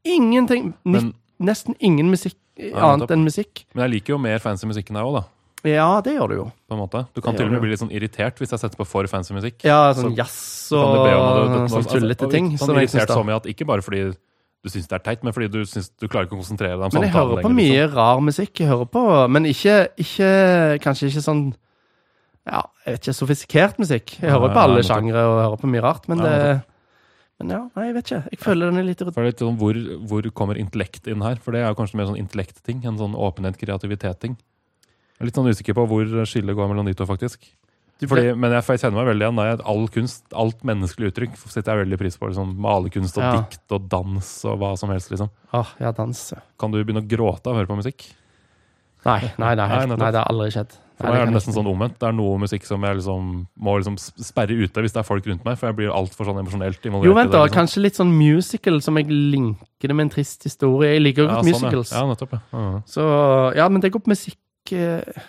ingenting. 0.04 0.72
Men, 0.84 1.12
nesten 1.42 1.76
ingen 1.82 2.10
musikk 2.10 2.36
Ja, 2.58 2.92
annet 2.92 3.10
enn 3.10 3.24
musikk. 3.24 3.64
men 3.74 3.86
jeg 3.86 3.92
liker 3.96 4.12
jo 4.14 4.18
mer 4.22 4.38
fancy 4.42 4.66
musikk 4.68 4.90
enn 4.90 4.98
deg 4.98 5.06
òg, 5.08 5.14
da. 5.20 5.24
Ja, 5.64 6.00
det 6.02 6.16
gjør 6.16 6.28
du 6.28 6.34
jo. 6.34 6.44
På 6.68 6.74
en 6.74 6.80
måte. 6.82 7.04
Du 7.14 7.20
kan 7.22 7.32
Det 7.32 7.38
til 7.40 7.46
og 7.46 7.52
med 7.54 7.62
bli 7.62 7.70
litt 7.70 7.80
sånn 7.80 7.92
irritert 7.94 8.38
hvis 8.42 8.50
jeg 8.50 8.58
setter 8.58 8.76
på 8.76 8.86
for 8.86 9.06
fancy 9.06 9.32
musikk. 9.34 9.62
Ja, 9.64 9.92
sånn 9.94 10.10
Så 10.10 10.16
jazz 10.18 10.72
og 10.74 11.70
sånn 11.70 11.86
tullete 11.86 12.28
ting. 12.30 12.50
Sånn 12.58 12.74
irritert 12.76 13.08
så 13.14 13.22
mye 13.24 13.38
at 13.38 13.46
ikke 13.46 13.66
bare 13.68 13.82
fordi 13.82 14.10
du 14.62 14.70
syns 14.70 14.86
det 14.90 14.94
er 14.98 15.02
teit, 15.02 15.24
men 15.26 15.34
fordi 15.34 15.48
du, 15.50 15.62
syns, 15.66 15.88
du 15.98 16.06
klarer 16.06 16.26
ikke 16.28 16.36
å 16.36 16.42
konsentrere 16.42 16.76
deg 16.78 16.84
om 16.86 16.90
Men 16.94 17.02
jeg 17.08 17.14
hører 17.14 17.42
på 17.42 17.48
lenger, 17.50 17.56
mye 17.58 17.80
liksom. 17.80 17.96
rar 17.96 18.20
musikk. 18.22 18.52
Jeg 18.60 18.68
hører 18.70 18.90
på, 18.94 19.04
men 19.34 19.48
ikke, 19.50 19.76
ikke 19.98 20.28
Kanskje 20.84 21.08
ikke 21.10 21.24
sånn 21.24 21.42
Ja, 22.48 22.64
jeg 22.84 22.96
vet 22.96 23.04
ikke, 23.06 23.14
sofistikert 23.14 23.78
musikk. 23.78 24.16
Jeg 24.18 24.32
hører 24.34 24.52
på 24.54 24.62
alle 24.64 24.82
sjangre 24.86 25.22
og 25.28 25.36
hører 25.38 25.60
på 25.62 25.70
mye 25.70 25.82
rart, 25.84 26.08
men 26.10 26.22
det 26.24 26.36
Men 27.42 27.50
ja, 27.50 27.60
nei, 27.74 27.84
jeg 27.88 27.94
vet 27.96 28.06
ikke. 28.10 28.18
Jeg 28.30 28.38
føler 28.38 28.70
den 28.70 28.78
er 28.78 28.84
litt 28.86 29.00
litt 29.02 29.40
sånn, 29.42 29.56
hvor, 29.58 29.78
hvor 30.06 30.26
kommer 30.30 30.58
intellekt 30.60 31.08
inn 31.10 31.24
her? 31.26 31.40
For 31.42 31.50
det 31.54 31.64
er 31.64 31.74
kanskje 31.74 31.98
mer 31.98 32.06
sånn 32.06 32.20
intellektting 32.20 32.84
enn 32.86 33.00
sånn 33.00 33.16
åpenhet, 33.18 33.58
kreativitet-ting. 33.58 34.36
Jeg 34.36 35.24
er 35.24 35.26
litt 35.26 35.38
sånn 35.40 35.50
usikker 35.50 35.74
på 35.74 35.86
hvor 35.90 36.06
skillet 36.28 36.54
går 36.54 36.70
mellom 36.70 36.86
de 36.86 36.94
to, 36.94 37.06
faktisk. 37.08 37.48
Fordi, 38.02 38.32
men 38.34 38.54
jeg, 38.56 38.78
kjenner 38.82 38.98
meg 38.98 39.10
veldig 39.12 39.26
igjen. 39.26 39.40
Da, 39.40 39.66
all 39.72 39.84
kunst, 39.94 40.24
alt 40.34 40.62
menneskelig 40.66 41.12
uttrykk 41.12 41.36
setter 41.42 41.72
jeg 41.76 41.84
veldig 41.84 41.98
pris 42.00 42.18
på. 42.18 42.30
Liksom, 42.30 42.54
malerkunst 42.62 43.18
og 43.18 43.22
Ja. 43.26 43.32
dikt 43.38 43.74
og 43.76 43.88
dans 43.90 44.30
og 44.44 44.58
hva 44.58 44.72
som 44.78 44.90
helst. 44.90 45.10
liksom. 45.10 45.30
Åh, 45.52 45.66
ja, 45.80 45.92
dans. 45.92 46.34
Kan 46.58 46.70
du 46.70 46.82
begynne 46.82 47.02
å 47.02 47.08
gråte 47.08 47.46
av 47.46 47.54
å 47.54 47.58
høre 47.58 47.70
på 47.70 47.78
musikk? 47.78 48.06
Nei, 49.04 49.20
nei, 49.38 49.54
nei, 49.54 49.66
Nei, 49.66 49.68
helt, 49.68 49.98
nei, 49.98 50.10
det 50.10 50.20
har 50.20 50.30
aldri 50.30 50.50
skjedd. 50.50 50.74
For 51.02 51.10
Nei, 51.10 51.16
meg 51.18 51.22
er 51.26 51.30
det 51.32 51.34
nesten 51.34 51.54
sånn 51.56 51.66
omvendt. 51.66 51.96
Det 51.98 52.06
er 52.08 52.14
noe 52.14 52.38
musikk 52.38 52.64
som 52.68 52.84
jeg 52.86 53.00
liksom 53.00 53.28
må 53.66 53.74
liksom 53.80 53.98
sperre 53.98 54.54
ute 54.54 54.84
hvis 54.86 54.94
det 54.94 55.00
er 55.02 55.08
folk 55.08 55.26
rundt 55.26 55.44
meg, 55.44 55.58
for 55.58 55.68
jeg 55.72 55.78
blir 55.80 55.90
altfor 55.92 56.28
sånn 56.30 56.38
emosjonelt 56.44 56.86
involvert. 56.86 57.10
Jo, 57.10 57.16
vent, 57.18 57.32
da. 57.34 57.42
liksom. 57.42 57.56
Kanskje 57.58 57.82
litt 57.82 57.98
sånn 57.98 58.14
musical 58.14 58.78
som 58.86 59.00
jeg 59.02 59.10
linker 59.10 59.90
det 59.90 59.98
med 59.98 60.06
en 60.08 60.14
trist 60.14 60.46
historie. 60.46 60.94
Jeg 60.94 61.02
liker 61.08 61.24
jo 61.24 61.28
Ja, 61.28 61.36
godt 61.40 61.50
sånn, 61.50 61.66
musicals. 61.66 61.92
Ja. 61.92 62.06
ja, 62.06 62.12
nettopp. 62.14 62.38
Ja. 62.38 62.62
Ja. 62.62 62.82
Så 62.86 63.06
ja, 63.58 63.68
men 63.68 63.82
det 63.84 63.90
går 63.92 64.04
på 64.06 64.14
musikk 64.14 64.72
eh, 64.78 65.28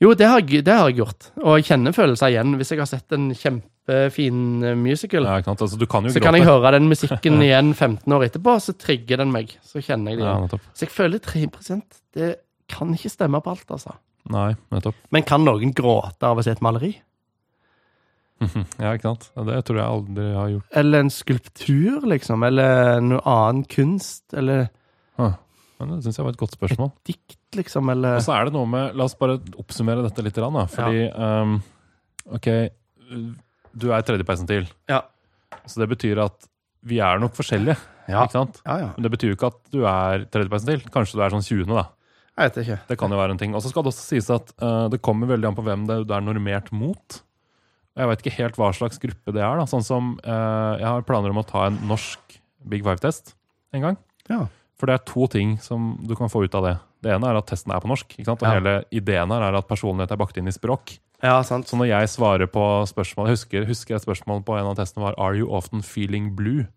Jo, 0.00 0.12
det 0.14 0.26
har, 0.30 0.40
det 0.46 0.72
har 0.72 0.88
jeg 0.88 1.00
gjort. 1.02 1.30
Og 1.42 1.56
jeg 1.58 1.68
kjenner 1.72 1.92
følelser 1.96 2.30
igjen. 2.32 2.56
Hvis 2.56 2.70
jeg 2.70 2.78
har 2.78 2.86
sett 2.86 3.12
en 3.16 3.28
kjempefin 3.34 4.42
eh, 4.64 4.76
musical, 4.78 5.26
Ja, 5.26 5.38
ikke 5.42 5.50
sant? 5.52 5.64
Altså, 5.66 5.78
du 5.80 5.86
kan 5.90 6.06
jo 6.06 6.12
så 6.14 6.20
gråte. 6.20 6.28
kan 6.30 6.38
jeg 6.38 6.46
høre 6.48 6.70
den 6.78 6.86
musikken 6.88 7.42
igjen 7.46 7.74
15 7.74 8.14
år 8.14 8.28
etterpå, 8.28 8.54
så 8.62 8.76
trigger 8.78 9.20
den 9.24 9.32
meg. 9.34 9.56
Så 9.66 9.82
kjenner 9.82 10.14
jeg 10.14 10.22
det 10.22 10.28
igjen. 10.28 10.46
Ja, 10.54 10.60
Så 10.72 10.86
jeg 10.86 10.94
føler 10.94 11.18
3% 11.18 11.82
Det 12.14 12.36
kan 12.70 12.94
ikke 12.94 13.10
stemme 13.10 13.40
på 13.42 13.50
alt, 13.56 13.66
altså. 13.74 13.94
Nei, 14.32 14.52
nettopp. 14.74 14.96
Men 15.14 15.24
kan 15.28 15.44
noen 15.46 15.72
gråte 15.76 16.28
av 16.28 16.38
å 16.40 16.44
se 16.44 16.52
et 16.56 16.64
maleri? 16.64 16.94
Ja, 18.78 18.92
ikke 18.94 19.08
sant? 19.10 19.24
Det 19.48 19.56
tror 19.66 19.80
jeg 19.80 19.86
aldri 19.88 20.26
jeg 20.28 20.36
har 20.38 20.50
gjort. 20.52 20.68
Eller 20.78 21.02
en 21.04 21.10
skulptur, 21.10 22.04
liksom? 22.12 22.44
Eller 22.46 23.00
noe 23.02 23.22
annen 23.26 23.64
kunst? 23.70 24.24
Eller 24.38 24.68
Men 25.18 25.92
det 25.96 26.04
syns 26.06 26.18
jeg 26.20 26.26
var 26.26 26.34
et 26.34 26.40
godt 26.40 26.54
spørsmål. 26.58 26.92
Et 27.02 27.12
dikt, 27.12 27.40
liksom? 27.58 27.90
Eller 27.94 28.18
Og 28.20 28.24
så 28.26 28.34
er 28.36 28.48
det 28.48 28.54
noe 28.54 28.66
med 28.70 28.96
La 28.98 29.06
oss 29.08 29.16
bare 29.18 29.40
oppsummere 29.58 30.04
dette 30.06 30.22
litt. 30.26 30.38
Da, 30.38 30.64
fordi 30.70 31.04
ehm, 31.10 31.58
OK, 32.38 32.48
du 33.78 33.90
er 33.94 34.06
tredjepersentil. 34.06 34.66
Ja. 34.90 35.02
Så 35.66 35.82
det 35.82 35.90
betyr 35.90 36.22
at 36.22 36.48
vi 36.88 36.98
er 37.02 37.18
nok 37.22 37.34
forskjellige. 37.36 37.78
Ja. 38.08 38.22
ikke 38.24 38.38
sant? 38.38 38.62
Ja, 38.64 38.78
ja. 38.86 38.88
Men 38.96 39.04
det 39.06 39.12
betyr 39.12 39.32
jo 39.32 39.36
ikke 39.36 39.50
at 39.52 39.58
du 39.74 39.82
er 39.86 40.26
tredjepersentil. 40.32 40.86
Kanskje 40.94 41.18
du 41.18 41.24
er 41.26 41.34
sånn 41.34 41.44
20. 41.46 41.74
da. 41.74 41.86
Jeg 42.38 42.52
vet 42.52 42.58
ikke. 42.62 42.76
Det 42.86 42.96
kan 43.00 43.10
jo 43.10 43.18
være 43.18 43.34
en 43.34 43.40
ting. 43.40 43.54
Og 43.58 43.62
så 43.64 43.72
skal 43.72 43.82
det 43.82 43.90
også 43.90 44.04
sies 44.14 44.28
at 44.30 44.52
uh, 44.62 44.86
det 44.92 45.00
kommer 45.02 45.26
veldig 45.26 45.50
an 45.50 45.56
på 45.58 45.64
hvem 45.66 45.88
det, 45.88 46.04
er 46.06 46.22
normert 46.22 46.70
mot. 46.70 47.18
Jeg 47.98 48.06
vet 48.06 48.22
ikke 48.22 48.36
helt 48.36 48.58
hva 48.60 48.68
slags 48.76 49.00
gruppe 49.02 49.34
det 49.34 49.42
er. 49.42 49.58
da. 49.58 49.66
Sånn 49.66 49.82
som 49.82 50.12
uh, 50.22 50.78
Jeg 50.78 50.86
har 50.86 51.06
planer 51.08 51.34
om 51.34 51.42
å 51.42 51.46
ta 51.46 51.66
en 51.66 51.80
norsk 51.90 52.38
Big 52.70 52.84
Five-test 52.86 53.34
en 53.74 53.82
gang. 53.88 53.98
Ja. 54.30 54.44
For 54.78 54.86
det 54.86 54.94
er 55.00 55.04
to 55.10 55.26
ting 55.32 55.56
som 55.58 55.96
du 56.06 56.14
kan 56.14 56.30
få 56.30 56.44
ut 56.46 56.54
av 56.54 56.62
det. 56.68 56.76
Det 57.02 57.10
ene 57.14 57.26
er 57.26 57.38
at 57.40 57.50
testen 57.50 57.74
er 57.74 57.82
på 57.82 57.90
norsk. 57.90 58.14
Og 58.22 58.46
Ja. 58.46 58.54
hele 58.54 58.84
ideen 58.94 59.34
her 59.34 59.42
er 59.48 59.58
at 59.58 59.66
personlighet 59.66 60.14
er 60.14 60.20
bakt 60.22 60.38
inn 60.38 60.46
i 60.46 60.54
språk. 60.54 60.98
Ja, 61.22 61.42
sant. 61.42 61.66
Så 61.66 61.74
når 61.74 61.90
jeg 61.90 62.10
svarer 62.14 62.46
på 62.46 62.62
spørsmål 62.86 63.26
Jeg 63.26 63.34
husker, 63.34 63.66
husker 63.66 63.96
et 63.96 64.04
spørsmål 64.06 64.44
på 64.46 64.54
en 64.54 64.70
av 64.70 64.76
testene 64.78 65.02
var 65.02 65.18
Are 65.18 65.34
you 65.34 65.50
often 65.50 65.82
feeling 65.82 66.36
blue? 66.36 66.68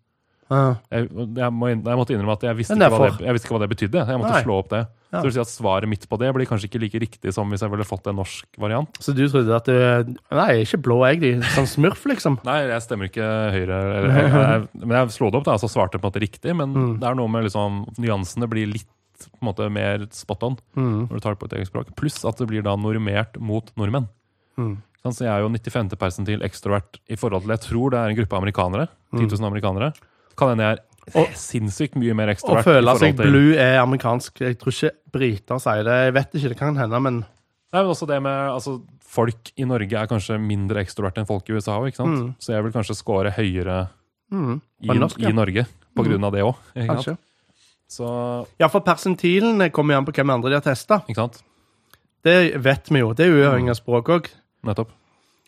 Ja. 0.52 0.64
Jeg, 0.92 1.06
jeg, 1.38 1.52
må, 1.56 1.68
jeg 1.72 1.98
måtte 1.98 2.12
innrømme 2.14 2.34
at 2.36 2.44
jeg 2.46 2.58
visste, 2.58 2.76
ikke 2.76 2.90
hva, 2.92 3.06
det, 3.08 3.24
jeg 3.26 3.34
visste 3.36 3.48
ikke 3.48 3.54
hva 3.56 3.60
det 3.64 3.68
betydde. 3.72 4.02
Jeg 4.10 4.20
måtte 4.20 4.34
Nei. 4.36 4.42
slå 4.44 4.56
opp 4.60 4.68
det. 4.74 4.80
Ja. 5.12 5.18
Så 5.20 5.22
vil 5.26 5.34
si 5.36 5.40
at 5.42 5.50
Svaret 5.52 5.88
mitt 5.92 6.04
på 6.08 6.16
det 6.20 6.30
blir 6.36 6.48
kanskje 6.48 6.68
ikke 6.70 6.80
like 6.84 7.00
riktig 7.02 7.32
som 7.36 7.50
hvis 7.52 7.64
jeg 7.64 7.72
ville 7.72 7.84
fått 7.88 8.06
en 8.12 8.16
norsk 8.20 8.60
variant. 8.60 9.00
Så 9.04 9.12
du 9.16 9.24
trodde 9.28 9.56
at 9.56 9.66
du 9.68 10.14
Nei, 10.36 10.48
ikke 10.64 10.80
blå 10.84 11.00
egg, 11.08 11.20
de. 11.24 11.32
Sånn 11.56 11.68
smurf, 11.68 12.04
liksom. 12.08 12.38
Nei, 12.48 12.58
jeg 12.70 12.84
stemmer 12.86 13.10
ikke 13.10 13.26
høyre. 13.56 13.80
Eller, 13.98 14.14
jeg, 14.16 14.32
jeg, 14.32 14.84
men 14.86 14.96
jeg 15.00 15.14
slo 15.18 15.28
det 15.32 15.40
opp, 15.42 15.48
da, 15.50 15.58
så 15.60 15.68
svarte 15.72 15.98
på 15.98 16.06
en 16.06 16.10
måte 16.12 16.22
riktig. 16.24 16.54
Men 16.56 16.72
Mm. 16.72 16.94
det 17.02 17.08
er 17.10 17.18
noe 17.18 17.28
med 17.32 17.44
liksom, 17.48 17.82
nyansene 18.00 18.48
blir 18.48 18.70
litt 18.72 18.88
på 19.22 19.38
en 19.42 19.46
måte 19.52 19.66
mer 19.70 20.06
spot 20.16 20.42
on 20.48 20.56
Mm. 20.74 21.06
når 21.10 21.12
du 21.14 21.20
tar 21.20 21.36
det 21.36 21.40
på 21.42 21.46
et 21.50 21.58
eget 21.60 21.68
språk. 21.70 21.92
Pluss 21.96 22.24
at 22.26 22.40
det 22.40 22.48
blir 22.48 22.62
da 22.64 22.72
normert 22.80 23.36
mot 23.38 23.68
nordmenn. 23.76 24.08
Mm. 24.58 24.78
Sånn, 25.02 25.14
så 25.14 25.24
jeg 25.26 25.32
er 25.34 25.42
jo 25.42 25.48
95. 25.50 25.96
persentil 25.98 26.42
ekstrovert 26.46 26.98
i 27.10 27.16
forhold 27.18 27.42
til 27.42 27.50
Jeg 27.54 27.62
tror 27.68 27.90
det 27.90 27.98
er 28.00 28.08
en 28.12 28.16
gruppe 28.18 28.36
amerikanere. 28.38 28.88
Mm. 29.12 29.20
10 29.28 29.36
000 29.36 29.46
amerikanere. 29.50 29.92
Kan 30.38 30.54
hende 30.54 30.68
jeg 30.68 30.78
er 30.78 31.20
Og- 31.20 31.34
sinnssykt 31.34 31.96
mye 31.98 32.14
mer 32.14 32.28
ekstrovert. 32.28 32.62
Å 32.62 32.70
føle 32.76 32.98
seg 32.98 33.16
blue 33.16 33.56
er 33.58 33.80
amerikansk. 33.82 34.40
Jeg 34.40 34.58
tror 34.58 34.72
ikke 34.72 34.92
briter 35.12 35.58
sier 35.58 35.84
det. 35.84 35.98
Jeg 36.06 36.14
vet 36.14 36.34
ikke, 36.34 36.48
det 36.48 36.58
kan 36.58 36.76
hende, 36.76 37.00
men 37.02 37.24
Nei, 37.72 37.80
men 37.80 37.88
også 37.88 38.06
det 38.06 38.20
med, 38.22 38.50
altså, 38.52 38.82
Folk 39.12 39.50
i 39.56 39.64
Norge 39.64 39.92
er 39.92 40.06
kanskje 40.08 40.38
mindre 40.40 40.80
ekstroverte 40.80 41.20
enn 41.20 41.26
folk 41.28 41.48
i 41.48 41.52
USA 41.52 41.74
òg, 41.76 41.90
ikke 41.90 42.00
sant? 42.00 42.16
Mm. 42.16 42.34
Så 42.40 42.54
jeg 42.54 42.64
vil 42.64 42.72
kanskje 42.72 42.96
score 42.96 43.30
høyere 43.30 43.90
mm. 44.32 44.54
i, 44.80 44.88
norsk, 44.96 45.18
ja. 45.20 45.28
i 45.28 45.36
Norge 45.36 45.66
på 45.92 46.04
grunn 46.06 46.24
av 46.24 46.32
det 46.32 46.40
òg. 46.46 46.54
Så 47.92 48.08
Ja, 48.58 48.70
for 48.72 48.80
persentilene 48.80 49.68
kommer 49.70 49.92
jo 49.92 50.00
an 50.00 50.06
på 50.08 50.14
hvem 50.16 50.32
andre 50.32 50.48
de 50.48 50.56
har 50.56 50.64
testa. 50.64 51.02
Det 52.24 52.56
vet 52.64 52.88
vi 52.88 53.02
jo. 53.02 53.12
Det 53.12 53.26
er 53.26 53.36
uavhengig 53.36 53.74
av 53.74 53.80
språk 53.82 54.08
òg. 54.16 54.32
Nettopp. 54.64 54.94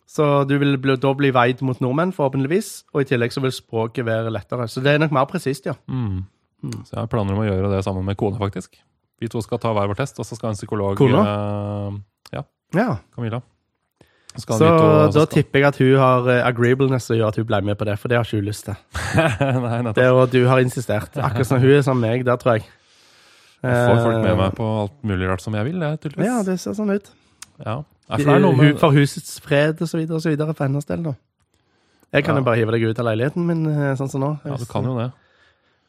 Så 0.07 0.47
du 0.47 0.59
vil 0.61 0.77
bli, 0.79 0.97
da 1.01 1.13
bli 1.17 1.31
veid 1.35 1.63
mot 1.65 1.79
nordmenn, 1.81 2.13
forhåpentligvis. 2.13 2.85
Og 2.95 3.03
i 3.03 3.09
tillegg 3.09 3.33
så 3.33 3.41
vil 3.45 3.55
språket 3.57 4.05
være 4.07 4.31
lettere. 4.35 4.67
Så 4.69 4.83
det 4.85 4.93
er 4.95 4.99
nok 5.03 5.15
mer 5.17 5.25
presist, 5.31 5.65
ja. 5.67 5.75
Mm. 5.89 6.27
Så 6.85 6.93
jeg 6.95 7.01
har 7.01 7.09
planer 7.13 7.35
om 7.37 7.41
å 7.43 7.47
gjøre 7.49 7.71
det 7.73 7.81
sammen 7.87 8.05
med 8.07 8.17
kona, 8.21 8.39
faktisk. 8.41 8.77
Vi 9.21 9.29
to 9.33 9.41
skal 9.45 9.59
ta 9.63 9.73
hver 9.73 9.89
vår 9.91 9.99
test, 10.03 10.19
og 10.21 10.27
så 10.29 10.37
skal 10.37 10.53
en 10.53 10.59
psykolog 10.59 10.97
Kona? 10.99 11.23
Uh, 11.25 11.99
ja, 12.35 12.43
ja. 12.77 12.89
Camilla. 13.15 13.41
Så 14.35 14.49
to, 14.51 14.67
da 14.67 15.11
skal- 15.13 15.27
tipper 15.31 15.61
jeg 15.63 15.69
at 15.69 15.77
hun 15.79 15.93
har 16.01 16.29
eh, 16.33 16.41
agreeableness 16.49 17.05
som 17.07 17.15
gjør 17.17 17.29
at 17.31 17.37
hun 17.39 17.47
ble 17.47 17.61
med 17.63 17.79
på 17.79 17.87
det, 17.87 17.95
for 18.03 18.11
det 18.11 18.17
har 18.19 18.25
ikke 18.27 18.41
hun 18.41 18.49
lyst 18.49 18.65
til. 18.67 18.75
Nei. 19.65 19.93
Det 19.95 20.03
er 20.03 20.11
jo 20.11 20.25
du 20.27 20.41
har 20.51 20.59
insistert. 20.65 21.15
Akkurat 21.23 21.47
som 21.47 21.61
hun 21.63 21.71
er 21.77 21.85
som 21.87 22.01
meg, 22.03 22.25
der, 22.27 22.37
tror 22.43 22.59
jeg. 22.59 22.67
Jeg 23.65 23.87
får 23.89 24.01
folk 24.03 24.19
med 24.25 24.33
Eh, 24.33 24.41
meg 24.43 24.57
på 24.59 24.67
alt 24.83 24.97
mulig 25.07 25.29
rart 25.31 25.41
som 25.45 25.55
jeg 25.55 25.65
vil, 25.71 25.79
det, 25.81 25.93
tydeligvis. 26.03 26.27
Ja, 26.27 26.41
det 26.45 26.59
ser 26.61 26.75
sånn 26.77 26.91
ut. 26.93 27.13
Ja. 27.65 27.77
Med, 28.09 28.79
For 28.79 28.93
husets 28.93 29.41
fred 29.41 29.81
og 29.81 29.89
så 29.89 29.97
videre 29.99 30.17
og 30.19 30.23
så 30.23 30.29
videre 30.31 30.55
for 30.55 30.65
hennes 30.69 30.85
del, 30.85 31.03
da. 31.03 31.15
Jeg 32.13 32.25
kan 32.25 32.35
Ja. 32.35 32.41
jo 32.41 32.45
bare 32.45 32.57
hive 32.57 32.71
deg 32.73 32.83
ut 32.91 32.99
av 33.01 33.07
leiligheten 33.07 33.47
min, 33.47 33.67
eh, 33.67 33.95
sånn 33.97 34.11
som 34.11 34.21
nå. 34.21 34.39
ja, 34.45 34.57
du 34.57 34.65
kan 34.67 34.85
jo 34.85 34.97
det. 34.99 35.11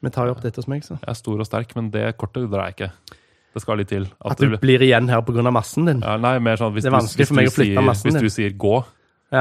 Vi 0.02 0.10
tar 0.10 0.26
jo 0.28 0.32
opp 0.32 0.42
dette 0.42 0.56
hos 0.58 0.68
meg, 0.68 0.82
så. 0.84 0.96
Jeg 1.02 1.10
er 1.10 1.14
stor 1.14 1.40
og 1.40 1.46
sterk, 1.46 1.76
men 1.76 1.90
det 1.92 2.18
kortet 2.18 2.50
drar 2.50 2.66
jeg 2.72 2.76
ikke. 2.76 2.92
Det 3.54 3.62
skal 3.62 3.78
litt 3.78 3.88
til. 3.88 4.08
At 4.26 4.38
du 4.38 4.50
blir 4.58 4.80
igjen 4.80 5.08
her 5.10 5.22
pga. 5.22 5.52
massen 5.52 5.86
din. 5.86 6.02
ja, 6.02 6.18
Nei, 6.18 6.40
mer 6.40 6.56
sånn 6.58 6.74
hvis 6.74 6.84
Det 6.84 6.92
er 6.92 6.98
vanskelig 6.98 7.18
hvis 7.18 7.28
for 7.28 7.36
meg 7.36 7.48
å 7.48 7.52
flytte 7.52 7.76
sier, 7.76 7.82
massen 7.86 8.12
hvis 8.12 8.14
din. 8.14 8.24
du 8.24 8.30
sier 8.30 8.50
'gå'. 8.52 8.86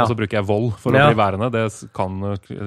Og 0.03 0.09
så 0.11 0.17
bruker 0.19 0.39
jeg 0.41 0.47
vold 0.49 0.73
for 0.83 0.93
Ja. 0.97 1.07
å 1.07 1.13
bli 1.13 1.19
værende, 1.23 1.51
det 1.53 1.65
kan 1.95 2.19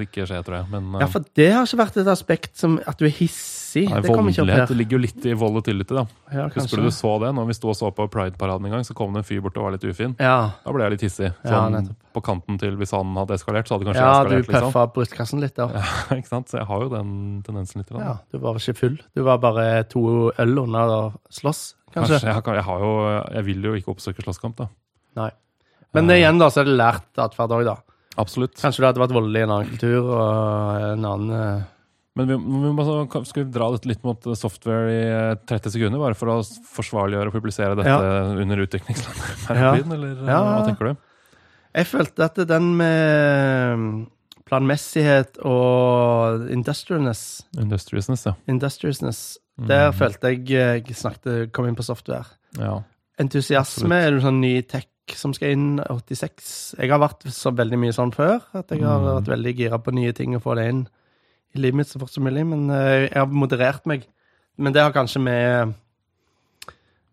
ikke 0.06 0.26
skje, 0.30 0.40
tror 0.46 0.56
jeg. 0.62 0.70
Men 0.72 0.92
ja, 1.00 1.06
eh, 1.06 1.12
for 1.12 1.26
det 1.36 1.52
har 1.54 1.66
ikke 1.66 1.82
vært 1.84 1.98
et 2.02 2.08
aspekt 2.08 2.58
som 2.58 2.80
at 2.88 2.98
du 2.98 3.06
er 3.06 3.12
hissig. 3.12 3.90
nei, 3.90 4.00
det 4.02 4.10
voldelighet 4.10 4.70
ligger 4.74 4.98
jo 4.98 5.02
litt 5.04 5.26
i 5.26 5.34
volatility, 5.34 5.94
da. 5.94 6.06
Ja, 6.34 6.48
Husker 6.50 6.78
du 6.78 6.88
du 6.88 6.90
så 6.96 7.20
det? 7.22 7.34
Når 7.36 7.48
vi 7.48 7.54
sto 7.54 7.70
og 7.70 7.76
så 7.76 7.92
på 7.94 8.08
Pride-paraden 8.10 8.66
en 8.66 8.72
gang, 8.78 8.84
så 8.88 8.96
kom 8.96 9.14
det 9.14 9.20
en 9.20 9.28
fyr 9.28 9.42
bort 9.42 9.58
og 9.58 9.64
var 9.68 9.72
litt 9.76 9.84
ufin. 9.84 10.16
Ja, 10.20 10.52
Da 10.66 10.72
ble 10.72 10.84
jeg 10.88 10.92
litt 10.98 11.02
hissig. 11.02 11.34
Sånn 11.46 11.96
på 12.18 12.22
kanten 12.24 12.58
til 12.58 12.76
hvis 12.80 12.92
han 12.92 13.14
hadde 13.14 13.36
eskalert, 13.38 13.68
så 13.70 13.78
hadde 13.78 13.86
kanskje 13.86 14.02
ja 14.02 14.24
jeg 14.24 14.30
du 14.30 14.36
eskalert, 14.40 14.48
liksom. 14.48 14.72
pøffa 14.72 14.94
brystkassen 14.96 15.40
litt 15.44 15.56
der. 15.56 15.70
ikke 16.18 16.28
sant? 16.32 16.48
Så 16.50 16.58
jeg 16.58 16.66
har 16.66 16.82
jo 16.82 16.90
den 16.90 17.44
tendensen 17.46 17.84
litt. 17.84 17.90
da. 17.94 18.00
Ja, 18.00 18.16
du 18.32 18.40
var 18.40 18.56
ikke 18.58 18.76
full. 18.76 18.98
Du 19.16 19.22
var 19.28 19.38
bare 19.38 19.84
to 19.92 20.32
øl 20.34 20.60
under 20.64 20.94
å 20.96 21.02
slåss, 21.30 21.76
kanskje. 21.94 22.18
Kanskje. 22.18 22.34
Jeg, 22.34 22.44
jeg, 22.58 22.64
har 22.64 22.80
jo, 22.80 22.94
jeg 23.36 23.46
vil 23.52 23.62
jo 23.70 23.74
ikke 23.78 23.94
oppsøke 23.94 24.26
slåsskamp, 24.26 24.56
da. 24.58 24.70
Nei. 25.18 25.30
Men 25.98 26.12
det 26.12 26.20
igjen, 26.22 26.40
da, 26.42 26.48
så 26.54 26.62
er 26.64 26.70
det 26.70 26.78
lært 26.80 27.22
atferd 27.26 27.56
òg, 27.58 27.66
da. 27.68 27.76
Absolutt. 28.18 28.56
Kanskje 28.62 28.82
det 28.82 28.88
hadde 28.92 29.02
vært 29.04 29.14
voldelig 29.18 29.42
i 29.44 29.46
en 29.46 29.52
annen 29.54 29.72
kultur 29.74 30.08
og 30.10 30.86
en 30.94 31.04
annen 31.06 31.34
eh, 31.38 31.66
Men 32.18 32.30
vi, 32.32 32.38
vi 32.66 32.72
må, 32.74 32.86
skal 33.30 33.44
vi 33.44 33.52
dra 33.54 33.68
dette 33.76 33.90
litt 33.92 34.02
mot 34.08 34.24
software 34.40 34.88
i 34.90 35.02
eh, 35.06 35.36
30 35.46 35.76
sekunder, 35.76 36.02
bare 36.02 36.18
for 36.18 36.32
å 36.34 36.38
forsvarliggjøre 36.74 37.30
og 37.30 37.36
publisere 37.38 37.76
dette 37.78 37.94
Ja. 37.94 38.24
under 38.42 38.64
utviklingslandet? 38.66 39.46
Ja. 39.62 39.76
Eller 39.78 40.16
eh, 40.16 40.32
Ja. 40.32 40.40
hva 40.48 40.64
tenker 40.66 40.90
du? 40.94 41.04
Jeg 41.78 41.86
følte 41.92 42.26
at 42.26 42.40
den 42.50 42.72
med 42.80 44.08
planmessighet 44.48 45.38
og 45.46 46.48
industriousness, 46.56 47.24
Industriousness, 47.60 48.26
ja. 48.26 48.34
industriousness 48.50 49.20
Der 49.60 49.90
mm. 49.92 49.98
følte 50.00 50.32
jeg 50.34 50.46
jeg 50.56 50.96
snakket 50.98 51.52
kom 51.54 51.68
inn 51.70 51.78
på 51.78 51.86
software. 51.86 52.26
ja. 52.58 52.80
Entusiasme 53.18 53.98
er 53.98 54.12
det 54.14 54.22
sånn 54.22 54.42
ny 54.44 54.52
tech 54.70 54.86
som 55.16 55.34
skal 55.34 55.52
inn. 55.56 55.80
86. 55.80 56.76
Jeg 56.80 56.90
har 56.92 57.00
vært 57.00 57.24
så 57.32 57.52
veldig 57.56 57.78
mye 57.80 57.94
sånn 57.96 58.12
før. 58.14 58.42
At 58.54 58.70
jeg 58.72 58.82
har 58.84 59.00
Mhm. 59.00 59.24
vært 59.24 59.32
veldig 59.38 59.56
gira 59.58 59.78
på 59.80 59.94
nye 59.94 60.12
ting 60.14 60.36
og 60.36 60.44
få 60.44 60.56
det 60.56 60.68
inn 60.70 60.88
i 61.56 61.60
livet 61.60 61.76
mitt 61.76 61.88
så 61.88 62.00
fort 62.00 62.10
som 62.12 62.24
mulig. 62.24 62.46
Men 62.46 62.70
eh, 62.70 63.08
jeg 63.10 63.14
har 63.16 63.26
moderert 63.28 63.86
meg. 63.86 64.06
Men 64.58 64.74
det 64.74 64.82
har 64.82 64.92
kanskje 64.92 65.22
med 65.22 65.74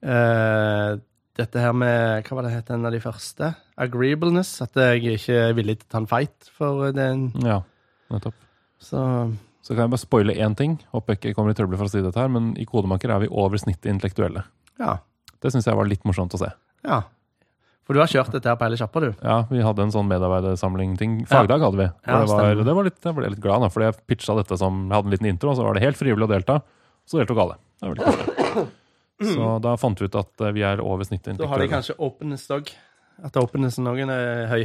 uh, 0.05 0.97
dette 1.37 1.61
her 1.61 1.73
med 1.77 2.25
Hva 2.27 2.37
var 2.39 2.43
det 2.47 2.53
het 2.55 2.71
en 2.71 2.87
av 2.87 2.93
de 2.95 3.01
første? 3.01 3.55
Agreeableness. 3.81 4.61
At 4.63 4.75
jeg 4.75 5.03
ikke 5.19 5.39
er 5.51 5.55
villig 5.57 5.79
til 5.81 5.87
å 5.89 5.91
ta 5.95 5.99
en 5.99 6.07
fight 6.11 6.51
for 6.55 6.93
den. 6.93 7.33
ja. 7.43 7.61
Nettopp. 8.11 8.35
Så 8.79 9.01
Så 9.65 9.73
kan 9.75 9.87
jeg 9.87 9.91
bare 9.95 9.99
spoile 10.03 10.35
én 10.37 10.55
ting. 10.55 10.79
Håper 10.93 11.15
jeg 11.15 11.21
ikke 11.21 11.35
kommer 11.37 11.51
i 11.51 11.55
trøbbel 11.55 11.79
for 11.79 11.87
å 11.87 11.91
si 11.91 12.03
dette 12.03 12.21
her, 12.21 12.29
men 12.29 12.55
i 12.61 12.67
Kodemaker 12.67 13.09
er 13.15 13.21
vi 13.21 13.29
over 13.33 13.57
snittet 13.57 13.89
intellektuelle. 13.93 14.45
ja. 14.79 14.99
Det 15.41 15.53
syns 15.53 15.65
jeg 15.67 15.77
var 15.77 15.85
litt 15.85 16.03
morsomt 16.05 16.33
å 16.33 16.39
se. 16.39 16.47
Ja. 16.87 17.03
For 17.85 17.93
du 17.97 18.01
har 18.01 18.09
kjørt 18.09 18.33
dette 18.33 18.49
her 18.49 18.57
på 18.57 18.65
hele 18.65 18.79
sjappa, 18.81 19.01
du. 19.05 19.11
Ja, 19.21 19.43
vi 19.51 19.61
hadde 19.61 19.85
en 19.85 19.93
sånn 19.93 20.07
medarbeidersamling-ting. 20.09 21.19
Fagdag 21.29 21.61
hadde 21.67 21.81
vi. 21.83 21.89
Ja, 22.09 22.21
det 22.23 22.31
var, 22.31 22.63
det 22.65 22.75
var 22.79 22.87
litt, 22.89 23.01
jeg 23.05 23.17
ble 23.19 23.29
litt 23.35 23.43
glad, 23.45 23.61
da, 23.67 23.69
fordi 23.73 23.91
jeg 23.91 23.99
pitcha 24.09 24.37
dette 24.39 24.57
som 24.61 24.87
Jeg 24.89 24.97
hadde 24.97 25.11
en 25.11 25.15
liten 25.17 25.29
intro, 25.29 25.53
og 25.53 25.59
så 25.59 25.67
var 25.67 25.77
det 25.77 25.85
helt 25.85 26.01
frivillig 26.01 26.25
å 26.25 26.31
delta. 26.33 26.57
Så 27.05 27.21
deltok 27.21 27.43
alle. 27.45 27.59
Det 27.77 27.85
var 27.85 27.93
veldig 27.93 28.07
koselig. 28.09 28.71
Så 29.35 29.51
da 29.63 29.75
fant 29.79 30.01
vi 30.01 30.09
ut 30.09 30.17
at 30.19 30.43
eh, 30.43 30.55
vi 30.57 30.65
er 30.67 30.81
over 30.83 31.07
snittet 31.07 31.39
Da 31.39 31.47
har 31.51 31.61
de 31.63 31.69
kanskje 31.71 31.95
openness 32.03 32.49
dog. 32.51 32.73
At 33.25 33.37
opennessen 33.39 33.85
noen 33.87 34.11
er 34.11 34.49
høy 34.51 34.65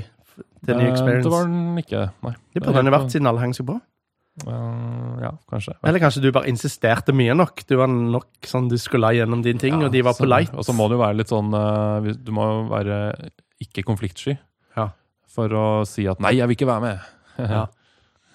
til 0.65 0.79
ny 0.79 0.87
Eh, 0.87 0.91
experience. 0.93 1.27
Det 1.27 1.33
var 1.35 1.45
den 1.51 1.77
ikke, 1.83 2.05
nei. 2.25 2.33
Det 2.55 2.63
burde 2.63 2.79
den 2.79 2.89
jo 2.89 2.95
vært 2.95 3.13
siden 3.13 3.29
alle 3.29 3.43
hang 3.43 3.53
seg 3.53 3.67
på. 3.67 3.75
Eh, 4.47 5.21
ja, 5.23 5.31
kanskje. 5.51 5.73
Eller 5.83 5.99
kanskje 5.99 6.21
du 6.23 6.31
bare 6.31 6.47
insisterte 6.51 7.13
mye 7.15 7.35
nok. 7.35 7.63
Du 7.67 7.75
var 7.79 7.87
nok 7.91 8.27
sånn 8.47 8.69
du 8.69 8.77
skulle 8.77 9.07
la 9.09 9.13
gjennom 9.17 9.41
dine 9.43 9.59
ting, 9.59 9.79
Ja, 9.79 9.87
og 9.87 9.91
de 9.91 10.01
var 10.05 10.13
polite. 10.13 10.55
Og 10.55 10.63
så 10.67 10.73
må 10.75 10.87
du 10.89 10.95
være 10.97 11.17
litt 11.19 11.27
sånn 11.31 11.51
eh, 11.53 12.13
Du 12.15 12.31
må 12.31 12.45
være 12.69 13.29
ikke 13.59 13.83
konfliktsky 13.83 14.37
Ja. 14.77 14.89
for 15.27 15.49
å 15.49 15.85
si 15.87 16.07
at 16.07 16.19
'nei, 16.19 16.37
jeg 16.37 16.47
vil 16.47 16.55
ikke 16.55 16.67
være 16.71 16.81
med'. 16.81 17.49
Ja. 17.49 17.65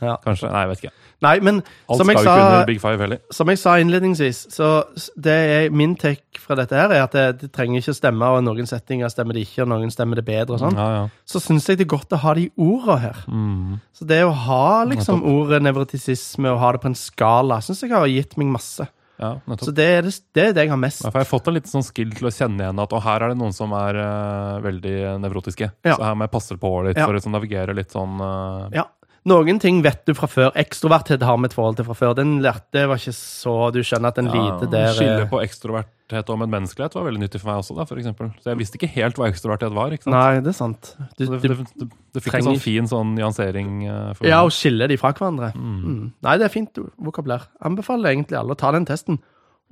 Ja. 0.05 0.17
Kanskje. 0.25 0.51
Nei, 0.53 0.63
jeg 0.67 0.71
vet 0.75 0.85
ikke. 0.85 0.93
Nei, 1.25 1.35
men 1.41 1.63
Alt 1.89 1.99
Som 2.01 2.11
jeg 2.11 2.19
sa- 2.21 2.65
Big 2.69 2.81
Five 2.83 3.01
heller. 3.01 3.19
som 3.33 3.49
jeg 3.49 3.59
sa 3.59 3.77
innledningsvis, 3.81 4.41
så 4.53 4.85
det 5.17 5.33
er 5.33 5.71
min 5.73 5.95
take 5.97 6.21
fra 6.39 6.57
dette 6.59 6.77
her, 6.77 6.91
er 6.93 7.05
at 7.05 7.13
det, 7.17 7.39
det 7.41 7.53
trenger 7.55 7.81
ikke 7.81 7.95
stemme, 7.97 8.23
og 8.29 8.43
i 8.43 8.45
noen 8.45 8.69
settinger 8.69 9.09
stemmer 9.09 9.33
det 9.39 9.47
ikke, 9.47 9.63
og 9.65 9.71
noen 9.73 9.93
stemmer 9.95 10.17
det 10.21 10.27
bedre 10.27 10.59
og 10.59 10.61
sånn. 10.61 10.77
Ja, 10.77 10.89
ja. 10.99 11.05
Så 11.25 11.41
syns 11.41 11.67
jeg 11.71 11.79
det 11.81 11.87
er 11.87 11.95
godt 11.97 12.13
å 12.13 12.21
ha 12.21 12.35
de 12.37 12.51
orda 12.61 12.99
her. 13.07 13.23
Mm. 13.29 13.79
Så 13.95 14.07
det 14.11 14.21
å 14.27 14.35
ha 14.35 14.85
liksom 14.91 15.23
ordet 15.25 15.63
nevrotisisme, 15.65 16.51
og 16.53 16.61
ha 16.61 16.73
det 16.73 16.83
på 16.83 16.91
en 16.93 16.99
skala, 16.99 17.61
syns 17.65 17.81
jeg 17.87 17.95
har 17.95 18.05
gitt 18.11 18.37
meg 18.37 18.49
masse. 18.59 18.89
ja. 19.23 19.37
Så 19.63 19.73
det 19.73 19.87
er 19.87 20.03
det, 20.03 20.13
det, 20.35 20.45
er 20.49 20.53
det 20.53 20.65
jeg 20.67 20.71
har 20.75 20.81
mest. 20.83 21.05
Ja, 21.05 21.13
jeg 21.15 21.23
har 21.23 21.31
fått 21.31 21.47
en 21.49 21.55
liten 21.55 21.71
sånn 21.71 21.87
skill 21.87 22.11
til 22.19 22.27
å 22.29 22.35
kjenne 22.35 22.67
igjen 22.67 22.83
at 22.83 22.93
her 23.05 23.23
er 23.23 23.33
det 23.33 23.39
noen 23.39 23.55
som 23.55 23.73
er 23.79 23.95
uh, 23.97 24.61
veldig 24.61 24.97
nevrotiske. 25.23 25.71
Ja. 25.87 25.95
Så 25.95 26.03
her 26.03 26.19
må 26.19 26.27
jeg 26.27 26.35
passe 26.35 26.59
på 26.59 26.73
litt 26.89 26.99
for 26.99 27.15
å 27.15 27.23
sånn, 27.23 27.33
navigere 27.39 27.73
litt 27.79 27.95
sånn 27.95 28.19
uh, 28.21 28.69
Ja. 28.75 28.85
Noen 29.25 29.57
ting 29.59 29.79
vet 29.81 30.03
du 30.05 30.13
fra 30.13 30.27
før. 30.29 30.51
Ekstroverthet 30.61 31.23
har 31.25 31.39
vi 31.41 31.49
et 31.49 31.55
forhold 31.57 31.79
til 31.79 31.87
fra 31.87 31.95
før. 31.97 32.11
Den 32.19 32.43
lærte 32.45 32.83
var 32.91 32.99
ikke 33.01 33.15
så 33.17 33.71
Du 33.73 33.79
skjønner 33.81 34.11
at 34.13 34.19
den 34.21 34.27
lite 34.29 34.69
der 34.71 34.91
Skille 34.93 35.23
er- 35.23 35.31
på 35.31 35.41
ekstroverthet 35.41 36.29
og 36.29 36.39
medmenneskelighet 36.43 36.93
var 36.95 37.07
veldig 37.07 37.23
nyttig 37.23 37.41
for 37.41 37.49
meg 37.49 37.63
også. 37.63 37.77
da, 37.79 37.85
for 37.89 37.97
eksempel. 37.97 38.29
Så 38.45 38.51
jeg 38.53 38.59
visste 38.61 38.77
ikke 38.77 38.91
helt 38.93 39.17
hva 39.17 39.31
ekstroverthet 39.33 39.73
var. 39.73 39.91
ikke 39.97 40.05
sant? 40.05 40.13
Nei, 40.15 40.41
det 40.45 40.53
er 40.53 40.59
sant. 40.59 40.91
Du, 41.17 41.25
det, 41.25 41.41
det, 41.41 41.57
det, 41.81 41.89
det 42.13 42.23
fikk 42.23 42.35
en 42.35 42.49
sånn 42.51 42.61
fin 42.61 42.87
sånn 42.87 43.15
nyansering. 43.17 43.71
eh, 43.89 44.13
for 44.13 44.27
ja, 44.29 44.43
å 44.43 44.51
og 44.51 44.53
skille 44.53 44.87
de 44.93 44.97
fra 45.01 45.15
hverandre. 45.17 45.55
Mm. 45.57 45.81
Mm. 45.85 46.13
Nei, 46.23 46.37
det 46.37 46.45
er 46.45 46.53
fint 46.53 46.83
vokabulær. 47.01 47.49
Anbefaler 47.65 48.13
egentlig 48.13 48.37
alle 48.39 48.53
å 48.53 48.61
ta 48.61 48.73
den 48.77 48.85
testen. 48.85 49.19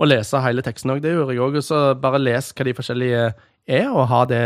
Og 0.00 0.08
lese 0.08 0.40
hele 0.40 0.62
teksten 0.64 0.90
òg. 0.96 1.02
Det 1.04 1.12
gjorde 1.12 1.36
jeg 1.36 1.44
òg. 1.44 1.56
Og 1.60 1.62
så 1.68 2.00
bare 2.00 2.18
les 2.24 2.52
hva 2.56 2.64
de 2.64 2.72
forskjellige 2.72 3.34
er, 3.68 3.88
og 3.92 4.08
ha 4.08 4.24
det, 4.24 4.42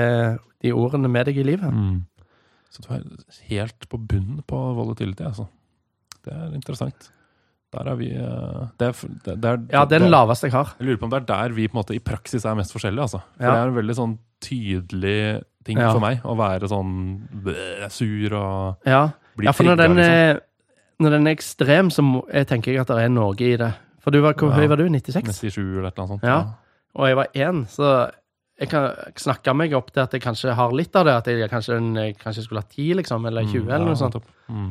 de 0.66 0.72
ordene 0.74 1.08
med 1.08 1.26
deg 1.30 1.38
i 1.38 1.44
livet. 1.46 1.70
Mm. 1.72 2.02
Så 2.76 2.82
du 2.84 2.88
er 2.92 3.02
helt 3.48 3.86
på 3.88 3.98
bunnen 3.98 4.42
på 4.46 4.58
volatility, 4.76 5.24
altså. 5.24 5.46
Det 6.26 6.34
er 6.34 6.52
interessant. 6.56 7.10
Der 7.72 7.88
er 7.90 7.96
vi 7.98 8.10
eh, 8.14 8.66
det 8.78 8.86
er, 8.90 8.92
det, 9.24 9.34
det 9.42 9.48
er, 9.50 9.60
Ja, 9.72 9.84
det 9.88 9.96
er 9.98 10.04
den 10.04 10.12
laveste 10.12 10.46
jeg 10.48 10.52
har. 10.54 10.74
Jeg 10.78 10.86
lurer 10.90 11.00
på 11.00 11.08
om 11.08 11.10
det 11.14 11.22
er 11.22 11.26
der 11.30 11.54
vi 11.56 11.66
på 11.68 11.74
en 11.76 11.80
måte 11.80 11.96
i 11.96 12.02
praksis 12.04 12.44
er 12.46 12.54
mest 12.58 12.74
forskjellige. 12.74 13.02
altså. 13.08 13.20
For 13.36 13.44
Ja. 13.48 13.52
Det 13.54 13.62
er 13.62 13.70
en 13.72 13.78
veldig 13.78 13.96
sånn 13.98 14.14
tydelig 14.44 15.42
ting 15.66 15.78
Ja. 15.80 15.90
for 15.92 16.00
meg 16.00 16.20
å 16.22 16.36
være 16.38 16.68
sånn 16.70 16.92
bleh, 17.42 17.88
sur 17.90 18.32
og 18.38 18.76
Ja, 18.86 19.10
bli 19.36 19.46
ja 19.48 19.52
for 19.52 19.64
når 19.64 19.76
den, 19.76 19.96
liksom. 19.96 20.12
er, 20.12 20.40
når 21.00 21.10
den 21.16 21.26
er 21.26 21.34
ekstrem, 21.34 21.90
så 21.90 22.02
må, 22.06 22.22
jeg 22.32 22.46
tenker 22.46 22.72
jeg 22.72 22.80
at 22.80 22.86
det 22.92 22.98
er 23.04 23.08
noe 23.08 23.34
i 23.40 23.56
det. 23.56 23.72
For 24.00 24.10
du 24.14 24.20
var, 24.22 24.34
hvor 24.38 24.52
høy 24.54 24.66
var 24.68 24.76
du? 24.76 24.86
96? 24.88 25.32
97 25.40 25.78
eller 25.78 25.90
annet 25.90 26.08
sånt. 26.12 26.22
Ja. 26.22 26.38
Og 26.94 27.08
jeg 27.08 27.16
var 27.16 27.26
én, 27.34 27.64
så 27.68 28.10
jeg 28.56 28.70
kan 28.70 29.16
snakke 29.20 29.52
meg 29.56 29.74
opp 29.76 29.90
til 29.92 30.02
at 30.06 30.14
jeg 30.16 30.22
kanskje 30.24 30.54
har 30.56 30.72
litt 30.72 30.94
av 30.96 31.04
det. 31.08 31.16
At 31.20 31.26
jeg 31.28 31.50
kanskje, 31.52 31.76
jeg 32.00 32.16
kanskje 32.20 32.46
skulle 32.46 32.62
hatt 32.64 32.72
10, 32.72 32.94
liksom, 33.02 33.26
eller 33.28 33.44
20, 33.44 33.66
Mm, 33.66 33.74
eller 33.74 33.90
noe 33.90 33.98
sånt. 34.00 34.16
Mm. 34.48 34.70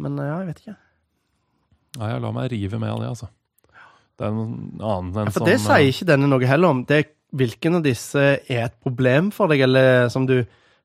Men 0.00 0.16
ja, 0.16 0.38
jeg 0.40 0.48
vet 0.48 0.62
ikke. 0.64 0.76
Nei, 2.00 2.08
jeg 2.14 2.22
lar 2.22 2.32
meg 2.32 2.50
rive 2.52 2.78
med 2.80 2.92
av 2.94 3.02
det, 3.02 3.10
altså. 3.10 3.28
Det 4.20 4.28
er 4.28 4.36
noen 4.36 4.54
annen 4.80 5.10
enn 5.16 5.28
Ja, 5.28 5.34
for 5.34 5.48
det 5.48 5.56
eh, 5.56 5.64
sier 5.64 5.90
ikke 5.90 6.08
denne 6.12 6.28
noe 6.30 6.48
heller 6.48 6.74
om. 6.74 6.84
Det 6.88 6.96
er 6.96 7.10
hvilken 7.40 7.78
av 7.78 7.84
disse 7.84 8.22
er 8.40 8.64
et 8.66 8.76
problem 8.82 9.30
for 9.34 9.52
deg, 9.52 9.62
eller 9.68 10.08
som 10.12 10.26
du 10.28 10.40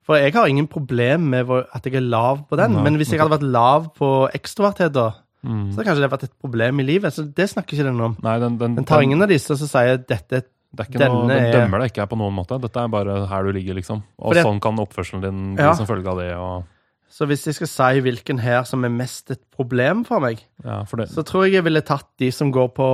For 0.05 0.19
jeg 0.21 0.35
har 0.35 0.45
ingen 0.45 0.67
problem 0.69 1.31
med 1.31 1.49
at 1.49 1.85
jeg 1.87 1.95
er 1.97 2.03
lav 2.05 2.43
på 2.45 2.59
den, 2.59 2.75
Nei, 2.75 2.83
men 2.85 2.99
hvis 2.99 3.09
jeg 3.09 3.17
hadde 3.17 3.39
vært 3.39 3.47
lav 3.55 3.87
på 3.97 4.09
ekstroverthet, 4.37 4.93
da, 4.93 5.07
mm. 5.41 5.71
så 5.71 5.79
hadde 5.79 5.87
kanskje 5.87 6.03
det 6.03 6.11
vært 6.11 6.25
et 6.27 6.35
problem 6.45 6.83
i 6.83 6.85
livet. 6.85 7.15
Så 7.15 7.25
det 7.25 7.47
snakker 7.49 7.73
ikke 7.73 7.87
den 7.87 8.03
om. 8.11 8.13
Nei, 8.21 8.35
den, 8.43 8.59
den, 8.61 8.75
Den 8.77 8.85
tar 8.85 9.01
ingen 9.01 9.25
av 9.25 9.31
disse 9.31 9.57
som 9.57 9.71
sier 9.71 9.97
dette 9.97 10.43
det 10.75 11.01
er 11.01 11.09
noe, 11.09 11.27
den 11.27 11.43
er- 11.45 11.51
dømmer 11.53 11.79
deg 11.81 11.91
ikke 11.93 12.07
på 12.09 12.17
noen 12.17 12.33
måte. 12.35 12.59
Dette 12.61 12.77
er 12.83 12.87
bare 12.87 13.25
her 13.27 13.43
du 13.43 13.51
ligger, 13.51 13.73
liksom. 13.75 14.03
Og 14.19 14.35
sånn 14.35 14.59
kan 14.61 14.75
oppførselen 14.77 15.21
din 15.21 15.55
bli 15.55 15.63
Ja. 15.63 15.73
som 15.73 15.85
følge 15.87 16.07
av 16.07 16.17
det. 16.19 16.33
og... 16.35 16.63
Så 17.09 17.25
hvis 17.27 17.45
jeg 17.45 17.53
skal 17.55 17.67
si 17.67 18.01
hvilken 18.01 18.39
her 18.41 18.63
som 18.67 18.83
er 18.83 18.89
mest 18.89 19.31
et 19.31 19.39
problem 19.55 20.03
for 20.03 20.19
meg, 20.19 20.41
Ja, 20.65 20.83
for 20.83 20.97
det, 20.97 21.07
så 21.09 21.23
tror 21.23 21.45
jeg 21.45 21.53
jeg 21.53 21.63
ville 21.63 21.81
tatt 21.81 22.07
de 22.19 22.29
som 22.31 22.51
går 22.51 22.73
på 22.75 22.87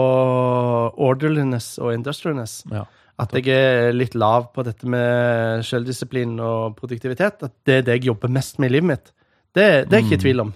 orderliness 0.98 1.78
og 1.80 1.94
industrialness. 1.94 2.64
ja. 2.72 2.86
At 3.22 3.34
jeg 3.34 3.48
er 3.54 3.92
litt 3.94 4.16
lav 4.16 4.48
på 4.52 4.64
dette 4.66 4.84
med 4.90 5.62
selvdisiplin 5.64 6.40
og 6.42 6.76
produktivitet. 6.80 7.44
At 7.44 7.52
det 7.66 7.76
er 7.76 7.82
det 7.86 7.94
jeg 8.00 8.08
jobber 8.10 8.30
mest 8.34 8.58
med 8.58 8.72
i 8.72 8.74
livet 8.80 8.88
mitt. 8.88 9.12
Det, 9.54 9.88
det 9.90 9.94
er 9.94 10.00
jeg 10.02 10.06
ikke 10.08 10.18
i 10.18 10.24
tvil 10.24 10.40
om. 10.42 10.54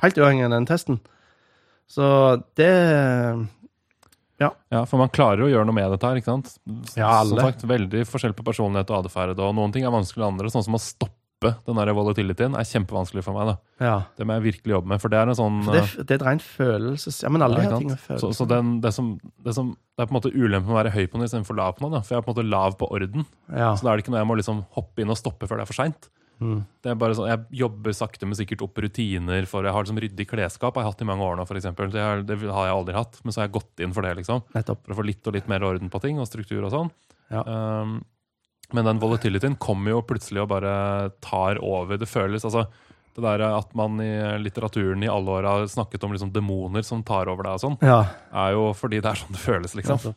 Helt 0.00 0.16
uavhengig 0.16 0.44
av 0.46 0.50
den 0.54 0.66
testen. 0.70 1.00
Så 1.90 2.06
det 2.56 2.70
ja, 4.38 4.82
for 4.86 5.00
man 5.00 5.10
klarer 5.10 5.46
å 5.46 5.50
gjøre 5.50 5.66
noe 5.66 5.74
med 5.74 5.90
dette 5.94 6.06
her, 6.06 6.18
ikke 6.20 6.30
sant? 6.30 6.52
Ja, 6.94 7.08
alle. 7.20 7.34
Som 7.34 7.48
sagt, 7.48 7.64
veldig 7.66 8.04
forskjell 8.06 8.36
på 8.38 8.44
personlighet 8.46 8.90
og 8.94 9.04
atferd, 9.08 9.38
og 9.42 9.54
noen 9.58 9.74
ting 9.74 9.86
er 9.88 9.94
vanskelig 9.94 10.22
enn 10.22 10.36
andre. 10.36 10.52
Sånn 10.54 10.66
som 10.66 10.76
å 10.78 10.82
stoppe 10.82 11.14
den 11.66 11.78
der 11.78 11.90
volatilityen 11.94 12.56
er 12.58 12.66
kjempevanskelig 12.66 13.22
for 13.22 13.36
meg. 13.38 13.52
da. 13.52 13.84
Ja. 13.86 13.96
Det 14.18 14.26
må 14.26 14.34
jeg 14.38 14.44
virkelig 14.48 14.72
jobbe 14.74 14.90
med, 14.90 15.02
for 15.02 15.12
det 15.12 15.20
er 15.20 15.30
en 15.30 15.38
sånn 15.38 15.60
det, 15.70 15.82
det 16.08 16.16
er 16.16 16.24
rent 16.26 16.42
følelses... 16.42 17.20
Ja, 17.22 17.30
men 17.30 17.44
alle 17.46 17.60
Ja, 17.62 17.68
har 17.70 17.78
ting 17.78 17.92
å 17.94 17.98
føle. 17.98 18.18
Så, 18.22 18.32
så 18.34 18.46
den, 18.50 18.72
det, 18.82 18.90
som, 18.96 19.12
det, 19.46 19.54
som, 19.54 19.68
det 19.94 20.02
er 20.02 20.10
på 20.10 20.14
en 20.16 20.18
måte 20.18 20.32
ulempen 20.34 20.66
med 20.66 20.74
å 20.74 20.80
være 20.80 20.94
høy 20.96 21.04
på 21.06 21.20
noe 21.20 21.30
istedenfor 21.30 21.58
lav 21.58 21.76
på 21.78 21.84
noe. 21.86 21.94
Da. 21.94 22.02
For 22.06 22.16
jeg 22.16 22.22
er 22.22 22.26
på 22.26 22.32
en 22.34 22.38
måte 22.40 22.48
lav 22.50 22.74
på 22.80 22.90
orden. 22.90 23.26
ja. 23.54 23.70
Så 23.78 23.86
da 23.86 23.92
er 23.92 23.98
det 24.00 24.06
ikke 24.06 24.14
noe 24.16 24.22
jeg 24.24 24.30
må 24.32 24.38
liksom 24.40 24.64
hoppe 24.78 25.04
inn 25.06 25.14
og 25.14 25.18
stoppe 25.20 25.46
før 25.50 25.62
det 25.62 25.66
er 25.66 25.70
for 25.70 25.78
seint. 25.78 26.10
Mm. 26.40 26.60
Det 26.82 26.90
er 26.92 26.94
bare 26.94 27.14
sånn, 27.18 27.26
Jeg 27.28 27.46
jobber 27.58 27.90
sakte, 27.98 28.22
men 28.26 28.34
sikkert 28.38 28.62
opp 28.62 28.74
rutiner 28.78 29.46
for 29.50 29.64
Jeg 29.64 29.72
har 29.74 29.82
liksom 29.84 29.98
ryddig 29.98 30.26
klesskap 30.30 30.74
har 30.76 30.84
jeg 30.84 30.92
hatt 30.92 31.02
i 31.02 31.08
mange 31.08 31.24
år 31.26 31.36
nå, 31.36 31.46
eksempel 31.58 31.90
Det, 31.90 31.98
har- 32.00 32.22
det 32.22 32.38
har 32.38 32.66
jeg 32.68 32.76
aldri 32.76 32.94
hatt. 32.94 33.18
Men 33.24 33.32
så 33.32 33.40
har 33.40 33.48
jeg 33.48 33.56
gått 33.58 33.80
inn 33.82 33.92
for 33.92 34.02
det, 34.02 34.16
liksom. 34.16 34.42
Nettopp. 34.54 34.84
For 34.86 34.94
å 34.94 34.98
få 35.00 35.06
litt 35.06 35.26
og 35.26 35.34
litt 35.34 35.48
mer 35.48 35.60
orden 35.66 35.90
på 35.90 36.00
ting 36.00 36.18
og 36.20 36.26
struktur 36.28 36.62
og 36.64 36.70
sånn. 36.70 36.90
Ja. 37.30 37.42
Um, 37.42 38.04
men 38.72 38.84
den 38.84 39.00
volatilityen 39.00 39.58
kommer 39.58 39.90
jo 39.96 40.02
plutselig 40.02 40.42
og 40.42 40.48
bare 40.50 41.10
tar 41.20 41.58
over. 41.58 41.96
Det 41.98 42.06
føles 42.08 42.44
altså 42.44 42.66
det 43.16 43.22
der 43.24 43.40
at 43.56 43.74
man 43.74 43.98
i 43.98 44.38
litteraturen 44.38 45.02
i 45.02 45.08
alle 45.10 45.26
år 45.40 45.42
har 45.48 45.64
snakket 45.66 46.04
om 46.04 46.12
liksom 46.12 46.30
demoner 46.32 46.84
som 46.84 47.02
tar 47.02 47.26
over 47.26 47.42
deg 47.42 47.52
og 47.56 47.60
sånn, 47.64 47.78
Ja. 47.82 48.04
er 48.32 48.52
jo 48.52 48.72
fordi 48.74 49.00
det 49.02 49.06
er 49.10 49.18
sånn 49.18 49.32
det 49.34 49.40
føles, 49.42 49.74
liksom. 49.74 49.98
Nettopp. 49.98 50.14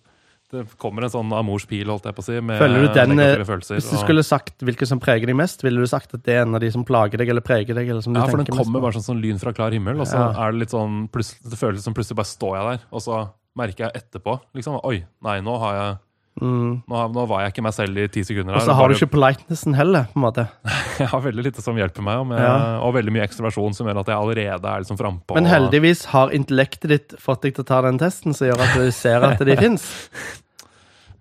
Det 0.52 0.66
kommer 0.82 1.06
en 1.08 1.14
sånn 1.14 1.32
amors 1.32 1.64
pil, 1.70 1.88
holdt 1.88 2.10
jeg 2.10 2.16
på 2.18 2.24
å 2.24 2.26
si, 2.28 2.38
med 2.44 2.60
Føler 2.60 2.84
du 2.84 2.88
den, 2.94 3.20
eh. 3.24 3.40
Hvis 3.40 3.88
du 3.88 3.98
skulle 4.02 4.24
sagt 4.28 4.60
hvilke 4.68 4.88
som 4.90 5.00
preger 5.00 5.32
deg 5.32 5.38
mest, 5.40 5.64
ville 5.64 5.80
du 5.80 5.88
sagt 5.88 6.14
at 6.18 6.24
det 6.28 6.36
er 6.36 6.42
en 6.44 6.58
av 6.58 6.64
de 6.64 6.72
som 6.74 6.84
plager 6.88 7.22
deg 7.22 7.32
eller 7.32 7.46
preger 7.46 7.78
deg? 7.78 7.88
eller 7.88 8.04
som 8.04 8.14
du 8.14 8.20
Ja, 8.20 8.28
for 8.28 8.42
den 8.42 8.52
kommer 8.52 8.84
bare 8.84 8.98
sånn 9.00 9.08
sånn 9.16 9.22
lyn 9.24 9.40
fra 9.40 9.54
klar 9.56 9.72
himmel, 9.72 10.02
og 10.04 10.08
så 10.12 10.20
Ja. 10.20 10.48
er 10.48 10.52
det 10.52 10.60
litt 10.66 10.76
sånn 10.76 11.08
Det 11.12 11.58
føles 11.58 11.82
som 11.82 11.94
plutselig 11.94 12.20
bare 12.20 12.32
står 12.36 12.56
jeg 12.58 12.66
der, 12.68 12.86
og 12.92 13.02
så 13.02 13.32
merker 13.56 13.88
jeg 13.88 14.04
etterpå 14.04 14.40
liksom 14.56 14.80
Oi, 14.84 15.04
nei, 15.24 15.40
nå 15.42 15.58
har 15.60 15.74
jeg 15.76 16.00
Mm. 16.40 16.78
Nå, 16.88 17.00
nå 17.12 17.24
var 17.28 17.42
jeg 17.44 17.52
ikke 17.52 17.64
meg 17.66 17.74
selv 17.76 17.98
i 18.00 18.06
ti 18.10 18.22
sekunder. 18.26 18.56
Og 18.56 18.64
så 18.64 18.74
har 18.78 18.88
du 18.88 18.96
ikke 18.96 19.10
politenessen 19.18 19.76
heller, 19.76 20.06
på 20.14 20.20
en 20.22 20.24
måte. 20.24 20.46
Jeg 21.02 21.10
har 21.12 21.22
veldig 21.26 21.44
lite 21.44 21.64
som 21.66 21.76
hjelper 21.78 22.06
meg, 22.06 22.22
og, 22.22 22.28
med, 22.30 22.40
Ja. 22.40 22.54
og 22.86 22.94
veldig 22.96 23.14
mye 23.16 23.24
ekstroversjon 23.26 23.74
som 23.76 23.90
gjør 23.90 24.00
at 24.04 24.10
jeg 24.12 24.16
allerede 24.22 24.70
er 24.70 24.84
liksom 24.84 25.00
frampå. 25.00 25.34
Men 25.38 25.50
heldigvis 25.50 26.04
har 26.14 26.30
intellektet 26.36 26.92
ditt 26.94 27.16
fått 27.20 27.42
deg 27.48 27.56
til 27.58 27.66
å 27.66 27.70
ta 27.72 27.80
den 27.88 27.98
testen, 28.02 28.36
som 28.38 28.48
gjør 28.48 28.62
at 28.64 28.76
du 28.78 28.92
ser 28.96 29.26
at 29.26 29.42
de 29.42 29.56
fins. 29.64 29.88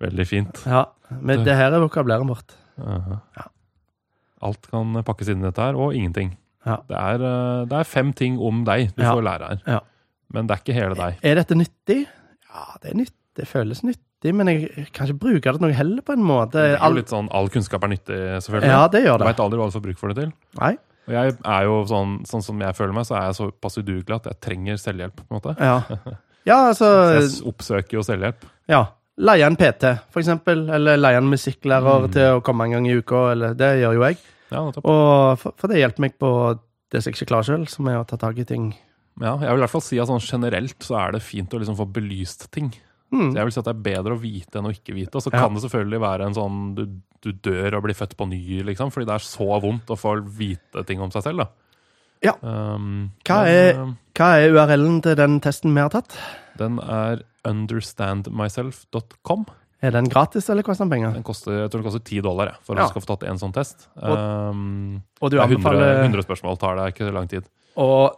Veldig 0.01 0.25
fint. 0.29 0.61
Ja, 0.69 0.83
men 1.19 1.43
det 1.47 1.55
her 1.57 1.73
er 1.73 1.81
vokabulæret 1.83 2.29
vårt. 2.29 2.53
Uh-huh. 2.81 3.17
Ja. 3.39 3.47
Alt 4.47 4.69
kan 4.71 5.01
pakkes 5.05 5.29
inn 5.33 5.41
i 5.43 5.47
dette 5.49 5.65
her, 5.65 5.77
og 5.77 5.97
ingenting. 5.97 6.35
Ja. 6.65 6.77
Det, 6.89 6.97
er, 6.97 7.25
eh, 7.25 7.65
det 7.69 7.79
er 7.81 7.89
fem 7.89 8.13
ting 8.17 8.37
om 8.41 8.61
deg 8.67 8.91
du 8.93 9.01
får 9.01 9.25
lære 9.25 9.49
her. 9.49 9.63
Ja. 9.65 9.79
Men 10.33 10.47
det 10.47 10.55
er 10.55 10.63
ikke 10.63 10.77
hele 10.77 10.97
deg. 10.97 11.17
Er 11.25 11.41
dette 11.41 11.57
nyttig? 11.57 11.99
Ja, 12.51 12.67
det 12.83 12.93
er 12.93 12.99
nytt. 13.01 13.17
Det 13.37 13.47
føles 13.47 13.81
nyttig, 13.87 14.03
men 14.37 14.47
jeg 14.51 14.85
kan 14.93 15.07
ikke 15.09 15.17
bruke 15.23 15.41
det 15.41 15.55
til 15.57 15.63
noe 15.65 15.73
heller, 15.73 16.01
på 16.05 16.13
en 16.13 16.21
måte. 16.21 16.51
Det 16.61 16.75
er 16.77 16.85
jo 16.91 16.97
litt 16.99 17.09
sånn, 17.09 17.27
All 17.33 17.49
kunnskap 17.49 17.81
er 17.83 17.89
nyttig, 17.95 18.19
selvfølgelig. 18.45 18.69
Ja, 18.69 18.83
det 18.93 19.01
gjør 19.01 19.17
Du 19.17 19.23
det. 19.23 19.29
veit 19.31 19.39
aldri 19.41 19.57
hva 19.57 19.65
du 19.71 19.73
får 19.79 19.85
bruk 19.87 19.97
for 19.97 20.13
det 20.13 20.17
til. 20.21 20.33
Nei. 20.61 20.77
Og 21.09 21.13
jeg 21.17 21.33
er 21.41 21.63
jo 21.65 21.79
sånn, 21.89 22.11
sånn 22.29 22.43
som 22.45 22.59
jeg 22.61 22.75
føler 22.77 22.93
meg, 22.93 23.07
så 23.09 23.15
er 23.17 23.23
jeg 23.31 23.39
såpass 23.39 23.79
udugelig 23.81 24.15
at 24.19 24.29
jeg 24.29 24.39
trenger 24.45 24.77
selvhjelp. 24.77 25.15
på 25.17 25.25
en 25.31 25.39
måte. 25.41 25.55
Ja. 25.57 25.81
Ja, 26.45 26.55
altså 26.71 26.87
Så 26.89 27.17
jeg 27.21 27.47
oppsøker 27.51 27.93
jo 27.99 28.01
selvhjelp. 28.01 28.45
Ja. 28.67 28.79
Leie 29.21 29.45
en 29.45 29.55
PT, 29.55 29.83
for 30.09 30.21
eksempel. 30.23 30.63
Eller 30.73 30.97
leie 30.97 31.17
en 31.17 31.29
musikklærer 31.29 32.07
Mm. 32.07 32.11
til 32.11 32.21
å 32.37 32.41
komme 32.41 32.65
en 32.65 32.71
gang 32.71 32.87
i 32.87 32.95
uka. 32.97 33.31
Eller, 33.33 33.53
det 33.53 33.67
gjør 33.81 33.93
jo 33.93 34.01
jeg. 34.07 34.17
Ja. 34.51 34.61
Og 34.81 35.37
for, 35.37 35.53
for 35.55 35.67
det 35.69 35.77
hjelper 35.77 35.99
meg 36.01 36.15
på 36.17 36.31
det 36.91 37.03
som 37.03 37.11
jeg 37.11 37.19
ikke 37.21 37.29
klarer 37.29 37.45
sjøl, 37.45 37.67
som 37.69 37.87
er 37.87 37.99
å 38.01 38.07
ta 38.09 38.17
tak 38.17 38.39
i 38.41 38.43
ting. 38.43 38.71
Ja, 39.21 39.35
jeg 39.37 39.49
vil 39.51 39.61
i 39.61 39.61
hvert 39.67 39.69
fall 39.75 39.81
si 39.85 39.99
at 40.01 40.07
sånn 40.09 40.19
generelt 40.25 40.79
så 40.81 40.97
er 40.97 41.11
det 41.13 41.21
fint 41.21 41.53
å 41.53 41.59
liksom 41.61 41.77
få 41.77 41.85
belyst 41.93 42.49
ting. 42.51 42.71
Mm. 43.11 43.31
Så 43.31 43.35
jeg 43.35 43.43
vil 43.45 43.51
si 43.51 43.59
at 43.59 43.65
det 43.65 43.75
er 43.75 43.83
bedre 43.91 44.13
å 44.15 44.21
vite 44.21 44.55
enn 44.59 44.65
å 44.69 44.71
ikke 44.71 44.93
vite. 44.95 45.15
Og 45.15 45.21
så 45.25 45.31
Ja. 45.33 45.39
kan 45.41 45.53
det 45.53 45.61
selvfølgelig 45.63 45.99
være 45.99 46.21
en 46.25 46.33
sånn 46.33 46.75
du, 46.75 46.85
du 47.21 47.31
dør 47.33 47.73
og 47.77 47.83
blir 47.83 47.95
født 47.97 48.15
på 48.15 48.25
ny, 48.29 48.63
liksom. 48.63 48.89
Fordi 48.91 49.05
det 49.05 49.13
er 49.15 49.19
så 49.25 49.59
vondt 49.61 49.87
å 49.91 49.97
få 49.99 50.21
vite 50.25 50.83
ting 50.87 51.01
om 51.01 51.11
seg 51.11 51.23
selv, 51.23 51.37
da. 51.43 51.47
Ja. 52.23 52.33
Um, 52.41 53.11
Hva 53.25 53.45
er- 53.47 53.73
men, 53.77 53.97
Hva 54.15 54.35
er 54.37 54.49
URL-en 54.53 55.01
til 55.01 55.15
den 55.15 55.39
testen 55.41 55.73
vi 55.73 55.81
har 55.81 55.89
tatt? 55.89 56.15
Den 56.57 56.79
er 56.79 57.21
understandmyself.com. 57.45 59.45
Er 59.81 59.91
den 59.95 60.05
gratis, 60.11 60.45
eller 60.49 60.61
koster 60.63 60.85
den 60.85 60.91
penger? 60.93 61.13
Den 61.15 61.23
koster, 61.25 61.51
jeg 61.63 61.71
tror 61.71 61.81
den 61.81 61.87
koster 61.89 62.03
10 62.05 62.21
dollar 62.21 62.51
for 62.61 62.75
Ja. 62.77 62.83
du 62.85 62.89
skal 62.89 63.01
få 63.01 63.07
tatt 63.17 63.23
en 63.29 63.37
sånn 63.39 63.53
test. 63.53 63.87
Um, 63.97 65.01
Og 65.21 65.31
du 65.31 65.37
det 65.37 65.43
er 65.43 65.47
100, 65.47 65.57
anbefaler 65.57 66.03
100 66.05 66.21
spørsmål 66.23 66.57
tar 66.59 66.75
det 66.75 66.93
ikke 66.93 67.11
lang 67.13 67.27
tid. 67.27 67.43
Og 67.77 68.11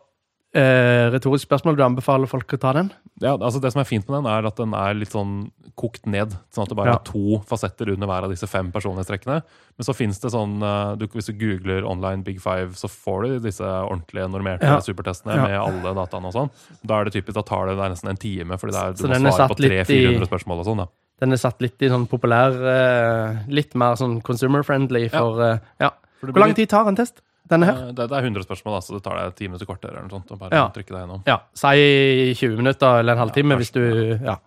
eh, 0.53 1.09
retorisk 1.13 1.47
spørsmål, 1.47 1.75
du 1.77 1.83
anbefaler 1.83 2.29
folk 2.29 2.47
å 2.53 2.59
ta 2.61 2.73
den? 2.73 2.91
Ja, 3.21 3.35
altså 3.37 3.59
Det 3.61 3.71
som 3.73 3.81
er 3.81 3.85
fint 3.89 4.07
med 4.09 4.23
den, 4.23 4.31
er 4.31 4.45
at 4.47 4.55
den 4.57 4.73
er 4.73 4.93
litt 4.97 5.09
sånn 5.13 5.51
kokt 5.75 6.05
ned. 6.05 6.35
Sånn 6.53 6.63
at 6.63 6.69
det 6.69 6.77
bare 6.77 6.91
Ja. 6.91 6.95
er 6.99 7.03
to 7.03 7.39
fasetter 7.49 7.89
under 7.93 8.05
hver 8.07 8.23
av 8.23 8.29
disse 8.29 8.45
fem 8.47 8.71
personlighetstrekkene. 8.71 9.41
Men 9.77 9.83
så 9.85 9.95
fins 9.95 10.19
det 10.19 10.31
sånn 10.31 10.61
eh, 10.61 10.95
du, 10.97 11.07
Hvis 11.07 11.25
du 11.27 11.33
googler 11.33 11.83
online 11.89 12.23
Big 12.23 12.39
Five, 12.41 12.73
så 12.77 12.87
får 12.87 13.23
du 13.27 13.39
disse 13.39 13.63
ordentlige 13.63 14.29
normerte 14.29 14.61
Ja. 14.63 14.79
supertestene 14.79 15.35
Ja. 15.35 15.43
med 15.47 15.59
alle 15.59 15.93
dataene 15.95 16.25
og 16.27 16.33
sånn. 16.33 16.49
Da 16.85 16.99
er 16.99 17.05
det 17.05 17.13
typisk, 17.13 17.33
da 17.33 17.41
tar 17.41 17.67
det 17.67 17.77
nesten 17.77 18.09
en 18.09 18.17
time, 18.17 18.57
fordi 18.57 18.71
det 18.73 18.81
er, 18.81 18.91
du 18.93 18.97
Så 18.97 19.07
må 19.21 19.31
svare 19.33 19.49
på 19.49 19.57
300-400 19.57 20.27
spørsmål 20.29 20.59
og 20.59 20.65
sånn. 20.65 20.77
da. 20.77 20.87
Den 21.19 21.31
er 21.31 21.37
satt 21.37 21.59
litt 21.61 21.81
i 21.81 21.87
sånn 21.89 22.07
populær 22.09 22.51
eh, 22.51 23.43
Litt 23.47 23.73
mer 23.75 23.95
sånn 23.95 24.21
consumer-friendly 24.21 25.09
for 25.09 25.59
Ja. 25.79 25.89
For 26.19 26.27
Hvor 26.31 26.39
lang 26.39 26.53
tid 26.53 26.69
tar 26.69 26.87
en 26.87 26.95
test? 26.95 27.21
Denne 27.53 27.69
her? 27.69 27.77
Eh, 27.87 27.91
Det, 27.93 28.07
det 28.09 28.17
er 28.17 28.27
100 28.27 28.43
spørsmål, 28.47 28.79
så 28.83 28.97
det 28.97 29.03
tar 29.05 29.19
deg 29.21 29.35
10 29.39 29.47
minutter 29.53 29.69
kvarter 29.69 29.91
eller 29.93 30.07
noe 30.07 30.15
sånt. 30.17 30.33
Bare 30.39 30.51
Ja. 30.57 30.65
trykke 30.73 30.91
deg 30.95 31.01
gjennom. 31.03 31.23
Ja. 31.29 31.37
Si 31.53 32.33
20 32.41 32.57
minutter 32.57 32.99
eller 32.99 33.13
en 33.17 33.23
halvtime 33.23 33.55
Ja, 33.55 33.57
hvis 33.61 33.71
du 33.71 33.83
Ja. 34.23 34.37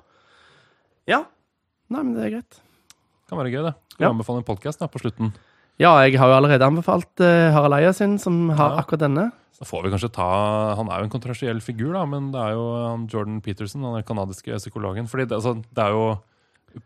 Ja. 1.06 1.24
Nei, 1.88 2.02
men 2.02 2.14
det 2.14 2.24
er 2.26 2.30
greit. 2.36 2.60
Kan 3.28 3.38
være 3.38 3.52
gøy, 3.52 3.62
det. 3.70 3.74
Skal 3.92 4.04
Ja. 4.06 4.10
anbefale 4.12 4.38
en 4.42 4.44
podkast 4.44 4.78
på 4.90 4.98
slutten? 5.00 5.32
Ja, 5.78 5.92
jeg 6.06 6.16
har 6.18 6.28
jo 6.28 6.36
allerede 6.40 6.62
anbefalt 6.64 7.20
uh, 7.20 7.52
Harald 7.52 7.74
Eia 7.74 7.92
sin, 7.92 8.18
som 8.18 8.48
har 8.50 8.70
Ja. 8.76 8.82
akkurat 8.82 9.00
denne. 9.00 9.32
Da 9.58 9.64
får 9.64 9.82
vi 9.84 9.90
kanskje 9.90 10.12
ta 10.12 10.74
Han 10.76 10.88
er 10.90 10.98
jo 10.98 11.04
en 11.04 11.10
kontroversiell 11.10 11.60
figur, 11.62 11.92
da, 11.94 12.04
men 12.04 12.30
det 12.32 12.40
er 12.40 12.52
jo 12.52 12.88
han 12.90 13.06
Jordan 13.08 13.40
Peterson, 13.40 13.82
han 13.82 13.96
er 13.96 14.02
kanadiske 14.02 14.52
psykologen. 14.58 15.06
Fordi 15.08 15.26
det, 15.28 15.32
altså, 15.32 15.54
det 15.74 15.78
er 15.84 15.90
jo 15.90 16.18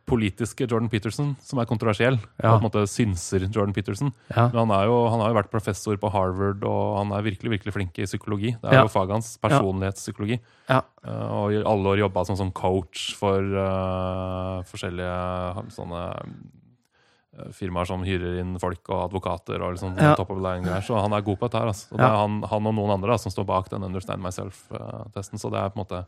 politiske 0.06 0.66
Jordan 0.68 0.88
Peterson 0.88 1.32
som 1.42 1.58
er 1.58 1.66
kontroversiell. 1.66 2.18
Ja. 2.42 2.52
På 2.52 2.60
en 2.60 2.66
måte 2.68 2.82
synser 2.90 3.46
Jordan 3.48 3.72
Peterson. 3.74 4.12
Ja. 4.30 4.48
Men 4.52 4.68
han, 4.70 4.86
jo, 4.86 5.08
han 5.10 5.20
har 5.20 5.32
jo 5.32 5.38
vært 5.40 5.50
professor 5.50 5.96
på 6.00 6.10
Harvard, 6.14 6.62
og 6.64 6.98
han 6.98 7.12
er 7.16 7.22
virkelig 7.26 7.50
virkelig 7.56 7.74
flink 7.74 7.98
i 7.98 8.06
psykologi. 8.06 8.52
Det 8.60 8.70
er 8.70 8.74
Ja. 8.78 8.82
jo 8.86 8.92
faget 8.92 9.16
hans. 9.18 9.32
Personlighetspsykologi. 9.42 10.40
Ja. 10.68 10.82
Eh, 11.04 11.26
og 11.32 11.52
i 11.52 11.62
alle 11.62 11.94
år 11.94 11.98
jobba 12.04 12.24
som 12.26 12.36
sånn 12.36 12.52
coach 12.54 13.14
for 13.18 13.40
uh, 13.42 14.62
forskjellige 14.70 15.70
sånne 15.74 16.02
eh, 17.38 17.50
firmaer 17.56 17.86
som 17.86 18.02
hyrer 18.06 18.40
inn 18.42 18.56
folk 18.62 18.88
og 18.90 19.04
advokater 19.10 19.62
og 19.62 19.74
liksom 19.76 19.96
Ja. 19.98 20.14
top 20.14 20.30
of 20.30 20.38
line 20.38 20.62
greier. 20.62 20.82
Så 20.82 21.00
han 21.00 21.12
er 21.12 21.22
god 21.22 21.38
på 21.38 21.48
dette 21.48 21.58
her. 21.60 21.66
Altså. 21.70 21.92
Og 21.92 21.98
det 21.98 22.06
er 22.06 22.16
han, 22.16 22.42
han 22.42 22.66
og 22.66 22.74
noen 22.74 22.90
andre 22.96 23.12
da, 23.14 23.18
som 23.18 23.30
står 23.32 23.46
bak 23.46 23.68
den 23.70 23.82
Understand 23.84 24.22
Myself-testen. 24.22 25.38
Så 25.38 25.50
det 25.50 25.58
er 25.62 25.70
på 25.70 25.78
en 25.80 25.84
måte 25.86 26.06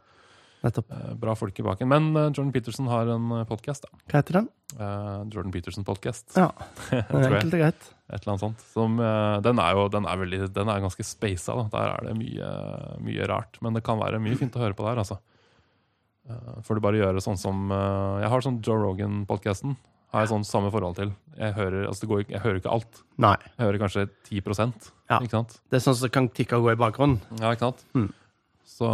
Nettopp. 0.62 0.92
eh, 0.94 1.14
bra 1.18 1.34
folk 1.38 1.58
i 1.58 1.64
baken. 1.66 1.90
Men 1.90 2.12
eh, 2.16 2.28
Jordan 2.30 2.52
Peterson 2.54 2.90
har 2.90 3.10
en 3.14 3.32
podkast. 3.50 3.88
Hva 4.06 4.20
heter 4.20 4.40
den? 4.42 4.52
Jordan 4.72 5.52
Peterson 5.52 5.84
Podcast. 5.84 6.30
Ja. 6.38 6.48
det 6.90 7.02
er 7.02 7.26
Enkelt 7.28 7.56
og 7.58 7.60
greit. 7.60 7.90
Et 8.12 8.20
eller 8.20 8.34
annet 8.34 8.44
sånt. 8.44 8.64
Som, 8.74 8.98
eh, 9.00 9.36
den 9.44 9.60
er 9.62 9.76
jo 9.76 9.86
den 9.92 10.06
er 10.08 10.20
veldig, 10.20 10.40
den 10.52 10.68
er 10.68 10.82
ganske 10.84 11.04
spasa. 11.06 11.56
Der 11.72 11.94
er 11.94 12.08
det 12.08 12.16
mye, 12.18 12.48
mye 13.04 13.28
rart. 13.30 13.56
Men 13.64 13.78
det 13.78 13.84
kan 13.86 14.00
være 14.00 14.20
mye 14.22 14.36
fint 14.40 14.56
å 14.58 14.62
høre 14.62 14.76
på 14.76 14.84
der, 14.84 15.00
altså. 15.00 15.18
Eh, 16.28 16.58
får 16.66 16.78
du 16.78 16.84
bare 16.84 17.00
gjøre 17.00 17.22
sånn 17.24 17.40
som 17.40 17.72
eh, 17.72 18.20
Jeg 18.22 18.30
har 18.34 18.44
sånn 18.44 18.60
Joe 18.62 18.82
Rogan-podkasten. 18.84 19.74
Har 20.12 20.26
jeg 20.26 20.32
sånn 20.34 20.44
samme 20.44 20.68
forhold 20.68 20.98
til. 20.98 21.14
Jeg 21.38 21.56
hører, 21.56 21.86
altså 21.88 22.04
det 22.04 22.10
går, 22.10 22.24
jeg 22.28 22.42
hører 22.44 22.58
ikke 22.60 22.72
alt. 22.74 22.98
Nei. 23.24 23.36
Jeg 23.56 23.64
hører 23.64 23.80
kanskje 23.80 24.08
10 24.28 24.42
Ja. 25.08 25.20
Det 25.24 25.78
er 25.78 25.84
sånn 25.86 25.96
som 25.96 26.12
kan 26.12 26.28
tikke 26.28 26.60
og 26.60 26.68
gå 26.68 26.74
i 26.74 26.80
bakgrunnen. 26.82 27.22
Ja, 27.40 27.54
ikke 27.56 27.70
sant? 27.70 27.86
Mm. 27.96 28.10
Så 28.68 28.90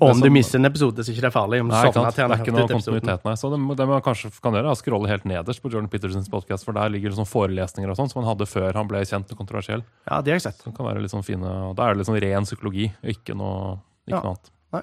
Og 0.00 0.10
om 0.10 0.20
du 0.20 0.26
som- 0.28 0.32
mister 0.32 0.58
en 0.58 0.64
episode, 0.66 0.96
så 1.02 1.10
er 1.10 1.14
ikke 1.16 1.26
det 1.26 1.32
farlig. 1.34 1.60
Om 1.60 1.68
Nei, 1.68 1.82
ikke 1.88 1.92
Det 1.92 2.18
er 2.18 2.36
ikke 2.38 2.52
noe 2.54 2.68
kontinuitet, 2.68 3.24
nei. 3.24 3.32
Så 3.34 3.50
det, 3.50 3.76
det 3.76 3.86
man 3.88 4.00
kanskje 4.00 4.30
kan 4.40 4.52
gjøre, 4.52 4.66
er 4.70 4.74
å 4.76 4.78
scrolle 4.78 5.08
helt 5.08 5.24
nederst 5.24 5.60
på 5.62 5.70
Jordan 5.72 5.88
Petersons 5.90 6.28
podkast, 6.30 6.64
for 6.64 6.72
der 6.72 6.88
ligger 6.88 7.10
det 7.10 7.18
sånne 7.18 7.26
forelesninger 7.32 7.90
og 7.90 7.96
sånn 7.98 8.08
som 8.10 8.22
han 8.22 8.30
hadde 8.36 8.46
før 8.46 8.72
han 8.74 8.86
ble 8.86 8.98
kjent 9.04 9.30
og 9.32 9.38
kontroversiell. 9.38 9.82
Ja, 10.08 10.20
det 10.22 10.30
har 10.30 10.38
jeg 10.38 10.42
sett. 10.42 10.62
Som 10.62 10.72
kan 10.72 10.86
være 10.86 11.02
litt 11.02 11.10
sånn 11.10 11.24
fine, 11.24 11.44
og 11.44 11.74
Da 11.76 11.88
er 11.88 11.94
det 11.94 11.98
litt 11.98 12.06
sånn 12.06 12.20
ren 12.22 12.44
psykologi, 12.44 12.92
ikke 13.02 13.34
noe, 13.36 13.80
Ja. 14.06 14.20
noe 14.20 14.36
annet. 14.36 14.50
Nei. 14.72 14.82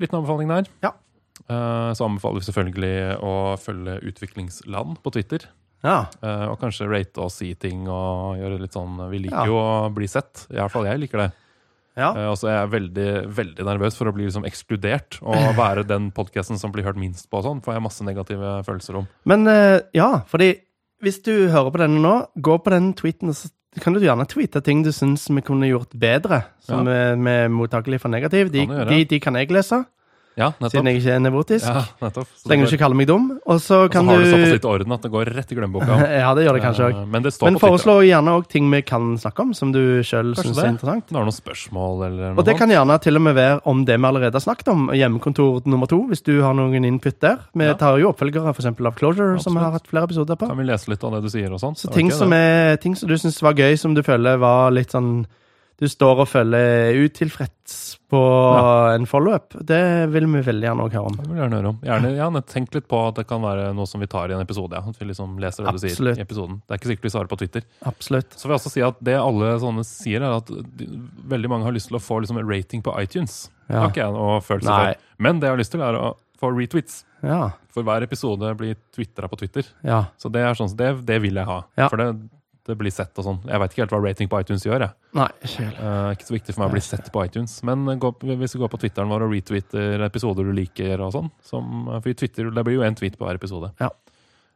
Liten 0.00 0.18
anbefaling 0.24 0.48
der. 0.48 0.64
Ja. 0.82 0.90
Eh, 1.48 1.92
Så 1.94 2.04
anbefaler 2.04 2.40
vi 2.40 2.50
selvfølgelig 2.52 3.20
å 3.22 3.56
følge 3.56 4.00
Utviklingsland 4.02 4.98
på 5.02 5.12
Twitter. 5.12 5.38
Ja. 5.84 6.06
Eh, 6.22 6.46
og 6.50 6.58
kanskje 6.58 6.88
rate 6.90 7.18
og 7.22 7.30
si 7.30 7.54
ting 7.54 7.86
og 7.86 8.36
gjøre 8.40 8.58
litt 8.60 8.72
sånn 8.72 8.96
Vi 9.10 9.18
liker 9.20 9.46
jo 9.46 9.54
å 9.54 9.94
bli 9.94 10.06
sett. 10.08 10.46
I 10.50 10.54
hvert 10.56 10.70
fall 10.72 10.84
jeg 10.84 10.98
liker 11.00 11.18
det. 11.18 11.32
Ja. 11.96 12.10
Uh, 12.12 12.28
og 12.32 12.38
så 12.40 12.50
er 12.50 12.58
jeg 12.58 12.72
veldig 12.74 13.08
veldig 13.36 13.66
nervøs 13.66 13.96
for 13.98 14.10
å 14.10 14.14
bli 14.16 14.28
liksom 14.28 14.46
ekskludert 14.48 15.18
og 15.24 15.50
være 15.62 15.86
den 15.88 16.10
podkasten 16.16 16.60
som 16.60 16.74
blir 16.74 16.86
hørt 16.86 17.00
minst 17.00 17.30
på. 17.30 17.40
og 17.40 17.48
sånn, 17.48 17.62
får 17.64 17.78
jeg 17.78 17.86
masse 17.88 18.06
negative 18.06 18.54
følelser 18.68 19.00
om. 19.02 19.10
Men 19.28 19.48
uh, 19.48 19.80
ja, 19.96 20.10
fordi 20.28 20.52
hvis 21.04 21.20
du 21.24 21.32
hører 21.52 21.72
på 21.72 21.82
denne 21.82 22.00
nå, 22.00 22.14
gå 22.40 22.56
på 22.64 22.72
den 22.72 22.92
tweeten, 22.96 23.32
og 23.32 23.36
så 23.36 23.50
kan 23.82 23.92
du 23.92 24.00
gjerne 24.00 24.24
tweete 24.28 24.62
ting 24.64 24.80
du 24.84 24.92
syns 24.94 25.26
vi 25.28 25.44
kunne 25.44 25.68
gjort 25.68 25.92
bedre, 26.00 26.40
som 26.64 26.88
er, 26.88 27.18
er 27.20 27.50
mottakelig 27.52 28.00
for 28.00 28.12
negativ. 28.12 28.48
De, 28.54 28.64
Kan 28.64 28.88
de, 28.88 29.02
de 29.04 29.18
kan 29.20 29.36
jeg 29.36 29.52
lese, 29.52 29.82
Ja, 30.36 30.50
siden 30.68 30.90
jeg 30.90 31.00
ikke 31.00 31.14
er 31.14 31.20
nevrotisk. 31.24 31.64
Ja, 31.64 31.82
nettopp. 32.04 32.28
Så 32.36 32.50
lenge 32.50 32.66
du 32.66 32.74
ikke 32.74 32.82
kaller 32.82 32.98
meg 32.98 33.06
dum. 33.08 33.28
Og 33.48 33.60
så 33.64 33.78
Og 33.86 33.92
så 33.94 34.02
har 34.04 34.20
du 34.20 34.26
såpass 34.28 34.52
litt 34.52 34.66
orden 34.68 34.92
at 34.92 35.06
det 35.06 35.10
går 35.14 35.30
rett 35.32 35.52
i 35.52 35.56
glemmeboka. 35.56 35.96
Ja, 36.26 36.34
det 36.36 36.44
gjør 36.44 36.58
det 36.58 36.62
kanskje 36.64 36.88
òg. 36.90 36.98
Eh, 37.00 37.06
Men 37.14 37.24
det 37.24 37.32
står 37.32 37.48
Men 37.48 37.58
foreslå 37.62 37.94
gjerne 38.04 38.34
òg 38.36 38.48
ting 38.52 38.68
vi 38.70 38.82
kan 38.84 39.14
snakke 39.16 39.46
om, 39.46 39.54
som 39.56 39.72
du 39.72 39.80
sjøl 40.04 40.34
syns 40.36 40.60
er 40.60 40.74
interessant. 40.74 41.08
Du 41.08 41.16
har 41.16 41.24
noen 41.24 41.36
spørsmål 41.36 42.04
eller 42.08 42.34
noe 42.34 42.42
Og 42.42 42.48
det 42.48 42.56
kan 42.60 42.68
gjerne 42.72 42.98
til 43.00 43.16
og 43.16 43.24
med 43.24 43.36
være 43.38 43.60
om 43.64 43.84
det 43.88 43.96
vi 43.96 44.08
allerede 44.10 44.36
har 44.36 44.44
snakket 44.44 44.68
om, 44.74 44.90
hjemmekontor 44.92 45.64
nummer 45.64 45.88
to, 45.88 46.02
hvis 46.10 46.24
du 46.26 46.34
har 46.44 46.52
noen 46.58 46.84
input 46.84 47.16
der. 47.24 47.40
Vi 47.56 47.70
tar 47.80 47.96
jo 48.02 48.12
oppfølgere 48.12 48.52
eksempel 48.52 48.90
av 48.92 49.00
Closure, 49.00 49.40
som 49.40 49.56
vi 49.56 49.64
har 49.64 49.72
hatt 49.72 49.88
flere 49.88 50.04
episoder 50.10 50.36
på. 50.36 50.50
Kan 50.52 50.60
vi 50.60 50.68
lese 50.68 50.92
litt 50.92 51.04
av 51.04 51.16
det 51.16 51.24
du 51.24 51.32
sier 51.32 51.48
og 51.48 51.62
sånt? 51.62 51.80
Så 51.80 51.88
ting 51.96 52.12
okay, 52.12 52.20
som, 52.20 52.36
er, 52.36 52.76
ting 52.82 52.96
som 52.98 53.08
du 53.08 53.16
syns 53.16 53.40
var 53.40 53.56
gøy, 53.56 53.76
som 53.80 53.96
du 53.96 54.04
føler 54.04 54.36
var 54.42 54.68
litt 54.74 54.92
sånn 54.92 55.24
Du 55.76 55.84
står 55.92 56.22
og 56.22 56.28
føler 56.30 56.96
utilfreds 57.04 57.98
på 58.08 58.20
en 58.94 59.04
follow-up, 59.10 59.52
det 59.66 59.80
vil 60.14 60.24
vi 60.30 60.40
veldig 60.46 60.64
gjerne 60.68 60.84
høre 60.86 61.02
om. 61.10 61.16
Det 61.18 61.26
vil 61.26 61.34
jeg 61.36 61.42
gjerne 61.42 61.58
høre 61.58 61.70
om. 61.74 61.78
Gjerne, 61.84 62.12
gjerne 62.16 62.42
tenk 62.48 62.76
litt 62.78 62.86
på 62.88 63.00
at 63.08 63.18
det 63.18 63.24
kan 63.28 63.42
være 63.44 63.66
noe 63.76 63.84
som 63.90 64.00
vi 64.00 64.08
tar 64.08 64.30
i 64.30 64.36
en 64.36 64.40
episode. 64.44 64.72
Ja. 64.78 64.80
At 64.88 65.00
vi 65.02 65.08
liksom 65.10 65.34
leser 65.42 65.66
det 65.66 65.74
du 65.76 65.82
sier 65.82 66.12
i 66.14 66.22
episoden. 66.24 66.60
Det 66.64 66.72
er 66.76 66.80
ikke 66.80 66.90
sikkert 66.92 67.08
vi 67.08 67.12
svarer 67.12 67.28
på 67.32 67.38
Twitter. 67.42 67.66
Absolutt. 67.90 68.32
Så 68.38 68.46
vil 68.48 68.54
jeg 68.54 68.60
også 68.62 68.72
si 68.72 68.84
at 68.86 69.02
det 69.04 69.18
alle 69.20 69.50
sånne 69.60 69.84
sier, 69.84 70.24
er 70.24 70.38
at 70.38 70.48
veldig 71.34 71.50
mange 71.52 71.68
har 71.68 71.76
lyst 71.76 71.90
til 71.90 71.98
å 71.98 72.02
få 72.02 72.22
liksom 72.24 72.38
en 72.40 72.48
rating 72.48 72.84
på 72.86 72.94
iTunes. 73.02 73.50
Det 73.66 73.74
Ja. 73.74 73.80
har 73.82 73.90
ikke 73.90 74.04
jeg 74.06 74.12
noe 74.16 74.40
følelse 74.40 74.70
Nei. 74.70 74.94
for. 74.94 75.02
Men 75.18 75.40
det 75.40 75.48
jeg 75.50 75.56
har 75.56 75.58
lyst 75.64 75.70
til, 75.72 75.82
er 75.82 75.92
å 76.00 76.14
få 76.40 76.52
retweets. 76.56 77.04
Ja. 77.22 77.50
For 77.74 77.82
hver 77.82 78.02
episode 78.06 78.54
blir 78.56 78.76
twitra 78.94 79.28
på 79.28 79.36
Twitter. 79.40 79.64
ja. 79.84 80.06
Så 80.16 80.30
det 80.32 80.40
er 80.40 80.54
sånn, 80.54 80.74
det, 80.76 81.04
det 81.04 81.20
vil 81.20 81.34
jeg 81.34 81.44
ha. 81.44 81.64
Ja. 81.76 81.88
For 81.88 81.96
det, 82.00 82.14
det 82.66 82.76
blir 82.78 82.94
sett 82.94 83.16
og 83.20 83.26
sånn. 83.26 83.40
Jeg 83.48 83.62
veit 83.62 83.74
ikke 83.74 83.82
helt 83.84 83.94
hva 83.94 84.00
rating 84.02 84.30
på 84.30 84.40
iTunes 84.42 84.64
gjør. 84.66 84.86
jeg. 84.86 84.94
Nei, 85.18 85.28
ikke. 85.48 85.66
Eh, 85.72 86.08
ikke 86.16 86.28
så 86.28 86.36
viktig 86.36 86.54
for 86.54 86.62
meg 86.62 86.70
å 86.70 86.76
bli 86.76 86.84
sett 86.84 87.10
på 87.14 87.24
iTunes. 87.26 87.58
Men 87.66 87.86
gå, 88.02 88.12
hvis 88.26 88.56
du 88.56 88.60
går 88.62 88.72
på 88.72 88.80
Twitteren 88.82 89.12
vår 89.12 89.26
og 89.26 89.36
retweeter 89.36 90.06
episoder 90.08 90.48
du 90.48 90.54
liker 90.56 91.04
og 91.04 91.14
sånn 91.14 91.30
som, 91.46 91.86
For 91.94 92.12
Twitter, 92.12 92.50
det 92.50 92.66
blir 92.66 92.78
jo 92.80 92.86
én 92.86 92.98
tweet 92.98 93.18
på 93.18 93.28
hver 93.28 93.40
episode. 93.40 93.72
Ja. 93.82 93.92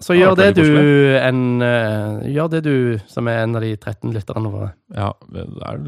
Så 0.00 0.16
gjør 0.16 0.32
det, 0.38 0.54
det 0.56 0.64
du 0.64 1.16
en, 1.18 1.61
uh, 1.61 2.22
Gjør 2.24 2.46
det 2.54 2.61
du 2.64 2.76
som 3.11 3.28
er 3.28 3.42
en 3.42 3.58
av 3.58 3.61
de 3.61 3.74
13 3.76 4.14
lytterne 4.14 4.48
våre. 4.48 4.70
Ja, 4.96 5.11
det 5.28 5.44
er 5.44 5.82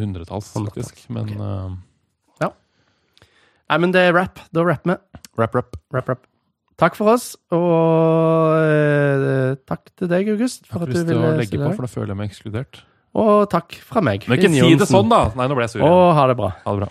hundretalls, 0.00 0.48
faktisk. 0.56 1.04
Men 1.12 1.34
uh, 1.36 1.76
Nei, 3.70 3.78
men 3.78 3.92
det 3.94 4.02
er 4.02 4.16
rap. 4.16 4.40
Da 4.50 4.64
rapper 4.66 4.96
vi. 4.96 5.20
rap, 5.38 5.54
rap. 5.54 5.76
Rap, 5.94 6.08
rap. 6.10 6.26
Takk 6.80 6.96
for 6.96 7.12
oss, 7.12 7.34
og 7.52 8.54
eh, 8.64 9.50
takk 9.68 9.90
til 10.00 10.08
deg, 10.08 10.30
August, 10.32 10.64
for 10.70 10.86
at 10.86 10.88
du 10.88 10.96
til 10.96 11.10
å 11.12 11.26
ville 11.26 11.34
legge 11.36 11.60
på, 11.60 11.74
for 11.76 11.84
da 11.84 11.90
føler 11.92 12.14
jeg 12.14 12.20
meg 12.22 12.30
ekskludert. 12.32 12.80
Og 13.20 13.44
takk 13.52 13.76
fra 13.84 14.00
meg. 14.06 14.24
Men 14.30 14.40
ikke 14.40 14.52
si 14.54 14.78
det 14.80 14.88
sånn, 14.88 15.10
da! 15.10 15.26
Nei, 15.36 15.48
nå 15.50 15.58
ble 15.58 15.66
jeg 15.66 15.74
sur. 15.74 15.84
Og 15.84 16.14
ha 16.16 16.24
det 16.30 16.38
bra. 16.38 16.54
Ha 16.64 16.72
det 16.72 16.86
bra. 16.86 16.90